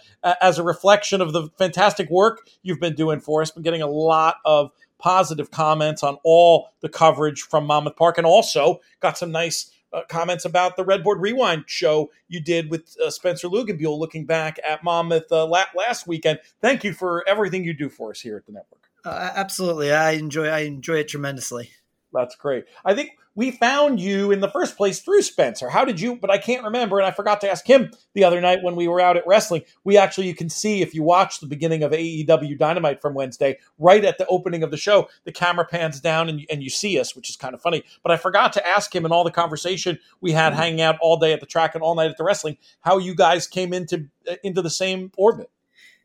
as 0.40 0.58
a 0.58 0.62
reflection 0.62 1.20
of 1.20 1.32
the 1.32 1.48
fantastic 1.58 2.08
work 2.10 2.48
you've 2.62 2.80
been 2.80 2.94
doing 2.94 3.20
for 3.20 3.42
us. 3.42 3.50
Been 3.50 3.62
getting 3.64 3.82
a 3.82 3.86
lot 3.88 4.36
of 4.44 4.70
positive 5.00 5.50
comments 5.50 6.02
on 6.02 6.18
all 6.24 6.68
the 6.80 6.88
coverage 6.88 7.42
from 7.42 7.66
Monmouth 7.66 7.96
Park, 7.96 8.18
and 8.18 8.26
also 8.26 8.80
got 9.00 9.18
some 9.18 9.32
nice 9.32 9.70
uh, 9.92 10.02
comments 10.08 10.44
about 10.44 10.76
the 10.76 10.84
Redboard 10.84 11.20
Rewind 11.20 11.64
show 11.66 12.10
you 12.28 12.40
did 12.40 12.70
with 12.70 12.96
uh, 13.04 13.10
Spencer 13.10 13.48
Luginbuehl, 13.48 13.98
looking 13.98 14.24
back 14.24 14.58
at 14.66 14.84
Monmouth 14.84 15.32
uh, 15.32 15.46
la- 15.46 15.64
last 15.74 16.06
weekend. 16.06 16.38
Thank 16.60 16.84
you 16.84 16.92
for 16.92 17.26
everything 17.28 17.64
you 17.64 17.74
do 17.74 17.88
for 17.88 18.10
us 18.10 18.20
here 18.20 18.36
at 18.36 18.46
the 18.46 18.52
network. 18.52 18.88
Uh, 19.04 19.32
absolutely, 19.34 19.92
I 19.92 20.12
enjoy 20.12 20.46
I 20.48 20.60
enjoy 20.60 20.98
it 20.98 21.08
tremendously. 21.08 21.70
That's 22.12 22.34
great. 22.34 22.64
I 22.84 22.94
think 22.94 23.12
we 23.36 23.52
found 23.52 24.00
you 24.00 24.32
in 24.32 24.40
the 24.40 24.50
first 24.50 24.76
place 24.76 25.00
through 25.00 25.22
Spencer. 25.22 25.70
How 25.70 25.84
did 25.84 26.00
you? 26.00 26.16
But 26.16 26.30
I 26.30 26.38
can't 26.38 26.64
remember, 26.64 26.98
and 26.98 27.06
I 27.06 27.12
forgot 27.12 27.40
to 27.42 27.50
ask 27.50 27.66
him 27.66 27.92
the 28.12 28.24
other 28.24 28.40
night 28.40 28.62
when 28.62 28.74
we 28.74 28.88
were 28.88 29.00
out 29.00 29.16
at 29.16 29.26
wrestling. 29.26 29.62
We 29.84 29.96
actually, 29.96 30.26
you 30.26 30.34
can 30.34 30.48
see 30.48 30.82
if 30.82 30.94
you 30.94 31.02
watch 31.02 31.38
the 31.38 31.46
beginning 31.46 31.82
of 31.82 31.92
AEW 31.92 32.58
Dynamite 32.58 33.00
from 33.00 33.14
Wednesday, 33.14 33.58
right 33.78 34.04
at 34.04 34.18
the 34.18 34.26
opening 34.26 34.62
of 34.62 34.70
the 34.70 34.76
show, 34.76 35.08
the 35.24 35.32
camera 35.32 35.64
pans 35.64 36.00
down 36.00 36.28
and, 36.28 36.44
and 36.50 36.62
you 36.62 36.70
see 36.70 36.98
us, 36.98 37.14
which 37.14 37.30
is 37.30 37.36
kind 37.36 37.54
of 37.54 37.62
funny. 37.62 37.84
But 38.02 38.12
I 38.12 38.16
forgot 38.16 38.52
to 38.54 38.66
ask 38.66 38.94
him 38.94 39.06
in 39.06 39.12
all 39.12 39.24
the 39.24 39.30
conversation 39.30 39.98
we 40.20 40.32
had 40.32 40.52
mm-hmm. 40.52 40.62
hanging 40.62 40.80
out 40.80 40.98
all 41.00 41.18
day 41.18 41.32
at 41.32 41.40
the 41.40 41.46
track 41.46 41.74
and 41.74 41.82
all 41.82 41.94
night 41.94 42.10
at 42.10 42.16
the 42.16 42.24
wrestling, 42.24 42.58
how 42.80 42.98
you 42.98 43.14
guys 43.14 43.46
came 43.46 43.72
into 43.72 44.08
into 44.42 44.60
the 44.60 44.70
same 44.70 45.12
orbit. 45.16 45.50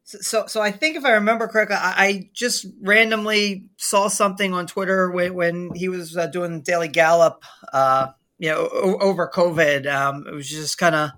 So, 0.07 0.45
so 0.45 0.61
I 0.61 0.69
think 0.71 0.95
if 0.95 1.03
I 1.03 1.13
remember 1.13 1.47
correctly, 1.47 1.77
I, 1.77 1.93
I 2.05 2.29
just 2.33 2.67
randomly 2.81 3.65
saw 3.77 4.07
something 4.07 4.53
on 4.53 4.67
Twitter 4.67 5.09
when, 5.09 5.33
when 5.33 5.73
he 5.73 5.89
was 5.89 6.15
uh, 6.15 6.27
doing 6.27 6.61
Daily 6.61 6.87
Gallop, 6.87 7.43
uh, 7.73 8.09
you 8.37 8.49
know, 8.49 8.69
o- 8.71 8.99
over 8.99 9.27
COVID. 9.27 9.91
Um, 9.91 10.25
it 10.27 10.33
was 10.33 10.47
just 10.47 10.77
kind 10.77 10.93
of 10.93 11.09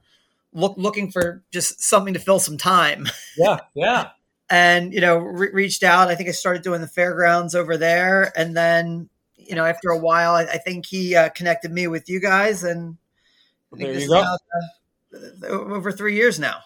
look, 0.53 0.75
looking 0.77 1.11
for 1.11 1.43
just 1.51 1.81
something 1.81 2.13
to 2.13 2.19
fill 2.19 2.39
some 2.39 2.57
time. 2.57 3.07
Yeah, 3.37 3.59
yeah. 3.75 4.09
and 4.49 4.91
you 4.93 5.01
know, 5.01 5.17
re- 5.17 5.51
reached 5.53 5.83
out. 5.83 6.07
I 6.07 6.15
think 6.15 6.29
I 6.29 6.31
started 6.31 6.63
doing 6.63 6.81
the 6.81 6.87
fairgrounds 6.87 7.53
over 7.53 7.77
there, 7.77 8.31
and 8.35 8.55
then 8.57 9.09
you 9.35 9.53
know, 9.55 9.63
after 9.65 9.89
a 9.89 9.97
while, 9.99 10.31
I, 10.31 10.43
I 10.43 10.57
think 10.57 10.85
he 10.87 11.13
uh, 11.15 11.29
connected 11.29 11.71
me 11.71 11.87
with 11.87 12.09
you 12.09 12.19
guys, 12.19 12.63
and 12.63 12.97
There 13.73 13.93
you 13.93 14.07
go. 14.07 14.21
now, 14.21 14.37
uh, 15.43 15.47
over 15.47 15.91
three 15.91 16.15
years 16.15 16.39
now. 16.39 16.61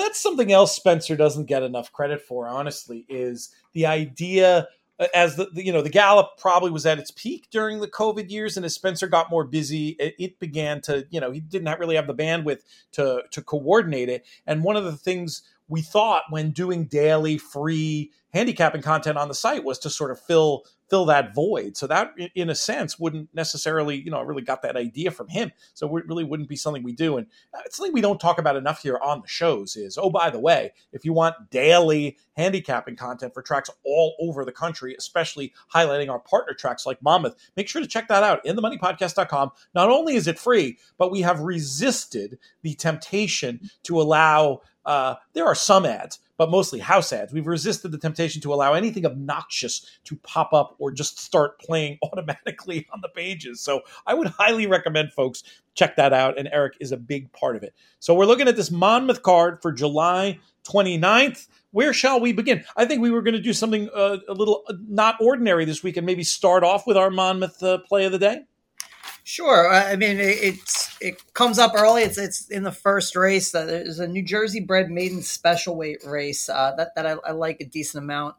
That's 0.00 0.20
something 0.20 0.52
else 0.52 0.74
Spencer 0.74 1.16
doesn't 1.16 1.46
get 1.46 1.62
enough 1.62 1.92
credit 1.92 2.22
for. 2.22 2.48
Honestly, 2.48 3.06
is 3.08 3.50
the 3.72 3.86
idea 3.86 4.68
uh, 4.98 5.06
as 5.14 5.36
the, 5.36 5.48
you 5.54 5.72
know 5.72 5.82
the 5.82 5.88
Gallup 5.88 6.36
probably 6.38 6.70
was 6.70 6.86
at 6.86 6.98
its 6.98 7.10
peak 7.10 7.48
during 7.50 7.80
the 7.80 7.88
COVID 7.88 8.30
years, 8.30 8.56
and 8.56 8.66
as 8.66 8.74
Spencer 8.74 9.08
got 9.08 9.30
more 9.30 9.44
busy, 9.44 9.90
it, 9.98 10.14
it 10.18 10.38
began 10.38 10.80
to 10.82 11.06
you 11.10 11.20
know 11.20 11.30
he 11.30 11.40
didn't 11.40 11.78
really 11.80 11.96
have 11.96 12.06
the 12.06 12.14
bandwidth 12.14 12.60
to 12.92 13.22
to 13.30 13.42
coordinate 13.42 14.08
it. 14.08 14.26
And 14.46 14.62
one 14.62 14.76
of 14.76 14.84
the 14.84 14.96
things 14.96 15.42
we 15.68 15.80
thought 15.80 16.24
when 16.30 16.50
doing 16.50 16.84
daily 16.84 17.38
free 17.38 18.10
handicapping 18.34 18.82
content 18.82 19.16
on 19.16 19.28
the 19.28 19.34
site 19.34 19.64
was 19.64 19.78
to 19.78 19.90
sort 19.90 20.10
of 20.10 20.20
fill 20.20 20.64
fill 20.90 21.06
that 21.06 21.34
void. 21.34 21.76
So 21.76 21.86
that, 21.86 22.12
in 22.34 22.50
a 22.50 22.54
sense, 22.54 22.98
wouldn't 22.98 23.28
necessarily, 23.32 23.96
you 23.96 24.10
know, 24.10 24.18
I 24.18 24.22
really 24.22 24.42
got 24.42 24.62
that 24.62 24.76
idea 24.76 25.12
from 25.12 25.28
him. 25.28 25.52
So 25.72 25.96
it 25.96 26.06
really 26.06 26.24
wouldn't 26.24 26.48
be 26.48 26.56
something 26.56 26.82
we 26.82 26.92
do. 26.92 27.16
And 27.16 27.28
uh, 27.54 27.60
it's 27.64 27.76
something 27.76 27.94
we 27.94 28.00
don't 28.00 28.20
talk 28.20 28.38
about 28.38 28.56
enough 28.56 28.82
here 28.82 28.98
on 29.02 29.22
the 29.22 29.28
shows. 29.28 29.76
Is 29.76 29.96
oh, 29.96 30.10
by 30.10 30.28
the 30.30 30.40
way, 30.40 30.72
if 30.92 31.04
you 31.04 31.12
want 31.12 31.50
daily 31.50 32.18
handicapping 32.36 32.96
content 32.96 33.32
for 33.32 33.42
tracks 33.42 33.70
all 33.84 34.16
over 34.20 34.44
the 34.44 34.52
country, 34.52 34.94
especially 34.98 35.52
highlighting 35.72 36.10
our 36.10 36.18
partner 36.18 36.54
tracks 36.54 36.84
like 36.84 37.00
Monmouth, 37.02 37.36
make 37.56 37.68
sure 37.68 37.80
to 37.80 37.88
check 37.88 38.08
that 38.08 38.24
out 38.24 38.44
in 38.44 38.56
themoneypodcast.com. 38.56 39.50
Not 39.74 39.90
only 39.90 40.16
is 40.16 40.26
it 40.26 40.38
free, 40.38 40.78
but 40.98 41.12
we 41.12 41.20
have 41.20 41.40
resisted 41.40 42.38
the 42.62 42.74
temptation 42.74 43.70
to 43.84 44.00
allow. 44.00 44.62
Uh, 44.84 45.14
there 45.34 45.46
are 45.46 45.54
some 45.54 45.84
ads, 45.84 46.18
but 46.40 46.50
mostly 46.50 46.78
house 46.78 47.12
ads. 47.12 47.34
We've 47.34 47.46
resisted 47.46 47.92
the 47.92 47.98
temptation 47.98 48.40
to 48.40 48.54
allow 48.54 48.72
anything 48.72 49.04
obnoxious 49.04 49.84
to 50.04 50.16
pop 50.22 50.54
up 50.54 50.74
or 50.78 50.90
just 50.90 51.18
start 51.18 51.60
playing 51.60 51.98
automatically 52.02 52.86
on 52.94 53.02
the 53.02 53.10
pages. 53.10 53.60
So 53.60 53.82
I 54.06 54.14
would 54.14 54.28
highly 54.28 54.66
recommend 54.66 55.12
folks 55.12 55.42
check 55.74 55.96
that 55.96 56.14
out. 56.14 56.38
And 56.38 56.48
Eric 56.50 56.78
is 56.80 56.92
a 56.92 56.96
big 56.96 57.30
part 57.32 57.56
of 57.56 57.62
it. 57.62 57.74
So 57.98 58.14
we're 58.14 58.24
looking 58.24 58.48
at 58.48 58.56
this 58.56 58.70
Monmouth 58.70 59.22
card 59.22 59.60
for 59.60 59.70
July 59.70 60.38
29th. 60.64 61.46
Where 61.72 61.92
shall 61.92 62.20
we 62.20 62.32
begin? 62.32 62.64
I 62.74 62.86
think 62.86 63.02
we 63.02 63.10
were 63.10 63.20
going 63.20 63.34
to 63.34 63.42
do 63.42 63.52
something 63.52 63.90
uh, 63.94 64.16
a 64.26 64.32
little 64.32 64.62
uh, 64.66 64.72
not 64.88 65.16
ordinary 65.20 65.66
this 65.66 65.82
week 65.82 65.98
and 65.98 66.06
maybe 66.06 66.24
start 66.24 66.64
off 66.64 66.86
with 66.86 66.96
our 66.96 67.10
Monmouth 67.10 67.62
uh, 67.62 67.80
play 67.86 68.06
of 68.06 68.12
the 68.12 68.18
day. 68.18 68.44
Sure. 69.24 69.72
I 69.72 69.96
mean, 69.96 70.18
it, 70.18 70.38
it's 70.42 70.96
it 71.00 71.34
comes 71.34 71.58
up 71.58 71.72
early. 71.74 72.02
It's 72.02 72.18
it's 72.18 72.48
in 72.48 72.62
the 72.62 72.72
first 72.72 73.14
race. 73.14 73.54
Uh, 73.54 73.66
there's 73.66 73.98
a 73.98 74.08
New 74.08 74.22
Jersey 74.22 74.60
bred 74.60 74.90
maiden 74.90 75.22
special 75.22 75.76
weight 75.76 76.04
race 76.04 76.48
uh, 76.48 76.74
that 76.76 76.94
that 76.96 77.06
I, 77.06 77.16
I 77.26 77.32
like 77.32 77.60
a 77.60 77.64
decent 77.64 78.02
amount. 78.02 78.36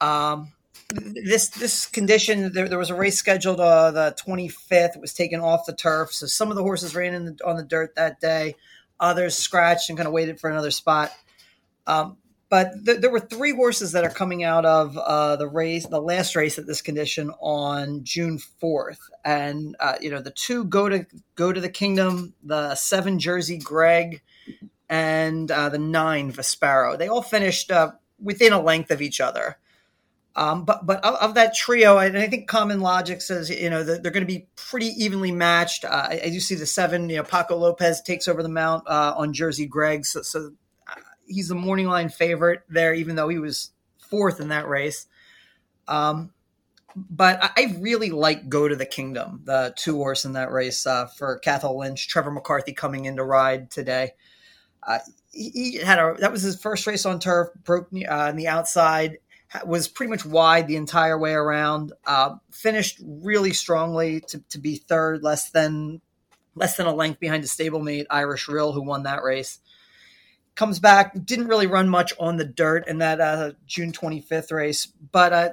Um, 0.00 0.52
this 0.90 1.48
this 1.48 1.86
condition 1.86 2.52
there, 2.52 2.68
there 2.68 2.78
was 2.78 2.90
a 2.90 2.94
race 2.94 3.18
scheduled 3.18 3.60
uh, 3.60 3.90
the 3.90 4.16
25th. 4.26 4.96
It 4.96 5.00
was 5.00 5.12
taken 5.12 5.40
off 5.40 5.66
the 5.66 5.74
turf, 5.74 6.12
so 6.12 6.26
some 6.26 6.50
of 6.50 6.56
the 6.56 6.62
horses 6.62 6.94
ran 6.94 7.14
in 7.14 7.24
the, 7.26 7.38
on 7.44 7.56
the 7.56 7.64
dirt 7.64 7.94
that 7.96 8.20
day. 8.20 8.54
Others 9.00 9.36
scratched 9.36 9.90
and 9.90 9.98
kind 9.98 10.06
of 10.06 10.12
waited 10.12 10.40
for 10.40 10.50
another 10.50 10.70
spot. 10.70 11.12
Um, 11.86 12.16
but 12.48 12.72
th- 12.84 13.00
there 13.00 13.10
were 13.10 13.20
three 13.20 13.54
horses 13.54 13.92
that 13.92 14.04
are 14.04 14.10
coming 14.10 14.42
out 14.42 14.64
of 14.64 14.96
uh, 14.96 15.36
the 15.36 15.46
race, 15.48 15.86
the 15.86 16.00
last 16.00 16.34
race 16.34 16.58
at 16.58 16.66
this 16.66 16.80
condition 16.80 17.30
on 17.40 18.04
June 18.04 18.38
fourth, 18.38 19.00
and 19.24 19.76
uh, 19.80 19.96
you 20.00 20.10
know 20.10 20.20
the 20.20 20.30
two 20.30 20.64
go 20.64 20.88
to 20.88 21.06
go 21.34 21.52
to 21.52 21.60
the 21.60 21.68
kingdom, 21.68 22.34
the 22.42 22.74
seven 22.74 23.18
Jersey 23.18 23.58
Greg, 23.58 24.22
and 24.88 25.50
uh, 25.50 25.68
the 25.68 25.78
nine 25.78 26.32
Vesparo. 26.32 26.96
They 26.96 27.08
all 27.08 27.22
finished 27.22 27.70
uh, 27.70 27.92
within 28.22 28.52
a 28.52 28.60
length 28.60 28.90
of 28.90 29.02
each 29.02 29.20
other. 29.20 29.58
Um, 30.34 30.64
but 30.64 30.86
but 30.86 31.04
of, 31.04 31.16
of 31.16 31.34
that 31.34 31.54
trio, 31.54 31.96
I 31.96 32.28
think 32.28 32.48
Common 32.48 32.80
Logic 32.80 33.20
says 33.20 33.50
you 33.50 33.68
know 33.68 33.82
they're 33.82 34.12
going 34.12 34.26
to 34.26 34.32
be 34.32 34.46
pretty 34.56 34.86
evenly 34.86 35.32
matched. 35.32 35.84
Uh, 35.84 36.06
I, 36.10 36.20
I 36.24 36.28
do 36.30 36.40
see 36.40 36.54
the 36.54 36.64
seven. 36.64 37.10
You 37.10 37.16
know, 37.16 37.24
Paco 37.24 37.56
Lopez 37.56 38.00
takes 38.00 38.28
over 38.28 38.42
the 38.42 38.48
mount 38.48 38.84
uh, 38.86 39.14
on 39.16 39.34
Jersey 39.34 39.66
Greg, 39.66 40.06
so, 40.06 40.22
so 40.22 40.52
he's 41.28 41.48
the 41.48 41.54
morning 41.54 41.86
line 41.86 42.08
favorite 42.08 42.62
there, 42.68 42.94
even 42.94 43.16
though 43.16 43.28
he 43.28 43.38
was 43.38 43.70
fourth 43.98 44.40
in 44.40 44.48
that 44.48 44.68
race. 44.68 45.06
Um, 45.86 46.32
but 46.96 47.52
I, 47.56 47.76
really 47.78 48.10
like 48.10 48.48
Go 48.48 48.66
to 48.66 48.74
the 48.74 48.86
Kingdom, 48.86 49.42
the 49.44 49.72
two 49.76 49.96
horse 49.96 50.24
in 50.24 50.32
that 50.32 50.50
race 50.50 50.86
uh, 50.86 51.06
for 51.06 51.38
Cathal 51.38 51.78
Lynch, 51.78 52.08
Trevor 52.08 52.30
McCarthy 52.30 52.72
coming 52.72 53.04
in 53.04 53.16
to 53.16 53.24
ride 53.24 53.70
today. 53.70 54.12
Uh, 54.82 54.98
he, 55.30 55.76
had 55.76 55.98
a 55.98 56.16
that 56.18 56.32
was 56.32 56.42
his 56.42 56.60
first 56.60 56.86
race 56.86 57.06
on 57.06 57.20
turf, 57.20 57.48
broke 57.62 57.88
uh, 57.92 58.12
on 58.12 58.36
the 58.36 58.48
outside, 58.48 59.18
was 59.64 59.86
pretty 59.86 60.10
much 60.10 60.24
wide 60.24 60.66
the 60.66 60.76
entire 60.76 61.18
way 61.18 61.32
around. 61.32 61.92
Uh, 62.06 62.36
finished 62.50 63.00
really 63.04 63.52
strongly 63.52 64.20
to, 64.20 64.40
to 64.48 64.58
be 64.58 64.76
third, 64.76 65.22
less 65.22 65.50
than 65.50 66.00
less 66.54 66.76
than 66.76 66.86
a 66.86 66.94
length 66.94 67.20
behind 67.20 67.44
a 67.44 67.46
stablemate 67.46 68.06
Irish 68.10 68.48
Real 68.48 68.72
who 68.72 68.82
won 68.82 69.04
that 69.04 69.22
race 69.22 69.60
comes 70.58 70.80
back 70.80 71.12
didn't 71.24 71.46
really 71.46 71.68
run 71.68 71.88
much 71.88 72.12
on 72.18 72.36
the 72.36 72.44
dirt 72.44 72.86
in 72.88 72.98
that 72.98 73.20
uh, 73.20 73.52
june 73.66 73.92
25th 73.92 74.50
race 74.50 74.86
but 75.12 75.32
uh, 75.32 75.50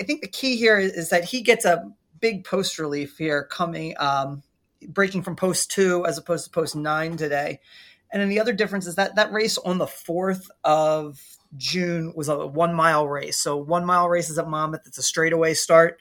i 0.00 0.02
think 0.04 0.20
the 0.20 0.28
key 0.28 0.56
here 0.56 0.78
is, 0.78 0.92
is 0.92 1.08
that 1.10 1.24
he 1.24 1.42
gets 1.42 1.64
a 1.64 1.90
big 2.20 2.44
post 2.44 2.78
relief 2.78 3.18
here 3.18 3.44
coming 3.50 3.94
um, 3.98 4.42
breaking 4.88 5.22
from 5.22 5.36
post 5.36 5.70
two 5.70 6.04
as 6.06 6.18
opposed 6.18 6.44
to 6.44 6.50
post 6.50 6.76
nine 6.76 7.16
today. 7.16 7.60
And 8.12 8.22
then 8.22 8.28
the 8.28 8.40
other 8.40 8.52
difference 8.52 8.86
is 8.86 8.94
that 8.94 9.16
that 9.16 9.32
race 9.32 9.58
on 9.58 9.78
the 9.78 9.86
4th 9.86 10.48
of 10.62 11.20
june 11.56 12.12
was 12.16 12.28
a 12.28 12.46
one 12.46 12.74
mile 12.74 13.06
race. 13.06 13.36
So 13.36 13.56
one 13.56 13.84
mile 13.84 14.08
races 14.08 14.38
at 14.38 14.48
monmouth 14.48 14.86
it's 14.86 14.98
a 14.98 15.02
straightaway 15.02 15.54
start. 15.54 16.00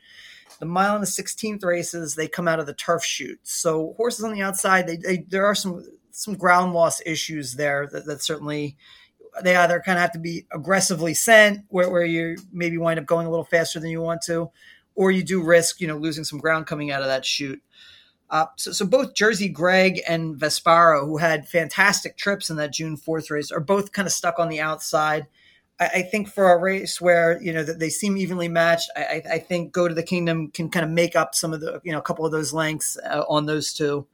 The 0.59 0.65
mile 0.65 0.95
and 0.95 1.03
the 1.03 1.07
16th 1.07 1.65
races 1.65 2.15
they 2.15 2.27
come 2.27 2.47
out 2.47 2.59
of 2.59 2.67
the 2.67 2.73
turf 2.73 3.03
chute. 3.03 3.39
So 3.43 3.93
horses 3.97 4.23
on 4.23 4.33
the 4.33 4.41
outside 4.41 4.87
they, 4.87 4.97
they 4.97 5.17
there 5.27 5.45
are 5.45 5.55
some 5.55 5.85
some 6.13 6.35
ground 6.35 6.73
loss 6.73 7.01
issues 7.05 7.55
there 7.55 7.87
that, 7.91 8.05
that 8.05 8.21
certainly 8.21 8.77
they 9.41 9.55
either 9.55 9.81
kind 9.83 9.97
of 9.97 10.01
have 10.01 10.11
to 10.11 10.19
be 10.19 10.45
aggressively 10.51 11.13
sent 11.13 11.65
where, 11.69 11.89
where 11.89 12.05
you 12.05 12.37
maybe 12.51 12.77
wind 12.77 12.99
up 12.99 13.05
going 13.05 13.25
a 13.25 13.29
little 13.29 13.43
faster 13.43 13.79
than 13.79 13.89
you 13.89 13.99
want 13.99 14.21
to 14.21 14.49
or 14.95 15.11
you 15.11 15.23
do 15.23 15.43
risk 15.43 15.81
you 15.81 15.87
know 15.87 15.97
losing 15.97 16.23
some 16.23 16.39
ground 16.39 16.67
coming 16.67 16.91
out 16.91 17.01
of 17.01 17.07
that 17.07 17.25
chute 17.25 17.61
uh, 18.29 18.47
so, 18.57 18.71
so 18.71 18.83
both 18.83 19.13
Jersey 19.13 19.47
Greg 19.47 20.01
and 20.07 20.35
Vesparo, 20.35 21.05
who 21.05 21.17
had 21.17 21.47
fantastic 21.47 22.17
trips 22.17 22.49
in 22.49 22.55
that 22.55 22.73
June 22.73 22.97
4th 22.97 23.29
race, 23.29 23.51
are 23.51 23.59
both 23.59 23.91
kind 23.91 24.07
of 24.07 24.11
stuck 24.11 24.39
on 24.39 24.49
the 24.49 24.59
outside. 24.59 25.27
I, 25.79 25.85
I 25.85 26.01
think 26.01 26.27
for 26.27 26.51
a 26.51 26.57
race 26.57 26.99
where 26.99 27.39
you 27.43 27.53
know 27.53 27.63
that 27.63 27.77
they 27.77 27.89
seem 27.89 28.17
evenly 28.17 28.47
matched, 28.47 28.89
I, 28.95 29.21
I 29.33 29.37
think 29.37 29.71
Go 29.71 29.87
to 29.87 29.93
the 29.93 30.01
Kingdom 30.01 30.49
can 30.49 30.69
kind 30.69 30.83
of 30.83 30.91
make 30.91 31.15
up 31.15 31.35
some 31.35 31.53
of 31.53 31.61
the 31.61 31.79
you 31.83 31.91
know 31.91 31.99
a 31.99 32.01
couple 32.03 32.25
of 32.25 32.31
those 32.31 32.53
lengths 32.53 32.97
uh, 33.05 33.23
on 33.29 33.45
those 33.45 33.71
two. 33.71 34.07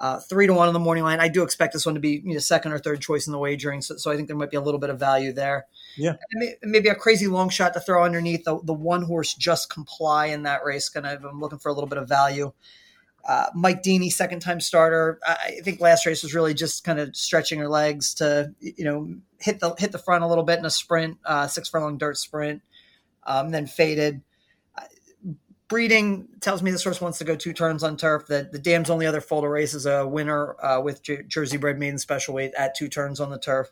Uh, 0.00 0.18
three 0.18 0.46
to 0.46 0.54
one 0.54 0.66
on 0.66 0.72
the 0.72 0.80
morning 0.80 1.04
line. 1.04 1.20
I 1.20 1.28
do 1.28 1.42
expect 1.42 1.74
this 1.74 1.84
one 1.84 1.94
to 1.94 2.00
be 2.00 2.22
you 2.24 2.32
know, 2.32 2.38
second 2.38 2.72
or 2.72 2.78
third 2.78 3.02
choice 3.02 3.26
in 3.26 3.32
the 3.32 3.38
wagering, 3.38 3.82
so, 3.82 3.98
so 3.98 4.10
I 4.10 4.16
think 4.16 4.28
there 4.28 4.36
might 4.36 4.50
be 4.50 4.56
a 4.56 4.60
little 4.62 4.80
bit 4.80 4.88
of 4.88 4.98
value 4.98 5.30
there. 5.30 5.66
Yeah, 5.94 6.14
may, 6.32 6.54
maybe 6.62 6.88
a 6.88 6.94
crazy 6.94 7.26
long 7.26 7.50
shot 7.50 7.74
to 7.74 7.80
throw 7.80 8.02
underneath 8.02 8.44
the, 8.44 8.58
the 8.64 8.72
one 8.72 9.02
horse 9.02 9.34
just 9.34 9.68
comply 9.68 10.26
in 10.26 10.44
that 10.44 10.64
race. 10.64 10.88
Kind 10.88 11.04
of, 11.04 11.22
I'm 11.22 11.38
looking 11.38 11.58
for 11.58 11.68
a 11.68 11.74
little 11.74 11.88
bit 11.88 11.98
of 11.98 12.08
value. 12.08 12.50
Uh, 13.28 13.48
Mike 13.54 13.82
Deeney, 13.82 14.10
second 14.10 14.40
time 14.40 14.58
starter. 14.58 15.18
I 15.26 15.60
think 15.62 15.82
last 15.82 16.06
race 16.06 16.22
was 16.22 16.34
really 16.34 16.54
just 16.54 16.82
kind 16.82 16.98
of 16.98 17.14
stretching 17.14 17.58
her 17.58 17.68
legs 17.68 18.14
to 18.14 18.54
you 18.58 18.84
know 18.86 19.14
hit 19.38 19.60
the 19.60 19.74
hit 19.76 19.92
the 19.92 19.98
front 19.98 20.24
a 20.24 20.26
little 20.26 20.44
bit 20.44 20.58
in 20.58 20.64
a 20.64 20.70
sprint, 20.70 21.18
uh, 21.26 21.46
six 21.46 21.68
furlong 21.68 21.98
dirt 21.98 22.16
sprint, 22.16 22.62
um, 23.24 23.50
then 23.50 23.66
faded 23.66 24.22
breeding 25.70 26.28
tells 26.40 26.62
me 26.62 26.70
this 26.70 26.84
horse 26.84 27.00
wants 27.00 27.18
to 27.18 27.24
go 27.24 27.36
two 27.36 27.54
turns 27.54 27.82
on 27.82 27.96
turf. 27.96 28.26
That 28.26 28.52
the 28.52 28.58
dam's 28.58 28.90
only 28.90 29.06
other 29.06 29.22
foal 29.22 29.40
to 29.40 29.48
race 29.48 29.72
is 29.72 29.86
a 29.86 30.06
winner 30.06 30.62
uh, 30.62 30.82
with 30.82 31.00
Jersey 31.28 31.56
bred 31.56 31.78
maiden 31.78 31.98
special 31.98 32.34
weight 32.34 32.52
at 32.58 32.74
two 32.74 32.88
turns 32.88 33.20
on 33.20 33.30
the 33.30 33.38
turf. 33.38 33.70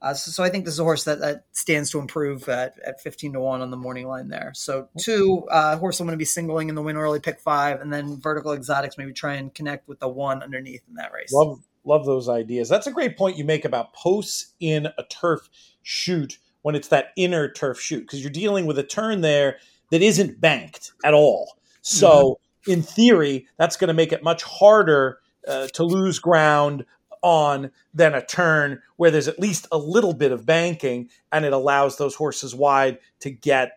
Uh, 0.00 0.14
so, 0.14 0.30
so, 0.30 0.44
I 0.44 0.48
think 0.48 0.64
this 0.64 0.74
is 0.74 0.80
a 0.80 0.84
horse 0.84 1.04
that, 1.04 1.18
that 1.20 1.46
stands 1.50 1.90
to 1.90 1.98
improve 1.98 2.48
at, 2.48 2.78
at 2.86 3.00
15 3.00 3.32
to 3.32 3.40
1 3.40 3.62
on 3.62 3.70
the 3.72 3.76
morning 3.76 4.06
line 4.06 4.28
there. 4.28 4.52
So, 4.54 4.88
two, 4.96 5.44
uh, 5.50 5.76
horse 5.76 5.98
I'm 5.98 6.06
going 6.06 6.12
to 6.12 6.18
be 6.18 6.24
singling 6.24 6.68
in 6.68 6.76
the 6.76 6.82
win 6.82 6.96
early 6.96 7.18
pick 7.18 7.40
five, 7.40 7.80
and 7.80 7.92
then 7.92 8.20
vertical 8.20 8.52
exotics 8.52 8.96
maybe 8.96 9.12
try 9.12 9.34
and 9.34 9.52
connect 9.52 9.88
with 9.88 9.98
the 9.98 10.08
one 10.08 10.40
underneath 10.40 10.82
in 10.88 10.94
that 10.94 11.12
race. 11.12 11.32
Love, 11.32 11.64
love 11.84 12.06
those 12.06 12.28
ideas. 12.28 12.68
That's 12.68 12.86
a 12.86 12.92
great 12.92 13.16
point 13.16 13.38
you 13.38 13.44
make 13.44 13.64
about 13.64 13.92
posts 13.92 14.54
in 14.60 14.86
a 14.86 15.02
turf 15.02 15.48
chute 15.82 16.38
when 16.62 16.76
it's 16.76 16.88
that 16.88 17.08
inner 17.16 17.50
turf 17.50 17.80
chute, 17.80 18.02
because 18.02 18.22
you're 18.22 18.30
dealing 18.30 18.66
with 18.66 18.78
a 18.78 18.84
turn 18.84 19.20
there 19.20 19.58
that 19.90 20.02
isn't 20.02 20.40
banked 20.40 20.92
at 21.04 21.14
all. 21.14 21.58
So, 21.82 22.38
mm-hmm. 22.66 22.72
in 22.72 22.82
theory, 22.82 23.46
that's 23.56 23.76
going 23.76 23.88
to 23.88 23.94
make 23.94 24.12
it 24.12 24.22
much 24.22 24.42
harder 24.42 25.20
uh, 25.46 25.68
to 25.68 25.84
lose 25.84 26.18
ground 26.18 26.84
on 27.22 27.70
than 27.94 28.14
a 28.14 28.24
turn 28.24 28.80
where 28.96 29.10
there's 29.10 29.28
at 29.28 29.38
least 29.38 29.66
a 29.72 29.78
little 29.78 30.12
bit 30.12 30.32
of 30.32 30.46
banking 30.46 31.08
and 31.32 31.44
it 31.44 31.52
allows 31.52 31.96
those 31.96 32.14
horses 32.14 32.54
wide 32.54 32.98
to 33.20 33.30
get 33.30 33.72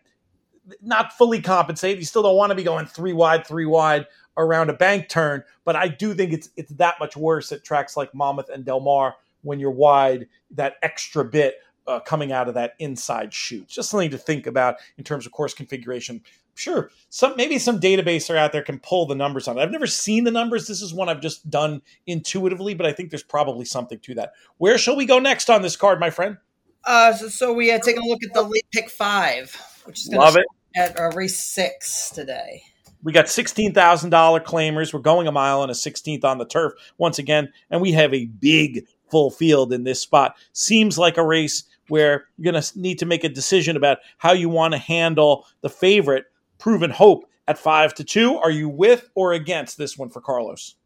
not 0.80 1.12
fully 1.12 1.40
compensated. 1.40 1.98
You 1.98 2.04
still 2.04 2.22
don't 2.22 2.36
want 2.36 2.50
to 2.50 2.56
be 2.56 2.62
going 2.62 2.86
three 2.86 3.12
wide, 3.12 3.46
three 3.46 3.66
wide 3.66 4.06
around 4.36 4.70
a 4.70 4.74
bank 4.74 5.08
turn, 5.08 5.42
but 5.64 5.76
I 5.76 5.88
do 5.88 6.14
think 6.14 6.32
it's 6.32 6.50
it's 6.56 6.72
that 6.74 6.96
much 7.00 7.16
worse 7.16 7.52
at 7.52 7.64
tracks 7.64 7.96
like 7.96 8.14
Monmouth 8.14 8.48
and 8.48 8.64
Del 8.64 8.80
Mar 8.80 9.16
when 9.42 9.58
you're 9.58 9.70
wide 9.70 10.28
that 10.52 10.76
extra 10.82 11.24
bit 11.24 11.56
uh, 11.86 12.00
coming 12.00 12.32
out 12.32 12.48
of 12.48 12.54
that 12.54 12.74
inside 12.78 13.32
chute. 13.32 13.68
Just 13.68 13.90
something 13.90 14.10
to 14.10 14.18
think 14.18 14.46
about 14.46 14.76
in 14.98 15.04
terms 15.04 15.26
of 15.26 15.32
course 15.32 15.54
configuration. 15.54 16.22
Sure, 16.54 16.90
some 17.08 17.34
maybe 17.36 17.58
some 17.58 17.80
database 17.80 18.28
are 18.28 18.36
out 18.36 18.52
there 18.52 18.62
can 18.62 18.78
pull 18.78 19.06
the 19.06 19.14
numbers 19.14 19.48
on 19.48 19.56
it. 19.56 19.62
I've 19.62 19.70
never 19.70 19.86
seen 19.86 20.24
the 20.24 20.30
numbers. 20.30 20.66
This 20.66 20.82
is 20.82 20.92
one 20.92 21.08
I've 21.08 21.22
just 21.22 21.48
done 21.48 21.80
intuitively, 22.06 22.74
but 22.74 22.84
I 22.84 22.92
think 22.92 23.08
there's 23.08 23.22
probably 23.22 23.64
something 23.64 23.98
to 24.00 24.14
that. 24.16 24.34
Where 24.58 24.76
shall 24.76 24.94
we 24.94 25.06
go 25.06 25.18
next 25.18 25.48
on 25.48 25.62
this 25.62 25.76
card, 25.76 25.98
my 25.98 26.10
friend? 26.10 26.36
Uh, 26.84 27.14
so, 27.14 27.28
so 27.28 27.52
we 27.54 27.68
had 27.68 27.82
taken 27.82 28.02
a 28.02 28.06
look 28.06 28.22
at 28.22 28.34
the 28.34 28.42
late 28.42 28.66
pick 28.70 28.90
five, 28.90 29.56
which 29.84 30.00
is 30.00 30.08
love 30.12 30.36
it 30.36 30.44
at 30.76 31.00
uh, 31.00 31.10
race 31.14 31.42
six 31.42 32.10
today. 32.10 32.64
We 33.02 33.12
got 33.12 33.30
sixteen 33.30 33.72
thousand 33.72 34.10
dollar 34.10 34.38
claimers. 34.38 34.92
We're 34.92 35.00
going 35.00 35.26
a 35.26 35.32
mile 35.32 35.62
and 35.62 35.70
a 35.70 35.74
sixteenth 35.74 36.24
on 36.24 36.36
the 36.36 36.44
turf 36.44 36.74
once 36.98 37.18
again, 37.18 37.50
and 37.70 37.80
we 37.80 37.92
have 37.92 38.12
a 38.12 38.26
big 38.26 38.86
full 39.10 39.30
field 39.30 39.72
in 39.72 39.84
this 39.84 40.00
spot. 40.00 40.36
Seems 40.52 40.98
like 40.98 41.16
a 41.16 41.24
race 41.24 41.64
where 41.88 42.24
you're 42.36 42.52
going 42.52 42.62
to 42.62 42.78
need 42.78 42.98
to 42.98 43.06
make 43.06 43.24
a 43.24 43.28
decision 43.28 43.76
about 43.76 43.98
how 44.18 44.32
you 44.32 44.48
want 44.48 44.72
to 44.72 44.78
handle 44.78 45.46
the 45.60 45.68
favorite, 45.68 46.26
Proven 46.58 46.90
Hope, 46.90 47.24
at 47.48 47.58
five 47.58 47.94
to 47.94 48.04
two. 48.04 48.36
Are 48.36 48.50
you 48.50 48.68
with 48.68 49.10
or 49.14 49.32
against 49.32 49.78
this 49.78 49.98
one 49.98 50.08
for 50.08 50.20
Carlos? 50.20 50.76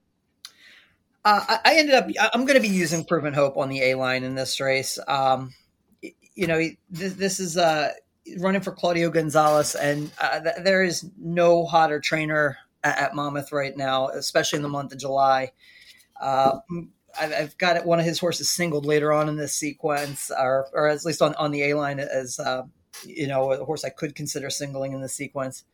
Uh, 1.25 1.59
I 1.65 1.75
ended 1.77 1.95
up. 1.95 2.09
I'm 2.33 2.45
going 2.45 2.61
to 2.61 2.67
be 2.67 2.73
using 2.73 3.05
Proven 3.05 3.35
Hope 3.35 3.57
on 3.57 3.69
the 3.69 3.83
A 3.83 3.95
line 3.97 4.23
in 4.23 4.37
this 4.37 4.61
race. 4.61 4.99
Um, 5.09 5.53
you 6.01 6.47
know, 6.47 6.61
this, 6.89 7.15
this 7.15 7.41
is 7.41 7.57
uh, 7.57 7.91
running 8.39 8.61
for 8.61 8.71
Claudio 8.71 9.11
Gonzalez, 9.11 9.75
and 9.75 10.11
uh, 10.21 10.41
th- 10.41 10.57
there 10.63 10.85
is 10.85 11.11
no 11.19 11.65
hotter 11.65 11.99
trainer 11.99 12.57
at, 12.85 12.99
at, 12.99 13.15
Monmouth 13.15 13.51
right 13.51 13.77
now, 13.77 14.09
especially 14.09 14.59
in 14.59 14.63
the 14.63 14.69
month 14.69 14.93
of 14.93 14.99
July. 14.99 15.51
Uh, 17.21 17.31
I've 17.39 17.59
got 17.59 17.85
one 17.85 17.99
of 17.99 18.05
his 18.05 18.19
horses 18.19 18.51
singled 18.51 18.87
later 18.87 19.13
on 19.13 19.29
in 19.29 19.37
this 19.37 19.55
sequence, 19.55 20.31
or, 20.31 20.67
or 20.73 20.89
at 20.89 21.05
least 21.05 21.23
on, 21.23 21.35
on 21.35 21.51
the 21.51 21.71
A 21.71 21.77
line 21.77 21.99
as 22.01 22.39
uh, 22.39 22.63
you 23.05 23.27
know 23.27 23.53
a 23.53 23.65
horse 23.65 23.85
I 23.85 23.91
could 23.91 24.15
consider 24.15 24.51
singling 24.51 24.93
in 24.93 25.01
the 25.01 25.09
sequence. 25.09 25.65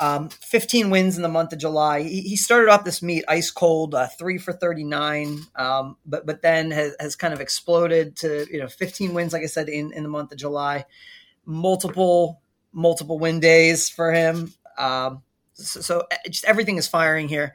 Um, 0.00 0.30
15 0.30 0.90
wins 0.90 1.16
in 1.16 1.22
the 1.22 1.28
month 1.28 1.52
of 1.52 1.60
July. 1.60 2.02
He, 2.02 2.22
he 2.22 2.36
started 2.36 2.70
off 2.70 2.84
this 2.84 3.02
meet 3.02 3.24
ice 3.28 3.50
cold, 3.52 3.94
uh, 3.94 4.08
three 4.18 4.36
for 4.36 4.52
39, 4.52 5.42
um, 5.54 5.96
but 6.04 6.26
but 6.26 6.42
then 6.42 6.70
has, 6.72 6.96
has 6.98 7.14
kind 7.14 7.32
of 7.32 7.40
exploded 7.40 8.16
to 8.16 8.46
you 8.50 8.58
know 8.58 8.68
15 8.68 9.14
wins, 9.14 9.32
like 9.32 9.42
I 9.42 9.46
said, 9.46 9.68
in, 9.68 9.92
in 9.92 10.02
the 10.02 10.08
month 10.08 10.32
of 10.32 10.38
July. 10.38 10.86
Multiple 11.44 12.40
multiple 12.72 13.18
win 13.18 13.38
days 13.40 13.88
for 13.88 14.12
him. 14.12 14.52
Um, 14.78 15.22
so, 15.54 15.80
so, 15.80 16.02
just 16.28 16.44
everything 16.44 16.78
is 16.78 16.88
firing 16.88 17.28
here. 17.28 17.54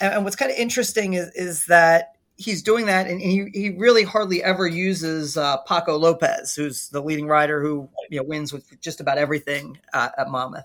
And, 0.00 0.14
and 0.14 0.24
what's 0.24 0.36
kind 0.36 0.50
of 0.50 0.58
interesting 0.58 1.14
is, 1.14 1.30
is 1.34 1.66
that 1.66 2.15
he's 2.36 2.62
doing 2.62 2.86
that, 2.86 3.06
and 3.06 3.20
he, 3.20 3.48
he 3.52 3.70
really 3.70 4.04
hardly 4.04 4.42
ever 4.42 4.66
uses 4.66 5.36
uh, 5.36 5.58
Paco 5.58 5.96
Lopez, 5.96 6.54
who's 6.54 6.88
the 6.90 7.02
leading 7.02 7.26
rider 7.26 7.62
who 7.62 7.88
you 8.10 8.18
know 8.18 8.24
wins 8.24 8.52
with 8.52 8.80
just 8.80 9.00
about 9.00 9.18
everything 9.18 9.78
uh, 9.92 10.10
at 10.18 10.28
Monmouth. 10.28 10.64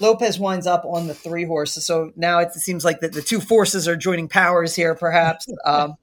Lopez 0.00 0.38
winds 0.38 0.66
up 0.66 0.84
on 0.84 1.06
the 1.06 1.14
three 1.14 1.44
horses, 1.44 1.86
so 1.86 2.12
now 2.16 2.38
it 2.38 2.52
seems 2.52 2.84
like 2.84 3.00
the, 3.00 3.08
the 3.08 3.22
two 3.22 3.40
forces 3.40 3.88
are 3.88 3.96
joining 3.96 4.28
powers 4.28 4.74
here, 4.74 4.94
perhaps. 4.94 5.46
Um, 5.64 5.96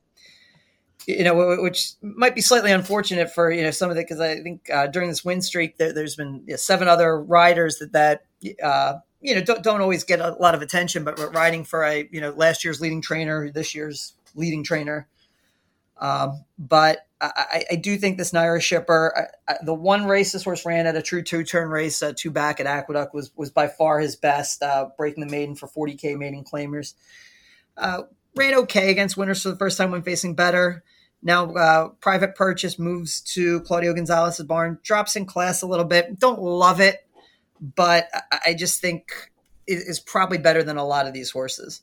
you 1.07 1.23
know, 1.23 1.57
which 1.61 1.93
might 2.01 2.35
be 2.35 2.41
slightly 2.41 2.71
unfortunate 2.71 3.33
for 3.33 3.51
you 3.51 3.63
know 3.63 3.71
some 3.71 3.89
of 3.89 3.97
it 3.97 4.01
because 4.01 4.19
I 4.19 4.41
think 4.41 4.69
uh, 4.69 4.87
during 4.87 5.09
this 5.09 5.25
win 5.25 5.41
streak 5.41 5.77
there, 5.77 5.93
has 5.93 6.15
been 6.15 6.43
you 6.45 6.53
know, 6.53 6.55
seven 6.55 6.87
other 6.87 7.19
riders 7.19 7.77
that 7.79 7.93
that 7.93 8.25
uh, 8.61 8.95
you 9.19 9.33
know 9.33 9.41
don't, 9.41 9.63
don't 9.63 9.81
always 9.81 10.03
get 10.03 10.19
a 10.19 10.31
lot 10.39 10.53
of 10.53 10.61
attention, 10.61 11.03
but 11.03 11.17
riding 11.33 11.63
for 11.63 11.83
a 11.83 12.07
you 12.11 12.21
know 12.21 12.29
last 12.31 12.63
year's 12.63 12.79
leading 12.79 13.01
trainer, 13.01 13.49
this 13.49 13.73
year's 13.73 14.13
leading 14.39 14.63
trainer. 14.63 15.07
Um, 15.97 16.45
but 16.57 17.05
I, 17.21 17.65
I, 17.71 17.75
do 17.75 17.97
think 17.97 18.17
this 18.17 18.31
NYRA 18.31 18.61
Shipper, 18.61 19.29
I, 19.47 19.55
the 19.63 19.73
one 19.73 20.05
race 20.05 20.31
this 20.31 20.45
horse 20.45 20.65
ran 20.65 20.87
at 20.87 20.95
a 20.95 21.01
true 21.01 21.21
two 21.21 21.43
turn 21.43 21.69
race, 21.69 22.01
uh, 22.01 22.13
two 22.15 22.31
back 22.31 22.61
at 22.61 22.65
Aqueduct, 22.65 23.13
was 23.13 23.31
was 23.35 23.49
by 23.49 23.67
far 23.67 23.99
his 23.99 24.15
best, 24.15 24.63
uh, 24.63 24.89
breaking 24.97 25.25
the 25.25 25.29
maiden 25.29 25.55
for 25.55 25.67
40k 25.67 26.17
maiden 26.17 26.45
claimers. 26.45 26.93
Uh, 27.75 28.03
ran 28.37 28.55
okay 28.55 28.91
against 28.91 29.17
winners 29.17 29.43
for 29.43 29.49
the 29.49 29.57
first 29.57 29.77
time 29.77 29.91
when 29.91 30.03
facing 30.03 30.35
better. 30.35 30.83
Now, 31.21 31.53
uh, 31.53 31.89
private 31.99 32.35
purchase 32.35 32.79
moves 32.79 33.19
to 33.33 33.59
Claudio 33.61 33.93
Gonzalez's 33.93 34.45
barn, 34.45 34.79
drops 34.83 35.17
in 35.17 35.25
class 35.25 35.61
a 35.61 35.67
little 35.67 35.85
bit. 35.85 36.17
Don't 36.17 36.41
love 36.41 36.79
it, 36.79 37.05
but 37.59 38.07
I, 38.13 38.39
I 38.47 38.53
just 38.53 38.79
think 38.79 39.11
it 39.67 39.73
is 39.73 39.99
probably 39.99 40.37
better 40.37 40.63
than 40.63 40.77
a 40.77 40.85
lot 40.85 41.07
of 41.07 41.13
these 41.13 41.31
horses. 41.31 41.81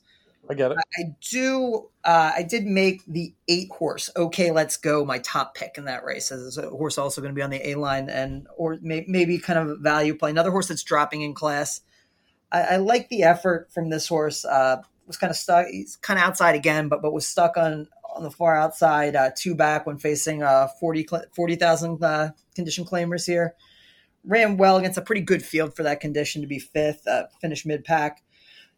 I 0.49 0.53
get 0.53 0.71
it. 0.71 0.77
I 0.97 1.15
do. 1.29 1.89
Uh, 2.03 2.31
I 2.35 2.43
did 2.43 2.65
make 2.65 3.05
the 3.05 3.33
eight 3.47 3.69
horse. 3.71 4.09
Okay, 4.15 4.51
let's 4.51 4.77
go. 4.77 5.03
My 5.03 5.19
top 5.19 5.55
pick 5.55 5.77
in 5.77 5.85
that 5.85 6.03
race 6.03 6.31
is 6.31 6.57
a 6.57 6.69
horse 6.69 6.97
also 6.97 7.21
going 7.21 7.33
to 7.33 7.35
be 7.35 7.41
on 7.41 7.49
the 7.49 7.69
A 7.69 7.75
line 7.75 8.09
and 8.09 8.47
or 8.55 8.77
may, 8.81 9.03
maybe 9.07 9.37
kind 9.39 9.59
of 9.59 9.79
value 9.79 10.15
play. 10.15 10.29
Another 10.29 10.51
horse 10.51 10.67
that's 10.67 10.83
dropping 10.83 11.21
in 11.21 11.33
class. 11.33 11.81
I, 12.51 12.61
I 12.61 12.75
like 12.77 13.09
the 13.09 13.23
effort 13.23 13.69
from 13.73 13.89
this 13.89 14.07
horse. 14.07 14.45
Uh, 14.45 14.81
was 15.05 15.17
kind 15.17 15.31
of 15.31 15.37
stuck. 15.37 15.67
He's 15.67 15.95
kind 15.95 16.19
of 16.19 16.25
outside 16.25 16.55
again, 16.55 16.89
but 16.89 17.01
but 17.01 17.13
was 17.13 17.27
stuck 17.27 17.57
on 17.57 17.87
on 18.17 18.23
the 18.23 18.31
far 18.31 18.55
outside, 18.55 19.15
uh, 19.15 19.29
two 19.35 19.55
back 19.55 19.85
when 19.85 19.97
facing 19.97 20.41
uh, 20.41 20.67
40,000 20.79 21.29
40, 21.35 22.03
uh, 22.03 22.29
condition 22.55 22.83
claimers 22.83 23.25
here. 23.25 23.53
Ran 24.23 24.57
well 24.57 24.77
against 24.77 24.97
a 24.97 25.03
pretty 25.03 25.21
good 25.21 25.43
field 25.43 25.75
for 25.75 25.83
that 25.83 25.99
condition 25.99 26.41
to 26.41 26.47
be 26.47 26.59
fifth, 26.59 27.07
uh, 27.07 27.25
finished 27.39 27.65
mid 27.65 27.85
pack. 27.85 28.23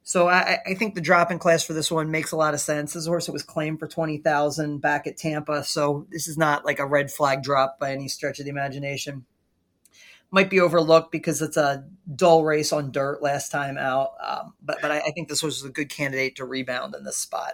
So 0.04 0.28
I, 0.28 0.60
I, 0.66 0.74
think 0.74 0.96
the 0.96 1.02
drop 1.02 1.30
in 1.30 1.38
class 1.38 1.64
for 1.64 1.74
this 1.74 1.92
one 1.92 2.10
makes 2.10 2.32
a 2.32 2.36
lot 2.36 2.54
of 2.54 2.60
sense. 2.60 2.94
This 2.94 3.06
horse 3.06 3.28
it 3.28 3.32
was 3.32 3.44
claimed 3.44 3.80
for 3.80 3.88
twenty 3.88 4.18
thousand 4.18 4.80
back 4.80 5.06
at 5.06 5.18
Tampa, 5.18 5.64
so 5.64 6.08
this 6.10 6.28
is 6.28 6.38
not 6.38 6.66
like 6.66 6.80
a 6.80 6.86
red 6.86 7.12
flag 7.12 7.44
drop 7.44 7.80
by 7.80 7.92
any 7.92 8.08
stretch 8.08 8.40
of 8.40 8.46
the 8.46 8.52
imagination. 8.52 9.26
Might 10.32 10.50
be 10.50 10.60
overlooked 10.60 11.12
because 11.12 11.42
it's 11.42 11.58
a 11.58 11.86
dull 12.16 12.44
race 12.44 12.72
on 12.72 12.92
dirt 12.92 13.22
last 13.22 13.52
time 13.52 13.78
out, 13.78 14.14
um, 14.26 14.54
but 14.64 14.80
but 14.82 14.92
I, 14.92 15.00
I 15.00 15.12
think 15.12 15.28
this 15.30 15.44
was 15.44 15.64
a 15.64 15.70
good 15.70 15.90
candidate 15.90 16.38
to 16.38 16.46
rebound 16.46 16.96
in 16.96 17.04
this 17.04 17.18
spot. 17.18 17.54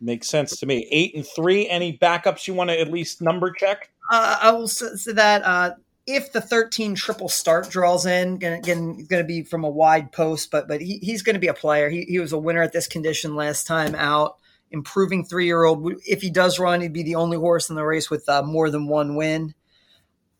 Makes 0.00 0.28
sense 0.28 0.58
to 0.58 0.66
me. 0.66 0.86
Eight 0.90 1.14
and 1.14 1.26
three. 1.26 1.68
Any 1.68 1.96
backups 1.96 2.46
you 2.48 2.54
want 2.54 2.70
to 2.70 2.80
at 2.80 2.90
least 2.90 3.22
number 3.22 3.52
check? 3.52 3.90
Uh, 4.10 4.38
I 4.42 4.50
will 4.50 4.68
say 4.68 5.12
that 5.12 5.42
uh, 5.42 5.70
if 6.06 6.32
the 6.32 6.40
13 6.40 6.94
triple 6.94 7.28
start 7.28 7.70
draws 7.70 8.04
in, 8.06 8.38
to 8.40 9.24
be 9.26 9.42
from 9.42 9.64
a 9.64 9.70
wide 9.70 10.12
post, 10.12 10.50
but 10.50 10.68
but 10.68 10.80
he, 10.80 10.98
he's 10.98 11.22
going 11.22 11.34
to 11.34 11.40
be 11.40 11.48
a 11.48 11.54
player. 11.54 11.88
He, 11.88 12.02
he 12.02 12.18
was 12.18 12.32
a 12.32 12.38
winner 12.38 12.62
at 12.62 12.72
this 12.72 12.86
condition 12.86 13.36
last 13.36 13.66
time 13.66 13.94
out. 13.94 14.36
Improving 14.70 15.24
three 15.24 15.46
year 15.46 15.64
old. 15.64 15.94
If 16.04 16.20
he 16.20 16.30
does 16.30 16.58
run, 16.58 16.80
he'd 16.80 16.92
be 16.92 17.04
the 17.04 17.14
only 17.14 17.36
horse 17.36 17.70
in 17.70 17.76
the 17.76 17.84
race 17.84 18.10
with 18.10 18.28
uh, 18.28 18.42
more 18.42 18.70
than 18.70 18.88
one 18.88 19.14
win. 19.14 19.54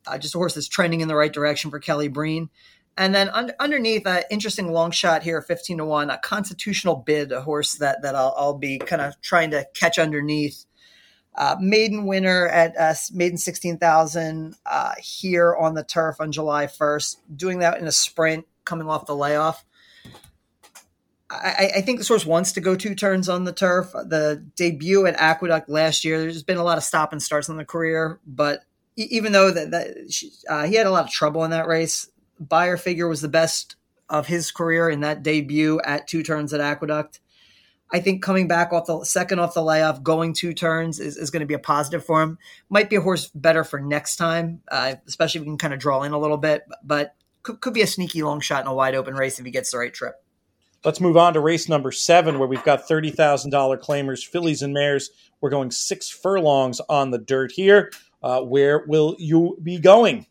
Uh, 0.07 0.19
just 0.19 0.35
a 0.35 0.39
horse 0.39 0.55
that's 0.55 0.69
trending 0.69 1.01
in 1.01 1.09
the 1.09 1.15
right 1.15 1.33
direction 1.33 1.71
for 1.71 1.79
Kelly 1.79 2.09
Breen. 2.09 2.51
And 2.97 3.15
then 3.15 3.29
un- 3.31 3.53
underneath, 3.59 4.07
an 4.07 4.19
uh, 4.19 4.23
interesting 4.31 4.73
long 4.73 4.91
shot 4.91 5.23
here, 5.23 5.41
15 5.41 5.79
to 5.79 5.85
1, 5.85 6.11
a 6.11 6.19
constitutional 6.19 6.97
bid, 6.97 7.33
a 7.33 7.43
horse 7.43 7.75
that, 7.77 8.03
that 8.03 8.15
I'll, 8.15 8.35
I'll 8.37 8.59
be 8.59 8.79
kind 8.79 9.03
of 9.03 9.21
trying 9.21 9.51
to 9.51 9.67
catch 9.75 9.99
underneath. 9.99 10.65
Uh, 11.37 11.57
maiden 11.61 12.07
winner 12.07 12.47
at 12.49 12.77
uh, 12.77 12.95
maiden 13.13 13.37
16,000 13.37 14.55
uh, 14.67 14.93
here 14.99 15.57
on 15.57 15.75
the 15.75 15.83
turf 15.83 16.21
on 16.21 16.31
July 16.31 16.67
1st, 16.67 17.17
doing 17.35 17.59
that 17.59 17.79
in 17.79 17.87
a 17.87 17.93
sprint 17.93 18.47
coming 18.65 18.89
off 18.89 19.07
the 19.07 19.17
layoff. 19.17 19.65
I, 21.31 21.71
I, 21.77 21.81
think 21.81 21.99
this 21.99 22.09
horse 22.09 22.25
wants 22.25 22.53
to 22.53 22.61
go 22.61 22.77
two 22.77 22.95
turns 22.95 23.29
on 23.29 23.43
the 23.43 23.53
turf. 23.53 23.93
The 23.93 24.45
debut 24.55 25.07
at 25.07 25.17
Aqueduct 25.17 25.69
last 25.69 26.05
year, 26.05 26.21
there's 26.21 26.45
been 26.45 26.59
a 26.59 26.63
lot 26.63 26.79
of 26.79 26.85
stop 26.85 27.13
and 27.13 27.21
starts 27.21 27.49
in 27.49 27.57
the 27.57 27.65
career, 27.65 28.21
but 28.27 28.61
even 28.97 29.33
though 29.33 29.51
that, 29.51 29.71
that 29.73 30.43
uh, 30.49 30.65
he 30.65 30.77
had 30.77 30.87
a 30.87 30.91
lot 30.91 31.05
of 31.05 31.11
trouble 31.11 31.43
in 31.43 31.51
that 31.51 31.67
race, 31.67 32.09
Beyer 32.39 32.77
figure 32.77 33.09
was 33.09 33.21
the 33.21 33.29
best 33.29 33.77
of 34.09 34.27
his 34.27 34.51
career 34.51 34.89
in 34.89 35.01
that 35.01 35.23
debut 35.23 35.81
at 35.81 36.07
two 36.07 36.23
turns 36.23 36.53
at 36.53 36.61
Aqueduct. 36.61 37.21
I 37.93 38.01
think 38.01 38.23
coming 38.23 38.49
back 38.49 38.73
off 38.73 38.87
the 38.87 39.05
second 39.05 39.39
off 39.39 39.55
the 39.55 39.63
layoff, 39.63 40.03
going 40.03 40.33
two 40.33 40.53
turns 40.53 40.99
is, 40.99 41.17
is 41.17 41.31
going 41.31 41.41
to 41.41 41.47
be 41.47 41.55
a 41.55 41.59
positive 41.59 42.05
for 42.05 42.23
him. 42.23 42.39
Might 42.69 42.91
be 42.91 42.97
a 42.97 43.01
horse 43.01 43.29
better 43.35 43.63
for 43.63 43.81
next 43.81 44.17
time, 44.17 44.63
uh, 44.69 44.95
especially 45.07 45.41
if 45.41 45.43
we 45.45 45.51
can 45.51 45.59
kind 45.59 45.75
of 45.75 45.81
draw 45.81 46.03
in 46.03 46.13
a 46.13 46.19
little 46.19 46.37
bit, 46.37 46.65
but 46.83 47.15
could, 47.43 47.61
could 47.61 47.75
be 47.75 47.83
a 47.83 47.87
sneaky 47.87 48.23
long 48.23 48.41
shot 48.41 48.63
in 48.63 48.67
a 48.67 48.75
wide 48.75 48.95
open 48.95 49.15
race 49.15 49.39
if 49.39 49.45
he 49.45 49.51
gets 49.51 49.71
the 49.71 49.79
right 49.79 49.95
trip. 49.95 50.15
Let's 50.85 51.01
move 51.01 51.17
on 51.17 51.33
to 51.35 51.41
race 51.41 51.69
number 51.69 51.93
seven, 51.93 52.39
where 52.39 52.49
we've 52.49 52.65
got 52.65 52.87
$30,000 52.87 53.51
claimers, 53.81 54.27
fillies 54.27 54.61
and 54.61 54.75
mares. 54.75 55.11
We're 55.41 55.51
going 55.51 55.71
six 55.71 56.11
furlongs 56.11 56.81
on 56.89 57.11
the 57.11 57.19
dirt 57.19 57.53
here. 57.53 57.91
Uh, 58.23 58.41
where 58.41 58.85
will 58.87 59.17
you 59.19 59.59
be 59.63 59.79
going? 59.79 60.27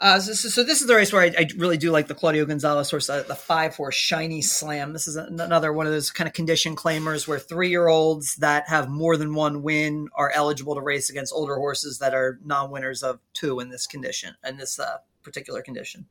Uh, 0.00 0.18
so, 0.18 0.32
so, 0.32 0.62
this 0.62 0.80
is 0.80 0.86
the 0.86 0.94
race 0.94 1.12
where 1.12 1.20
I, 1.20 1.32
I, 1.36 1.48
really 1.58 1.76
do 1.76 1.90
like 1.90 2.06
the 2.06 2.14
Claudio 2.14 2.46
Gonzalez 2.46 2.90
horse, 2.90 3.10
uh, 3.10 3.22
the 3.22 3.34
five 3.34 3.76
horse 3.76 3.94
Shiny 3.94 4.40
Slam. 4.40 4.94
This 4.94 5.06
is 5.06 5.16
another 5.16 5.74
one 5.74 5.86
of 5.86 5.92
those 5.92 6.10
kind 6.10 6.26
of 6.26 6.32
condition 6.32 6.74
claimers 6.74 7.28
where 7.28 7.38
three 7.38 7.68
year 7.68 7.86
olds 7.86 8.36
that 8.36 8.66
have 8.70 8.88
more 8.88 9.18
than 9.18 9.34
one 9.34 9.62
win 9.62 10.08
are 10.14 10.32
eligible 10.34 10.74
to 10.74 10.80
race 10.80 11.10
against 11.10 11.34
older 11.34 11.56
horses 11.56 11.98
that 11.98 12.14
are 12.14 12.40
non 12.42 12.70
winners 12.70 13.02
of 13.02 13.20
two 13.34 13.60
in 13.60 13.68
this 13.68 13.86
condition, 13.86 14.34
in 14.42 14.56
this 14.56 14.78
uh, 14.78 14.98
particular 15.22 15.60
condition. 15.60 16.06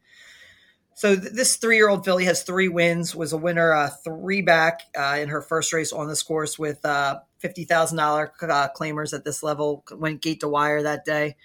So 0.93 1.15
th- 1.15 1.33
this 1.33 1.55
three 1.55 1.77
year 1.77 1.89
old 1.89 2.05
filly 2.05 2.25
has 2.25 2.43
three 2.43 2.67
wins, 2.67 3.15
was 3.15 3.33
a 3.33 3.37
winner 3.37 3.73
uh, 3.73 3.89
three 3.89 4.43
back 4.43 4.81
uh, 4.95 5.17
in 5.19 5.29
her 5.29 5.41
first 5.41 5.73
race 5.73 5.91
on 5.91 6.07
this 6.07 6.21
course 6.21 6.59
with 6.59 6.85
uh, 6.85 7.21
$50,000 7.43 8.29
claimers 8.75 9.13
at 9.13 9.23
this 9.23 9.41
level, 9.41 9.83
went 9.91 10.21
gate 10.21 10.41
to 10.41 10.47
wire 10.47 10.83
that 10.83 11.05
day 11.05 11.37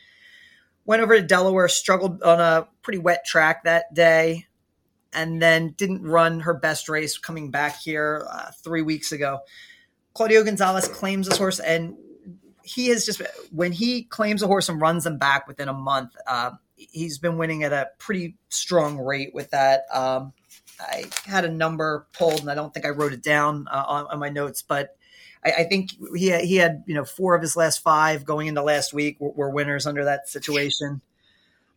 went 0.84 1.02
over 1.02 1.16
to 1.16 1.22
Delaware, 1.26 1.68
struggled 1.68 2.22
on 2.22 2.40
a 2.40 2.68
pretty 2.82 2.98
wet 2.98 3.24
track 3.24 3.64
that 3.64 3.94
day, 3.94 4.46
and 5.12 5.40
then 5.40 5.70
didn't 5.76 6.02
run 6.02 6.40
her 6.40 6.54
best 6.54 6.88
race 6.88 7.18
coming 7.18 7.50
back 7.50 7.80
here 7.80 8.26
uh, 8.30 8.50
three 8.62 8.82
weeks 8.82 9.12
ago. 9.12 9.40
Claudio 10.12 10.44
Gonzalez 10.44 10.88
claims 10.88 11.28
this 11.28 11.38
horse, 11.38 11.60
and 11.60 11.96
he 12.62 12.88
has 12.88 13.04
just 13.04 13.22
when 13.50 13.72
he 13.72 14.02
claims 14.04 14.42
a 14.42 14.46
horse 14.46 14.68
and 14.68 14.80
runs 14.80 15.04
them 15.04 15.18
back 15.18 15.46
within 15.46 15.68
a 15.68 15.72
month, 15.72 16.14
uh, 16.26 16.52
he's 16.76 17.18
been 17.18 17.38
winning 17.38 17.62
at 17.62 17.72
a 17.72 17.88
pretty 17.98 18.36
strong 18.48 18.98
rate 18.98 19.34
with 19.34 19.50
that. 19.50 19.84
Um, 19.92 20.32
I 20.80 21.04
had 21.24 21.44
a 21.44 21.50
number 21.50 22.06
pulled, 22.12 22.40
and 22.40 22.50
I 22.50 22.54
don't 22.54 22.72
think 22.72 22.86
I 22.86 22.90
wrote 22.90 23.12
it 23.12 23.22
down 23.22 23.66
uh, 23.70 23.84
on, 23.86 24.06
on 24.06 24.18
my 24.18 24.28
notes, 24.28 24.62
but 24.62 24.96
I, 25.44 25.52
I, 25.52 25.64
think 25.64 25.90
he 26.16 26.28
had, 26.28 26.44
he 26.44 26.56
had 26.56 26.84
you 26.86 26.94
know 26.94 27.04
four 27.04 27.34
of 27.34 27.42
his 27.42 27.56
last 27.56 27.82
five 27.82 28.24
going 28.24 28.46
into 28.46 28.62
last 28.62 28.92
week 28.92 29.18
were, 29.20 29.30
were 29.30 29.50
winners 29.50 29.86
under 29.86 30.04
that 30.04 30.28
situation. 30.28 31.00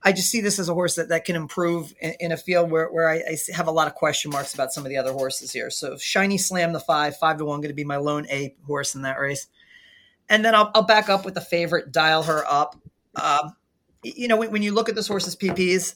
I 0.04 0.12
just 0.12 0.30
see 0.30 0.42
this 0.42 0.60
as 0.60 0.70
a 0.70 0.74
horse 0.74 0.96
that, 0.96 1.10
that 1.10 1.26
can 1.26 1.36
improve 1.36 1.94
in, 2.00 2.14
in 2.20 2.32
a 2.32 2.38
field 2.38 2.70
where, 2.70 2.88
where 2.88 3.10
I, 3.10 3.16
I, 3.16 3.38
have 3.54 3.68
a 3.68 3.72
lot 3.72 3.88
of 3.88 3.96
question 3.96 4.32
marks 4.32 4.54
about 4.54 4.72
some 4.72 4.86
of 4.86 4.90
the 4.90 4.98
other 4.98 5.12
horses 5.12 5.52
here. 5.52 5.70
So 5.70 5.98
Shiny 5.98 6.38
Slam 6.38 6.72
the 6.72 6.80
five, 6.80 7.18
five 7.18 7.38
to 7.40 7.46
one, 7.46 7.62
going 7.62 7.70
to 7.70 7.76
be 7.76 7.84
my 7.84 7.98
lone 7.98 8.28
A 8.30 8.56
horse 8.66 8.96
in 8.96 9.02
that 9.02 9.20
race. 9.20 9.48
And 10.30 10.46
then 10.46 10.54
I'll, 10.54 10.72
I'll 10.76 10.86
back 10.86 11.10
up 11.10 11.26
with 11.26 11.34
the 11.34 11.42
favorite, 11.42 11.92
dial 11.92 12.24
her 12.24 12.44
up. 12.48 12.76
Um, 13.16 13.54
you 14.04 14.28
know, 14.28 14.38
when, 14.38 14.52
when, 14.52 14.62
you 14.62 14.74
look 14.74 14.90
at 14.90 14.96
this 14.96 15.08
horse's 15.08 15.36
PPs, 15.36 15.96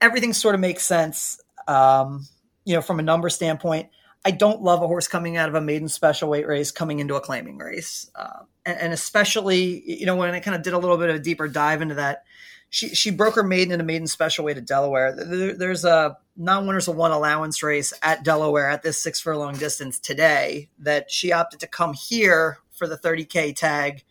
everything 0.00 0.32
sort 0.32 0.54
of 0.54 0.60
makes 0.60 0.86
sense. 0.86 1.40
Um, 1.66 2.26
you 2.64 2.74
know, 2.74 2.80
from 2.80 3.00
a 3.00 3.02
number 3.02 3.28
standpoint, 3.28 3.88
I 4.24 4.30
don't 4.30 4.62
love 4.62 4.82
a 4.82 4.86
horse 4.86 5.06
coming 5.06 5.36
out 5.36 5.48
of 5.48 5.54
a 5.54 5.60
maiden 5.60 5.88
special 5.88 6.30
weight 6.30 6.46
race 6.46 6.70
coming 6.70 6.98
into 6.98 7.14
a 7.14 7.20
claiming 7.20 7.58
race, 7.58 8.10
uh, 8.14 8.44
and, 8.64 8.78
and, 8.78 8.92
especially 8.92 9.82
you 9.84 10.06
know 10.06 10.16
when 10.16 10.30
I 10.30 10.40
kind 10.40 10.56
of 10.56 10.62
did 10.62 10.72
a 10.72 10.78
little 10.78 10.96
bit 10.96 11.10
of 11.10 11.16
a 11.16 11.20
deeper 11.20 11.48
dive 11.48 11.82
into 11.82 11.96
that. 11.96 12.24
She, 12.70 12.88
she 12.88 13.10
broke 13.10 13.36
her 13.36 13.44
maiden 13.44 13.72
in 13.72 13.80
a 13.80 13.84
maiden 13.84 14.08
special 14.08 14.44
weight 14.44 14.56
at 14.56 14.66
Delaware. 14.66 15.14
There, 15.14 15.54
there's 15.54 15.84
a 15.84 16.16
non 16.36 16.66
winners 16.66 16.88
of 16.88 16.96
one 16.96 17.12
allowance 17.12 17.62
race 17.62 17.92
at 18.02 18.24
Delaware 18.24 18.68
at 18.68 18.82
this 18.82 19.00
six 19.00 19.20
furlong 19.20 19.56
distance 19.56 19.98
today 20.00 20.70
that 20.78 21.10
she 21.10 21.30
opted 21.30 21.60
to 21.60 21.68
come 21.68 21.92
here 21.92 22.58
for 22.72 22.88
the 22.88 22.96
30k 22.96 23.54
tag 23.54 24.04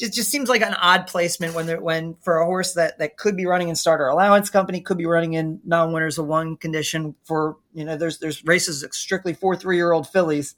just 0.00 0.14
just 0.14 0.30
seems 0.30 0.48
like 0.48 0.62
an 0.62 0.74
odd 0.74 1.06
placement 1.06 1.54
when 1.54 1.68
when 1.82 2.14
for 2.22 2.38
a 2.38 2.46
horse 2.46 2.72
that 2.74 2.98
that 2.98 3.16
could 3.18 3.36
be 3.36 3.46
running 3.46 3.68
in 3.68 3.76
starter 3.76 4.08
allowance 4.08 4.48
company 4.48 4.80
could 4.80 4.98
be 4.98 5.06
running 5.06 5.34
in 5.34 5.60
non 5.64 5.92
winners 5.92 6.18
of 6.18 6.26
one 6.26 6.56
condition 6.56 7.14
for 7.24 7.58
you 7.74 7.84
know 7.84 7.96
there's 7.96 8.18
there's 8.18 8.44
races 8.44 8.84
strictly 8.92 9.34
for 9.34 9.54
three 9.54 9.76
year 9.76 9.92
old 9.92 10.08
fillies. 10.08 10.56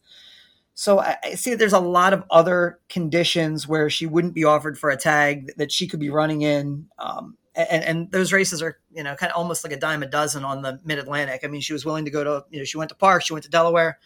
So 0.75 1.01
I, 1.01 1.17
I 1.23 1.35
see 1.35 1.55
there's 1.55 1.75
a 1.75 1.81
lot 1.81 2.15
of 2.15 2.25
other 2.31 2.79
conditions 2.89 3.69
where 3.69 3.91
she 3.91 4.07
wouldn't 4.07 4.35
be 4.35 4.45
offered 4.45 4.79
for 4.79 4.89
a 4.89 4.97
tag 4.97 5.53
that 5.59 5.71
she 5.71 5.87
could 5.87 6.01
be 6.01 6.09
running 6.09 6.41
in. 6.43 6.87
Um, 6.99 7.37
and, 7.55 7.85
and 7.85 8.11
those 8.11 8.33
races 8.33 8.63
are, 8.63 8.79
you 8.91 9.03
know, 9.03 9.15
kind 9.15 9.31
of 9.31 9.37
almost 9.37 9.65
like 9.65 9.75
a 9.75 9.77
dime 9.77 10.03
a 10.03 10.07
dozen 10.07 10.45
on 10.45 10.63
the 10.63 10.81
mid 10.83 10.99
Atlantic. 10.99 11.43
I 11.45 11.49
mean, 11.49 11.61
she 11.61 11.75
was 11.75 11.85
willing 11.85 12.07
to 12.07 12.11
go 12.11 12.25
to, 12.25 12.47
you 12.49 12.59
know, 12.59 12.65
she 12.65 12.79
went 12.79 12.89
to 12.89 12.95
Parx, 12.95 13.27
she 13.27 13.35
went 13.35 13.45
to 13.45 13.51
Delaware, 13.51 13.99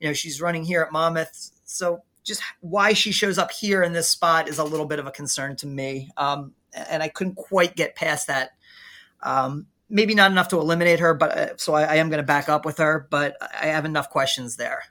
you 0.00 0.08
know, 0.08 0.14
she's 0.14 0.40
running 0.40 0.64
here 0.64 0.80
at 0.80 0.90
Monmouth. 0.90 1.50
So 1.64 2.02
just 2.26 2.42
why 2.60 2.92
she 2.92 3.12
shows 3.12 3.38
up 3.38 3.52
here 3.52 3.82
in 3.82 3.92
this 3.92 4.10
spot 4.10 4.48
is 4.48 4.58
a 4.58 4.64
little 4.64 4.86
bit 4.86 4.98
of 4.98 5.06
a 5.06 5.10
concern 5.10 5.56
to 5.56 5.66
me. 5.66 6.10
Um, 6.16 6.52
and 6.74 7.02
I 7.02 7.08
couldn't 7.08 7.36
quite 7.36 7.76
get 7.76 7.94
past 7.94 8.26
that. 8.26 8.50
Um, 9.22 9.66
maybe 9.88 10.14
not 10.14 10.30
enough 10.30 10.48
to 10.48 10.58
eliminate 10.58 11.00
her, 11.00 11.14
but 11.14 11.38
uh, 11.38 11.56
so 11.56 11.74
I, 11.74 11.84
I 11.84 11.94
am 11.96 12.10
going 12.10 12.18
to 12.18 12.26
back 12.26 12.48
up 12.48 12.64
with 12.64 12.78
her, 12.78 13.06
but 13.10 13.36
I 13.40 13.66
have 13.66 13.84
enough 13.84 14.10
questions 14.10 14.56
there. 14.56 14.82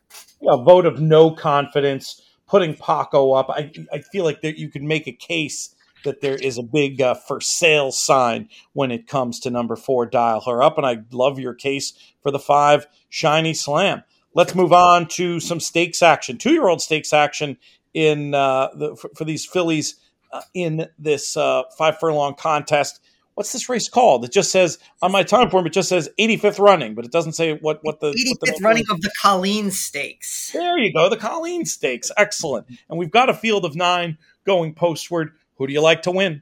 A 0.48 0.58
vote 0.58 0.86
of 0.86 1.00
no 1.00 1.32
confidence, 1.32 2.22
putting 2.48 2.76
Paco 2.76 3.34
up. 3.34 3.50
I, 3.50 3.72
I 3.92 4.00
feel 4.00 4.24
like 4.24 4.42
that 4.42 4.58
you 4.58 4.70
could 4.70 4.84
make 4.84 5.08
a 5.08 5.12
case 5.12 5.76
that 6.04 6.22
there 6.22 6.36
is 6.36 6.58
a 6.58 6.64
big 6.64 7.02
uh, 7.02 7.16
for 7.16 7.42
sale 7.42 7.92
sign 7.92 8.48
when 8.74 8.92
it 8.92 9.08
comes 9.08 9.40
to 9.42 9.50
number 9.50 9.76
four, 9.76 10.06
dial 10.06 10.42
her 10.42 10.64
up. 10.64 10.78
And 10.78 10.86
I 10.86 11.00
love 11.12 11.40
your 11.40 11.54
case 11.54 11.94
for 12.22 12.32
the 12.32 12.40
five, 12.40 12.88
Shiny 13.10 13.54
Slam. 13.54 14.04
Let's 14.36 14.54
move 14.54 14.74
on 14.74 15.08
to 15.10 15.40
some 15.40 15.62
stakes 15.62 16.04
action. 16.04 16.38
Two 16.38 16.52
year 16.52 16.68
old 16.68 16.82
stakes 16.82 17.14
action 17.14 17.58
in 17.94 18.36
uh, 18.36 18.68
the, 18.76 18.96
for, 18.96 19.10
for, 19.16 19.24
these 19.24 19.46
fillies 19.46 19.96
uh, 20.32 20.42
in 20.54 20.88
this 21.00 21.38
uh, 21.38 21.64
five 21.78 21.98
furlong 21.98 22.36
contest. 22.36 23.00
What's 23.36 23.54
this 23.54 23.70
race 23.70 23.88
called? 23.88 24.26
It 24.26 24.32
just 24.32 24.52
says 24.52 24.78
on 25.02 25.14
my 25.14 25.24
Timeform. 25.24 25.66
It 25.66 25.74
just 25.74 25.88
says 25.88 26.10
85th 26.20 26.60
running, 26.60 26.96
but 26.96 27.06
it 27.06 27.12
doesn't 27.12 27.34
say 27.34 27.54
what 27.54 27.80
what 27.84 28.02
the 28.02 28.12
85th 28.12 28.30
what 28.30 28.40
the 28.42 28.60
running 28.62 28.86
of 28.90 29.02
the 29.02 29.12
Colleen 29.22 29.72
Stakes. 29.72 30.52
There 30.52 30.78
you 30.78 30.94
go, 30.94 31.10
the 31.10 31.18
Colleen 31.18 31.66
Stakes. 31.66 32.12
Excellent. 32.18 32.68
And 32.90 33.00
we've 33.00 33.12
got 33.12 33.30
a 33.30 33.34
field 33.34 33.64
of 33.64 33.76
nine 33.76 34.18
going 34.46 34.74
postward. 34.74 35.32
Who 35.58 35.68
do 35.68 35.74
you 35.74 35.82
like 35.82 36.02
to 36.04 36.12
win? 36.12 36.42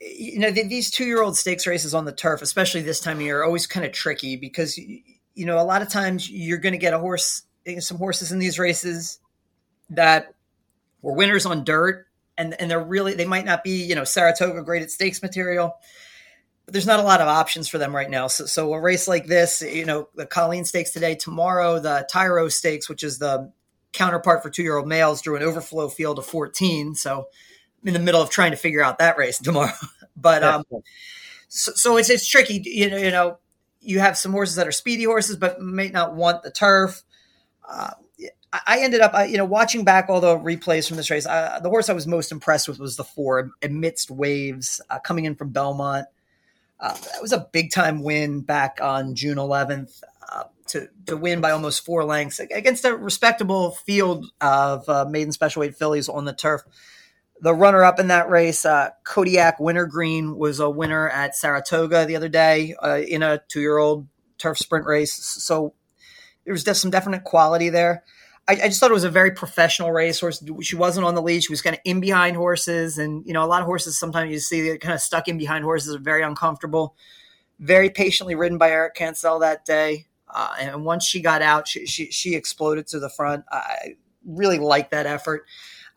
You 0.00 0.38
know, 0.38 0.50
these 0.50 0.90
two 0.90 1.04
year 1.04 1.22
old 1.22 1.36
stakes 1.36 1.66
races 1.66 1.94
on 1.94 2.04
the 2.04 2.12
turf, 2.12 2.42
especially 2.42 2.82
this 2.82 3.00
time 3.00 3.18
of 3.18 3.22
year, 3.22 3.40
are 3.40 3.44
always 3.44 3.66
kind 3.68 3.86
of 3.86 3.92
tricky 3.92 4.36
because 4.36 4.78
you 5.34 5.46
know, 5.46 5.60
a 5.60 5.64
lot 5.64 5.82
of 5.82 5.88
times 5.88 6.30
you're 6.30 6.58
going 6.58 6.72
to 6.72 6.78
get 6.78 6.94
a 6.94 6.98
horse, 6.98 7.42
some 7.80 7.98
horses 7.98 8.32
in 8.32 8.38
these 8.38 8.58
races 8.58 9.18
that 9.90 10.34
were 11.00 11.14
winners 11.14 11.46
on 11.46 11.64
dirt, 11.64 12.06
and 12.38 12.58
and 12.60 12.70
they're 12.70 12.82
really 12.82 13.14
they 13.14 13.26
might 13.26 13.44
not 13.44 13.62
be 13.62 13.84
you 13.84 13.94
know 13.94 14.04
Saratoga 14.04 14.62
graded 14.62 14.90
stakes 14.90 15.22
material, 15.22 15.74
but 16.64 16.72
there's 16.72 16.86
not 16.86 17.00
a 17.00 17.02
lot 17.02 17.20
of 17.20 17.28
options 17.28 17.68
for 17.68 17.78
them 17.78 17.94
right 17.94 18.08
now. 18.08 18.26
So 18.26 18.46
so 18.46 18.72
a 18.72 18.80
race 18.80 19.08
like 19.08 19.26
this, 19.26 19.62
you 19.62 19.84
know, 19.84 20.08
the 20.14 20.26
Colleen 20.26 20.64
Stakes 20.64 20.90
today, 20.90 21.14
tomorrow 21.14 21.78
the 21.78 22.06
Tyro 22.10 22.48
Stakes, 22.48 22.88
which 22.88 23.02
is 23.02 23.18
the 23.18 23.52
counterpart 23.92 24.42
for 24.42 24.50
two 24.50 24.62
year 24.62 24.76
old 24.76 24.88
males, 24.88 25.22
drew 25.22 25.36
an 25.36 25.42
overflow 25.42 25.88
field 25.88 26.18
of 26.18 26.26
14. 26.26 26.94
So 26.94 27.26
I'm 27.82 27.88
in 27.88 27.94
the 27.94 28.00
middle 28.00 28.22
of 28.22 28.30
trying 28.30 28.52
to 28.52 28.56
figure 28.56 28.82
out 28.82 28.98
that 28.98 29.18
race 29.18 29.38
tomorrow, 29.42 29.72
but 30.16 30.42
um. 30.42 30.64
So, 31.54 31.72
so 31.74 31.96
it's 31.98 32.08
it's 32.08 32.26
tricky, 32.26 32.62
you 32.64 32.88
know. 32.88 32.96
You 32.96 33.10
know, 33.10 33.38
you 33.82 33.98
have 33.98 34.16
some 34.16 34.32
horses 34.32 34.56
that 34.56 34.66
are 34.66 34.72
speedy 34.72 35.04
horses, 35.04 35.36
but 35.36 35.60
may 35.60 35.88
not 35.88 36.14
want 36.14 36.42
the 36.42 36.50
turf. 36.50 37.02
Uh, 37.68 37.90
I 38.52 38.80
ended 38.80 39.00
up, 39.00 39.14
you 39.28 39.38
know, 39.38 39.46
watching 39.46 39.84
back 39.84 40.08
all 40.08 40.20
the 40.20 40.38
replays 40.38 40.86
from 40.86 40.98
this 40.98 41.10
race. 41.10 41.26
Uh, 41.26 41.58
the 41.62 41.70
horse 41.70 41.88
I 41.88 41.94
was 41.94 42.06
most 42.06 42.32
impressed 42.32 42.68
with 42.68 42.78
was 42.78 42.96
the 42.96 43.04
four 43.04 43.50
amidst 43.62 44.10
waves 44.10 44.80
uh, 44.90 44.98
coming 44.98 45.24
in 45.24 45.34
from 45.34 45.50
Belmont. 45.50 46.06
Uh, 46.78 46.92
that 46.92 47.22
was 47.22 47.32
a 47.32 47.48
big 47.52 47.70
time 47.70 48.02
win 48.02 48.40
back 48.40 48.78
on 48.82 49.14
June 49.14 49.38
11th 49.38 50.02
uh, 50.30 50.44
to 50.66 50.88
to 51.06 51.16
win 51.16 51.40
by 51.40 51.52
almost 51.52 51.84
four 51.84 52.04
lengths 52.04 52.40
against 52.40 52.84
a 52.84 52.94
respectable 52.94 53.70
field 53.70 54.26
of 54.40 54.86
uh, 54.88 55.06
maiden 55.08 55.32
special 55.32 55.60
weight 55.60 55.76
fillies 55.76 56.08
on 56.08 56.24
the 56.24 56.32
turf 56.32 56.62
the 57.42 57.52
runner 57.52 57.82
up 57.82 57.98
in 57.98 58.06
that 58.06 58.30
race, 58.30 58.64
uh, 58.64 58.90
Kodiak 59.02 59.58
Wintergreen, 59.58 60.36
was 60.36 60.60
a 60.60 60.70
winner 60.70 61.08
at 61.08 61.34
Saratoga 61.34 62.06
the 62.06 62.14
other 62.14 62.28
day 62.28 62.74
uh, 62.80 63.00
in 63.00 63.24
a 63.24 63.42
two 63.48 63.60
year 63.60 63.78
old 63.78 64.06
turf 64.38 64.58
sprint 64.58 64.86
race. 64.86 65.12
So 65.12 65.74
there 66.44 66.52
was 66.52 66.64
some 66.78 66.92
definite 66.92 67.24
quality 67.24 67.68
there. 67.68 68.04
I, 68.48 68.52
I, 68.52 68.68
just 68.68 68.78
thought 68.78 68.90
it 68.90 68.94
was 68.94 69.04
a 69.04 69.10
very 69.10 69.32
professional 69.32 69.90
race 69.90 70.22
racehorse. 70.22 70.42
She 70.62 70.76
wasn't 70.76 71.04
on 71.04 71.14
the 71.16 71.22
lead. 71.22 71.42
She 71.42 71.52
was 71.52 71.62
kind 71.62 71.74
of 71.74 71.80
in 71.84 72.00
behind 72.00 72.36
horses. 72.36 72.98
And, 72.98 73.26
you 73.26 73.32
know, 73.32 73.44
a 73.44 73.46
lot 73.46 73.60
of 73.60 73.66
horses 73.66 73.98
sometimes 73.98 74.30
you 74.30 74.38
see 74.38 74.62
they're 74.62 74.78
kind 74.78 74.94
of 74.94 75.00
stuck 75.00 75.26
in 75.26 75.36
behind 75.36 75.64
horses 75.64 75.96
very 75.96 76.22
uncomfortable. 76.22 76.94
Very 77.58 77.90
patiently 77.90 78.34
ridden 78.36 78.58
by 78.58 78.70
Eric 78.70 78.94
Cancel 78.94 79.40
that 79.40 79.64
day. 79.64 80.06
Uh, 80.28 80.54
and 80.60 80.84
once 80.84 81.04
she 81.04 81.20
got 81.20 81.42
out, 81.42 81.68
she, 81.68 81.86
she, 81.86 82.10
she 82.10 82.34
exploded 82.34 82.86
to 82.88 83.00
the 83.00 83.10
front. 83.10 83.44
I 83.50 83.96
really 84.24 84.58
like 84.58 84.90
that 84.90 85.06
effort. 85.06 85.44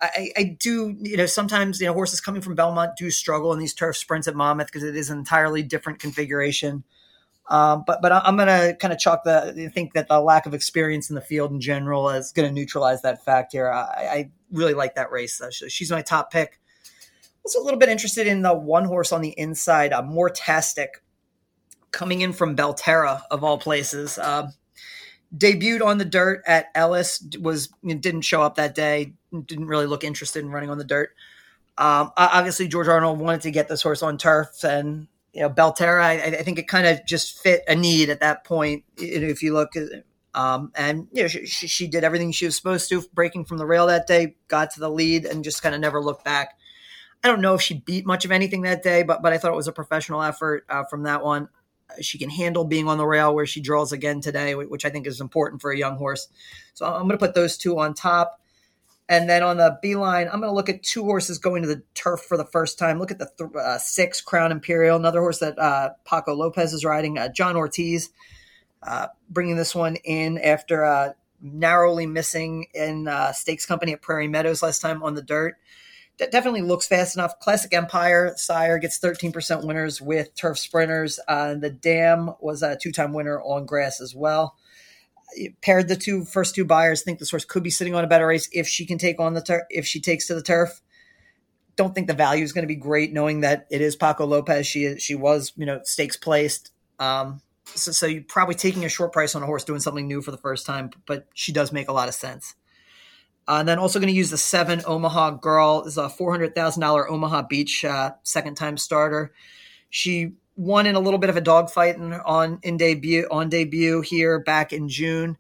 I, 0.02 0.32
I, 0.38 0.58
do, 0.60 0.96
you 1.00 1.18
know, 1.18 1.26
sometimes, 1.26 1.80
you 1.80 1.88
know, 1.88 1.94
horses 1.94 2.22
coming 2.22 2.42
from 2.42 2.56
Belmont 2.56 2.98
do 2.98 3.10
struggle 3.10 3.54
in 3.54 3.60
these 3.60 3.74
turf 3.74 3.96
sprints 3.96 4.28
at 4.28 4.36
Monmouth 4.36 4.68
because 4.68 4.84
it 4.84 4.96
is 4.96 5.10
an 5.10 5.18
entirely 5.18 5.64
different 5.64 6.00
configuration. 6.00 6.84
Um, 7.48 7.84
but 7.86 8.02
but 8.02 8.12
I'm 8.12 8.38
going 8.38 8.48
to 8.48 8.76
kind 8.80 8.92
of 8.92 9.00
chalk 9.00 9.24
the 9.24 9.70
think 9.74 9.94
that 9.94 10.08
the 10.08 10.20
lack 10.20 10.48
of 10.48 10.54
experience 10.54 11.10
in 11.10 11.16
the 11.16 11.22
field 11.22 11.52
in 11.52 11.62
general 11.62 12.10
is 12.10 12.32
going 12.32 12.48
to 12.48 12.54
neutralize 12.54 13.04
that 13.04 13.24
fact 13.24 13.52
here. 13.52 13.72
I, 13.72 13.84
I 13.84 14.32
really 14.52 14.74
like 14.74 14.96
that 14.96 15.12
race. 15.12 15.40
She's 15.68 15.92
my 15.92 16.02
top 16.02 16.32
pick. 16.32 16.60
Also, 17.46 17.62
a 17.62 17.64
little 17.64 17.80
bit 17.80 17.90
interested 17.90 18.26
in 18.26 18.42
the 18.42 18.54
one 18.54 18.86
horse 18.86 19.12
on 19.12 19.22
the 19.22 19.30
inside, 19.38 19.94
uh, 19.94 20.02
Mortastic, 20.02 20.88
coming 21.92 22.22
in 22.22 22.34
from 22.34 22.56
Belterra 22.56 23.22
of 23.30 23.44
all 23.44 23.60
places. 23.60 24.18
Uh, 24.18 24.50
debuted 25.36 25.86
on 25.86 25.98
the 25.98 26.06
dirt 26.06 26.44
at 26.46 26.68
Ellis. 26.76 27.24
Was 27.40 27.70
didn't 27.84 28.22
show 28.22 28.42
up 28.42 28.56
that 28.56 28.76
day. 28.76 29.14
Didn't 29.32 29.68
really 29.68 29.86
look 29.86 30.04
interested 30.04 30.44
in 30.44 30.52
running 30.52 30.70
on 30.70 30.78
the 30.78 30.84
dirt. 30.84 31.12
Um, 31.78 32.12
obviously, 32.16 32.68
George 32.68 32.88
Arnold 32.88 33.20
wanted 33.20 33.42
to 33.42 33.52
get 33.52 33.68
this 33.68 33.82
horse 33.82 34.02
on 34.02 34.18
turf, 34.18 34.64
and 34.64 35.08
you 35.34 35.42
know, 35.42 35.50
Belterra. 35.50 36.02
I, 36.02 36.14
I 36.24 36.44
think 36.44 36.60
it 36.60 36.68
kind 36.68 36.88
of 36.88 37.06
just 37.06 37.40
fit 37.40 37.64
a 37.68 37.76
need 37.76 38.10
at 38.10 38.22
that 38.22 38.44
point. 38.46 38.84
If 38.98 39.44
you 39.44 39.54
look 39.54 39.74
um, 40.36 40.72
and 40.76 41.08
you 41.14 41.24
know, 41.24 41.28
she, 41.30 41.46
she, 41.46 41.88
did 41.88 42.04
everything 42.04 42.34
she 42.34 42.46
was 42.46 42.58
supposed 42.58 42.90
to, 42.90 43.02
breaking 43.14 43.46
from 43.46 43.58
the 43.58 43.66
rail 43.66 43.88
that 43.88 44.06
day, 44.06 44.36
got 44.50 44.72
to 44.72 44.82
the 44.82 44.90
lead, 44.90 45.24
and 45.24 45.46
just 45.46 45.64
kind 45.64 45.74
of 45.74 45.80
never 45.80 46.02
looked 46.02 46.26
back. 46.26 46.58
I 47.24 47.30
don't 47.30 47.40
know 47.40 47.56
if 47.56 47.62
she 47.62 47.80
beat 47.80 48.06
much 48.06 48.26
of 48.26 48.32
anything 48.32 48.62
that 48.64 48.84
day, 48.84 49.04
but 49.04 49.24
but 49.24 49.32
I 49.32 49.38
thought 49.38 49.54
it 49.54 49.56
was 49.56 49.70
a 49.70 49.74
professional 49.74 50.22
effort 50.22 50.66
uh, 50.70 50.84
from 50.84 51.04
that 51.04 51.24
one. 51.24 51.48
She 52.02 52.18
can 52.18 52.30
handle 52.30 52.66
being 52.66 52.88
on 52.88 52.98
the 52.98 53.06
rail 53.06 53.34
where 53.34 53.45
she 53.45 53.62
draws 53.62 53.91
again 53.91 54.22
today, 54.22 54.56
which 54.56 54.86
I 54.86 54.90
think 54.90 55.07
is 55.07 55.22
important 55.22 55.62
for 55.62 55.72
a 55.72 55.78
young 55.78 55.98
horse. 55.98 56.28
So 56.74 56.86
I'm 56.86 57.03
going 57.03 57.12
to 57.12 57.18
put 57.18 57.36
those 57.36 57.57
two 57.57 57.80
on 57.80 57.94
top. 57.94 58.41
And 59.07 59.30
then 59.30 59.44
on 59.44 59.57
the 59.57 59.78
B 59.82 59.95
line, 59.95 60.26
I'm 60.28 60.40
going 60.40 60.52
to 60.52 60.56
look 60.56 60.70
at 60.70 60.82
two 60.82 61.03
horses 61.03 61.38
going 61.38 61.62
to 61.62 61.68
the 61.68 61.84
turf 61.94 62.22
for 62.22 62.38
the 62.38 62.45
first 62.45 62.80
time. 62.80 62.98
Look 62.98 63.12
at 63.12 63.20
the 63.20 63.30
th- 63.38 63.52
uh, 63.56 63.78
six 63.78 64.20
Crown 64.20 64.52
Imperial, 64.52 64.98
another 64.98 65.20
horse 65.20 65.40
that 65.40 65.60
uh, 65.60 65.91
Paco 66.06 66.34
Lopez 66.34 66.74
is 66.74 66.84
riding, 66.84 67.20
uh, 67.20 67.30
John 67.30 67.56
Ortiz. 67.56 68.10
Uh, 68.82 69.07
bringing 69.30 69.56
this 69.56 69.74
one 69.74 69.95
in 70.03 70.38
after 70.38 70.86
uh, 70.86 71.14
narrowly 71.41 72.06
missing 72.06 72.68
in 72.74 73.07
uh, 73.07 73.32
Stakes 73.32 73.66
Company 73.66 73.94
at 73.94 74.02
Prairie 74.02 74.28
Meadows 74.28 74.62
last 74.62 74.80
time 74.80 75.02
on 75.02 75.16
the 75.16 75.24
dirt. 75.24 75.57
Definitely 76.18 76.62
looks 76.62 76.88
fast 76.88 77.16
enough. 77.16 77.40
Classic 77.40 77.74
Empire 77.74 78.34
sire 78.38 78.80
gets 78.80 79.00
13% 79.00 79.66
winners 79.66 80.02
with 80.02 80.34
turf 80.36 80.58
sprinters. 80.58 81.20
Uh, 81.28 81.56
the 81.56 81.70
Dam 81.70 82.32
was 82.40 82.64
a 82.64 82.78
two 82.78 82.92
time 82.92 83.14
winner 83.14 83.42
on 83.42 83.66
grass 83.66 84.00
as 84.00 84.16
well. 84.16 84.56
Paired 85.62 85.90
the 85.90 85.98
two 85.98 86.24
first 86.24 86.56
two 86.56 86.64
Beyers. 86.64 87.02
Think 87.02 87.20
this 87.20 87.32
horse 87.32 87.44
could 87.44 87.64
be 87.64 87.70
sitting 87.70 87.96
on 87.96 88.06
a 88.06 88.08
better 88.08 88.28
race 88.28 88.48
if 88.54 88.68
she 88.68 88.86
can 88.86 88.98
take 88.98 89.20
on 89.20 89.34
the 89.34 89.42
turf. 89.42 89.64
If 89.70 89.86
she 89.86 90.00
takes 90.00 90.28
to 90.28 90.36
the 90.36 90.42
turf, 90.42 90.82
don't 91.76 91.94
think 91.94 92.08
the 92.08 92.14
value 92.14 92.44
is 92.44 92.54
going 92.54 92.64
to 92.64 92.68
be 92.68 92.76
great, 92.76 93.12
knowing 93.12 93.42
that 93.42 93.68
it 93.70 93.82
is 93.82 93.98
Paco 93.98 94.26
Lopez. 94.26 94.66
She 94.66 94.98
she 94.98 95.16
was 95.16 95.52
you 95.58 95.66
know 95.66 95.82
stakes 95.84 96.16
placed. 96.16 96.72
Um, 97.00 97.42
so, 97.66 97.92
so 97.92 98.06
you're 98.06 98.24
probably 98.24 98.56
taking 98.56 98.86
a 98.86 98.90
short 98.90 99.12
price 99.12 99.36
on 99.36 99.44
a 99.44 99.46
horse 99.46 99.64
doing 99.64 99.82
something 99.82 100.08
new 100.08 100.22
for 100.22 100.32
the 100.32 100.38
first 100.38 100.66
time, 100.66 100.92
but 101.06 101.28
she 101.34 101.52
does 101.52 101.72
make 101.72 101.90
a 101.90 101.94
lot 101.94 102.08
of 102.08 102.14
sense. 102.14 102.56
Uh, 103.48 103.58
and 103.60 103.68
then 103.68 103.78
also 103.78 104.00
going 104.00 104.12
to 104.12 104.18
use 104.18 104.32
the 104.32 104.38
seven 104.38 104.82
Omaha 104.86 105.32
Girl 105.32 105.84
this 105.84 105.94
is 105.94 105.98
a 105.98 106.10
four 106.10 106.32
hundred 106.32 106.56
thousand 106.56 106.82
dollar 106.82 107.10
Omaha 107.10 107.44
Beach 107.44 107.86
uh, 107.86 108.12
second 108.24 108.56
time 108.56 108.78
starter. 108.78 109.34
She 109.90 110.34
won 110.56 110.88
in 110.88 110.96
a 110.96 111.00
little 111.00 111.20
bit 111.20 111.30
of 111.30 111.38
a 111.38 111.42
dogfight 111.42 111.98
on 112.00 112.60
in 112.64 112.78
debut 112.78 113.28
on 113.30 113.50
debut 113.50 114.02
here 114.02 114.40
back 114.40 114.74
in 114.74 114.90
June. 114.90 115.38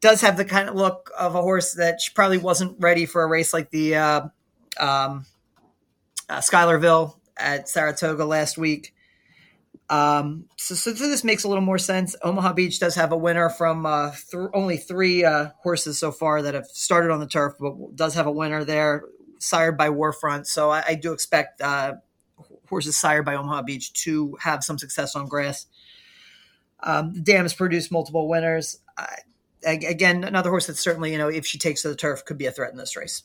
Does 0.00 0.20
have 0.20 0.36
the 0.36 0.44
kind 0.44 0.68
of 0.68 0.74
look 0.74 1.10
of 1.18 1.34
a 1.34 1.42
horse 1.42 1.74
that 1.74 2.00
she 2.00 2.12
probably 2.12 2.38
wasn't 2.38 2.76
ready 2.78 3.06
for 3.06 3.22
a 3.22 3.26
race 3.26 3.52
like 3.52 3.70
the 3.70 3.96
uh, 3.96 4.20
um, 4.78 5.26
uh, 6.28 6.40
at 7.36 7.68
Saratoga 7.68 8.24
last 8.24 8.58
week. 8.58 8.94
Um, 9.90 10.44
so, 10.56 10.76
so, 10.76 10.92
this 10.92 11.24
makes 11.24 11.42
a 11.42 11.48
little 11.48 11.64
more 11.64 11.76
sense. 11.76 12.14
Omaha 12.22 12.52
Beach 12.52 12.78
does 12.78 12.94
have 12.94 13.10
a 13.10 13.16
winner 13.16 13.50
from 13.50 13.84
uh, 13.84 14.12
th- 14.12 14.48
only 14.54 14.76
three 14.76 15.24
uh, 15.24 15.48
horses 15.64 15.98
so 15.98 16.12
far 16.12 16.42
that 16.42 16.54
have 16.54 16.66
started 16.66 17.10
on 17.10 17.18
the 17.18 17.26
turf, 17.26 17.54
but 17.58 17.96
does 17.96 18.14
have 18.14 18.28
a 18.28 18.30
winner 18.30 18.62
there, 18.62 19.02
sired 19.40 19.76
by 19.76 19.90
War 19.90 20.12
Front. 20.12 20.46
So 20.46 20.70
I, 20.70 20.84
I 20.90 20.94
do 20.94 21.12
expect 21.12 21.60
uh, 21.60 21.94
horses 22.68 22.96
sired 22.96 23.24
by 23.24 23.34
Omaha 23.34 23.62
Beach 23.62 23.92
to 24.04 24.36
have 24.40 24.62
some 24.62 24.78
success 24.78 25.16
on 25.16 25.26
grass. 25.26 25.66
Um, 26.84 27.12
the 27.12 27.20
dam 27.20 27.44
has 27.44 27.52
produced 27.52 27.90
multiple 27.90 28.28
winners. 28.28 28.78
again, 29.66 30.22
another 30.22 30.50
horse 30.50 30.68
that 30.68 30.76
certainly, 30.76 31.10
you 31.10 31.18
know, 31.18 31.28
if 31.28 31.44
she 31.44 31.58
takes 31.58 31.82
to 31.82 31.88
the 31.88 31.96
turf, 31.96 32.24
could 32.24 32.38
be 32.38 32.46
a 32.46 32.52
threat 32.52 32.70
in 32.70 32.78
this 32.78 32.96
race. 32.96 33.24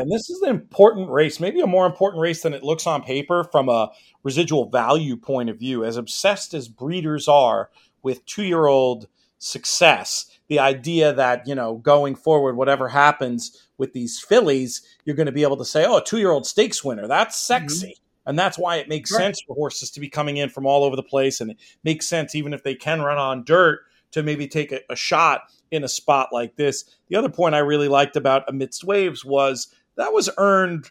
And 0.00 0.10
this 0.10 0.30
is 0.30 0.40
an 0.42 0.50
important 0.50 1.10
race, 1.10 1.40
maybe 1.40 1.60
a 1.60 1.66
more 1.66 1.86
important 1.86 2.20
race 2.20 2.42
than 2.42 2.54
it 2.54 2.62
looks 2.62 2.86
on 2.86 3.02
paper 3.02 3.44
from 3.44 3.68
a 3.68 3.90
residual 4.22 4.68
value 4.68 5.16
point 5.16 5.50
of 5.50 5.58
view. 5.58 5.84
As 5.84 5.96
obsessed 5.96 6.54
as 6.54 6.68
breeders 6.68 7.28
are 7.28 7.70
with 8.02 8.24
two 8.26 8.44
year 8.44 8.66
old 8.66 9.08
success, 9.38 10.26
the 10.48 10.58
idea 10.58 11.12
that, 11.12 11.46
you 11.46 11.54
know, 11.54 11.76
going 11.76 12.14
forward, 12.14 12.56
whatever 12.56 12.88
happens 12.88 13.68
with 13.76 13.92
these 13.92 14.20
fillies, 14.20 14.82
you're 15.04 15.16
going 15.16 15.26
to 15.26 15.32
be 15.32 15.42
able 15.42 15.56
to 15.56 15.64
say, 15.64 15.84
oh, 15.84 15.98
a 15.98 16.04
two 16.04 16.18
year 16.18 16.30
old 16.30 16.46
stakes 16.46 16.82
winner, 16.84 17.06
that's 17.06 17.36
mm-hmm. 17.36 17.66
sexy. 17.68 17.86
Mm-hmm. 17.86 18.02
And 18.28 18.38
that's 18.38 18.58
why 18.58 18.76
it 18.76 18.90
makes 18.90 19.10
right. 19.10 19.20
sense 19.20 19.40
for 19.46 19.54
horses 19.54 19.90
to 19.92 20.00
be 20.00 20.08
coming 20.10 20.36
in 20.36 20.50
from 20.50 20.66
all 20.66 20.84
over 20.84 20.96
the 20.96 21.02
place. 21.02 21.40
And 21.40 21.52
it 21.52 21.56
makes 21.82 22.06
sense, 22.06 22.34
even 22.34 22.52
if 22.52 22.62
they 22.62 22.74
can 22.74 23.00
run 23.00 23.16
on 23.16 23.42
dirt, 23.42 23.80
to 24.10 24.22
maybe 24.22 24.46
take 24.46 24.72
a, 24.72 24.80
a 24.90 24.96
shot 24.96 25.42
in 25.70 25.84
a 25.84 25.88
spot 25.88 26.28
like 26.32 26.56
this. 26.56 26.84
The 27.08 27.16
other 27.16 27.28
point 27.28 27.54
I 27.54 27.58
really 27.58 27.88
liked 27.88 28.16
about 28.16 28.48
Amidst 28.48 28.84
Waves 28.84 29.24
was 29.24 29.68
that 29.98 30.12
was 30.12 30.30
earned 30.38 30.90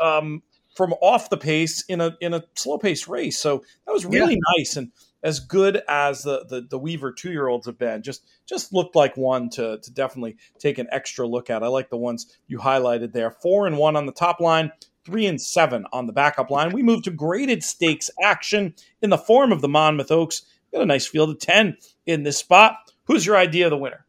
um, 0.00 0.42
from 0.74 0.92
off 1.00 1.30
the 1.30 1.36
pace 1.36 1.84
in 1.88 2.00
a 2.00 2.16
in 2.20 2.34
a 2.34 2.42
slow 2.54 2.78
pace 2.78 3.06
race. 3.06 3.38
So 3.38 3.62
that 3.86 3.92
was 3.92 4.04
really 4.04 4.34
yeah. 4.34 4.58
nice 4.58 4.76
and 4.76 4.90
as 5.22 5.40
good 5.40 5.82
as 5.88 6.22
the 6.22 6.44
the, 6.48 6.62
the 6.62 6.78
Weaver 6.78 7.12
two 7.12 7.30
year 7.30 7.48
olds 7.48 7.66
have 7.66 7.78
been. 7.78 8.02
Just 8.02 8.24
just 8.46 8.72
looked 8.72 8.96
like 8.96 9.16
one 9.16 9.50
to 9.50 9.78
to 9.78 9.92
definitely 9.92 10.36
take 10.58 10.78
an 10.78 10.88
extra 10.90 11.26
look 11.26 11.50
at. 11.50 11.62
I 11.62 11.68
like 11.68 11.90
the 11.90 11.96
ones 11.96 12.38
you 12.46 12.58
highlighted 12.58 13.12
there. 13.12 13.30
Four 13.30 13.66
and 13.66 13.78
one 13.78 13.96
on 13.96 14.06
the 14.06 14.12
top 14.12 14.40
line. 14.40 14.72
Three 15.04 15.26
and 15.26 15.40
seven 15.40 15.86
on 15.92 16.06
the 16.06 16.12
backup 16.12 16.50
line. 16.50 16.72
We 16.72 16.82
move 16.82 17.02
to 17.04 17.10
graded 17.10 17.64
stakes 17.64 18.10
action 18.22 18.74
in 19.00 19.08
the 19.08 19.16
form 19.16 19.52
of 19.52 19.62
the 19.62 19.68
Monmouth 19.68 20.10
Oaks. 20.10 20.42
Got 20.70 20.82
a 20.82 20.86
nice 20.86 21.06
field 21.06 21.30
of 21.30 21.38
10 21.38 21.78
in 22.04 22.24
this 22.24 22.36
spot. 22.36 22.76
Who's 23.04 23.24
your 23.24 23.38
idea 23.38 23.64
of 23.64 23.70
the 23.70 23.78
winner? 23.78 24.04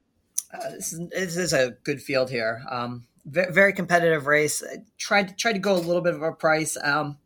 Uh, 0.53 0.71
this, 0.71 0.91
is, 0.91 1.09
this, 1.09 1.37
is, 1.37 1.53
a 1.53 1.77
good 1.85 2.01
field 2.01 2.29
here. 2.29 2.63
Um, 2.69 3.05
very 3.29 3.73
competitive 3.73 4.27
race. 4.27 4.63
I 4.63 4.77
tried 4.97 5.29
to 5.29 5.35
try 5.35 5.53
to 5.53 5.59
go 5.59 5.75
a 5.75 5.77
little 5.77 6.01
bit 6.01 6.15
of 6.15 6.21
a 6.21 6.31
price. 6.31 6.77
Um, 6.81 7.17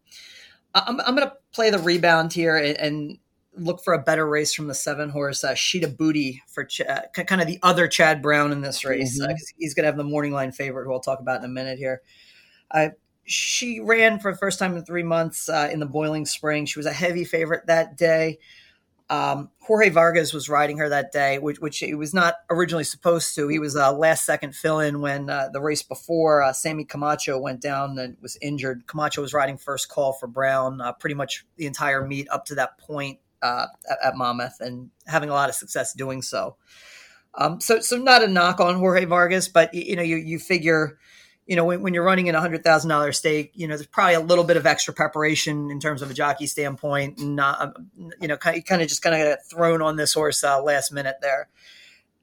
I'm, 0.74 1.00
I'm 1.02 1.16
going 1.16 1.28
to 1.28 1.34
play 1.54 1.70
the 1.70 1.80
rebound 1.80 2.34
here 2.34 2.58
and, 2.58 2.78
and, 2.78 3.18
look 3.56 3.84
for 3.84 3.94
a 3.94 4.02
better 4.02 4.28
race 4.28 4.52
from 4.52 4.66
the 4.66 4.74
seven 4.74 5.10
horse 5.10 5.44
uh, 5.44 5.54
Sheeta 5.54 5.88
Booty 5.88 6.42
for 6.48 6.66
Ch- 6.66 6.82
uh, 6.82 7.02
kind 7.14 7.40
of 7.40 7.46
the 7.46 7.60
other 7.62 7.88
Chad 7.88 8.20
Brown 8.20 8.52
in 8.52 8.62
this 8.62 8.84
race. 8.84 9.22
Mm-hmm. 9.22 9.32
Uh, 9.32 9.36
he's 9.58 9.76
going 9.76 9.84
to 9.84 9.88
have 9.88 9.96
the 9.96 10.04
morning 10.04 10.32
line 10.32 10.52
favorite, 10.52 10.86
who 10.86 10.92
I'll 10.92 11.00
talk 11.00 11.20
about 11.20 11.38
in 11.38 11.46
a 11.46 11.50
minute 11.50 11.78
here. 11.78 12.02
Uh, 12.72 12.90
she 13.26 13.80
ran 13.80 14.20
for 14.20 14.32
the 14.32 14.38
first 14.38 14.58
time 14.60 14.76
in 14.76 14.84
three 14.84 15.04
months 15.04 15.50
uh, 15.50 15.70
in 15.72 15.80
the 15.80 15.86
boiling 15.86 16.26
spring. 16.26 16.66
She 16.66 16.80
was 16.80 16.86
a 16.86 16.94
heavy 16.94 17.26
favorite 17.26 17.68
that 17.68 17.96
day. 17.96 18.40
Um, 19.14 19.52
Jorge 19.60 19.90
Vargas 19.90 20.34
was 20.34 20.50
riding 20.50 20.80
her 20.80 20.90
that 20.90 21.12
day, 21.12 21.38
which, 21.38 21.60
which 21.60 21.78
he 21.78 21.94
was 21.94 22.16
not 22.16 22.34
originally 22.50 22.84
supposed 22.84 23.36
to. 23.36 23.48
He 23.48 23.60
was 23.60 23.76
a 23.76 23.92
last 23.92 24.26
second 24.26 24.56
fill 24.56 24.80
in 24.80 25.02
when 25.02 25.30
uh, 25.30 25.50
the 25.54 25.62
race 25.62 25.84
before 25.84 26.42
uh, 26.42 26.52
Sammy 26.52 26.84
Camacho 26.84 27.38
went 27.38 27.62
down 27.62 28.00
and 28.00 28.18
was 28.24 28.40
injured. 28.42 28.88
Camacho 28.88 29.22
was 29.22 29.32
riding 29.32 29.60
first 29.60 29.88
call 29.88 30.14
for 30.14 30.26
Brown 30.26 30.82
uh, 30.82 30.94
pretty 30.94 31.14
much 31.14 31.46
the 31.58 31.68
entire 31.68 32.04
meet 32.04 32.28
up 32.30 32.46
to 32.46 32.56
that 32.56 32.80
point 32.80 33.20
uh, 33.44 33.68
at, 33.88 33.98
at, 34.04 34.18
Monmouth 34.18 34.60
and 34.62 34.90
having 35.06 35.30
a 35.30 35.34
lot 35.34 35.48
of 35.48 35.54
success 35.54 35.94
doing 35.94 36.24
so. 36.24 36.56
Um, 37.36 37.62
so, 37.62 37.82
so 37.82 37.98
not 37.98 38.24
a 38.24 38.28
knock 38.28 38.60
on 38.60 38.80
Jorge 38.80 39.06
Vargas, 39.06 39.48
but 39.48 39.76
you 39.76 39.96
know, 39.96 40.02
you 40.02 40.18
you 40.18 40.40
figure 40.40 40.98
you 41.46 41.56
know, 41.56 41.66
when, 41.66 41.82
when 41.82 41.94
you're 41.94 42.04
running 42.06 42.28
in 42.28 42.36
a 42.36 42.40
hundred 42.40 42.64
thousand 42.64 42.90
dollar 42.90 43.12
stake, 43.12 43.52
you 43.54 43.68
know, 43.68 43.76
there's 43.76 43.88
probably 43.88 44.16
a 44.16 44.20
little 44.20 44.44
bit 44.44 44.58
of 44.58 44.66
extra 44.66 44.94
preparation 44.94 45.70
in 45.72 45.80
terms 45.80 46.02
of 46.02 46.10
a 46.10 46.14
jockey 46.14 46.48
standpoint, 46.48 47.20
and 47.20 47.36
not, 47.36 47.62
um, 47.62 47.90
you 48.22 48.28
know, 48.28 48.38
kind 48.38 48.58
of, 48.58 48.66
kind 48.66 48.82
of 48.82 48.88
just 48.88 49.02
kind 49.02 49.16
of 49.16 49.38
thrown 49.46 49.82
on 49.82 49.98
this 49.98 50.14
horse 50.14 50.44
uh, 50.44 50.62
last 50.62 50.92
minute 50.92 51.18
there. 51.22 51.50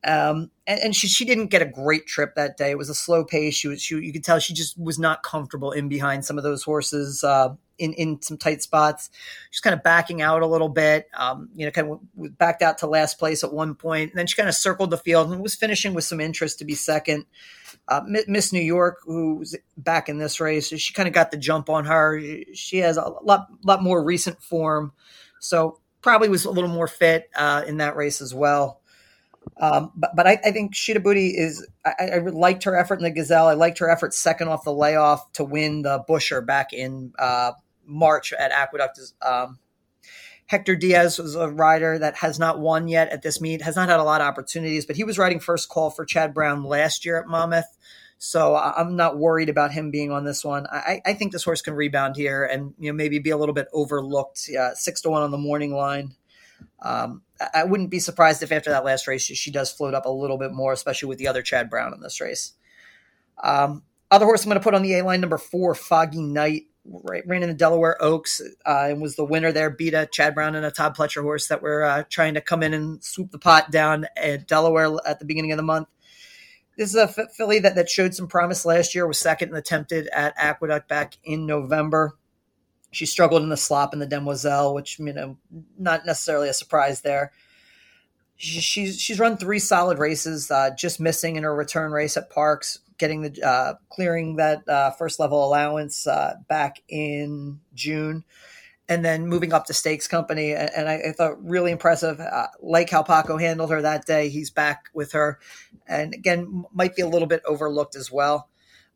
Um, 0.03 0.51
and, 0.67 0.81
and 0.81 0.97
she, 0.97 1.09
she 1.09 1.27
didn't 1.27 1.49
get 1.49 1.61
a 1.61 1.67
great 1.67 2.07
trip 2.07 2.35
that 2.37 2.57
day. 2.57 2.71
It 2.71 2.79
was 2.79 2.89
a 2.89 2.95
slow 2.95 3.23
pace. 3.23 3.55
She 3.55 3.69
was, 3.69 3.83
she, 3.83 3.97
you 3.97 4.13
could 4.13 4.25
tell 4.25 4.39
she 4.39 4.55
just 4.55 4.79
was 4.79 4.99
not 4.99 5.23
comfortable 5.23 5.73
in 5.73 5.91
behind 5.91 6.25
some 6.25 6.39
of 6.39 6.45
those 6.45 6.63
horses, 6.63 7.23
uh, 7.23 7.55
in, 7.79 7.93
in 7.95 8.23
some 8.23 8.39
tight 8.39 8.63
spots. 8.63 9.11
She's 9.51 9.61
kind 9.61 9.75
of 9.75 9.83
backing 9.83 10.23
out 10.23 10.41
a 10.41 10.47
little 10.47 10.71
bit, 10.71 11.09
um, 11.15 11.51
you 11.55 11.67
know, 11.67 11.73
kind 11.73 11.91
of 11.91 12.39
backed 12.39 12.63
out 12.63 12.79
to 12.79 12.87
last 12.87 13.19
place 13.19 13.45
at 13.45 13.53
one 13.53 13.75
point. 13.75 14.13
And 14.13 14.19
then 14.19 14.27
she 14.27 14.37
kind 14.37 14.49
of 14.49 14.55
circled 14.55 14.91
the 14.91 14.97
field 14.97 15.31
and 15.31 15.43
was 15.43 15.55
finishing 15.55 15.93
with 15.93 16.05
some 16.05 16.21
interest 16.21 16.59
to 16.61 16.65
be 16.65 16.75
second. 16.75 17.27
Uh, 17.89 18.03
Miss 18.27 18.53
New 18.53 18.63
York, 18.63 18.99
who's 19.05 19.57
back 19.77 20.09
in 20.09 20.19
this 20.19 20.41
race, 20.41 20.69
she 20.69 20.93
kind 20.93 21.09
of 21.09 21.15
got 21.15 21.31
the 21.31 21.37
jump 21.37 21.69
on 21.69 21.85
her. 21.85 22.21
She 22.55 22.79
has 22.79 22.97
a 22.97 23.09
lot, 23.23 23.49
lot 23.65 23.83
more 23.83 24.03
recent 24.03 24.43
form. 24.43 24.93
So 25.41 25.81
probably 26.03 26.29
was 26.29 26.45
a 26.45 26.51
little 26.51 26.71
more 26.71 26.89
fit 26.89 27.31
uh, 27.37 27.65
in 27.67 27.79
that 27.79 27.97
race 27.97 28.21
as 28.21 28.35
well. 28.35 28.81
Um, 29.59 29.93
but 29.97 30.15
but 30.15 30.27
I, 30.27 30.39
I 30.45 30.51
think 30.53 30.75
Sheeta 30.75 31.01
Booty 31.01 31.31
is 31.31 31.67
I, 31.85 32.11
I, 32.15 32.19
liked 32.19 32.65
her 32.65 32.77
effort 32.77 32.97
in 32.97 33.05
the 33.05 33.11
Gazelle. 33.11 33.49
I 33.49 33.55
liked 33.55 33.79
her 33.79 33.91
effort 33.91 34.13
second 34.13 34.49
off 34.49 34.65
the 34.65 34.73
layoff 34.73 35.33
to 35.33 35.45
win 35.45 35.83
the 35.83 36.05
Busher 36.07 36.41
back 36.41 36.73
in 36.73 37.13
uh, 37.19 37.53
March 37.87 38.33
at 38.33 38.53
Aqueduct. 38.53 39.01
Um, 39.23 39.59
Hector 40.51 40.75
Diaz 40.75 41.17
was 41.17 41.37
a 41.37 41.49
rider 41.49 41.97
that 41.97 42.17
has 42.17 42.37
not 42.37 42.59
won 42.59 42.89
yet 42.89 43.11
at 43.11 43.23
this 43.23 43.41
meet, 43.41 43.63
has 43.63 43.77
not 43.77 43.89
had 43.89 44.01
a 44.01 44.03
lot 44.03 44.21
of 44.21 44.27
opportunities, 44.27 44.85
but 44.85 44.97
he 44.97 45.05
was 45.05 45.17
riding 45.17 45.39
first 45.39 45.69
call 45.69 45.91
for 45.91 46.05
Chad 46.05 46.35
Brown 46.35 46.65
last 46.65 47.05
year 47.05 47.21
at 47.21 47.29
Monmouth. 47.29 47.79
So 48.19 48.57
I'm 48.57 48.97
not 48.97 49.17
worried 49.17 49.49
about 49.49 49.71
him 49.71 49.93
being 49.93 50.11
on 50.11 50.25
this 50.25 50.45
one. 50.45 50.67
I, 50.67 51.01
I 51.07 51.15
think 51.15 51.31
this 51.31 51.45
horse 51.45 51.63
can 51.63 51.75
rebound 51.75 52.17
here 52.17 52.43
and 52.45 52.75
you 52.81 52.91
know 52.91 52.97
maybe 52.97 53.21
be 53.21 53.31
a 53.31 53.37
little 53.37 53.55
bit 53.55 53.69
overlooked. 53.73 54.51
Uh, 54.59 54.75
six 54.75 55.01
to 55.03 55.11
one 55.11 55.23
on 55.23 55.31
the 55.31 55.39
morning 55.39 55.73
line. 55.73 56.17
Um, 56.83 57.23
I 57.55 57.63
wouldn't 57.63 57.91
be 57.91 58.01
surprised 58.01 58.43
if 58.43 58.51
after 58.51 58.71
that 58.71 58.85
last 58.85 59.07
race 59.07 59.23
she, 59.23 59.53
does 59.53 59.71
float 59.71 59.95
up 59.95 60.05
a 60.05 60.11
little 60.11 60.37
bit 60.37 60.51
more, 60.51 60.73
especially 60.73 61.11
with 61.11 61.19
the 61.19 61.29
other 61.29 61.43
Chad 61.43 61.71
Brown 61.71 61.95
in 61.95 62.01
this 62.01 62.21
race. 62.21 62.55
Um, 63.41 63.85
Other 64.11 64.27
horse 64.27 64.43
I'm 64.43 64.49
going 64.49 64.59
to 64.59 64.65
put 64.65 64.75
on 64.75 64.83
the 64.83 64.95
A 64.95 65.05
line, 65.05 65.21
number 65.21 65.39
four, 65.39 65.77
Foggy 65.77 66.23
Night. 66.23 66.65
Ran 66.85 67.43
in 67.43 67.49
the 67.49 67.55
Delaware 67.55 68.03
Oaks 68.03 68.41
uh, 68.67 68.87
and 68.89 69.03
was 69.03 69.17
the 69.17 69.25
winner 69.25 69.53
there. 69.53 69.71
Beat 69.71 69.95
a 69.95 70.07
Chad 70.07 70.35
Brown 70.35 70.55
and 70.55 70.65
a 70.65 70.71
Todd 70.71 70.97
Pletcher 70.97 71.23
horse 71.23 71.49
that 71.49 71.63
were 71.63 71.85
uh, 71.85 72.05
trying 72.09 72.35
to 72.35 72.41
come 72.41 72.63
in 72.63 72.73
and 72.73 73.05
swoop 73.05 73.31
the 73.31 73.39
pot 73.39 73.71
down 73.71 74.07
at 74.17 74.49
Delaware 74.49 74.97
at 75.07 75.19
the 75.19 75.27
beginning 75.27 75.53
of 75.53 75.57
the 75.57 75.63
month. 75.63 75.89
This 76.77 76.91
is 76.91 76.97
a 76.97 77.09
filly 77.09 77.59
that, 77.59 77.75
that 77.75 77.91
showed 77.91 78.15
some 78.15 78.29
promise 78.29 78.65
last 78.65 78.95
year, 78.95 79.07
was 79.07 79.19
second 79.19 79.51
and 79.51 79.59
attempted 79.59 80.09
at 80.15 80.33
Aqueduct 80.39 80.89
back 80.89 81.19
in 81.23 81.45
November. 81.45 82.17
She 82.91 83.05
struggled 83.05 83.43
in 83.43 83.51
the 83.51 83.57
slop 83.57 83.93
in 83.93 83.99
the 83.99 84.07
Demoiselle, 84.07 84.75
which, 84.75 84.99
you 84.99 85.13
know, 85.13 85.37
not 85.79 86.07
necessarily 86.07 86.49
a 86.49 86.55
surprise 86.55 87.03
there. 87.03 87.33
She, 88.37 88.61
she's, 88.61 88.99
she's 88.99 89.21
run 89.21 89.37
three 89.37 89.59
solid 89.59 89.99
races, 89.99 90.51
uh, 90.51 90.71
just 90.75 90.99
missing 90.99 91.37
in 91.37 91.43
her 91.43 91.55
return 91.55 91.93
race 91.93 92.17
at 92.17 92.33
Parx, 92.33 92.79
getting 93.01 93.23
the 93.23 93.43
uh, 93.43 93.75
clearing 93.89 94.37
that 94.37 94.69
uh, 94.69 94.93
first 94.93 95.19
level 95.19 95.45
allowance 95.45 96.07
uh, 96.07 96.35
back 96.49 96.83
in 96.89 97.59
June, 97.75 98.23
and 98.89 99.05
then 99.05 99.27
moving 99.27 99.53
up 99.53 99.67
to 99.67 99.75
Stakes 99.75 100.07
Company. 100.07 100.53
And 100.53 100.89
I, 100.89 101.09
I 101.09 101.13
thought 101.13 101.43
really 101.43 101.73
impressive. 101.73 102.21
Uh, 102.21 102.47
like 102.61 102.91
how 102.91 103.03
Paco 103.03 103.39
handled 103.39 103.71
her 103.71 103.83
that 103.83 104.07
day, 104.07 104.29
he's 104.29 104.51
back 104.51 104.85
with 104.95 105.13
her, 105.13 105.41
and 105.89 106.15
again 106.15 106.65
might 106.73 106.95
be 106.95 107.03
a 107.03 107.09
little 107.09 107.27
bit 107.27 107.43
overlooked 107.45 107.97
as 107.97 108.13
well. 108.13 108.49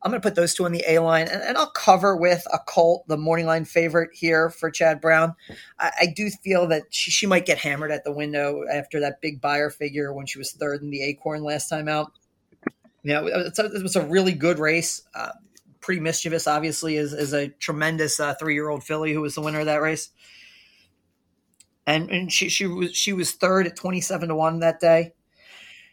I'm 0.04 0.10
going 0.10 0.20
to 0.20 0.28
put 0.28 0.34
those 0.34 0.52
two 0.52 0.66
on 0.66 0.72
the 0.72 0.84
A 0.86 0.98
line, 0.98 1.28
and, 1.28 1.42
and, 1.42 1.56
I'll 1.56 1.70
cover 1.70 2.14
with 2.14 2.46
a 2.52 2.58
Colt, 2.58 3.08
the 3.08 3.16
morning 3.16 3.46
line 3.46 3.64
favorite 3.64 4.10
here 4.12 4.50
for 4.50 4.70
Chad 4.70 5.00
Brown. 5.00 5.34
I, 5.78 5.92
I, 6.02 6.06
do 6.14 6.28
feel 6.28 6.66
that 6.66 6.82
she, 6.90 7.10
she 7.10 7.26
might 7.26 7.46
get 7.46 7.56
hammered 7.56 7.90
at 7.90 8.04
the 8.04 8.12
window 8.12 8.64
after 8.70 9.00
that 9.00 9.22
big 9.22 9.40
Beyer 9.40 9.70
figure 9.70 10.12
when 10.12 10.26
she 10.26 10.36
was 10.36 10.52
third 10.52 10.82
in 10.82 10.90
the 10.90 11.02
Acorn 11.02 11.42
last 11.42 11.70
time 11.70 11.88
out. 11.88 12.12
You 13.04 13.12
know, 13.12 13.26
it 13.26 13.82
was 13.82 13.96
a 13.96 14.04
really 14.04 14.32
good 14.32 14.58
race. 14.58 15.02
Uh, 15.14 15.32
pretty 15.80 16.00
mischievous, 16.00 16.46
obviously, 16.46 16.96
is, 16.96 17.12
is 17.12 17.34
a 17.34 17.48
tremendous 17.48 18.18
uh, 18.18 18.34
three 18.34 18.54
year 18.54 18.70
old 18.70 18.82
filly 18.82 19.12
who 19.12 19.20
was 19.20 19.34
the 19.34 19.42
winner 19.42 19.60
of 19.60 19.66
that 19.66 19.82
race. 19.82 20.10
And, 21.86 22.10
and 22.10 22.32
she, 22.32 22.48
she 22.48 22.66
was 22.66 22.96
she 22.96 23.12
was 23.12 23.32
third 23.32 23.66
at 23.66 23.76
27 23.76 24.30
to 24.30 24.34
1 24.34 24.60
that 24.60 24.80
day. 24.80 25.12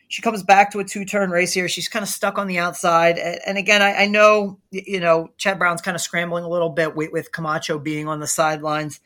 She 0.08 0.22
comes 0.22 0.42
back 0.42 0.72
to 0.72 0.80
a 0.80 0.86
two 0.86 1.04
turn 1.04 1.30
race 1.30 1.54
here. 1.54 1.68
She's 1.68 1.90
kind 1.90 2.04
of 2.04 2.10
stuck 2.10 2.38
on 2.38 2.48
the 2.48 2.60
outside. 2.60 3.18
And, 3.18 3.40
and 3.46 3.58
again, 3.58 3.82
I, 3.82 4.04
I, 4.04 4.08
know, 4.08 4.60
you 4.72 5.02
know, 5.02 5.30
Chad 5.38 5.60
Brown's 5.60 5.82
kind 5.82 5.96
of 5.96 6.02
scrambling 6.02 6.46
a 6.46 6.50
little 6.50 6.70
bit 6.70 6.96
with, 6.96 7.12
with 7.12 7.32
Camacho 7.34 7.78
being 7.78 8.08
on 8.08 8.22
the 8.22 8.28
sidelines. 8.28 9.02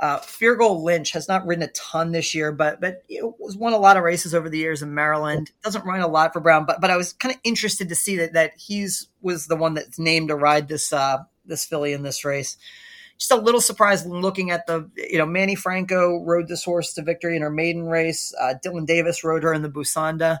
Uh, 0.00 0.18
Feargal 0.20 0.82
Lynch 0.82 1.10
has 1.12 1.28
not 1.28 1.46
ridden 1.46 1.62
a 1.62 1.68
ton 1.72 2.12
this 2.12 2.34
year, 2.34 2.52
but 2.52 2.80
but 2.80 3.02
it 3.10 3.22
was 3.38 3.54
won 3.54 3.74
a 3.74 3.78
lot 3.78 3.98
of 3.98 4.02
races 4.02 4.34
over 4.34 4.48
the 4.48 4.56
years 4.56 4.80
in 4.80 4.94
Maryland. 4.94 5.52
Doesn't 5.62 5.84
run 5.84 6.00
a 6.00 6.08
lot 6.08 6.32
for 6.32 6.40
Brown, 6.40 6.64
but 6.64 6.80
but 6.80 6.90
I 6.90 6.96
was 6.96 7.12
kind 7.12 7.34
of 7.34 7.40
interested 7.44 7.90
to 7.90 7.94
see 7.94 8.16
that 8.16 8.32
that 8.32 8.52
he's 8.56 9.08
was 9.20 9.46
the 9.46 9.56
one 9.56 9.74
that's 9.74 9.98
named 9.98 10.28
to 10.28 10.36
ride 10.36 10.68
this 10.68 10.90
uh, 10.90 11.18
this 11.44 11.66
filly 11.66 11.92
in 11.92 12.02
this 12.02 12.24
race. 12.24 12.56
Just 13.18 13.30
a 13.30 13.36
little 13.36 13.60
surprised 13.60 14.06
looking 14.06 14.50
at 14.50 14.66
the 14.66 14.90
you 14.96 15.18
know 15.18 15.26
Manny 15.26 15.54
Franco 15.54 16.24
rode 16.24 16.48
this 16.48 16.64
horse 16.64 16.94
to 16.94 17.02
victory 17.02 17.36
in 17.36 17.42
her 17.42 17.50
maiden 17.50 17.84
race. 17.86 18.32
Uh, 18.40 18.54
Dylan 18.64 18.86
Davis 18.86 19.22
rode 19.22 19.42
her 19.42 19.52
in 19.52 19.60
the 19.60 19.68
Busanda. 19.68 20.38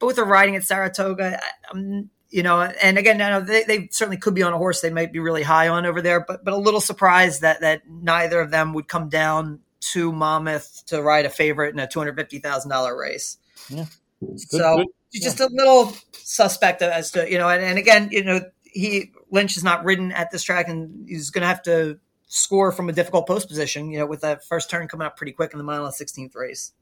Both 0.00 0.18
are 0.18 0.24
riding 0.24 0.56
at 0.56 0.64
Saratoga. 0.64 1.40
I, 1.40 1.50
I'm 1.70 2.10
you 2.30 2.42
know, 2.42 2.60
and 2.60 2.98
again, 2.98 3.18
know 3.18 3.40
they, 3.40 3.64
they 3.64 3.88
certainly 3.90 4.16
could 4.16 4.34
be 4.34 4.42
on 4.42 4.52
a 4.52 4.58
horse 4.58 4.80
they 4.80 4.90
might 4.90 5.12
be 5.12 5.18
really 5.18 5.42
high 5.42 5.68
on 5.68 5.86
over 5.86 6.02
there, 6.02 6.24
but 6.26 6.44
but 6.44 6.54
a 6.54 6.56
little 6.56 6.80
surprised 6.80 7.42
that 7.42 7.60
that 7.60 7.82
neither 7.88 8.40
of 8.40 8.50
them 8.50 8.74
would 8.74 8.88
come 8.88 9.08
down 9.08 9.60
to 9.80 10.12
Monmouth 10.12 10.84
to 10.86 11.02
ride 11.02 11.26
a 11.26 11.30
favorite 11.30 11.72
in 11.72 11.78
a 11.78 11.86
two 11.86 12.00
hundred 12.00 12.16
fifty 12.16 12.38
thousand 12.38 12.70
dollar 12.70 12.96
race. 12.98 13.38
Yeah. 13.68 13.86
Good, 14.20 14.40
so 14.40 14.76
good. 14.76 14.86
just 15.12 15.40
a 15.40 15.48
little 15.52 15.92
suspect 16.12 16.82
as 16.82 17.12
to 17.12 17.30
you 17.30 17.38
know, 17.38 17.48
and, 17.48 17.62
and 17.62 17.78
again, 17.78 18.08
you 18.10 18.24
know, 18.24 18.40
he 18.64 19.12
Lynch 19.30 19.56
is 19.56 19.64
not 19.64 19.84
ridden 19.84 20.10
at 20.12 20.30
this 20.30 20.42
track, 20.42 20.68
and 20.68 21.08
he's 21.08 21.30
going 21.30 21.42
to 21.42 21.48
have 21.48 21.62
to 21.62 21.98
score 22.26 22.72
from 22.72 22.88
a 22.88 22.92
difficult 22.92 23.26
post 23.26 23.48
position. 23.48 23.90
You 23.90 24.00
know, 24.00 24.06
with 24.06 24.22
that 24.22 24.44
first 24.44 24.68
turn 24.68 24.88
coming 24.88 25.06
up 25.06 25.16
pretty 25.16 25.32
quick 25.32 25.52
in 25.52 25.58
the 25.58 25.64
mile 25.64 25.84
and 25.84 25.94
sixteenth 25.94 26.34
race. 26.34 26.72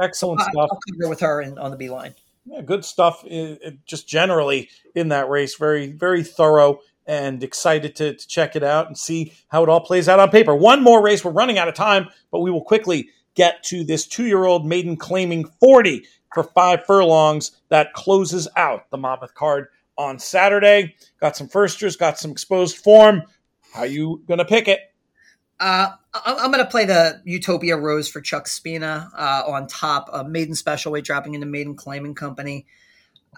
Excellent 0.00 0.40
so 0.40 0.46
stuff. 0.50 0.70
I'll 0.72 1.08
with 1.08 1.20
her 1.20 1.40
in, 1.40 1.58
on 1.58 1.70
the 1.70 1.76
B 1.76 1.90
line 1.90 2.14
yeah, 2.46 2.62
good 2.62 2.84
stuff. 2.84 3.24
Just 3.84 4.08
generally 4.08 4.70
in 4.94 5.08
that 5.08 5.28
race, 5.28 5.56
very 5.56 5.92
very 5.92 6.22
thorough 6.22 6.80
and 7.06 7.42
excited 7.42 7.94
to, 7.96 8.14
to 8.14 8.28
check 8.28 8.56
it 8.56 8.62
out 8.62 8.86
and 8.88 8.98
see 8.98 9.32
how 9.48 9.62
it 9.62 9.68
all 9.68 9.80
plays 9.80 10.08
out 10.08 10.18
on 10.18 10.30
paper. 10.30 10.54
One 10.54 10.82
more 10.82 11.02
race. 11.02 11.24
We're 11.24 11.30
running 11.30 11.58
out 11.58 11.68
of 11.68 11.74
time, 11.74 12.08
but 12.32 12.40
we 12.40 12.50
will 12.50 12.64
quickly 12.64 13.10
get 13.34 13.62
to 13.64 13.84
this 13.84 14.06
two-year-old 14.06 14.66
maiden 14.66 14.96
claiming 14.96 15.44
40 15.60 16.04
for 16.34 16.42
five 16.42 16.84
furlongs 16.84 17.52
that 17.68 17.92
closes 17.92 18.48
out 18.56 18.90
the 18.90 18.96
Monmouth 18.96 19.34
card 19.34 19.68
on 19.96 20.18
Saturday. 20.18 20.94
Got 21.20 21.36
some 21.36 21.48
firsters, 21.48 21.96
got 21.96 22.18
some 22.18 22.30
exposed 22.30 22.76
form. 22.76 23.22
How 23.72 23.84
you 23.84 24.22
gonna 24.26 24.44
pick 24.44 24.68
it? 24.68 24.80
Uh, 25.58 25.88
I'm 26.12 26.50
going 26.50 26.64
to 26.64 26.70
play 26.70 26.84
the 26.84 27.22
Utopia 27.24 27.76
Rose 27.76 28.08
for 28.08 28.20
Chuck 28.20 28.46
Spina 28.46 29.10
uh, 29.16 29.42
on 29.46 29.66
top. 29.66 30.08
of 30.10 30.28
maiden 30.28 30.54
special 30.54 30.92
weight 30.92 31.04
dropping 31.04 31.34
into 31.34 31.46
maiden 31.46 31.74
claiming 31.74 32.14
company. 32.14 32.66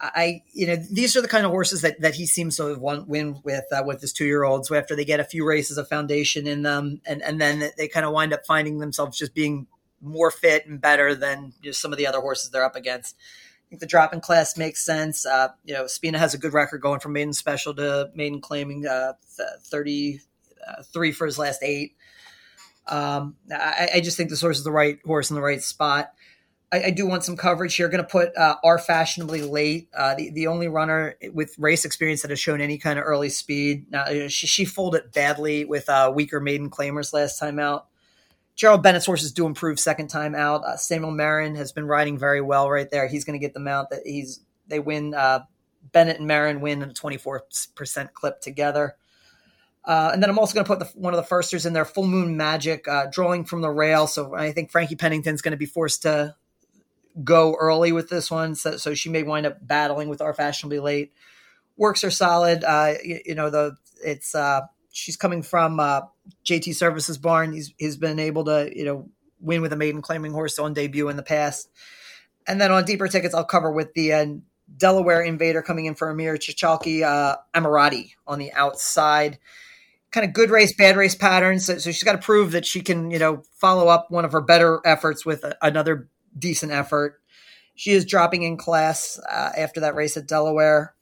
I, 0.00 0.42
you 0.52 0.66
know, 0.66 0.76
these 0.76 1.16
are 1.16 1.22
the 1.22 1.28
kind 1.28 1.44
of 1.44 1.50
horses 1.50 1.82
that, 1.82 2.00
that 2.00 2.14
he 2.14 2.26
seems 2.26 2.56
to 2.56 2.76
win 2.78 3.40
with 3.42 3.64
uh, 3.72 3.82
with 3.84 4.00
his 4.00 4.12
two 4.12 4.26
year 4.26 4.44
olds. 4.44 4.70
After 4.70 4.94
they 4.94 5.04
get 5.04 5.20
a 5.20 5.24
few 5.24 5.44
races 5.44 5.76
of 5.76 5.88
foundation 5.88 6.46
in 6.46 6.62
them, 6.62 7.00
and 7.04 7.20
and 7.22 7.40
then 7.40 7.70
they 7.76 7.88
kind 7.88 8.06
of 8.06 8.12
wind 8.12 8.32
up 8.32 8.46
finding 8.46 8.78
themselves 8.78 9.18
just 9.18 9.34
being 9.34 9.66
more 10.00 10.30
fit 10.30 10.66
and 10.66 10.80
better 10.80 11.14
than 11.14 11.52
know, 11.64 11.72
some 11.72 11.92
of 11.92 11.98
the 11.98 12.06
other 12.06 12.20
horses 12.20 12.50
they're 12.50 12.64
up 12.64 12.76
against. 12.76 13.16
I 13.16 13.70
think 13.70 13.80
the 13.80 13.86
dropping 13.86 14.20
class 14.20 14.56
makes 14.56 14.84
sense. 14.84 15.26
Uh, 15.26 15.48
you 15.64 15.74
know, 15.74 15.86
Spina 15.88 16.18
has 16.18 16.32
a 16.32 16.38
good 16.38 16.54
record 16.54 16.80
going 16.80 17.00
from 17.00 17.12
maiden 17.12 17.32
special 17.32 17.74
to 17.74 18.10
maiden 18.14 18.40
claiming, 18.40 18.86
uh, 18.86 19.14
thirty 19.64 20.20
uh, 20.66 20.82
three 20.84 21.10
for 21.10 21.26
his 21.26 21.38
last 21.38 21.62
eight. 21.62 21.96
Um, 22.88 23.36
I, 23.52 23.88
I, 23.96 24.00
just 24.00 24.16
think 24.16 24.30
this 24.30 24.40
horse 24.40 24.58
is 24.58 24.64
the 24.64 24.72
right 24.72 24.98
horse 25.04 25.30
in 25.30 25.36
the 25.36 25.42
right 25.42 25.62
spot. 25.62 26.12
I, 26.72 26.84
I 26.84 26.90
do 26.90 27.06
want 27.06 27.24
some 27.24 27.36
coverage 27.36 27.76
here. 27.76 27.88
Going 27.88 28.02
to 28.02 28.08
put 28.08 28.36
uh, 28.36 28.56
R 28.64 28.78
fashionably 28.78 29.42
late, 29.42 29.88
uh, 29.94 30.14
the 30.14 30.30
the 30.30 30.46
only 30.46 30.68
runner 30.68 31.16
with 31.32 31.54
race 31.58 31.84
experience 31.84 32.22
that 32.22 32.30
has 32.30 32.40
shown 32.40 32.60
any 32.60 32.78
kind 32.78 32.98
of 32.98 33.04
early 33.04 33.28
speed. 33.28 33.90
Now 33.90 34.06
she, 34.28 34.46
she 34.46 34.64
folded 34.64 35.12
badly 35.12 35.64
with 35.64 35.88
uh, 35.88 36.12
weaker 36.14 36.40
maiden 36.40 36.70
claimers 36.70 37.12
last 37.12 37.38
time 37.38 37.58
out. 37.58 37.86
Gerald 38.54 38.82
Bennett's 38.82 39.06
horses 39.06 39.32
do 39.32 39.46
improve 39.46 39.78
second 39.78 40.08
time 40.08 40.34
out. 40.34 40.64
Uh, 40.64 40.76
Samuel 40.76 41.12
Marin 41.12 41.54
has 41.54 41.70
been 41.70 41.86
riding 41.86 42.18
very 42.18 42.40
well 42.40 42.68
right 42.68 42.90
there. 42.90 43.06
He's 43.06 43.24
going 43.24 43.38
to 43.38 43.44
get 43.44 43.54
them 43.54 43.68
out. 43.68 43.90
That 43.90 44.00
he's 44.04 44.40
they 44.66 44.80
win. 44.80 45.14
Uh, 45.14 45.40
Bennett 45.92 46.18
and 46.18 46.26
Marin 46.26 46.60
win 46.60 46.82
in 46.82 46.90
a 46.90 46.94
twenty 46.94 47.18
four 47.18 47.44
percent 47.74 48.14
clip 48.14 48.40
together. 48.40 48.96
Uh, 49.88 50.10
and 50.12 50.22
then 50.22 50.28
I'm 50.28 50.38
also 50.38 50.52
going 50.52 50.66
to 50.66 50.68
put 50.68 50.80
the, 50.80 51.00
one 51.00 51.14
of 51.14 51.16
the 51.16 51.26
firsters 51.26 51.64
in 51.64 51.72
there, 51.72 51.86
Full 51.86 52.06
Moon 52.06 52.36
Magic, 52.36 52.86
uh, 52.86 53.06
drawing 53.10 53.46
from 53.46 53.62
the 53.62 53.70
rail. 53.70 54.06
So 54.06 54.34
I 54.34 54.52
think 54.52 54.70
Frankie 54.70 54.96
Pennington's 54.96 55.40
going 55.40 55.52
to 55.52 55.58
be 55.58 55.64
forced 55.64 56.02
to 56.02 56.36
go 57.24 57.56
early 57.58 57.92
with 57.92 58.10
this 58.10 58.30
one. 58.30 58.54
So, 58.54 58.76
so 58.76 58.92
she 58.92 59.08
may 59.08 59.22
wind 59.22 59.46
up 59.46 59.66
battling 59.66 60.10
with 60.10 60.20
our 60.20 60.34
fashionably 60.34 60.78
late. 60.78 61.14
Works 61.78 62.04
are 62.04 62.10
solid. 62.10 62.64
Uh, 62.64 62.94
you, 63.02 63.20
you, 63.24 63.34
know, 63.34 63.48
the 63.48 63.78
it's 64.04 64.34
uh, 64.34 64.60
she's 64.92 65.16
coming 65.16 65.42
from 65.42 65.80
uh, 65.80 66.02
JT 66.44 66.74
Services 66.74 67.16
barn. 67.16 67.54
He's 67.54 67.72
he's 67.78 67.96
been 67.96 68.18
able 68.18 68.44
to 68.44 68.70
you 68.76 68.84
know 68.84 69.08
win 69.40 69.62
with 69.62 69.72
a 69.72 69.76
maiden 69.76 70.02
claiming 70.02 70.32
horse 70.32 70.58
on 70.58 70.74
debut 70.74 71.08
in 71.08 71.16
the 71.16 71.22
past. 71.22 71.70
And 72.46 72.60
then 72.60 72.72
on 72.72 72.84
deeper 72.84 73.08
tickets, 73.08 73.34
I'll 73.34 73.44
cover 73.44 73.70
with 73.70 73.94
the 73.94 74.12
uh, 74.12 74.26
Delaware 74.76 75.22
Invader 75.22 75.62
coming 75.62 75.86
in 75.86 75.94
for 75.94 76.10
Amir 76.10 76.36
Chichalki, 76.36 77.00
Emirati 77.54 78.10
on 78.26 78.38
the 78.38 78.52
outside 78.52 79.38
kind 80.10 80.26
of 80.26 80.32
good 80.32 80.50
race, 80.50 80.74
bad 80.74 80.96
race 80.96 81.14
patterns. 81.14 81.66
So, 81.66 81.78
so 81.78 81.90
she's 81.90 82.02
got 82.02 82.12
to 82.12 82.18
prove 82.18 82.52
that 82.52 82.66
she 82.66 82.80
can, 82.80 83.10
you 83.10 83.18
know, 83.18 83.42
follow 83.52 83.88
up 83.88 84.10
one 84.10 84.24
of 84.24 84.32
her 84.32 84.40
better 84.40 84.80
efforts 84.84 85.26
with 85.26 85.44
a, 85.44 85.56
another 85.62 86.08
decent 86.38 86.72
effort. 86.72 87.20
She 87.74 87.92
is 87.92 88.04
dropping 88.04 88.42
in 88.42 88.56
class 88.56 89.20
uh, 89.30 89.52
after 89.56 89.80
that 89.80 89.94
race 89.94 90.16
at 90.16 90.26
Delaware. 90.26 90.94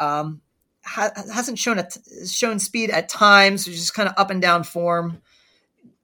Um, 0.00 0.40
ha- 0.84 1.12
hasn't 1.32 1.58
shown 1.58 1.78
a 1.78 1.88
t- 1.88 2.26
shown 2.26 2.58
speed 2.58 2.90
at 2.90 3.08
times. 3.08 3.64
just 3.66 3.94
kind 3.94 4.08
of 4.08 4.14
up 4.16 4.30
and 4.30 4.42
down 4.42 4.64
form. 4.64 5.20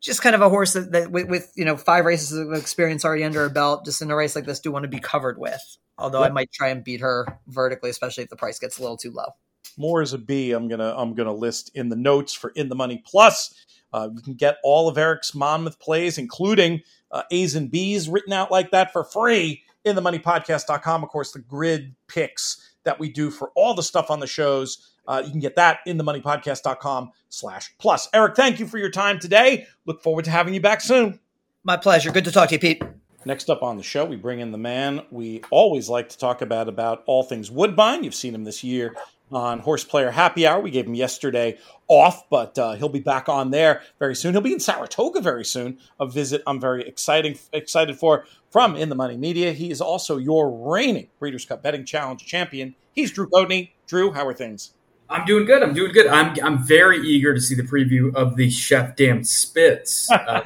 Just 0.00 0.22
kind 0.22 0.34
of 0.34 0.40
a 0.40 0.48
horse 0.48 0.72
that, 0.74 0.92
that 0.92 1.10
with, 1.10 1.28
with, 1.28 1.52
you 1.56 1.64
know 1.64 1.76
five 1.76 2.06
races 2.06 2.32
of 2.32 2.54
experience 2.54 3.04
already 3.04 3.24
under 3.24 3.40
her 3.40 3.50
belt, 3.50 3.84
just 3.84 4.00
in 4.00 4.10
a 4.10 4.16
race 4.16 4.34
like 4.34 4.46
this, 4.46 4.60
do 4.60 4.72
want 4.72 4.84
to 4.84 4.88
be 4.88 5.00
covered 5.00 5.36
with. 5.36 5.60
Although 5.98 6.22
yep. 6.22 6.30
I 6.30 6.32
might 6.32 6.52
try 6.52 6.68
and 6.68 6.82
beat 6.82 7.00
her 7.00 7.26
vertically, 7.48 7.90
especially 7.90 8.24
if 8.24 8.30
the 8.30 8.36
price 8.36 8.58
gets 8.58 8.78
a 8.78 8.82
little 8.82 8.96
too 8.96 9.10
low 9.10 9.34
more 9.80 10.02
as 10.02 10.12
a 10.12 10.18
B. 10.18 10.52
I'm 10.52 10.68
gonna 10.68 10.94
I'm 10.96 11.14
gonna 11.14 11.32
list 11.32 11.70
in 11.74 11.88
the 11.88 11.96
notes 11.96 12.32
for 12.34 12.50
In 12.54 12.68
the 12.68 12.74
Money 12.74 13.02
Plus. 13.04 13.54
Uh, 13.92 14.08
you 14.14 14.20
can 14.20 14.34
get 14.34 14.58
all 14.62 14.88
of 14.88 14.96
Eric's 14.96 15.34
Monmouth 15.34 15.80
plays, 15.80 16.18
including 16.18 16.82
uh, 17.10 17.22
A's 17.32 17.56
and 17.56 17.70
B's, 17.70 18.08
written 18.08 18.32
out 18.32 18.50
like 18.50 18.70
that 18.70 18.92
for 18.92 19.02
free 19.02 19.64
in 19.84 19.96
the 19.96 20.02
moneypodcast.com. 20.02 21.02
Of 21.02 21.08
course, 21.08 21.32
the 21.32 21.40
grid 21.40 21.94
picks 22.06 22.74
that 22.84 23.00
we 23.00 23.10
do 23.10 23.30
for 23.30 23.50
all 23.56 23.74
the 23.74 23.82
stuff 23.82 24.10
on 24.10 24.20
the 24.20 24.26
shows. 24.26 24.92
Uh, 25.08 25.22
you 25.24 25.30
can 25.30 25.40
get 25.40 25.56
that 25.56 25.80
in 25.86 25.96
the 25.96 26.04
moneypodcast.com 26.04 27.10
slash 27.28 27.74
plus. 27.78 28.08
Eric, 28.14 28.36
thank 28.36 28.60
you 28.60 28.66
for 28.66 28.78
your 28.78 28.90
time 28.90 29.18
today. 29.18 29.66
Look 29.86 30.02
forward 30.02 30.26
to 30.26 30.30
having 30.30 30.54
you 30.54 30.60
back 30.60 30.80
soon. 30.80 31.18
My 31.64 31.76
pleasure. 31.76 32.10
Good 32.12 32.24
to 32.26 32.32
talk 32.32 32.48
to 32.50 32.54
you, 32.54 32.60
Pete. 32.60 32.82
Next 33.26 33.50
up 33.50 33.62
on 33.62 33.76
the 33.76 33.82
show, 33.82 34.06
we 34.06 34.16
bring 34.16 34.40
in 34.40 34.50
the 34.50 34.58
man 34.58 35.02
we 35.10 35.42
always 35.50 35.90
like 35.90 36.08
to 36.10 36.18
talk 36.18 36.40
about 36.40 36.68
about 36.68 37.02
all 37.06 37.22
things 37.22 37.50
Woodbine. 37.50 38.02
You've 38.02 38.14
seen 38.14 38.34
him 38.34 38.44
this 38.44 38.64
year 38.64 38.94
on 39.32 39.60
Horse 39.60 39.84
Player 39.84 40.10
Happy 40.10 40.46
Hour. 40.46 40.60
We 40.60 40.70
gave 40.70 40.86
him 40.86 40.94
yesterday 40.94 41.58
off, 41.88 42.28
but 42.28 42.58
uh, 42.58 42.74
he'll 42.74 42.88
be 42.88 43.00
back 43.00 43.28
on 43.28 43.50
there 43.50 43.82
very 43.98 44.14
soon. 44.14 44.32
He'll 44.32 44.40
be 44.40 44.52
in 44.52 44.60
Saratoga 44.60 45.20
very 45.20 45.44
soon. 45.44 45.78
A 45.98 46.06
visit 46.06 46.42
I'm 46.46 46.60
very 46.60 46.86
exciting 46.86 47.38
excited 47.52 47.96
for 47.96 48.26
from 48.50 48.76
In 48.76 48.88
the 48.88 48.94
Money 48.94 49.16
Media. 49.16 49.52
He 49.52 49.70
is 49.70 49.80
also 49.80 50.16
your 50.16 50.50
reigning 50.50 51.08
Breeders' 51.18 51.44
Cup 51.44 51.62
Betting 51.62 51.84
Challenge 51.84 52.24
champion. 52.24 52.74
He's 52.92 53.12
Drew 53.12 53.28
Coatney. 53.28 53.70
Drew, 53.86 54.12
how 54.12 54.26
are 54.26 54.34
things? 54.34 54.72
I'm 55.10 55.24
doing 55.24 55.44
good. 55.44 55.62
I'm 55.62 55.74
doing 55.74 55.92
good. 55.92 56.06
I'm 56.06 56.36
I'm 56.42 56.62
very 56.62 56.98
eager 57.00 57.34
to 57.34 57.40
see 57.40 57.56
the 57.56 57.64
preview 57.64 58.14
of 58.14 58.36
the 58.36 58.48
Chef 58.48 58.94
Damn 58.94 59.24
Spitz 59.24 60.10
uh, 60.12 60.42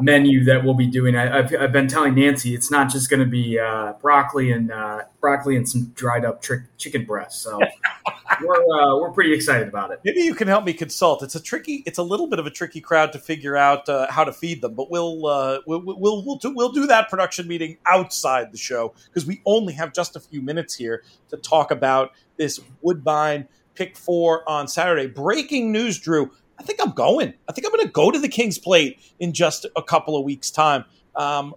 menu 0.00 0.44
that 0.44 0.64
we'll 0.64 0.74
be 0.74 0.86
doing. 0.86 1.16
I, 1.16 1.42
have 1.42 1.54
I've 1.54 1.72
been 1.72 1.88
telling 1.88 2.14
Nancy 2.14 2.54
it's 2.54 2.70
not 2.70 2.90
just 2.90 3.10
going 3.10 3.20
to 3.20 3.26
be 3.26 3.58
uh, 3.58 3.94
broccoli 4.00 4.52
and 4.52 4.70
uh, 4.70 5.02
broccoli 5.20 5.56
and 5.56 5.68
some 5.68 5.92
dried 5.94 6.24
up 6.24 6.42
chicken 6.78 7.04
breasts. 7.04 7.42
So 7.42 7.58
we're 8.42 8.54
uh, 8.54 8.98
we're 8.98 9.12
pretty 9.12 9.32
excited 9.32 9.68
about 9.68 9.90
it. 9.90 10.00
Maybe 10.04 10.20
you 10.20 10.34
can 10.34 10.48
help 10.48 10.64
me 10.64 10.72
consult. 10.72 11.22
It's 11.22 11.34
a 11.34 11.42
tricky. 11.42 11.82
It's 11.86 11.98
a 11.98 12.02
little 12.02 12.26
bit 12.26 12.38
of 12.38 12.46
a 12.46 12.50
tricky 12.50 12.80
crowd 12.80 13.12
to 13.12 13.18
figure 13.18 13.56
out 13.56 13.88
uh, 13.88 14.10
how 14.10 14.24
to 14.24 14.32
feed 14.32 14.60
them, 14.62 14.74
but 14.74 14.90
we'll 14.90 15.26
uh, 15.26 15.58
we'll 15.66 15.82
we'll 15.84 16.24
we'll 16.24 16.36
do, 16.36 16.54
we'll 16.54 16.72
do 16.72 16.86
that 16.86 17.08
production 17.08 17.46
meeting 17.46 17.78
outside 17.86 18.52
the 18.52 18.58
show 18.58 18.94
because 19.06 19.26
we 19.26 19.42
only 19.46 19.72
have 19.74 19.92
just 19.92 20.16
a 20.16 20.20
few 20.20 20.42
minutes 20.42 20.74
here 20.74 21.02
to 21.28 21.36
talk 21.36 21.70
about 21.70 22.12
this 22.36 22.60
Woodbine 22.80 23.46
pick 23.74 23.96
four 23.96 24.48
on 24.48 24.68
Saturday. 24.68 25.06
Breaking 25.06 25.72
news, 25.72 25.98
Drew. 25.98 26.30
I 26.62 26.64
think 26.64 26.80
I'm 26.80 26.92
going. 26.92 27.34
I 27.48 27.52
think 27.52 27.66
I'm 27.66 27.72
going 27.72 27.84
to 27.84 27.90
go 27.92 28.12
to 28.12 28.20
the 28.20 28.28
King's 28.28 28.56
Plate 28.56 29.00
in 29.18 29.32
just 29.32 29.66
a 29.74 29.82
couple 29.82 30.16
of 30.16 30.24
weeks' 30.24 30.48
time. 30.52 30.84
Um, 31.16 31.56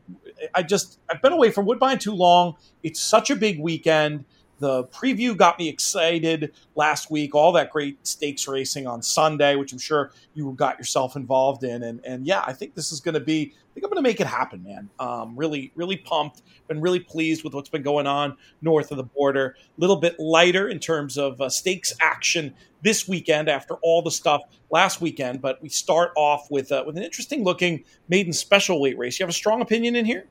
I 0.56 0.64
just 0.64 1.00
I've 1.08 1.22
been 1.22 1.32
away 1.32 1.52
from 1.52 1.68
Woodbine 1.68 2.00
too 2.00 2.14
long. 2.14 2.56
It's 2.82 3.00
such 3.00 3.30
a 3.30 3.36
big 3.36 3.60
weekend. 3.60 4.26
The 4.60 4.86
preview 4.86 5.36
got 5.36 5.60
me 5.60 5.68
excited 5.68 6.54
last 6.76 7.12
week. 7.12 7.36
All 7.36 7.52
that 7.54 7.72
great 7.72 8.06
stakes 8.08 8.48
racing 8.48 8.88
on 8.88 9.02
Sunday, 9.02 9.56
which 9.56 9.74
I'm 9.74 9.80
sure 9.80 10.12
you 10.34 10.54
got 10.54 10.78
yourself 10.78 11.16
involved 11.16 11.64
in, 11.64 11.84
and 11.84 12.00
and 12.06 12.26
yeah, 12.26 12.44
I 12.46 12.54
think 12.54 12.74
this 12.74 12.92
is 12.92 13.00
going 13.02 13.16
to 13.16 13.20
be. 13.20 13.54
I 13.54 13.74
think 13.76 13.84
I'm 13.84 13.90
going 13.90 14.02
to 14.02 14.10
make 14.10 14.22
it 14.22 14.28
happen, 14.28 14.64
man. 14.64 14.90
Um, 15.00 15.36
really, 15.36 15.74
really 15.76 15.98
pumped. 15.98 16.44
Been 16.70 16.80
really 16.80 17.02
pleased 17.02 17.44
with 17.44 17.54
what's 17.54 17.68
been 17.68 17.84
going 17.84 18.08
on 18.08 18.38
north 18.62 18.92
of 18.92 18.98
the 18.98 19.04
border. 19.04 19.58
A 19.60 19.82
little 19.82 19.98
bit 19.98 20.18
lighter 20.18 20.70
in 20.70 20.80
terms 20.80 21.18
of 21.18 21.42
uh, 21.42 21.50
stakes 21.50 21.94
action 22.00 22.54
this 22.82 23.08
weekend 23.08 23.50
after 23.50 23.74
all 23.82 24.02
the 24.02 24.12
stuff 24.12 24.44
last 24.72 25.02
weekend. 25.02 25.42
But 25.42 25.62
we 25.62 25.68
start 25.68 26.12
off 26.16 26.50
with 26.50 26.72
uh, 26.72 26.86
with 26.88 26.96
an 26.96 27.04
interesting 27.04 27.44
looking 27.44 27.84
maiden 28.08 28.32
special 28.32 28.80
weight 28.80 28.98
race. 28.98 29.20
You 29.20 29.24
have 29.24 29.30
a 29.30 29.34
strong 29.34 29.62
opinion 29.62 29.98
in 29.98 30.06
here? 30.06 30.28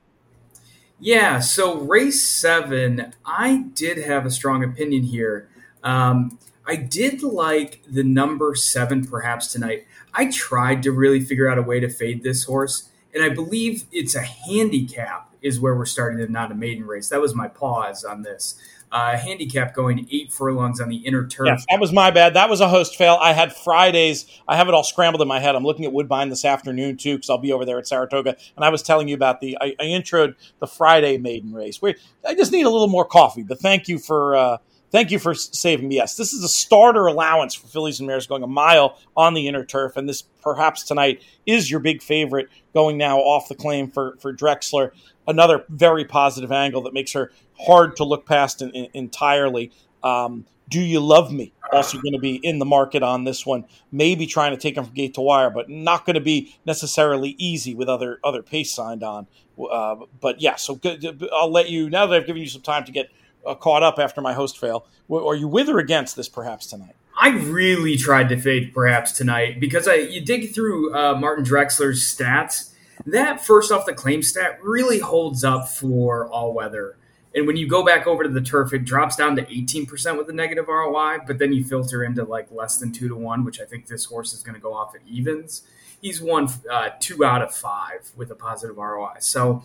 Yeah, 1.04 1.40
so 1.40 1.80
race 1.80 2.22
seven, 2.22 3.12
I 3.26 3.66
did 3.74 3.98
have 3.98 4.24
a 4.24 4.30
strong 4.30 4.64
opinion 4.64 5.02
here. 5.02 5.50
Um, 5.82 6.38
I 6.66 6.76
did 6.76 7.22
like 7.22 7.82
the 7.86 8.02
number 8.02 8.54
seven 8.54 9.04
perhaps 9.04 9.48
tonight. 9.48 9.86
I 10.14 10.30
tried 10.30 10.82
to 10.84 10.92
really 10.92 11.20
figure 11.20 11.46
out 11.46 11.58
a 11.58 11.62
way 11.62 11.78
to 11.78 11.90
fade 11.90 12.22
this 12.22 12.44
horse, 12.44 12.88
and 13.12 13.22
I 13.22 13.28
believe 13.28 13.84
it's 13.92 14.14
a 14.14 14.22
handicap 14.22 15.30
is 15.42 15.60
where 15.60 15.74
we're 15.74 15.84
starting 15.84 16.22
and 16.22 16.30
not 16.30 16.50
a 16.50 16.54
maiden 16.54 16.86
race. 16.86 17.10
That 17.10 17.20
was 17.20 17.34
my 17.34 17.48
pause 17.48 18.02
on 18.02 18.22
this 18.22 18.58
uh, 18.94 19.18
handicap 19.18 19.74
going 19.74 20.06
eight 20.12 20.32
furlongs 20.32 20.80
on 20.80 20.88
the 20.88 20.98
inner 20.98 21.26
turf. 21.26 21.48
Yeah, 21.48 21.56
that 21.68 21.80
was 21.80 21.92
my 21.92 22.12
bad. 22.12 22.34
That 22.34 22.48
was 22.48 22.60
a 22.60 22.68
host 22.68 22.94
fail. 22.94 23.18
I 23.20 23.32
had 23.32 23.52
Fridays. 23.52 24.24
I 24.46 24.56
have 24.56 24.68
it 24.68 24.74
all 24.74 24.84
scrambled 24.84 25.20
in 25.20 25.26
my 25.26 25.40
head. 25.40 25.56
I'm 25.56 25.64
looking 25.64 25.84
at 25.84 25.92
Woodbine 25.92 26.28
this 26.28 26.44
afternoon 26.44 26.96
too 26.96 27.16
because 27.16 27.28
I'll 27.28 27.38
be 27.38 27.52
over 27.52 27.64
there 27.64 27.76
at 27.78 27.88
Saratoga. 27.88 28.36
And 28.54 28.64
I 28.64 28.68
was 28.68 28.82
telling 28.82 29.08
you 29.08 29.16
about 29.16 29.40
the 29.40 29.58
I, 29.60 29.74
I 29.80 29.84
introed 29.86 30.36
the 30.60 30.68
Friday 30.68 31.18
maiden 31.18 31.52
race. 31.52 31.80
I 31.82 32.36
just 32.36 32.52
need 32.52 32.66
a 32.66 32.70
little 32.70 32.86
more 32.86 33.04
coffee. 33.04 33.42
But 33.42 33.58
thank 33.58 33.88
you 33.88 33.98
for. 33.98 34.36
Uh, 34.36 34.58
Thank 34.94 35.10
you 35.10 35.18
for 35.18 35.34
saving 35.34 35.88
me. 35.88 35.96
Yes, 35.96 36.16
this 36.16 36.32
is 36.32 36.44
a 36.44 36.48
starter 36.48 37.08
allowance 37.08 37.52
for 37.52 37.66
fillies 37.66 37.98
and 37.98 38.06
mares 38.06 38.28
going 38.28 38.44
a 38.44 38.46
mile 38.46 38.96
on 39.16 39.34
the 39.34 39.48
inner 39.48 39.64
turf, 39.64 39.96
and 39.96 40.08
this 40.08 40.22
perhaps 40.22 40.84
tonight 40.84 41.20
is 41.46 41.68
your 41.68 41.80
big 41.80 42.00
favorite 42.00 42.46
going 42.74 42.96
now 42.96 43.18
off 43.18 43.48
the 43.48 43.56
claim 43.56 43.90
for 43.90 44.16
for 44.20 44.32
Drexler. 44.32 44.92
Another 45.26 45.64
very 45.68 46.04
positive 46.04 46.52
angle 46.52 46.82
that 46.82 46.94
makes 46.94 47.12
her 47.12 47.32
hard 47.66 47.96
to 47.96 48.04
look 48.04 48.26
past 48.26 48.62
in, 48.62 48.70
in, 48.70 48.88
entirely. 48.94 49.72
Um, 50.02 50.46
do 50.68 50.80
you 50.80 51.00
love 51.00 51.32
me? 51.32 51.52
Also 51.72 51.98
going 52.00 52.12
to 52.12 52.18
be 52.18 52.36
in 52.36 52.58
the 52.58 52.64
market 52.64 53.02
on 53.02 53.24
this 53.24 53.44
one. 53.44 53.64
Maybe 53.90 54.26
trying 54.26 54.52
to 54.52 54.56
take 54.56 54.76
him 54.76 54.84
from 54.84 54.94
gate 54.94 55.14
to 55.14 55.20
wire, 55.20 55.50
but 55.50 55.68
not 55.68 56.06
going 56.06 56.14
to 56.14 56.20
be 56.20 56.54
necessarily 56.64 57.34
easy 57.38 57.74
with 57.74 57.88
other 57.88 58.20
other 58.24 58.42
pace 58.42 58.72
signed 58.72 59.02
on. 59.02 59.26
Uh, 59.58 59.96
but 60.20 60.40
yeah, 60.40 60.56
so 60.56 60.74
good. 60.74 61.28
I'll 61.32 61.50
let 61.50 61.68
you 61.68 61.90
now 61.90 62.06
that 62.06 62.16
I've 62.16 62.26
given 62.26 62.42
you 62.42 62.48
some 62.48 62.62
time 62.62 62.84
to 62.84 62.92
get 62.92 63.10
uh, 63.44 63.54
caught 63.54 63.82
up 63.82 63.98
after 63.98 64.20
my 64.20 64.32
host 64.32 64.58
fail. 64.58 64.86
Are 65.10 65.34
you 65.34 65.48
with 65.48 65.68
or 65.68 65.78
against 65.78 66.16
this 66.16 66.28
perhaps 66.28 66.66
tonight? 66.66 66.94
I 67.16 67.30
really 67.30 67.96
tried 67.96 68.28
to 68.30 68.40
fade 68.40 68.72
perhaps 68.74 69.12
tonight 69.12 69.60
because 69.60 69.86
I, 69.86 69.94
you 69.94 70.20
dig 70.20 70.52
through 70.52 70.94
uh, 70.94 71.14
Martin 71.14 71.44
Drexler's 71.44 72.02
stats. 72.02 72.73
That 73.06 73.44
first 73.44 73.70
off 73.72 73.86
the 73.86 73.92
claim 73.92 74.22
stat 74.22 74.58
really 74.62 74.98
holds 74.98 75.44
up 75.44 75.68
for 75.68 76.28
all 76.28 76.52
weather. 76.52 76.96
And 77.34 77.46
when 77.46 77.56
you 77.56 77.66
go 77.66 77.84
back 77.84 78.06
over 78.06 78.22
to 78.22 78.28
the 78.28 78.40
turf, 78.40 78.72
it 78.72 78.84
drops 78.84 79.16
down 79.16 79.34
to 79.36 79.42
18% 79.44 80.16
with 80.16 80.28
a 80.28 80.32
negative 80.32 80.68
ROI, 80.68 81.18
but 81.26 81.38
then 81.38 81.52
you 81.52 81.64
filter 81.64 82.04
into 82.04 82.22
like 82.24 82.50
less 82.52 82.76
than 82.76 82.92
two 82.92 83.08
to 83.08 83.16
one, 83.16 83.44
which 83.44 83.60
I 83.60 83.64
think 83.64 83.88
this 83.88 84.04
horse 84.04 84.32
is 84.32 84.42
going 84.42 84.54
to 84.54 84.60
go 84.60 84.72
off 84.72 84.94
at 84.94 85.00
evens. 85.06 85.62
He's 86.00 86.20
won 86.20 86.48
uh, 86.70 86.90
two 87.00 87.24
out 87.24 87.42
of 87.42 87.52
five 87.52 88.12
with 88.16 88.30
a 88.30 88.36
positive 88.36 88.76
ROI. 88.76 89.16
So 89.18 89.64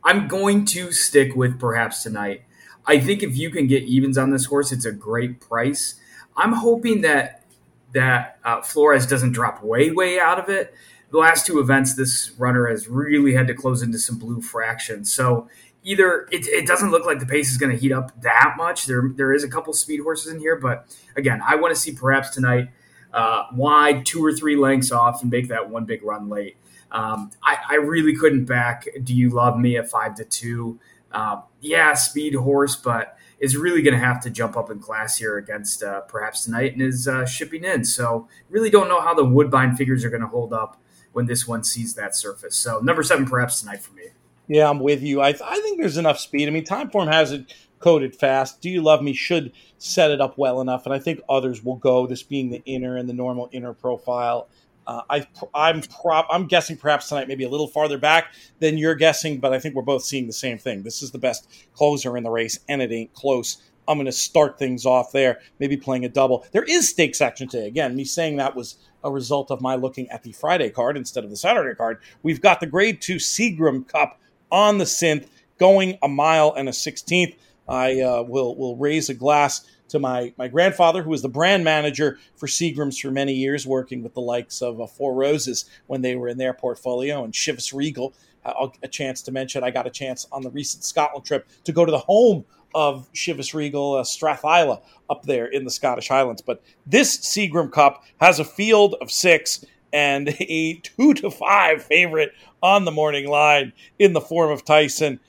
I'm 0.04 0.28
going 0.28 0.64
to 0.66 0.92
stick 0.92 1.36
with 1.36 1.60
perhaps 1.60 2.02
tonight. 2.02 2.42
I 2.86 2.98
think 2.98 3.22
if 3.22 3.36
you 3.36 3.50
can 3.50 3.66
get 3.66 3.82
evens 3.82 4.16
on 4.16 4.30
this 4.30 4.46
horse, 4.46 4.72
it's 4.72 4.86
a 4.86 4.92
great 4.92 5.40
price. 5.40 5.96
I'm 6.36 6.54
hoping 6.54 7.02
that 7.02 7.44
that 7.92 8.38
uh, 8.44 8.62
Flores 8.62 9.06
doesn't 9.06 9.32
drop 9.32 9.62
way 9.62 9.90
way 9.90 10.18
out 10.18 10.38
of 10.38 10.48
it. 10.48 10.74
The 11.10 11.18
last 11.18 11.46
two 11.46 11.58
events, 11.58 11.94
this 11.94 12.32
runner 12.38 12.66
has 12.66 12.88
really 12.88 13.34
had 13.34 13.46
to 13.46 13.54
close 13.54 13.82
into 13.82 13.98
some 13.98 14.18
blue 14.18 14.42
fractions. 14.42 15.12
So 15.12 15.48
either 15.82 16.28
it, 16.30 16.46
it 16.46 16.66
doesn't 16.66 16.90
look 16.90 17.06
like 17.06 17.18
the 17.18 17.26
pace 17.26 17.50
is 17.50 17.56
going 17.56 17.72
to 17.72 17.78
heat 17.78 17.92
up 17.92 18.20
that 18.22 18.54
much. 18.56 18.86
There 18.86 19.10
there 19.14 19.32
is 19.32 19.44
a 19.44 19.48
couple 19.48 19.72
speed 19.72 20.00
horses 20.00 20.32
in 20.32 20.38
here, 20.38 20.56
but 20.56 20.86
again, 21.16 21.40
I 21.46 21.56
want 21.56 21.74
to 21.74 21.80
see 21.80 21.92
perhaps 21.92 22.30
tonight 22.30 22.68
uh, 23.12 23.44
wide 23.52 24.04
two 24.04 24.24
or 24.24 24.32
three 24.32 24.56
lengths 24.56 24.92
off 24.92 25.22
and 25.22 25.30
make 25.30 25.48
that 25.48 25.70
one 25.70 25.84
big 25.84 26.02
run 26.02 26.28
late. 26.28 26.56
Um, 26.90 27.30
I, 27.42 27.58
I, 27.70 27.74
really 27.76 28.16
couldn't 28.16 28.46
back 28.46 28.86
Do 29.04 29.14
You 29.14 29.28
Love 29.28 29.58
Me 29.58 29.76
at 29.76 29.90
five 29.90 30.14
to 30.16 30.24
two. 30.24 30.78
Uh, 31.12 31.42
yeah, 31.60 31.92
speed 31.94 32.34
horse, 32.34 32.76
but 32.76 33.18
is 33.40 33.56
really 33.56 33.82
going 33.82 33.94
to 33.94 34.00
have 34.00 34.20
to 34.22 34.30
jump 34.30 34.56
up 34.56 34.70
in 34.70 34.78
class 34.78 35.16
here 35.16 35.36
against 35.36 35.82
uh, 35.82 36.00
perhaps 36.02 36.44
tonight 36.44 36.72
and 36.72 36.82
is 36.82 37.06
uh, 37.06 37.24
shipping 37.26 37.62
in. 37.62 37.84
So 37.84 38.26
really 38.48 38.70
don't 38.70 38.88
know 38.88 39.00
how 39.00 39.14
the 39.14 39.24
Woodbine 39.24 39.76
figures 39.76 40.04
are 40.04 40.10
going 40.10 40.22
to 40.22 40.28
hold 40.28 40.52
up 40.52 40.80
when 41.12 41.26
this 41.26 41.46
one 41.46 41.64
sees 41.64 41.94
that 41.94 42.16
surface. 42.16 42.56
So 42.56 42.80
number 42.80 43.02
seven 43.02 43.26
perhaps 43.26 43.60
tonight 43.60 43.82
for 43.82 43.92
me. 43.94 44.04
Yeah, 44.48 44.70
I'm 44.70 44.80
with 44.80 45.02
you. 45.02 45.20
I, 45.20 45.32
th- 45.32 45.42
I 45.44 45.60
think 45.60 45.78
there's 45.78 45.98
enough 45.98 46.18
speed. 46.18 46.48
I 46.48 46.50
mean, 46.50 46.64
Timeform 46.64 47.12
has 47.12 47.32
it 47.32 47.52
coded 47.80 48.16
fast. 48.16 48.60
Do 48.60 48.70
You 48.70 48.82
Love 48.82 49.02
Me 49.02 49.12
should 49.12 49.52
set 49.76 50.10
it 50.10 50.20
up 50.20 50.38
well 50.38 50.60
enough, 50.60 50.86
and 50.86 50.94
I 50.94 50.98
think 50.98 51.20
others 51.28 51.62
will 51.62 51.76
go. 51.76 52.06
This 52.06 52.22
being 52.22 52.50
the 52.50 52.62
inner 52.64 52.96
and 52.96 53.08
the 53.08 53.12
normal 53.12 53.48
inner 53.52 53.74
profile. 53.74 54.48
Uh, 54.86 55.02
I, 55.10 55.26
I'm 55.54 55.82
prop, 55.82 56.26
I'm 56.30 56.46
guessing 56.46 56.78
perhaps 56.78 57.10
tonight 57.10 57.28
maybe 57.28 57.44
a 57.44 57.48
little 57.50 57.68
farther 57.68 57.98
back 57.98 58.32
than 58.58 58.78
you're 58.78 58.94
guessing, 58.94 59.38
but 59.38 59.52
I 59.52 59.58
think 59.58 59.74
we're 59.74 59.82
both 59.82 60.02
seeing 60.02 60.26
the 60.26 60.32
same 60.32 60.56
thing. 60.56 60.82
This 60.82 61.02
is 61.02 61.10
the 61.10 61.18
best 61.18 61.46
closer 61.74 62.16
in 62.16 62.22
the 62.22 62.30
race, 62.30 62.58
and 62.70 62.80
it 62.80 62.90
ain't 62.90 63.12
close. 63.12 63.58
I'm 63.88 63.96
going 63.96 64.06
to 64.06 64.12
start 64.12 64.58
things 64.58 64.84
off 64.84 65.12
there, 65.12 65.40
maybe 65.58 65.76
playing 65.76 66.04
a 66.04 66.08
double. 66.08 66.46
There 66.52 66.62
is 66.62 66.90
stakes 66.90 67.20
action 67.20 67.48
today. 67.48 67.66
Again, 67.66 67.96
me 67.96 68.04
saying 68.04 68.36
that 68.36 68.54
was 68.54 68.76
a 69.02 69.10
result 69.10 69.50
of 69.50 69.60
my 69.60 69.74
looking 69.74 70.08
at 70.10 70.22
the 70.22 70.32
Friday 70.32 70.70
card 70.70 70.96
instead 70.96 71.24
of 71.24 71.30
the 71.30 71.36
Saturday 71.36 71.74
card. 71.74 71.98
We've 72.22 72.40
got 72.40 72.60
the 72.60 72.66
Grade 72.66 73.00
Two 73.00 73.16
Seagram 73.16 73.88
Cup 73.88 74.20
on 74.52 74.78
the 74.78 74.84
synth, 74.84 75.26
going 75.58 75.98
a 76.02 76.08
mile 76.08 76.52
and 76.56 76.68
a 76.68 76.72
sixteenth. 76.72 77.34
I 77.66 78.00
uh, 78.00 78.22
will 78.22 78.56
will 78.56 78.76
raise 78.76 79.08
a 79.08 79.14
glass 79.14 79.66
to 79.88 79.98
my 79.98 80.32
my 80.36 80.48
grandfather, 80.48 81.02
who 81.02 81.10
was 81.10 81.22
the 81.22 81.28
brand 81.28 81.64
manager 81.64 82.18
for 82.36 82.46
Seagrams 82.46 83.00
for 83.00 83.10
many 83.10 83.34
years, 83.34 83.66
working 83.66 84.02
with 84.02 84.14
the 84.14 84.20
likes 84.20 84.60
of 84.62 84.80
uh, 84.80 84.86
Four 84.86 85.14
Roses 85.14 85.64
when 85.86 86.02
they 86.02 86.16
were 86.16 86.28
in 86.28 86.38
their 86.38 86.52
portfolio, 86.52 87.24
and 87.24 87.32
Chivas 87.32 87.72
Regal. 87.72 88.14
Uh, 88.44 88.68
a 88.82 88.88
chance 88.88 89.20
to 89.22 89.32
mention, 89.32 89.64
I 89.64 89.70
got 89.70 89.86
a 89.86 89.90
chance 89.90 90.26
on 90.30 90.42
the 90.42 90.50
recent 90.50 90.84
Scotland 90.84 91.26
trip 91.26 91.46
to 91.64 91.72
go 91.72 91.84
to 91.84 91.90
the 91.90 91.98
home 91.98 92.44
of 92.74 93.10
Chivas 93.12 93.54
Regal, 93.54 93.94
uh, 93.94 94.02
Strathisla, 94.02 94.80
up 95.10 95.22
there 95.24 95.46
in 95.46 95.64
the 95.64 95.70
Scottish 95.70 96.08
Highlands. 96.08 96.42
But 96.42 96.62
this 96.86 97.16
Seagram 97.18 97.72
Cup 97.72 98.04
has 98.20 98.38
a 98.38 98.44
field 98.44 98.94
of 99.00 99.10
six 99.10 99.64
and 99.92 100.28
a 100.40 100.74
two 100.82 101.14
to 101.14 101.30
five 101.30 101.82
favorite 101.82 102.32
on 102.62 102.84
the 102.84 102.92
morning 102.92 103.28
line 103.28 103.72
in 103.98 104.12
the 104.12 104.20
form 104.20 104.50
of 104.50 104.64
Tyson. 104.64 105.20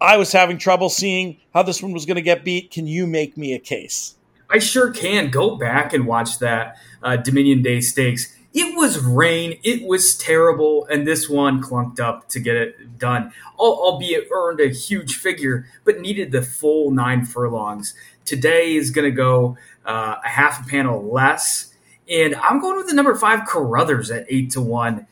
I 0.00 0.16
was 0.16 0.32
having 0.32 0.58
trouble 0.58 0.90
seeing 0.90 1.38
how 1.52 1.64
this 1.64 1.82
one 1.82 1.92
was 1.92 2.06
going 2.06 2.16
to 2.16 2.22
get 2.22 2.44
beat. 2.44 2.70
Can 2.70 2.86
you 2.86 3.06
make 3.06 3.36
me 3.36 3.52
a 3.52 3.58
case? 3.58 4.14
I 4.50 4.60
sure 4.60 4.90
can. 4.92 5.30
Go 5.30 5.56
back 5.56 5.92
and 5.92 6.06
watch 6.06 6.38
that 6.38 6.76
uh, 7.02 7.16
Dominion 7.16 7.62
Day 7.62 7.80
Stakes. 7.80 8.34
It 8.54 8.76
was 8.76 8.98
rain. 8.98 9.58
It 9.62 9.86
was 9.86 10.16
terrible, 10.16 10.86
and 10.86 11.06
this 11.06 11.28
one 11.28 11.62
clunked 11.62 12.00
up 12.00 12.28
to 12.30 12.40
get 12.40 12.56
it 12.56 12.98
done. 12.98 13.32
Albeit 13.58 14.28
earned 14.32 14.60
a 14.60 14.68
huge 14.68 15.16
figure, 15.16 15.66
but 15.84 16.00
needed 16.00 16.32
the 16.32 16.42
full 16.42 16.90
nine 16.90 17.24
furlongs. 17.24 17.94
Today 18.24 18.74
is 18.74 18.90
going 18.90 19.04
to 19.04 19.14
go 19.14 19.56
uh, 19.84 20.16
a 20.24 20.28
half 20.28 20.64
a 20.64 20.68
panel 20.68 21.12
less, 21.12 21.74
and 22.10 22.34
I'm 22.36 22.60
going 22.60 22.76
with 22.76 22.88
the 22.88 22.94
number 22.94 23.14
five 23.14 23.46
Carruthers 23.46 24.10
at 24.10 24.26
eight 24.28 24.50
to 24.52 24.60
one. 24.60 25.06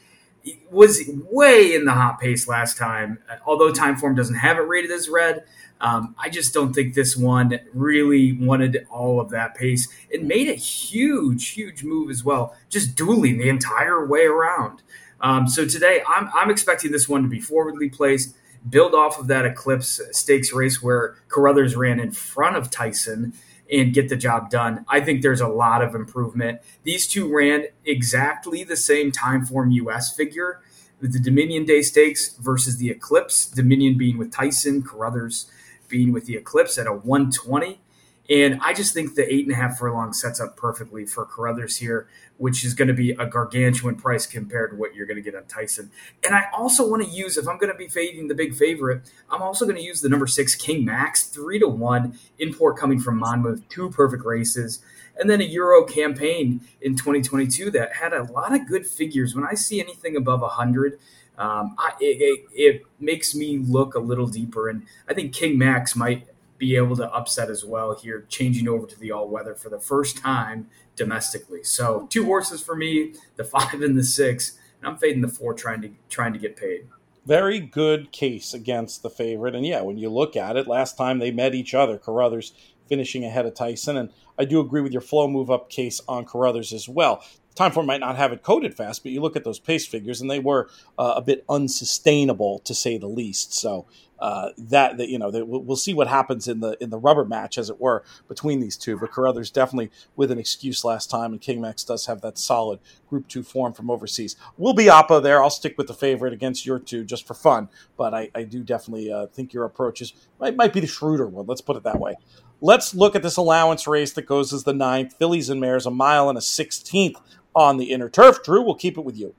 It 0.45 0.59
was 0.71 1.03
way 1.31 1.75
in 1.75 1.85
the 1.85 1.93
hot 1.93 2.21
pace 2.21 2.47
last 2.49 2.79
time, 2.79 3.19
although 3.45 3.73
Timeform 3.73 4.17
doesn't 4.17 4.37
have 4.37 4.57
it 4.57 4.61
rated 4.61 4.93
as 4.93 5.09
red. 5.09 5.45
Um, 5.81 6.15
I 6.19 6.29
just 6.31 6.55
don't 6.55 6.73
think 6.73 6.95
this 6.95 7.17
one 7.17 7.59
really 7.75 8.33
wanted 8.33 8.87
all 8.91 9.21
of 9.21 9.31
that 9.31 9.55
pace. 9.55 9.89
It 10.09 10.25
made 10.25 10.49
a 10.49 10.55
huge, 10.55 11.51
huge 11.51 11.85
move 11.85 12.11
as 12.11 12.25
well, 12.25 12.57
just 12.71 12.97
dueling 12.97 13.39
the 13.39 13.49
entire 13.49 14.07
way 14.07 14.25
around. 14.25 14.83
Um, 15.21 15.49
so 15.49 15.67
today, 15.67 16.03
I'm, 16.09 16.31
I'm 16.35 16.51
expecting 16.51 16.93
this 16.93 17.09
one 17.09 17.23
to 17.23 17.29
be 17.29 17.41
forwardly 17.41 17.89
placed, 17.89 18.35
build 18.69 18.95
off 18.95 19.19
of 19.19 19.27
that 19.29 19.47
Eclipse 19.47 20.01
Stakes 20.13 20.53
race 20.53 20.83
where 20.83 21.17
Carruthers 21.29 21.77
ran 21.77 22.01
in 22.01 22.11
front 22.11 22.57
of 22.57 22.71
Tyson 22.71 23.33
and 23.71 23.93
get 23.93 24.09
the 24.09 24.17
job 24.17 24.51
done. 24.51 24.85
I 24.89 25.01
think 25.01 25.23
there's 25.23 25.41
a 25.41 25.49
lot 25.49 25.83
of 25.83 25.95
improvement. 25.95 26.61
These 26.85 27.07
two 27.07 27.35
ran 27.35 27.67
exactly 27.85 28.63
the 28.63 28.77
same 28.77 29.11
Timeform 29.11 29.73
US 29.73 30.15
figure 30.15 30.61
with 31.01 31.13
the 31.13 31.19
Dominion 31.19 31.65
Day 31.65 31.83
Stakes 31.83 32.37
versus 32.37 32.79
the 32.79 32.91
Eclipse, 32.91 33.47
Dominion 33.47 33.99
being 33.99 34.19
with 34.19 34.33
Tyson, 34.33 34.83
Carruthers 34.83 35.51
being 35.89 36.13
with 36.13 36.27
the 36.27 36.37
Eclipse 36.37 36.79
at 36.79 36.87
a 36.87 36.93
120. 36.93 37.81
And 38.29 38.59
I 38.61 38.73
just 38.73 38.93
think 38.93 39.15
the 39.15 39.33
eight 39.33 39.45
and 39.45 39.53
a 39.53 39.57
half 39.57 39.79
furlong 39.79 40.13
sets 40.13 40.41
up 40.41 40.57
perfectly 40.57 41.07
for 41.07 41.25
Carruthers 41.25 41.77
here, 41.77 42.09
which 42.39 42.65
is 42.65 42.75
going 42.75 42.89
to 42.89 42.95
be 42.95 43.13
a 43.13 43.27
gargantuan 43.27 43.95
price 43.95 44.27
compared 44.27 44.71
to 44.71 44.77
what 44.77 44.95
you're 44.95 45.07
going 45.07 45.17
to 45.17 45.23
get 45.23 45.37
on 45.37 45.45
Tyson. 45.45 45.91
And 46.25 46.35
I 46.35 46.47
also 46.53 46.89
want 46.89 47.05
to 47.05 47.09
use, 47.09 47.37
if 47.37 47.47
I'm 47.47 47.59
going 47.59 47.73
to 47.73 47.79
be 47.79 47.87
fading 47.87 48.27
the 48.27 48.35
big 48.35 48.55
favorite, 48.55 49.03
I'm 49.31 49.43
also 49.43 49.65
going 49.65 49.77
to 49.77 49.83
use 49.83 50.01
the 50.01 50.09
number 50.09 50.27
six 50.27 50.57
King 50.57 50.85
Max, 50.85 51.25
three 51.25 51.61
to 51.61 51.69
one 51.69 52.19
import 52.39 52.77
coming 52.77 52.99
from 52.99 53.19
Monmouth, 53.19 53.69
two 53.69 53.91
perfect 53.91 54.25
races. 54.25 54.81
And 55.19 55.31
then 55.31 55.41
a 55.41 55.45
Euro 55.45 55.85
campaign 55.85 56.61
in 56.83 56.97
2022 56.97 57.71
that 57.71 57.97
had 57.97 58.13
a 58.13 58.25
lot 58.25 58.55
of 58.55 58.67
good 58.67 58.87
figures. 58.87 59.35
When 59.35 59.45
I 59.45 59.55
see 59.55 59.81
anything 59.81 60.17
above 60.17 60.41
100, 60.41 60.99
um, 61.39 61.77
I, 61.79 61.93
it, 62.01 62.47
it, 62.53 62.83
makes 62.99 63.35
me 63.35 63.59
look 63.59 63.95
a 63.95 63.99
little 63.99 64.27
deeper. 64.27 64.69
And 64.69 64.83
I 65.09 65.13
think 65.13 65.35
King 65.35 65.59
Max 65.59 65.95
might 65.95 66.27
be 66.57 66.77
able 66.77 66.97
to 66.97 67.13
upset 67.13 67.51
as 67.51 67.65
well 67.65 67.95
here, 67.95 68.25
changing 68.29 68.67
over 68.69 68.87
to 68.87 68.99
the 68.99 69.13
all 69.13 69.29
weather 69.29 69.55
for 69.55 69.69
the 69.69 69.79
first 69.79 70.17
time 70.17 70.69
domestically. 70.97 71.63
So 71.63 72.07
two 72.09 72.25
horses 72.25 72.63
for 72.63 72.75
me, 72.75 73.15
the 73.37 73.45
five 73.45 73.83
and 73.83 73.99
the 73.99 74.05
six. 74.05 74.59
And 74.81 74.89
I'm 74.89 74.97
fading 74.97 75.23
the 75.23 75.29
four, 75.29 75.53
trying 75.53 75.83
to 75.83 75.91
trying 76.09 76.33
to 76.33 76.39
get 76.39 76.57
paid. 76.57 76.87
Very 77.27 77.61
good 77.61 78.13
case 78.13 78.55
against 78.55 79.03
the 79.03 79.11
favorite. 79.11 79.55
And 79.55 79.67
yeah, 79.67 79.83
when 79.83 79.99
you 79.99 80.09
look 80.09 80.37
at 80.37 80.57
it, 80.57 80.69
last 80.69 80.97
time 80.97 81.19
they 81.19 81.33
met 81.33 81.55
each 81.55 81.75
other, 81.75 81.99
Carruthers 81.99 82.53
finishing 82.89 83.25
ahead 83.25 83.47
of 83.47 83.55
Tyson. 83.55 83.97
And 83.97 84.11
I 84.39 84.45
do 84.45 84.61
agree 84.61 84.81
with 84.81 84.93
your 84.93 85.01
flow 85.01 85.29
move 85.29 85.51
up 85.51 85.69
case 85.69 86.01
on 86.09 86.25
Carruthers 86.25 86.73
as 86.73 86.89
well. 86.89 87.23
Timeform 87.57 87.87
might 87.87 88.01
not 88.01 88.17
have 88.17 88.33
it 88.33 88.43
coded 88.43 88.75
fast, 88.75 89.03
but 89.03 89.13
you 89.13 89.21
look 89.21 89.35
at 89.35 89.45
those 89.45 89.59
pace 89.59 89.87
figures, 89.87 90.21
and 90.21 90.31
they 90.31 90.39
were 90.39 90.69
uh, 90.99 91.15
a 91.17 91.23
bit 91.23 91.45
unsustainable 91.49 92.59
to 92.61 92.75
say 92.75 92.99
the 92.99 93.09
least. 93.09 93.55
So 93.55 93.87
uh, 94.19 94.51
that, 94.57 94.97
that 94.97 95.09
you 95.09 95.19
know, 95.19 95.31
that 95.31 95.47
we'll 95.47 95.77
see 95.77 95.95
what 95.95 96.09
happens 96.09 96.49
in 96.49 96.61
the 96.61 96.77
in 96.83 96.91
the 96.91 96.99
rubber 96.99 97.25
match, 97.25 97.59
as 97.59 97.71
it 97.71 97.81
were, 97.81 98.03
between 98.29 98.61
these 98.61 98.77
two. 98.77 98.99
But 98.99 99.13
Carruthers 99.13 99.51
definitely 99.51 99.91
with 100.17 100.31
an 100.31 100.39
excuse 100.39 100.85
last 100.85 101.11
time, 101.11 101.33
and 101.33 101.41
King 101.41 101.61
Max 101.61 101.85
does 101.85 102.07
have 102.07 102.21
that 102.23 102.39
solid 102.39 102.81
Group 103.09 103.29
Two 103.29 103.43
form 103.43 103.73
from 103.73 103.91
overseas. 103.91 104.37
We'll 104.57 104.75
be 104.75 104.85
Oppo 104.85 105.23
there. 105.23 105.43
I'll 105.43 105.51
stick 105.51 105.77
with 105.79 105.87
the 105.87 105.95
favorite 105.95 106.33
against 106.33 106.67
your 106.67 106.79
two 106.79 107.05
just 107.05 107.27
for 107.27 107.35
fun, 107.35 107.69
but 107.97 108.15
I, 108.15 108.31
I 108.35 108.43
do 108.43 108.63
definitely 108.63 109.13
uh, 109.13 109.27
think 109.27 109.53
your 109.53 109.65
approach 109.65 110.01
is 110.01 110.13
might, 110.41 110.57
might 110.57 110.73
be 110.73 110.81
the 110.81 110.87
shrewder 110.87 111.27
one. 111.27 111.47
Let's 111.47 111.61
put 111.61 111.77
it 111.77 111.83
that 111.85 112.01
way. 112.01 112.17
Let's 112.61 112.95
look 112.95 113.15
at 113.15 113.23
this 113.23 113.37
allowance 113.37 113.87
race 113.87 114.13
that 114.15 114.27
goes 114.27 114.53
as 114.53 114.65
the 114.65 114.73
ninth. 114.73 115.15
Fillies 115.19 115.51
and 115.51 115.61
Mares, 115.61 115.87
a 115.87 115.91
mile 115.91 116.29
and 116.29 116.39
a 116.39 116.43
sixteenth 116.43 117.17
on 117.55 117.77
the 117.77 117.93
inner 117.93 118.09
turf. 118.09 118.43
Drew, 118.43 118.63
we'll 118.63 118.75
keep 118.75 118.97
it 118.97 119.05
with 119.05 119.17
you. 119.17 119.35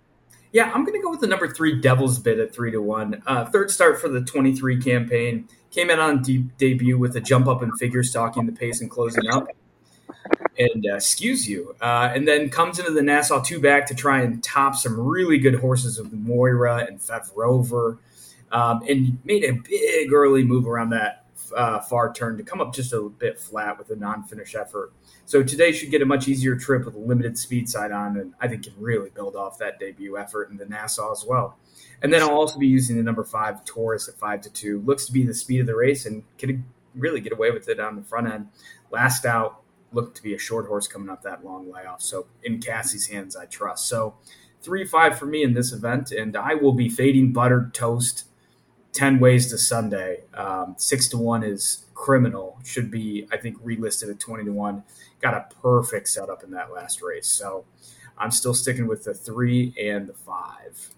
Yeah, 0.51 0.71
I'm 0.73 0.85
going 0.85 0.97
to 0.97 1.03
go 1.03 1.09
with 1.09 1.19
the 1.19 1.27
number 1.27 1.47
three 1.47 1.79
Devil's 1.79 2.19
Bit 2.19 2.39
at 2.39 2.53
three 2.53 2.71
to 2.71 2.81
one. 2.81 3.21
Uh, 3.25 3.45
third 3.45 3.69
start 3.69 3.99
for 3.99 4.07
the 4.07 4.21
23 4.21 4.81
campaign. 4.81 5.47
Came 5.71 5.89
in 5.89 5.99
on 5.99 6.21
de- 6.21 6.45
debut 6.57 6.97
with 6.97 7.15
a 7.15 7.21
jump 7.21 7.47
up 7.47 7.61
in 7.61 7.71
figure, 7.73 8.03
stalking 8.03 8.45
the 8.45 8.53
pace 8.53 8.81
and 8.81 8.89
closing 8.89 9.27
up. 9.27 9.47
And 10.57 10.85
uh, 10.89 10.95
excuse 10.95 11.47
you. 11.47 11.75
Uh, 11.81 12.11
and 12.13 12.27
then 12.27 12.49
comes 12.49 12.79
into 12.79 12.91
the 12.91 13.01
Nassau 13.01 13.41
two 13.43 13.59
back 13.59 13.85
to 13.87 13.95
try 13.95 14.21
and 14.21 14.41
top 14.43 14.75
some 14.75 14.99
really 14.99 15.37
good 15.37 15.55
horses 15.55 15.99
with 15.99 16.11
Moira 16.13 16.85
and 16.87 16.99
Fev 16.99 17.29
Rover. 17.35 17.99
Um, 18.51 18.81
and 18.87 19.19
made 19.25 19.43
a 19.43 19.51
big 19.51 20.13
early 20.13 20.43
move 20.43 20.65
around 20.65 20.91
that 20.91 21.26
uh, 21.55 21.79
far 21.79 22.13
turn 22.13 22.37
to 22.37 22.43
come 22.43 22.61
up 22.61 22.73
just 22.73 22.93
a 22.93 23.01
bit 23.01 23.39
flat 23.39 23.77
with 23.77 23.89
a 23.89 23.95
non 23.95 24.23
finish 24.23 24.55
effort. 24.55 24.93
So 25.25 25.43
today 25.43 25.71
should 25.71 25.91
get 25.91 26.01
a 26.01 26.05
much 26.05 26.27
easier 26.27 26.55
trip 26.55 26.85
with 26.85 26.95
a 26.95 26.99
limited 26.99 27.37
speed 27.37 27.69
side 27.69 27.91
on, 27.91 28.17
and 28.17 28.33
I 28.39 28.47
think 28.47 28.63
can 28.63 28.73
really 28.77 29.09
build 29.09 29.35
off 29.35 29.57
that 29.59 29.79
debut 29.79 30.17
effort 30.17 30.49
in 30.49 30.57
the 30.57 30.65
Nassau 30.65 31.11
as 31.11 31.25
well. 31.27 31.57
And 32.01 32.13
then 32.13 32.21
I'll 32.21 32.29
also 32.29 32.59
be 32.59 32.67
using 32.67 32.97
the 32.97 33.03
number 33.03 33.23
five 33.23 33.65
Taurus 33.65 34.07
at 34.07 34.15
five 34.15 34.41
to 34.41 34.49
two. 34.49 34.81
Looks 34.81 35.05
to 35.05 35.11
be 35.11 35.25
the 35.25 35.33
speed 35.33 35.61
of 35.61 35.67
the 35.67 35.75
race 35.75 36.05
and 36.05 36.23
can 36.37 36.65
really 36.95 37.21
get 37.21 37.33
away 37.33 37.51
with 37.51 37.69
it 37.69 37.79
on 37.79 37.95
the 37.95 38.03
front 38.03 38.27
end. 38.27 38.49
Last 38.91 39.25
out 39.25 39.61
looked 39.91 40.17
to 40.17 40.23
be 40.23 40.33
a 40.33 40.39
short 40.39 40.67
horse 40.67 40.87
coming 40.87 41.09
up 41.09 41.23
that 41.23 41.43
long 41.43 41.71
layoff. 41.71 42.01
So 42.01 42.27
in 42.43 42.59
Cassie's 42.59 43.07
hands, 43.07 43.35
I 43.35 43.45
trust. 43.45 43.87
So 43.87 44.15
three 44.61 44.85
five 44.85 45.17
for 45.17 45.25
me 45.25 45.43
in 45.43 45.53
this 45.53 45.71
event, 45.71 46.11
and 46.11 46.35
I 46.35 46.55
will 46.55 46.73
be 46.73 46.89
fading 46.89 47.33
buttered 47.33 47.73
toast. 47.73 48.25
10 48.97 49.19
ways 49.19 49.51
to 49.51 49.57
Sunday. 49.59 50.23
Um, 50.33 50.73
six 50.77 51.07
to 51.09 51.17
one 51.17 51.43
is 51.43 51.85
criminal. 51.93 52.57
Should 52.65 52.89
be, 52.89 53.27
I 53.31 53.37
think, 53.37 53.63
relisted 53.63 54.09
at 54.09 54.19
20 54.19 54.45
to 54.45 54.51
one 54.51 54.83
got 55.21 55.33
a 55.33 55.55
perfect 55.61 56.07
setup 56.09 56.43
in 56.43 56.51
that 56.51 56.71
last 56.71 57.01
race. 57.01 57.27
So 57.27 57.65
I'm 58.17 58.31
still 58.31 58.53
sticking 58.53 58.87
with 58.87 59.03
the 59.03 59.13
three 59.13 59.73
and 59.79 60.07
the 60.07 60.13
five. 60.13 60.89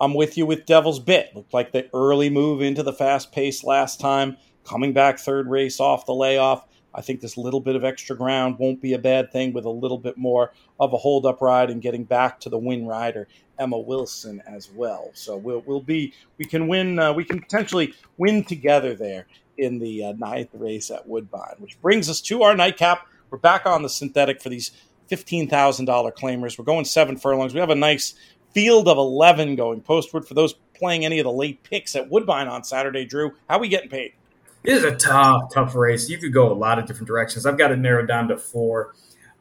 I'm 0.00 0.14
with 0.14 0.36
you 0.36 0.46
with 0.46 0.66
Devil's 0.66 1.00
Bit. 1.00 1.34
Looked 1.34 1.54
like 1.54 1.72
the 1.72 1.88
early 1.92 2.30
move 2.30 2.62
into 2.62 2.82
the 2.82 2.92
fast 2.92 3.32
pace 3.32 3.64
last 3.64 4.00
time, 4.00 4.36
coming 4.64 4.92
back 4.92 5.18
third 5.18 5.48
race 5.48 5.80
off 5.80 6.06
the 6.06 6.14
layoff. 6.14 6.66
I 6.94 7.00
think 7.00 7.20
this 7.20 7.36
little 7.36 7.60
bit 7.60 7.74
of 7.74 7.84
extra 7.84 8.16
ground 8.16 8.58
won't 8.58 8.80
be 8.80 8.92
a 8.92 8.98
bad 8.98 9.32
thing 9.32 9.52
with 9.52 9.64
a 9.64 9.70
little 9.70 9.98
bit 9.98 10.16
more 10.16 10.52
of 10.78 10.92
a 10.92 10.96
hold 10.96 11.26
up 11.26 11.40
ride 11.40 11.70
and 11.70 11.82
getting 11.82 12.04
back 12.04 12.38
to 12.40 12.48
the 12.48 12.58
win 12.58 12.86
rider 12.86 13.26
Emma 13.58 13.78
Wilson 13.78 14.42
as 14.46 14.70
well. 14.70 15.10
So 15.14 15.36
we'll 15.36 15.62
we'll 15.66 15.80
be 15.80 16.12
we 16.38 16.44
can 16.44 16.68
win 16.68 16.98
uh, 16.98 17.12
we 17.12 17.24
can 17.24 17.40
potentially 17.40 17.94
win 18.16 18.44
together 18.44 18.94
there 18.94 19.26
in 19.56 19.78
the 19.78 20.04
uh, 20.04 20.12
ninth 20.12 20.50
race 20.52 20.90
at 20.90 21.06
Woodbine, 21.06 21.56
which 21.58 21.80
brings 21.80 22.08
us 22.08 22.20
to 22.22 22.42
our 22.42 22.56
nightcap 22.56 23.06
we're 23.34 23.38
back 23.38 23.66
on 23.66 23.82
the 23.82 23.88
synthetic 23.88 24.40
for 24.40 24.48
these 24.48 24.70
$15,000 25.10 25.86
claimers. 26.14 26.56
We're 26.56 26.64
going 26.64 26.84
seven 26.84 27.16
furlongs. 27.16 27.52
We 27.52 27.58
have 27.58 27.68
a 27.68 27.74
nice 27.74 28.14
field 28.52 28.86
of 28.86 28.96
11 28.96 29.56
going 29.56 29.80
postward 29.80 30.24
for 30.24 30.34
those 30.34 30.54
playing 30.74 31.04
any 31.04 31.18
of 31.18 31.24
the 31.24 31.32
late 31.32 31.60
picks 31.64 31.96
at 31.96 32.08
Woodbine 32.08 32.46
on 32.46 32.62
Saturday. 32.62 33.04
Drew, 33.04 33.32
how 33.48 33.56
are 33.56 33.60
we 33.60 33.68
getting 33.68 33.90
paid? 33.90 34.12
It 34.62 34.74
is 34.74 34.84
a 34.84 34.94
tough, 34.94 35.52
tough 35.52 35.74
race. 35.74 36.08
You 36.08 36.18
could 36.18 36.32
go 36.32 36.52
a 36.52 36.54
lot 36.54 36.78
of 36.78 36.86
different 36.86 37.08
directions. 37.08 37.44
I've 37.44 37.58
got 37.58 37.72
it 37.72 37.76
narrowed 37.76 38.06
down 38.06 38.28
to 38.28 38.38
four. 38.38 38.94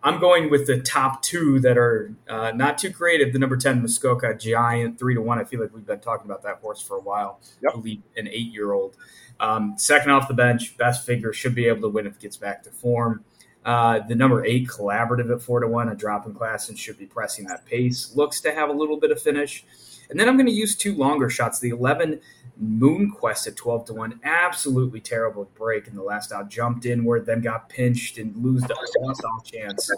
I'm 0.04 0.20
going 0.20 0.50
with 0.50 0.68
the 0.68 0.82
top 0.82 1.22
two 1.22 1.62
that 1.62 1.78
are 1.78 2.14
uh, 2.28 2.52
not 2.54 2.78
too 2.78 2.92
creative. 2.92 3.32
The 3.32 3.40
number 3.40 3.56
10 3.56 3.82
Muskoka 3.82 4.34
Giant, 4.34 5.00
three 5.00 5.16
to 5.16 5.22
one. 5.22 5.40
I 5.40 5.46
feel 5.46 5.62
like 5.62 5.74
we've 5.74 5.86
been 5.86 6.02
talking 6.02 6.30
about 6.30 6.44
that 6.44 6.58
horse 6.58 6.82
for 6.82 6.98
a 6.98 7.02
while. 7.02 7.40
Yep. 7.62 7.76
an 8.18 8.28
eight 8.28 8.52
year 8.52 8.74
old. 8.74 8.98
Um, 9.40 9.76
second 9.78 10.12
off 10.12 10.28
the 10.28 10.34
bench, 10.34 10.78
best 10.78 11.06
figure, 11.06 11.32
should 11.32 11.56
be 11.56 11.68
able 11.68 11.82
to 11.82 11.90
win 11.90 12.06
if 12.06 12.16
it 12.16 12.20
gets 12.20 12.38
back 12.38 12.64
to 12.64 12.72
form. 12.72 13.24
Uh, 13.64 14.00
the 14.00 14.16
number 14.16 14.46
eight 14.46 14.68
collaborative 14.68 15.34
at 15.34 15.42
four 15.42 15.62
to 15.62 15.68
one, 15.68 15.88
a 15.88 15.96
drop 15.96 16.26
in 16.26 16.34
class 16.34 16.68
and 16.68 16.78
should 16.78 16.98
be 16.98 17.06
pressing 17.06 17.46
that 17.46 17.66
pace. 17.66 18.14
Looks 18.14 18.42
to 18.42 18.54
have 18.54 18.70
a 18.70 18.74
little 18.74 19.00
bit 19.00 19.12
of 19.12 19.22
finish. 19.22 19.64
And 20.10 20.20
then 20.20 20.28
I'm 20.28 20.36
going 20.36 20.48
to 20.48 20.54
use 20.54 20.76
two 20.76 20.96
longer 20.96 21.30
shots. 21.30 21.60
The 21.60 21.70
11 21.70 22.20
Moon 22.64 23.12
Quest 23.12 23.48
at 23.48 23.56
12 23.56 23.86
to 23.86 23.94
1. 23.94 24.22
Absolutely 24.24 25.00
terrible 25.00 25.50
break 25.56 25.88
in 25.88 25.96
the 25.96 26.04
last 26.04 26.32
out. 26.32 26.50
Jumped 26.50 26.86
inward, 26.86 27.26
then 27.26 27.42
got 27.42 27.70
pinched 27.70 28.18
and 28.18 28.36
lose 28.38 28.62
the 28.64 28.76
lost 29.00 29.24
all 29.24 29.42
chance. 29.42 29.90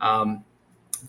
Um, 0.00 0.44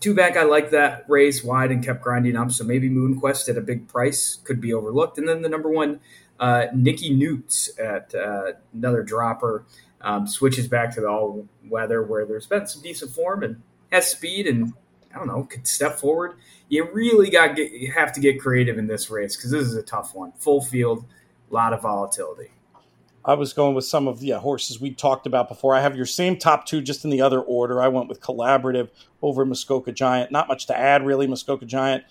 two 0.00 0.14
back, 0.14 0.36
I 0.36 0.44
like 0.44 0.70
that 0.70 1.04
race 1.08 1.44
wide 1.44 1.70
and 1.70 1.84
kept 1.84 2.02
grinding 2.02 2.36
up. 2.36 2.50
So 2.50 2.64
maybe 2.64 2.88
Moon 2.88 3.18
Quest 3.18 3.48
at 3.48 3.56
a 3.56 3.60
big 3.60 3.88
price 3.88 4.38
could 4.44 4.60
be 4.60 4.72
overlooked. 4.72 5.18
And 5.18 5.28
then 5.28 5.42
the 5.42 5.48
number 5.48 5.68
one, 5.68 6.00
uh, 6.40 6.66
Nikki 6.74 7.14
Newts 7.14 7.70
at 7.78 8.14
uh, 8.14 8.52
another 8.72 9.02
dropper 9.02 9.64
um, 10.00 10.26
switches 10.26 10.68
back 10.68 10.94
to 10.94 11.00
the 11.00 11.08
all 11.08 11.46
weather 11.68 12.02
where 12.02 12.26
there's 12.26 12.46
been 12.46 12.66
some 12.66 12.82
decent 12.82 13.10
form 13.10 13.42
and 13.42 13.62
has 13.90 14.10
speed 14.10 14.46
and 14.46 14.72
I 15.16 15.18
don't 15.18 15.28
know 15.28 15.44
could 15.44 15.66
step 15.66 15.98
forward. 15.98 16.36
You 16.68 16.90
really 16.92 17.30
got 17.30 17.56
get, 17.56 17.72
you 17.72 17.90
have 17.90 18.12
to 18.12 18.20
get 18.20 18.38
creative 18.38 18.76
in 18.76 18.86
this 18.86 19.08
race 19.08 19.34
because 19.34 19.50
this 19.50 19.62
is 19.62 19.74
a 19.74 19.82
tough 19.82 20.14
one. 20.14 20.32
Full 20.32 20.60
field, 20.60 21.06
a 21.50 21.54
lot 21.54 21.72
of 21.72 21.80
volatility. 21.80 22.50
I 23.24 23.32
was 23.32 23.54
going 23.54 23.74
with 23.74 23.86
some 23.86 24.08
of 24.08 24.20
the 24.20 24.26
yeah, 24.26 24.38
horses 24.38 24.78
we 24.78 24.92
talked 24.92 25.26
about 25.26 25.48
before. 25.48 25.74
I 25.74 25.80
have 25.80 25.96
your 25.96 26.04
same 26.04 26.36
top 26.36 26.66
two, 26.66 26.82
just 26.82 27.02
in 27.02 27.10
the 27.10 27.22
other 27.22 27.40
order. 27.40 27.80
I 27.80 27.88
went 27.88 28.08
with 28.08 28.20
Collaborative 28.20 28.90
over 29.22 29.46
Muskoka 29.46 29.90
Giant. 29.90 30.30
Not 30.30 30.48
much 30.48 30.66
to 30.66 30.78
add, 30.78 31.04
really. 31.04 31.26
Muskoka 31.26 31.64
Giant 31.64 32.04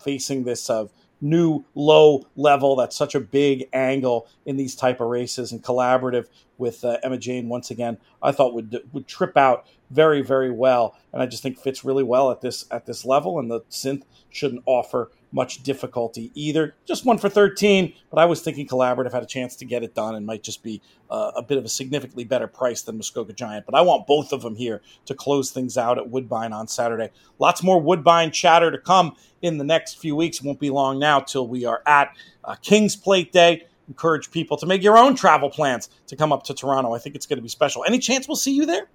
facing 0.00 0.42
this 0.42 0.68
uh, 0.68 0.86
new 1.20 1.64
low 1.74 2.26
level. 2.36 2.76
That's 2.76 2.96
such 2.96 3.14
a 3.14 3.20
big 3.20 3.68
angle 3.72 4.26
in 4.46 4.56
these 4.56 4.74
type 4.74 5.00
of 5.00 5.08
races. 5.08 5.52
And 5.52 5.62
Collaborative 5.62 6.26
with 6.58 6.84
uh, 6.84 6.98
Emma-Jayne 7.02 7.48
once 7.48 7.70
again, 7.70 7.98
I 8.22 8.32
thought 8.32 8.54
would 8.54 8.80
would 8.92 9.06
trip 9.06 9.36
out 9.36 9.66
very 9.90 10.22
very 10.22 10.50
well, 10.50 10.96
and 11.12 11.22
I 11.22 11.26
just 11.26 11.42
think 11.42 11.58
fits 11.58 11.84
really 11.84 12.04
well 12.04 12.30
at 12.30 12.40
this 12.40 12.66
at 12.70 12.86
this 12.86 13.04
level. 13.04 13.38
And 13.38 13.50
the 13.50 13.60
synth 13.70 14.02
shouldn't 14.30 14.62
offer 14.66 15.10
much 15.32 15.62
difficulty 15.62 16.30
either. 16.34 16.74
Just 16.86 17.04
one 17.04 17.18
for 17.18 17.28
13, 17.28 17.92
but 18.10 18.18
I 18.18 18.24
was 18.24 18.42
thinking 18.42 18.66
Collaborative 18.66 19.12
had 19.12 19.22
a 19.22 19.26
chance 19.26 19.56
to 19.56 19.64
get 19.64 19.82
it 19.82 19.94
done 19.94 20.14
and 20.14 20.26
might 20.26 20.42
just 20.42 20.62
be 20.62 20.82
uh, 21.10 21.32
a 21.36 21.42
bit 21.42 21.58
of 21.58 21.64
a 21.64 21.68
significantly 21.68 22.24
better 22.24 22.46
price 22.46 22.82
than 22.82 22.96
Muskoka 22.96 23.32
Giant. 23.32 23.66
But 23.66 23.74
I 23.74 23.80
want 23.82 24.06
both 24.06 24.32
of 24.32 24.42
them 24.42 24.56
here 24.56 24.80
to 25.06 25.14
close 25.14 25.50
things 25.50 25.78
out 25.78 25.98
at 25.98 26.08
Woodbine 26.08 26.52
on 26.52 26.66
Saturday. 26.66 27.10
Lots 27.38 27.62
more 27.62 27.80
Woodbine 27.80 28.30
chatter 28.32 28.70
to 28.70 28.78
come 28.78 29.16
in 29.42 29.58
the 29.58 29.64
next 29.64 29.98
few 29.98 30.16
weeks. 30.16 30.38
It 30.38 30.44
won't 30.44 30.60
be 30.60 30.70
long 30.70 30.98
now 30.98 31.20
till 31.20 31.46
we 31.46 31.64
are 31.64 31.82
at 31.86 32.16
uh, 32.44 32.56
King's 32.56 32.96
Plate 32.96 33.32
Day. 33.32 33.66
Encourage 33.88 34.30
people 34.30 34.56
to 34.56 34.66
make 34.66 34.82
your 34.82 34.96
own 34.96 35.16
travel 35.16 35.50
plans 35.50 35.90
to 36.06 36.14
come 36.14 36.32
up 36.32 36.44
to 36.44 36.54
Toronto. 36.54 36.94
I 36.94 36.98
think 36.98 37.16
it's 37.16 37.26
going 37.26 37.38
to 37.38 37.42
be 37.42 37.48
special. 37.48 37.84
Any 37.84 37.98
chance 37.98 38.28
we'll 38.28 38.36
see 38.36 38.52
you 38.52 38.64
there? 38.64 38.88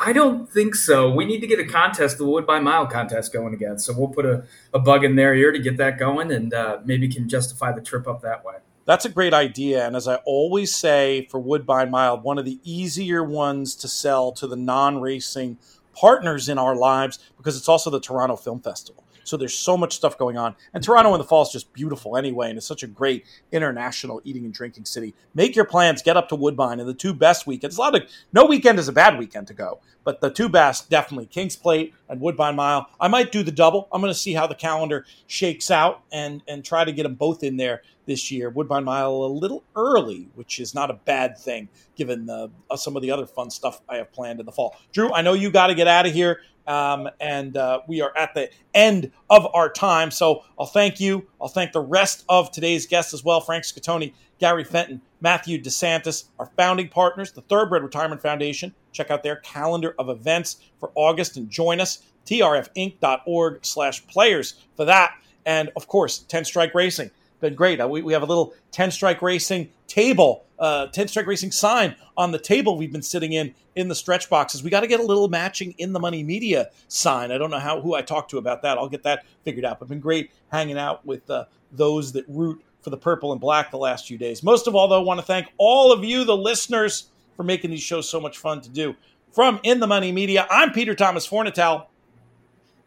I 0.00 0.12
don't 0.12 0.48
think 0.48 0.76
so. 0.76 1.10
We 1.12 1.24
need 1.24 1.40
to 1.40 1.46
get 1.46 1.58
a 1.58 1.64
contest, 1.64 2.18
the 2.18 2.24
Woodbine 2.24 2.62
Mile 2.62 2.86
contest, 2.86 3.32
going 3.32 3.52
again. 3.52 3.78
So 3.78 3.92
we'll 3.96 4.08
put 4.08 4.26
a, 4.26 4.44
a 4.72 4.78
bug 4.78 5.02
in 5.02 5.16
their 5.16 5.34
ear 5.34 5.50
to 5.50 5.58
get 5.58 5.76
that 5.78 5.98
going, 5.98 6.30
and 6.30 6.54
uh, 6.54 6.78
maybe 6.84 7.08
can 7.08 7.28
justify 7.28 7.72
the 7.72 7.80
trip 7.80 8.06
up 8.06 8.22
that 8.22 8.44
way. 8.44 8.54
That's 8.84 9.04
a 9.04 9.10
great 9.10 9.34
idea. 9.34 9.86
And 9.86 9.96
as 9.96 10.06
I 10.06 10.16
always 10.24 10.74
say 10.74 11.26
for 11.30 11.40
Woodbine 11.40 11.90
Mile, 11.90 12.18
one 12.18 12.38
of 12.38 12.44
the 12.44 12.60
easier 12.62 13.22
ones 13.24 13.74
to 13.76 13.88
sell 13.88 14.32
to 14.32 14.46
the 14.46 14.56
non 14.56 15.00
racing 15.00 15.58
partners 15.94 16.48
in 16.48 16.58
our 16.58 16.76
lives 16.76 17.18
because 17.36 17.56
it's 17.56 17.68
also 17.68 17.90
the 17.90 18.00
Toronto 18.00 18.36
Film 18.36 18.60
Festival. 18.60 19.04
So 19.28 19.36
there's 19.36 19.54
so 19.54 19.76
much 19.76 19.94
stuff 19.94 20.18
going 20.18 20.36
on. 20.36 20.56
And 20.74 20.82
Toronto 20.82 21.14
in 21.14 21.18
the 21.18 21.24
fall 21.24 21.42
is 21.42 21.50
just 21.50 21.72
beautiful 21.72 22.16
anyway, 22.16 22.48
and 22.48 22.56
it's 22.56 22.66
such 22.66 22.82
a 22.82 22.86
great 22.86 23.24
international 23.52 24.20
eating 24.24 24.44
and 24.44 24.52
drinking 24.52 24.86
city. 24.86 25.14
Make 25.34 25.54
your 25.54 25.64
plans, 25.64 26.02
get 26.02 26.16
up 26.16 26.28
to 26.30 26.34
Woodbine, 26.34 26.80
and 26.80 26.88
the 26.88 26.94
two 26.94 27.14
best 27.14 27.46
weekends. 27.46 27.76
A 27.76 27.80
lot 27.80 27.94
of 27.94 28.02
no 28.32 28.46
weekend 28.46 28.78
is 28.78 28.88
a 28.88 28.92
bad 28.92 29.18
weekend 29.18 29.46
to 29.48 29.54
go, 29.54 29.80
but 30.04 30.20
the 30.20 30.30
two 30.30 30.48
best 30.48 30.90
definitely 30.90 31.26
Kings 31.26 31.56
Plate 31.56 31.94
and 32.08 32.20
Woodbine 32.20 32.56
Mile. 32.56 32.88
I 33.00 33.08
might 33.08 33.32
do 33.32 33.42
the 33.42 33.52
double. 33.52 33.88
I'm 33.92 34.00
going 34.00 34.12
to 34.12 34.18
see 34.18 34.32
how 34.32 34.46
the 34.46 34.54
calendar 34.54 35.04
shakes 35.26 35.70
out 35.70 36.02
and 36.10 36.42
and 36.48 36.64
try 36.64 36.84
to 36.84 36.92
get 36.92 37.02
them 37.02 37.14
both 37.14 37.42
in 37.42 37.56
there 37.56 37.82
this 38.08 38.30
year. 38.30 38.50
Woodbine 38.50 38.84
Mile 38.84 39.12
a 39.12 39.26
little 39.26 39.62
early, 39.76 40.28
which 40.34 40.58
is 40.58 40.74
not 40.74 40.90
a 40.90 40.94
bad 40.94 41.38
thing 41.38 41.68
given 41.94 42.26
the, 42.26 42.50
uh, 42.70 42.76
some 42.76 42.96
of 42.96 43.02
the 43.02 43.10
other 43.10 43.26
fun 43.26 43.50
stuff 43.50 43.80
I 43.88 43.96
have 43.96 44.10
planned 44.12 44.40
in 44.40 44.46
the 44.46 44.52
fall. 44.52 44.74
Drew, 44.92 45.12
I 45.12 45.20
know 45.20 45.34
you 45.34 45.50
got 45.50 45.66
to 45.68 45.74
get 45.74 45.86
out 45.86 46.06
of 46.06 46.12
here. 46.12 46.40
Um, 46.68 47.08
and 47.18 47.56
uh, 47.56 47.80
we 47.88 48.02
are 48.02 48.16
at 48.16 48.34
the 48.34 48.50
end 48.74 49.10
of 49.30 49.46
our 49.54 49.70
time. 49.70 50.10
So 50.10 50.44
I'll 50.58 50.66
thank 50.66 51.00
you. 51.00 51.26
I'll 51.40 51.48
thank 51.48 51.72
the 51.72 51.80
rest 51.80 52.24
of 52.28 52.52
today's 52.52 52.86
guests 52.86 53.14
as 53.14 53.24
well 53.24 53.40
Frank 53.40 53.64
Scatoni, 53.64 54.12
Gary 54.38 54.64
Fenton, 54.64 55.00
Matthew 55.20 55.60
DeSantis, 55.60 56.26
our 56.38 56.50
founding 56.56 56.88
partners, 56.88 57.32
the 57.32 57.40
Thoroughbred 57.40 57.82
Retirement 57.82 58.20
Foundation. 58.20 58.74
Check 58.92 59.10
out 59.10 59.22
their 59.22 59.36
calendar 59.36 59.94
of 59.98 60.10
events 60.10 60.58
for 60.78 60.92
August 60.94 61.38
and 61.38 61.48
join 61.48 61.80
us, 61.80 62.02
trfinc.org 62.26 63.64
slash 63.64 64.06
players 64.06 64.66
for 64.76 64.84
that. 64.84 65.14
And 65.46 65.70
of 65.74 65.88
course, 65.88 66.18
10 66.18 66.44
Strike 66.44 66.74
Racing 66.74 67.10
been 67.40 67.54
great. 67.54 67.80
Uh, 67.80 67.88
we, 67.88 68.02
we 68.02 68.12
have 68.12 68.22
a 68.22 68.26
little 68.26 68.54
10 68.72 68.90
strike 68.90 69.22
racing 69.22 69.70
table, 69.86 70.44
uh, 70.58 70.86
10 70.88 71.08
strike 71.08 71.26
racing 71.26 71.52
sign 71.52 71.94
on 72.16 72.32
the 72.32 72.38
table 72.38 72.76
we've 72.76 72.92
been 72.92 73.02
sitting 73.02 73.32
in 73.32 73.54
in 73.76 73.88
the 73.88 73.94
stretch 73.94 74.28
boxes. 74.28 74.62
We 74.62 74.70
got 74.70 74.80
to 74.80 74.86
get 74.86 75.00
a 75.00 75.04
little 75.04 75.28
matching 75.28 75.74
in 75.78 75.92
the 75.92 76.00
money 76.00 76.22
media 76.24 76.70
sign. 76.88 77.30
I 77.30 77.38
don't 77.38 77.50
know 77.50 77.60
how 77.60 77.80
who 77.80 77.94
I 77.94 78.02
talked 78.02 78.30
to 78.32 78.38
about 78.38 78.62
that. 78.62 78.76
I'll 78.76 78.88
get 78.88 79.04
that 79.04 79.24
figured 79.44 79.64
out. 79.64 79.78
But 79.78 79.88
been 79.88 80.00
great 80.00 80.30
hanging 80.50 80.78
out 80.78 81.06
with 81.06 81.28
uh, 81.30 81.44
those 81.72 82.12
that 82.12 82.24
root 82.28 82.62
for 82.80 82.90
the 82.90 82.96
purple 82.96 83.32
and 83.32 83.40
black 83.40 83.70
the 83.70 83.78
last 83.78 84.06
few 84.06 84.18
days. 84.18 84.42
Most 84.42 84.66
of 84.66 84.74
all, 84.74 84.88
though, 84.88 85.00
I 85.00 85.04
want 85.04 85.20
to 85.20 85.26
thank 85.26 85.46
all 85.58 85.92
of 85.92 86.04
you, 86.04 86.24
the 86.24 86.36
listeners, 86.36 87.10
for 87.36 87.42
making 87.42 87.70
these 87.70 87.82
shows 87.82 88.08
so 88.08 88.20
much 88.20 88.38
fun 88.38 88.60
to 88.62 88.68
do. 88.68 88.94
From 89.32 89.60
In 89.62 89.78
the 89.78 89.86
Money 89.86 90.10
Media, 90.10 90.46
I'm 90.50 90.72
Peter 90.72 90.94
Thomas 90.94 91.28
Fornatale. 91.28 91.86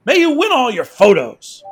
May 0.04 0.18
you 0.18 0.32
win 0.32 0.52
all 0.52 0.72
your 0.72 0.86
photos. 0.86 1.64